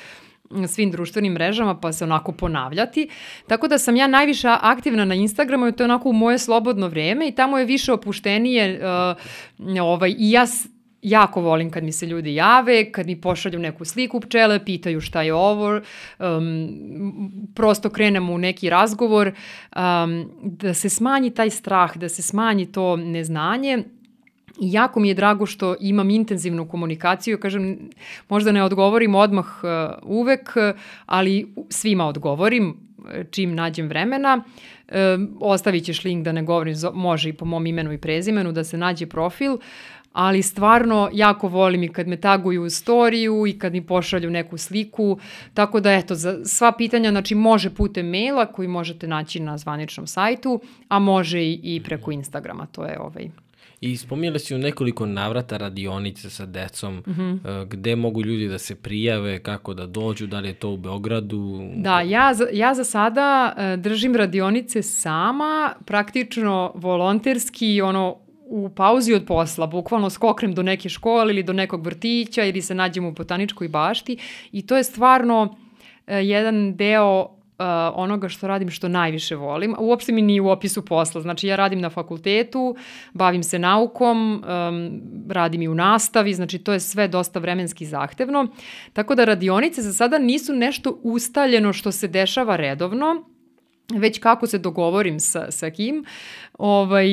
svim 0.67 0.91
društvenim 0.91 1.33
mrežama 1.33 1.75
pa 1.75 1.91
se 1.93 2.03
onako 2.03 2.31
ponavljati. 2.31 3.09
Tako 3.47 3.67
da 3.67 3.77
sam 3.77 3.95
ja 3.95 4.07
najviše 4.07 4.47
aktivna 4.61 5.05
na 5.05 5.15
Instagramu 5.15 5.67
i 5.67 5.71
to 5.71 5.83
je 5.83 5.85
onako 5.85 6.09
u 6.09 6.13
moje 6.13 6.37
slobodno 6.37 6.87
vreme 6.87 7.27
i 7.27 7.31
tamo 7.31 7.59
je 7.59 7.65
više 7.65 7.93
opuštenije 7.93 8.81
uh, 9.59 9.81
ovaj, 9.81 10.15
i 10.17 10.31
ja 10.31 10.45
jako 11.01 11.41
volim 11.41 11.71
kad 11.71 11.83
mi 11.83 11.91
se 11.91 12.05
ljudi 12.05 12.35
jave, 12.35 12.91
kad 12.91 13.05
mi 13.05 13.21
pošalju 13.21 13.59
neku 13.59 13.85
sliku 13.85 14.19
pčele, 14.19 14.65
pitaju 14.65 15.01
šta 15.01 15.21
je 15.21 15.33
ovo, 15.33 15.79
um, 16.19 17.51
prosto 17.55 17.89
krenemo 17.89 18.33
u 18.33 18.37
neki 18.37 18.69
razgovor, 18.69 19.27
um, 19.27 20.31
da 20.41 20.73
se 20.73 20.89
smanji 20.89 21.29
taj 21.29 21.49
strah, 21.49 21.97
da 21.97 22.09
se 22.09 22.21
smanji 22.21 22.71
to 22.71 22.95
neznanje 22.95 23.83
jako 24.59 24.99
mi 24.99 25.07
je 25.07 25.13
drago 25.13 25.45
što 25.45 25.75
imam 25.79 26.09
intenzivnu 26.09 26.67
komunikaciju, 26.67 27.39
kažem, 27.39 27.89
možda 28.29 28.51
ne 28.51 28.63
odgovorim 28.63 29.15
odmah 29.15 29.45
uh, 29.45 29.69
uvek, 30.03 30.53
ali 31.05 31.53
svima 31.69 32.07
odgovorim 32.07 32.69
uh, 32.69 33.05
čim 33.31 33.55
nađem 33.55 33.87
vremena. 33.87 34.43
Uh, 34.87 34.95
ostavit 35.39 35.83
ćeš 35.83 36.03
link 36.03 36.25
da 36.25 36.31
ne 36.31 36.43
govorim, 36.43 36.75
može 36.93 37.29
i 37.29 37.33
po 37.33 37.45
mom 37.45 37.65
imenu 37.65 37.93
i 37.93 37.97
prezimenu, 37.97 38.51
da 38.51 38.63
se 38.63 38.77
nađe 38.77 39.05
profil, 39.05 39.57
ali 40.13 40.41
stvarno 40.41 41.09
jako 41.13 41.47
volim 41.47 41.83
i 41.83 41.87
kad 41.87 42.07
me 42.07 42.17
taguju 42.17 42.63
u 42.63 42.69
storiju 42.69 43.47
i 43.47 43.59
kad 43.59 43.71
mi 43.71 43.85
pošalju 43.85 44.29
neku 44.29 44.57
sliku, 44.57 45.19
tako 45.53 45.79
da 45.79 45.93
eto, 45.93 46.15
za 46.15 46.45
sva 46.45 46.71
pitanja, 46.71 47.09
znači 47.09 47.35
može 47.35 47.69
putem 47.69 48.09
maila 48.09 48.45
koji 48.45 48.67
možete 48.67 49.07
naći 49.07 49.39
na 49.39 49.57
zvaničnom 49.57 50.07
sajtu, 50.07 50.61
a 50.87 50.99
može 50.99 51.41
i, 51.41 51.59
i 51.63 51.83
preko 51.83 52.11
Instagrama, 52.11 52.65
to 52.65 52.85
je 52.85 52.99
ovaj 52.99 53.29
I 53.81 53.97
spominjala 53.97 54.39
si 54.39 54.55
u 54.55 54.57
nekoliko 54.57 55.05
navrata 55.05 55.57
radionice 55.57 56.29
sa 56.29 56.45
decom, 56.45 56.95
mm 56.95 57.13
-hmm. 57.17 57.65
gde 57.65 57.95
mogu 57.95 58.21
ljudi 58.21 58.47
da 58.47 58.57
se 58.57 58.75
prijave, 58.75 59.39
kako 59.39 59.73
da 59.73 59.85
dođu, 59.87 60.27
da 60.27 60.39
li 60.39 60.47
je 60.47 60.53
to 60.53 60.69
u 60.69 60.77
Beogradu? 60.77 61.69
Da, 61.75 62.01
ja 62.01 62.33
za, 62.33 62.47
ja 62.53 62.73
za 62.73 62.83
sada 62.83 63.55
uh, 63.57 63.83
držim 63.83 64.15
radionice 64.15 64.81
sama, 64.81 65.73
praktično 65.85 66.71
volonterski, 66.75 67.81
ono, 67.81 68.17
u 68.45 68.69
pauzi 68.69 69.13
od 69.13 69.25
posla, 69.25 69.67
bukvalno 69.67 70.09
skoknem 70.09 70.53
do 70.53 70.63
neke 70.63 70.89
škole 70.89 71.33
ili 71.33 71.43
do 71.43 71.53
nekog 71.53 71.85
vrtića 71.85 72.43
ili 72.43 72.61
se 72.61 72.75
nađem 72.75 73.05
u 73.05 73.11
botaničkoj 73.11 73.67
bašti 73.67 74.17
i 74.51 74.67
to 74.67 74.77
je 74.77 74.83
stvarno 74.83 75.43
uh, 75.43 75.49
jedan 76.07 76.75
deo 76.75 77.40
onoga 77.95 78.29
što 78.29 78.47
radim 78.47 78.69
što 78.69 78.87
najviše 78.87 79.35
volim. 79.35 79.75
Uopšte 79.79 80.11
mi 80.11 80.21
nije 80.21 80.41
u 80.41 80.49
opisu 80.49 80.85
posla. 80.85 81.21
Znači 81.21 81.47
ja 81.47 81.55
radim 81.55 81.81
na 81.81 81.89
fakultetu, 81.89 82.75
bavim 83.13 83.43
se 83.43 83.59
naukom, 83.59 84.33
um, 84.33 85.01
radim 85.29 85.61
i 85.61 85.67
u 85.67 85.75
nastavi, 85.75 86.33
znači 86.33 86.59
to 86.59 86.73
je 86.73 86.79
sve 86.79 87.07
dosta 87.07 87.39
vremenski 87.39 87.85
zahtevno. 87.85 88.47
Tako 88.93 89.15
da 89.15 89.25
radionice 89.25 89.81
za 89.81 89.93
sada 89.93 90.17
nisu 90.17 90.53
nešto 90.53 90.99
ustaljeno 91.03 91.73
što 91.73 91.91
se 91.91 92.07
dešava 92.07 92.55
redovno, 92.55 93.25
već 93.93 94.19
kako 94.19 94.47
se 94.47 94.57
dogovorim 94.57 95.19
sa, 95.19 95.51
sa 95.51 95.69
kim. 95.69 96.05
Ovaj, 96.57 97.07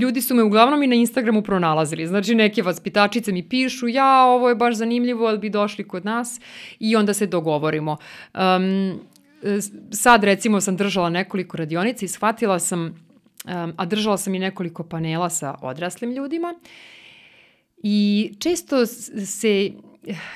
ljudi 0.00 0.20
su 0.20 0.34
me 0.34 0.42
uglavnom 0.42 0.82
i 0.82 0.86
na 0.86 0.94
Instagramu 0.94 1.42
pronalazili. 1.42 2.06
Znači 2.06 2.34
neke 2.34 2.62
vaspitačice 2.62 3.32
mi 3.32 3.48
pišu, 3.48 3.88
ja, 3.88 4.24
ovo 4.24 4.48
je 4.48 4.54
baš 4.54 4.74
zanimljivo, 4.74 5.26
ali 5.26 5.38
bi 5.38 5.50
došli 5.50 5.88
kod 5.88 6.04
nas 6.04 6.40
i 6.80 6.96
onda 6.96 7.14
se 7.14 7.26
dogovorimo. 7.26 7.96
Um, 8.34 9.00
sad 9.92 10.24
recimo 10.24 10.60
sam 10.60 10.76
držala 10.76 11.10
nekoliko 11.10 11.56
radionica 11.56 12.04
i 12.04 12.08
shvatila 12.08 12.58
sam, 12.58 12.94
a 13.76 13.86
držala 13.86 14.16
sam 14.16 14.34
i 14.34 14.38
nekoliko 14.38 14.84
panela 14.84 15.30
sa 15.30 15.54
odraslim 15.62 16.12
ljudima. 16.12 16.54
I 17.82 18.32
često 18.38 18.86
se 19.26 19.70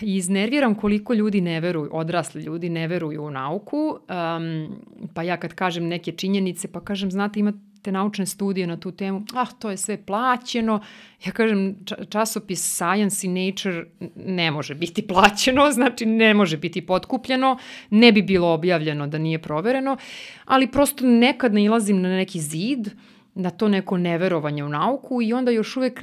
iznerviram 0.01 0.75
koliko 0.75 1.15
ljudi 1.15 1.41
ne 1.41 1.61
veruju, 1.61 1.91
odrasli 1.93 2.43
ljudi 2.43 2.69
ne 2.69 2.89
veruju 2.89 3.25
u 3.25 3.31
nauku, 3.31 3.79
um, 3.79 4.69
pa 5.15 5.23
ja 5.23 5.37
kad 5.37 5.55
kažem 5.55 5.89
neke 5.89 6.13
činjenice, 6.13 6.69
pa 6.69 6.81
kažem, 6.81 7.11
znate, 7.11 7.41
ima 7.41 7.53
te 7.83 7.93
naučne 7.93 8.27
studije 8.27 8.67
na 8.67 8.77
tu 8.77 8.93
temu, 8.93 9.23
ah, 9.35 9.47
to 9.59 9.71
je 9.71 9.77
sve 9.77 9.97
plaćeno. 10.07 10.81
Ja 11.27 11.33
kažem, 11.33 11.77
časopis 12.09 12.77
Science 12.77 13.27
i 13.27 13.31
Nature 13.31 13.85
ne 14.17 14.51
može 14.51 14.75
biti 14.75 15.07
plaćeno, 15.07 15.71
znači 15.79 16.07
ne 16.07 16.35
može 16.35 16.57
biti 16.57 16.87
potkupljeno, 16.87 17.59
ne 17.91 18.13
bi 18.13 18.23
bilo 18.23 18.53
objavljeno 18.53 19.07
da 19.07 19.19
nije 19.19 19.39
provereno, 19.39 19.97
ali 20.45 20.71
prosto 20.71 21.07
nekad 21.07 21.55
nailazim 21.55 22.03
na 22.03 22.09
neki 22.09 22.41
zid, 22.41 22.91
na 23.35 23.51
to 23.51 23.69
neko 23.69 23.97
neverovanje 23.97 24.65
u 24.65 24.69
nauku 24.69 25.23
i 25.23 25.33
onda 25.33 25.51
još 25.51 25.77
uvek 25.77 26.01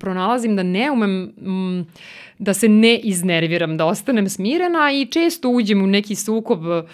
pronalazim 0.00 0.56
da 0.56 0.62
ne 0.62 0.90
umem 0.90 1.32
da 2.38 2.54
se 2.54 2.68
ne 2.68 2.98
iznerviram, 2.98 3.76
da 3.76 3.86
ostanem 3.86 4.28
smirena 4.28 4.92
i 4.92 5.06
često 5.06 5.48
uđem 5.48 5.82
u 5.82 5.86
neki 5.86 6.14
sukob 6.14 6.66
uh, 6.66 6.84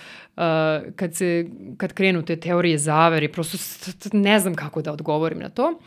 kad, 0.96 1.14
se, 1.14 1.46
kad 1.76 1.92
krenu 1.92 2.22
te 2.22 2.36
teorije 2.36 2.78
zavere, 2.78 3.28
prosto 3.28 3.58
ne 4.12 4.38
znam 4.38 4.54
kako 4.54 4.82
da 4.82 4.92
odgovorim 4.92 5.38
na 5.38 5.48
to. 5.48 5.78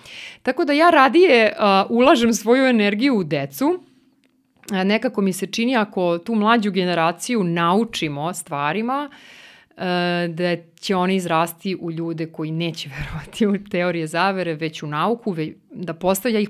Tako 0.44 0.66
da 0.66 0.74
ja 0.74 0.90
radije 0.90 1.54
uh, 1.60 1.92
ulažem 1.92 2.34
svoju 2.34 2.66
energiju 2.66 3.18
u 3.18 3.24
decu, 3.24 3.66
uh, 3.66 4.84
nekako 4.84 5.22
mi 5.22 5.34
se 5.34 5.48
čini 5.48 5.76
ako 5.76 6.18
tu 6.18 6.36
mlađu 6.36 6.72
generaciju 6.72 7.44
naučimo 7.44 8.34
stvarima, 8.34 9.10
uh, 9.10 9.84
da 10.30 10.56
će 10.80 10.96
oni 10.96 11.16
izrasti 11.16 11.78
u 11.82 11.92
ljude 11.92 12.32
koji 12.32 12.52
neće 12.52 12.90
verovati 13.00 13.48
u 13.48 13.70
teorije 13.70 14.08
zavere, 14.08 14.54
već 14.54 14.84
u 14.84 14.88
nauku, 14.88 15.36
da 15.72 15.94
postavlja 15.94 16.40
ih 16.40 16.50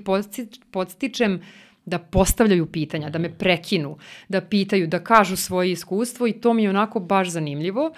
podstičem 0.70 1.42
da 1.88 1.98
postavljaju 1.98 2.66
pitanja, 2.66 3.10
da 3.10 3.18
me 3.18 3.30
prekinu, 3.38 3.96
da 4.28 4.40
pitaju, 4.40 4.86
da 4.86 5.04
kažu 5.04 5.36
svoje 5.36 5.72
iskustvo 5.72 6.26
i 6.26 6.32
to 6.32 6.52
mi 6.52 6.62
je 6.62 6.70
onako 6.70 7.00
baš 7.00 7.28
zanimljivo. 7.28 7.92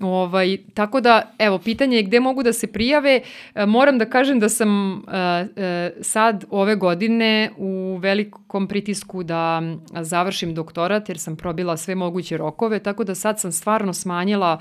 Ovaj, 0.00 0.58
tako 0.74 1.00
da, 1.00 1.32
evo, 1.38 1.58
pitanje 1.58 1.96
je 1.96 2.02
gde 2.02 2.20
mogu 2.20 2.42
da 2.42 2.52
se 2.52 2.66
prijave. 2.66 3.20
E, 3.54 3.66
moram 3.66 3.98
da 3.98 4.04
kažem 4.04 4.40
da 4.40 4.48
sam 4.48 4.92
e, 4.92 5.18
e, 5.56 5.92
sad 6.00 6.44
ove 6.50 6.76
godine 6.76 7.50
u 7.56 7.96
velikom 7.96 8.68
pritisku 8.68 9.22
da 9.22 9.62
završim 10.00 10.54
doktorat 10.54 11.08
jer 11.08 11.18
sam 11.18 11.36
probila 11.36 11.76
sve 11.76 11.94
moguće 11.94 12.36
rokove, 12.36 12.78
tako 12.78 13.04
da 13.04 13.14
sad 13.14 13.40
sam 13.40 13.52
stvarno 13.52 13.92
smanjila 13.92 14.60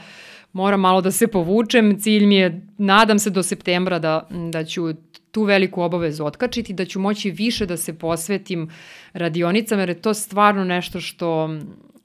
moram 0.53 0.79
malo 0.79 1.01
da 1.01 1.11
se 1.11 1.27
povučem, 1.27 1.99
cilj 1.99 2.25
mi 2.25 2.35
je, 2.35 2.61
nadam 2.77 3.19
se 3.19 3.29
do 3.29 3.43
septembra 3.43 3.99
da, 3.99 4.27
da 4.51 4.63
ću 4.65 4.93
tu 5.31 5.43
veliku 5.43 5.81
obavezu 5.81 6.25
otkačiti, 6.25 6.73
da 6.73 6.85
ću 6.85 6.99
moći 6.99 7.31
više 7.31 7.65
da 7.65 7.77
se 7.77 7.97
posvetim 7.99 8.69
radionicama, 9.13 9.81
jer 9.81 9.89
je 9.89 10.01
to 10.01 10.13
stvarno 10.13 10.63
nešto 10.63 11.01
što, 11.01 11.57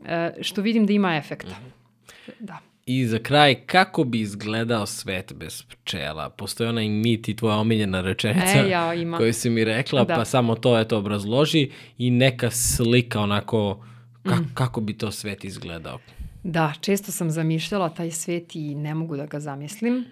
e, 0.06 0.30
što 0.40 0.62
vidim 0.62 0.86
da 0.86 0.92
ima 0.92 1.16
efekta. 1.16 1.50
-hmm. 1.50 2.32
Da. 2.40 2.58
I 2.86 3.06
za 3.06 3.18
kraj, 3.18 3.54
kako 3.54 4.04
bi 4.04 4.20
izgledao 4.20 4.86
svet 4.86 5.32
bez 5.36 5.62
pčela? 5.62 6.30
Postoji 6.30 6.68
onaj 6.68 6.88
mit 6.88 7.28
i 7.28 7.36
tvoja 7.36 7.56
omiljena 7.56 8.00
rečenica 8.00 8.66
e, 8.66 8.70
ja, 8.70 8.94
ima. 8.94 9.16
koju 9.18 9.32
si 9.32 9.50
mi 9.50 9.64
rekla, 9.64 10.04
da. 10.04 10.14
pa 10.14 10.24
samo 10.24 10.54
to 10.54 10.78
eto 10.78 10.98
obrazloži 10.98 11.70
i 11.98 12.10
neka 12.10 12.50
slika 12.50 13.20
onako 13.20 13.84
ka, 14.22 14.34
mm. 14.34 14.50
kako 14.54 14.80
bi 14.80 14.98
to 14.98 15.10
svet 15.10 15.44
izgledao. 15.44 15.98
Da, 16.44 16.72
često 16.80 17.12
sam 17.12 17.30
zamišljala 17.30 17.88
taj 17.88 18.10
svet 18.10 18.56
i 18.56 18.74
ne 18.74 18.94
mogu 18.94 19.16
da 19.16 19.26
ga 19.26 19.40
zamislim. 19.40 20.04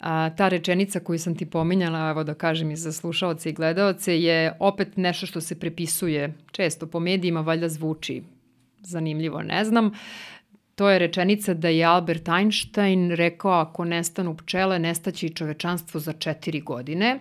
A, 0.00 0.30
ta 0.36 0.48
rečenica 0.48 1.00
koju 1.00 1.18
sam 1.18 1.34
ti 1.34 1.46
pominjala, 1.46 2.10
evo 2.10 2.24
da 2.24 2.34
kažem 2.34 2.70
i 2.70 2.76
za 2.76 2.92
slušaoce 2.92 3.50
i 3.50 3.52
gledaoce, 3.52 4.22
je 4.22 4.56
opet 4.60 4.96
nešto 4.96 5.26
što 5.26 5.40
se 5.40 5.60
prepisuje 5.60 6.34
često 6.52 6.86
po 6.86 7.00
medijima, 7.00 7.40
valjda 7.40 7.68
zvuči 7.68 8.22
zanimljivo, 8.80 9.42
ne 9.42 9.64
znam. 9.64 9.92
To 10.74 10.90
je 10.90 10.98
rečenica 10.98 11.54
da 11.54 11.68
je 11.68 11.84
Albert 11.84 12.28
Einstein 12.28 13.10
rekao 13.10 13.52
ako 13.52 13.84
nestanu 13.84 14.36
pčele, 14.36 14.78
nestaće 14.78 15.26
i 15.26 15.34
čovečanstvo 15.34 16.00
za 16.00 16.12
četiri 16.12 16.60
godine. 16.60 17.18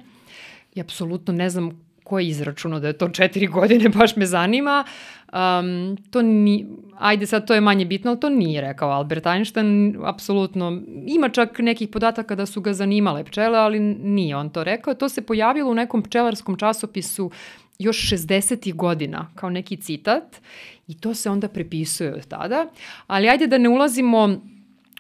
i 0.76 0.82
apsolutno 0.82 1.34
ne 1.34 1.50
znam 1.50 1.91
ko 2.12 2.20
je 2.20 2.28
izračunao 2.28 2.80
da 2.80 2.88
je 2.88 2.98
to 3.00 3.08
četiri 3.10 3.48
godine, 3.48 3.90
baš 4.00 4.16
me 4.16 4.26
zanima. 4.26 4.84
Um, 5.32 5.98
to 6.12 6.22
ni, 6.22 6.66
ajde 7.00 7.26
sad 7.26 7.48
to 7.48 7.56
je 7.56 7.62
manje 7.62 7.86
bitno, 7.86 8.12
ali 8.12 8.20
to 8.20 8.30
nije 8.30 8.62
rekao 8.62 8.90
Albert 8.90 9.26
Einstein, 9.26 9.96
apsolutno. 10.04 10.82
Ima 11.08 11.30
čak 11.30 11.60
nekih 11.60 11.90
podataka 11.90 12.36
da 12.36 12.46
su 12.46 12.62
ga 12.62 12.74
zanimale 12.74 13.24
pčele, 13.24 13.60
ali 13.60 13.80
nije 13.80 14.36
on 14.36 14.50
to 14.50 14.64
rekao. 14.64 14.94
To 14.94 15.10
se 15.10 15.22
pojavilo 15.22 15.72
u 15.72 15.76
nekom 15.76 16.04
pčelarskom 16.04 16.58
časopisu 16.58 17.32
još 17.80 18.10
60. 18.12 18.74
godina, 18.76 19.30
kao 19.36 19.50
neki 19.50 19.78
citat, 19.78 20.42
i 20.88 20.98
to 21.00 21.14
se 21.14 21.30
onda 21.30 21.48
prepisuje 21.48 22.14
od 22.14 22.28
tada. 22.28 22.66
Ali 23.08 23.30
ajde 23.30 23.48
da 23.48 23.58
ne 23.58 23.70
ulazimo 23.70 24.42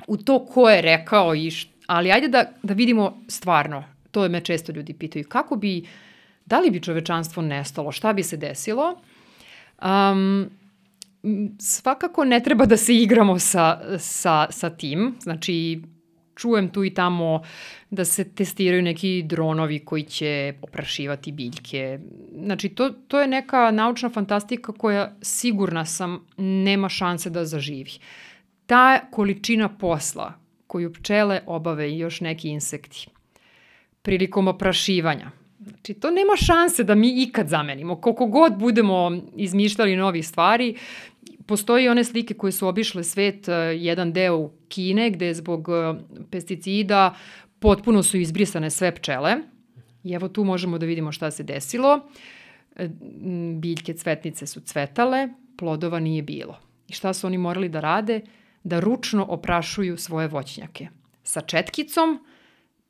u 0.07 0.17
to 0.17 0.45
ko 0.45 0.69
je 0.69 0.81
rekao 0.81 1.35
i 1.35 1.51
št, 1.51 1.69
ali 1.88 2.11
ajde 2.11 2.27
da, 2.27 2.45
da 2.63 2.73
vidimo 2.73 3.17
stvarno, 3.27 3.83
to 4.11 4.29
me 4.29 4.41
često 4.41 4.71
ljudi 4.71 4.93
pitaju, 4.93 5.25
kako 5.27 5.55
bi, 5.55 5.83
da 6.52 6.60
li 6.60 6.72
bi 6.72 6.82
čovečanstvo 6.84 7.44
nestalo, 7.44 7.91
šta 7.91 8.14
bi 8.14 8.23
se 8.23 8.38
desilo? 8.38 8.95
Um, 9.82 10.49
svakako 11.60 12.26
ne 12.26 12.40
treba 12.44 12.65
da 12.65 12.78
se 12.78 12.95
igramo 12.95 13.40
sa, 13.40 13.80
sa, 13.98 14.48
sa 14.52 14.69
tim, 14.69 15.15
znači 15.19 15.82
čujem 16.36 16.69
tu 16.69 16.84
i 16.84 16.94
tamo 16.94 17.41
da 17.90 18.06
se 18.06 18.23
testiraju 18.36 18.82
neki 18.82 19.23
dronovi 19.23 19.80
koji 19.86 20.03
će 20.03 20.53
oprašivati 20.61 21.32
biljke. 21.32 21.99
Znači, 22.44 22.69
to, 22.69 22.90
to 22.90 23.22
je 23.22 23.28
neka 23.28 23.72
naučna 23.72 24.10
fantastika 24.10 24.73
koja 24.73 25.15
sigurna 25.22 25.86
sam 25.86 26.26
nema 26.38 26.90
šanse 26.90 27.30
da 27.30 27.45
zaživi. 27.45 27.91
Ta 28.65 28.99
količina 29.11 29.69
posla 29.69 30.34
koju 30.68 30.94
pčele 30.94 31.41
obave 31.45 31.91
i 31.91 31.99
još 31.99 32.22
neki 32.22 32.49
insekti 32.49 33.07
prilikom 34.02 34.48
oprašivanja, 34.48 35.32
Znači, 35.63 35.93
to 35.93 36.11
nema 36.11 36.35
šanse 36.35 36.83
da 36.83 36.95
mi 36.95 37.23
ikad 37.23 37.47
zamenimo. 37.47 37.95
Koliko 37.95 38.25
god 38.25 38.57
budemo 38.57 39.21
izmišljali 39.35 39.95
novih 39.95 40.27
stvari, 40.27 40.75
postoji 41.45 41.89
one 41.89 42.03
slike 42.03 42.33
koje 42.33 42.51
su 42.51 42.67
obišle 42.67 43.03
svet, 43.03 43.47
e, 43.47 43.53
jedan 43.77 44.13
deo 44.13 44.49
Kine 44.67 45.09
gde 45.09 45.33
zbog 45.33 45.69
e, 45.69 45.93
pesticida 46.31 47.15
potpuno 47.59 48.03
su 48.03 48.17
izbrisane 48.17 48.69
sve 48.69 48.95
pčele. 48.95 49.35
I 50.03 50.13
evo 50.13 50.27
tu 50.27 50.43
možemo 50.43 50.77
da 50.77 50.85
vidimo 50.85 51.11
šta 51.11 51.31
se 51.31 51.43
desilo. 51.43 51.99
E, 52.75 52.89
biljke 53.55 53.93
cvetnice 53.93 54.47
su 54.47 54.61
cvetale, 54.61 55.29
plodova 55.57 55.99
nije 55.99 56.23
bilo. 56.23 56.59
I 56.88 56.93
šta 56.93 57.13
su 57.13 57.27
oni 57.27 57.38
morali 57.38 57.69
da 57.69 57.79
rade? 57.79 58.21
Da 58.63 58.79
ručno 58.79 59.25
oprašuju 59.29 59.97
svoje 59.97 60.27
voćnjake. 60.27 60.88
Sa 61.23 61.41
četkicom 61.41 62.19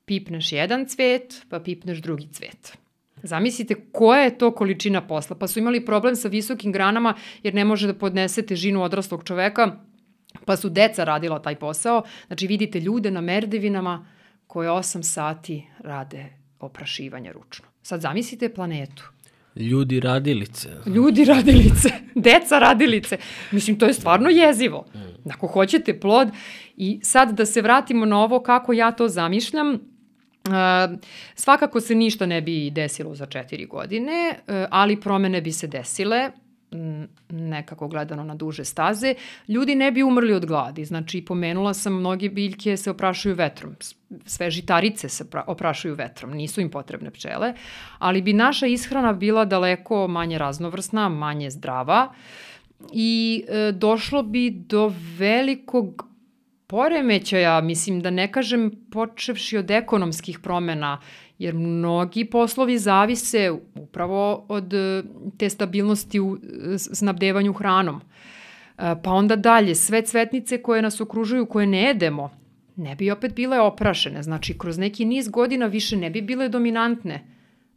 pipneš 0.05 0.51
jedan 0.51 0.85
cvet, 0.85 1.45
pa 1.49 1.59
pipneš 1.59 2.01
drugi 2.01 2.27
cvet. 2.31 2.77
Zamislite 3.23 3.75
koja 3.91 4.21
je 4.21 4.37
to 4.37 4.51
količina 4.51 5.07
posla. 5.07 5.35
Pa 5.35 5.47
su 5.47 5.59
imali 5.59 5.85
problem 5.85 6.15
sa 6.15 6.27
visokim 6.27 6.71
granama 6.71 7.13
jer 7.43 7.53
ne 7.53 7.65
može 7.65 7.87
da 7.87 7.93
podnese 7.93 8.41
težinu 8.41 8.83
odraslog 8.83 9.23
čoveka, 9.23 9.77
pa 10.45 10.57
su 10.57 10.69
deca 10.69 11.03
radila 11.03 11.41
taj 11.41 11.55
posao. 11.55 12.03
Znači 12.27 12.47
vidite 12.47 12.79
ljude 12.79 13.11
na 13.11 13.21
merdevinama 13.21 14.05
koje 14.47 14.69
8 14.69 15.03
sati 15.03 15.63
rade 15.79 16.25
oprašivanje 16.59 17.31
ručno. 17.31 17.65
Sad 17.81 18.01
zamislite 18.01 18.53
planetu. 18.53 19.11
Ljudi 19.55 19.99
radilice. 19.99 20.69
Ljudi 20.85 21.25
radilice, 21.25 21.89
deca 22.25 22.59
radilice. 22.59 23.17
Mislim, 23.51 23.79
to 23.79 23.85
je 23.85 23.93
stvarno 23.93 24.29
jezivo. 24.29 24.85
Ako 25.29 25.47
hoćete 25.47 25.99
plod. 25.99 26.29
I 26.77 26.99
sad 27.03 27.37
da 27.37 27.45
se 27.45 27.61
vratimo 27.61 28.05
na 28.05 28.23
ovo 28.23 28.39
kako 28.39 28.73
ja 28.73 28.91
to 28.91 29.07
zamišljam, 29.07 29.79
Uh, 30.47 30.99
svakako 31.35 31.81
se 31.81 31.95
ništa 31.95 32.25
ne 32.25 32.41
bi 32.41 32.69
desilo 32.69 33.15
za 33.15 33.25
četiri 33.25 33.65
godine, 33.65 34.35
uh, 34.37 34.53
ali 34.69 35.01
promene 35.01 35.41
bi 35.41 35.51
se 35.51 35.67
desile 35.67 36.31
nekako 37.29 37.87
gledano 37.87 38.23
na 38.23 38.35
duže 38.35 38.65
staze, 38.65 39.15
ljudi 39.47 39.75
ne 39.75 39.91
bi 39.91 40.03
umrli 40.03 40.33
od 40.33 40.45
gladi. 40.45 40.85
Znači, 40.85 41.25
pomenula 41.25 41.73
sam, 41.73 41.93
mnoge 41.93 42.29
biljke 42.29 42.77
se 42.77 42.91
oprašuju 42.91 43.35
vetrom, 43.35 43.75
sve 44.25 44.51
žitarice 44.51 45.09
se 45.09 45.25
oprašuju 45.47 45.95
vetrom, 45.95 46.31
nisu 46.31 46.61
im 46.61 46.69
potrebne 46.69 47.11
pčele, 47.11 47.53
ali 47.99 48.21
bi 48.21 48.33
naša 48.33 48.67
ishrana 48.67 49.13
bila 49.13 49.45
daleko 49.45 50.07
manje 50.07 50.37
raznovrsna, 50.37 51.09
manje 51.09 51.49
zdrava 51.49 52.13
i 52.93 53.43
e, 53.47 53.71
došlo 53.71 54.23
bi 54.23 54.49
do 54.49 54.93
velikog 55.17 56.10
poremećaja, 56.71 57.61
mislim 57.61 57.99
da 58.01 58.09
ne 58.09 58.31
kažem 58.31 58.71
počevši 58.91 59.57
od 59.57 59.71
ekonomskih 59.71 60.39
promena, 60.39 61.01
jer 61.39 61.55
mnogi 61.55 62.25
poslovi 62.25 62.77
zavise 62.77 63.51
upravo 63.75 64.45
od 64.47 64.73
e, 64.73 65.03
te 65.37 65.49
stabilnosti 65.49 66.19
u 66.19 66.37
snabdevanju 66.77 67.53
hranom. 67.53 68.01
E, 68.01 68.95
pa 69.03 69.11
onda 69.11 69.35
dalje, 69.35 69.75
sve 69.75 70.01
cvetnice 70.01 70.61
koje 70.61 70.81
nas 70.81 71.01
okružuju, 71.01 71.45
koje 71.45 71.67
ne 71.67 71.81
jedemo, 71.81 72.31
ne 72.75 72.95
bi 72.95 73.11
opet 73.11 73.35
bile 73.35 73.59
oprašene. 73.59 74.23
Znači, 74.23 74.57
kroz 74.57 74.77
neki 74.77 75.05
niz 75.05 75.27
godina 75.27 75.65
više 75.65 75.97
ne 75.97 76.09
bi 76.09 76.21
bile 76.21 76.49
dominantne. 76.49 77.25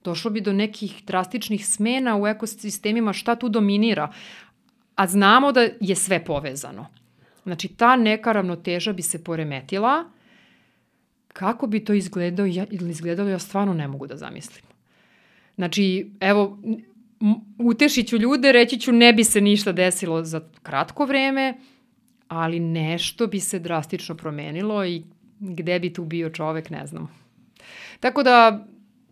Došlo 0.04 0.30
bi 0.30 0.40
do 0.40 0.52
nekih 0.52 1.02
drastičnih 1.06 1.66
smena 1.66 2.16
u 2.16 2.26
ekosistemima 2.26 3.12
šta 3.12 3.34
tu 3.34 3.48
dominira. 3.48 4.12
A 4.94 5.06
znamo 5.06 5.52
da 5.52 5.68
je 5.80 5.96
sve 5.96 6.24
povezano. 6.24 6.86
Znači, 7.44 7.68
ta 7.68 7.96
neka 7.96 8.32
ravnoteža 8.32 8.92
bi 8.92 9.02
se 9.02 9.24
poremetila. 9.24 10.04
Kako 11.28 11.66
bi 11.66 11.84
to 11.84 11.92
izgledalo, 11.92 12.48
ja, 12.52 12.66
izgledalo, 12.70 13.28
ja 13.28 13.38
stvarno 13.38 13.74
ne 13.74 13.88
mogu 13.88 14.06
da 14.06 14.16
zamislim. 14.16 14.64
Znači, 15.54 16.10
evo, 16.20 16.58
utešit 17.58 18.08
ću 18.08 18.16
ljude, 18.16 18.52
reći 18.52 18.80
ću 18.80 18.92
ne 18.92 19.12
bi 19.12 19.24
se 19.24 19.40
ništa 19.40 19.72
desilo 19.72 20.24
za 20.24 20.40
kratko 20.62 21.06
vreme, 21.06 21.54
ali 22.28 22.60
nešto 22.60 23.26
bi 23.26 23.40
se 23.40 23.58
drastično 23.58 24.14
promenilo 24.14 24.84
i 24.84 25.02
gde 25.40 25.78
bi 25.78 25.92
tu 25.92 26.04
bio 26.04 26.30
čovek, 26.30 26.70
ne 26.70 26.86
znam. 26.86 27.08
Tako 28.00 28.22
da, 28.22 28.66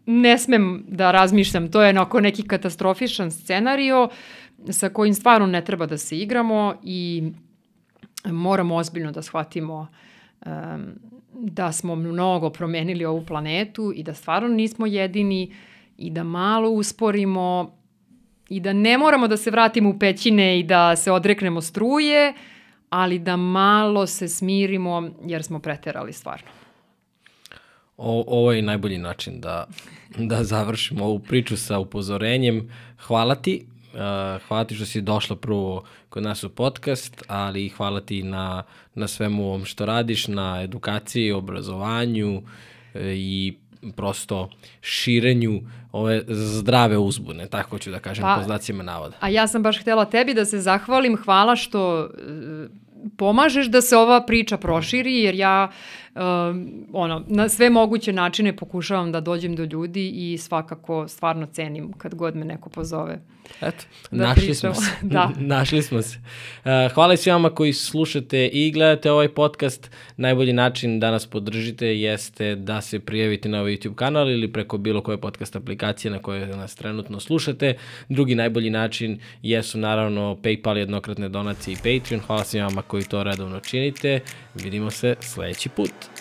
ne 0.07 0.39
smem 0.39 0.85
da 0.89 1.11
razmišljam, 1.11 1.71
to 1.71 1.83
je 1.83 2.01
oko 2.01 2.21
neki 2.21 2.43
katastrofičan 2.43 3.31
scenario 3.31 4.09
sa 4.71 4.89
kojim 4.89 5.15
stvarno 5.15 5.47
ne 5.47 5.65
treba 5.65 5.87
da 5.87 5.99
se 5.99 6.19
igramo 6.19 6.75
i 6.83 7.23
moramo 8.25 8.77
ozbiljno 8.77 9.13
da 9.13 9.23
shvatimo 9.23 9.89
um, 10.47 10.51
da 11.33 11.73
smo 11.73 11.95
mnogo 11.95 12.51
promenili 12.51 13.05
ovu 13.05 13.25
planetu 13.27 13.93
i 13.97 14.03
da 14.03 14.15
stvarno 14.15 14.49
nismo 14.49 14.87
jedini 14.87 15.55
i 15.99 16.11
da 16.11 16.25
malo 16.25 16.71
usporimo 16.71 17.77
i 18.49 18.61
da 18.61 18.73
ne 18.73 18.99
moramo 18.99 19.29
da 19.29 19.37
se 19.37 19.51
vratimo 19.51 19.91
u 19.91 19.99
pećine 19.99 20.59
i 20.59 20.63
da 20.63 20.97
se 20.97 21.13
odreknemo 21.13 21.61
struje, 21.61 22.35
ali 22.91 23.19
da 23.19 23.37
malo 23.37 24.07
se 24.07 24.29
smirimo 24.29 25.11
jer 25.25 25.43
smo 25.43 25.59
preterali 25.59 26.13
stvarno. 26.13 26.49
O, 27.97 28.25
ovo 28.27 28.53
je 28.53 28.63
najbolji 28.63 28.99
način 28.99 29.41
da, 29.41 29.67
da 30.19 30.45
završimo 30.45 31.05
ovu 31.05 31.19
priču 31.19 31.57
sa 31.57 31.79
upozorenjem. 31.79 32.71
Hvala 33.07 33.35
ti 33.35 33.67
Uh, 33.93 33.99
hvala 34.49 34.65
ti 34.65 34.75
što 34.75 34.87
si 34.87 35.01
došla 35.01 35.37
prvo 35.37 35.85
kod 36.09 36.23
nas 36.23 36.45
u 36.45 36.49
podcast, 36.49 37.23
ali 37.29 37.69
hvala 37.69 38.01
ti 38.01 38.23
na, 38.23 38.63
na 38.95 39.09
svemu 39.09 39.47
ovom 39.47 39.65
što 39.65 39.87
radiš, 39.87 40.29
na 40.29 40.63
edukaciji, 40.63 41.33
obrazovanju 41.33 42.43
e, 42.95 43.15
i 43.17 43.55
prosto 43.97 44.51
širenju 44.81 45.61
ove 45.93 46.23
zdrave 46.29 46.99
uzbune, 46.99 47.47
tako 47.47 47.79
ću 47.79 47.91
da 47.91 47.99
kažem, 47.99 48.23
pa, 48.23 48.37
po 48.39 48.45
znacima 48.45 48.83
navoda. 48.83 49.17
A 49.21 49.29
ja 49.29 49.47
sam 49.47 49.63
baš 49.63 49.81
htela 49.81 50.05
tebi 50.05 50.35
da 50.35 50.45
se 50.45 50.61
zahvalim, 50.61 51.17
hvala 51.17 51.57
što 51.57 52.09
pomažeš 53.17 53.67
da 53.67 53.81
se 53.81 53.97
ova 53.97 54.21
priča 54.27 54.57
proširi, 54.57 55.15
jer 55.15 55.35
ja 55.35 55.71
uh, 56.15 56.21
ono, 56.93 57.25
na 57.27 57.49
sve 57.49 57.71
moguće 57.71 58.13
načine 58.13 58.57
pokušavam 58.57 59.13
da 59.13 59.21
dođem 59.21 59.57
do 59.57 59.65
ljudi 59.65 60.09
i 60.09 60.39
svakako 60.39 61.09
stvarno 61.09 61.47
cenim 61.47 61.93
kad 61.93 62.15
god 62.15 62.37
me 62.37 62.45
neko 62.45 62.69
pozove. 62.71 63.21
Eto, 63.61 63.85
da 64.11 64.27
našli 64.27 64.47
pričamo. 64.47 64.75
smo 64.75 64.85
se. 64.85 64.91
da. 65.15 65.31
našli 65.57 65.83
smo 65.83 66.03
se. 66.03 66.19
Uh, 66.65 66.93
hvala 66.95 67.17
svima 67.17 67.51
koji 67.51 67.73
slušate 67.73 68.47
i 68.47 68.71
gledate 68.71 69.11
ovaj 69.11 69.29
podcast. 69.29 69.91
Najbolji 70.17 70.53
način 70.53 71.01
da 71.01 71.11
nas 71.11 71.27
podržite 71.27 71.87
jeste 71.87 72.55
da 72.55 72.81
se 72.81 73.01
prijavite 73.01 73.49
na 73.49 73.61
ovaj 73.61 73.73
YouTube 73.73 73.95
kanal 73.95 74.31
ili 74.31 74.53
preko 74.53 74.79
bilo 74.79 75.01
koje 75.01 75.21
podcast 75.21 75.57
aplikacije 75.57 76.11
na 76.11 76.19
koje 76.19 76.47
nas 76.47 76.77
trenutno 76.77 77.21
slušate. 77.21 77.77
Drugi 78.09 78.35
najbolji 78.35 78.71
način 78.71 79.19
jesu 79.43 79.79
naravno 79.79 80.39
PayPal, 80.43 80.77
jednokratne 80.77 81.29
donacije 81.29 81.73
i 81.73 81.77
Patreon. 81.77 82.23
Hvala 82.27 82.45
svima 82.45 82.83
koji 82.83 83.05
to 83.05 83.23
redovno 83.23 83.61
činite. 83.61 84.21
Vidimo 84.55 84.91
se 84.91 85.15
sledeći 85.21 85.69
put. 85.69 86.12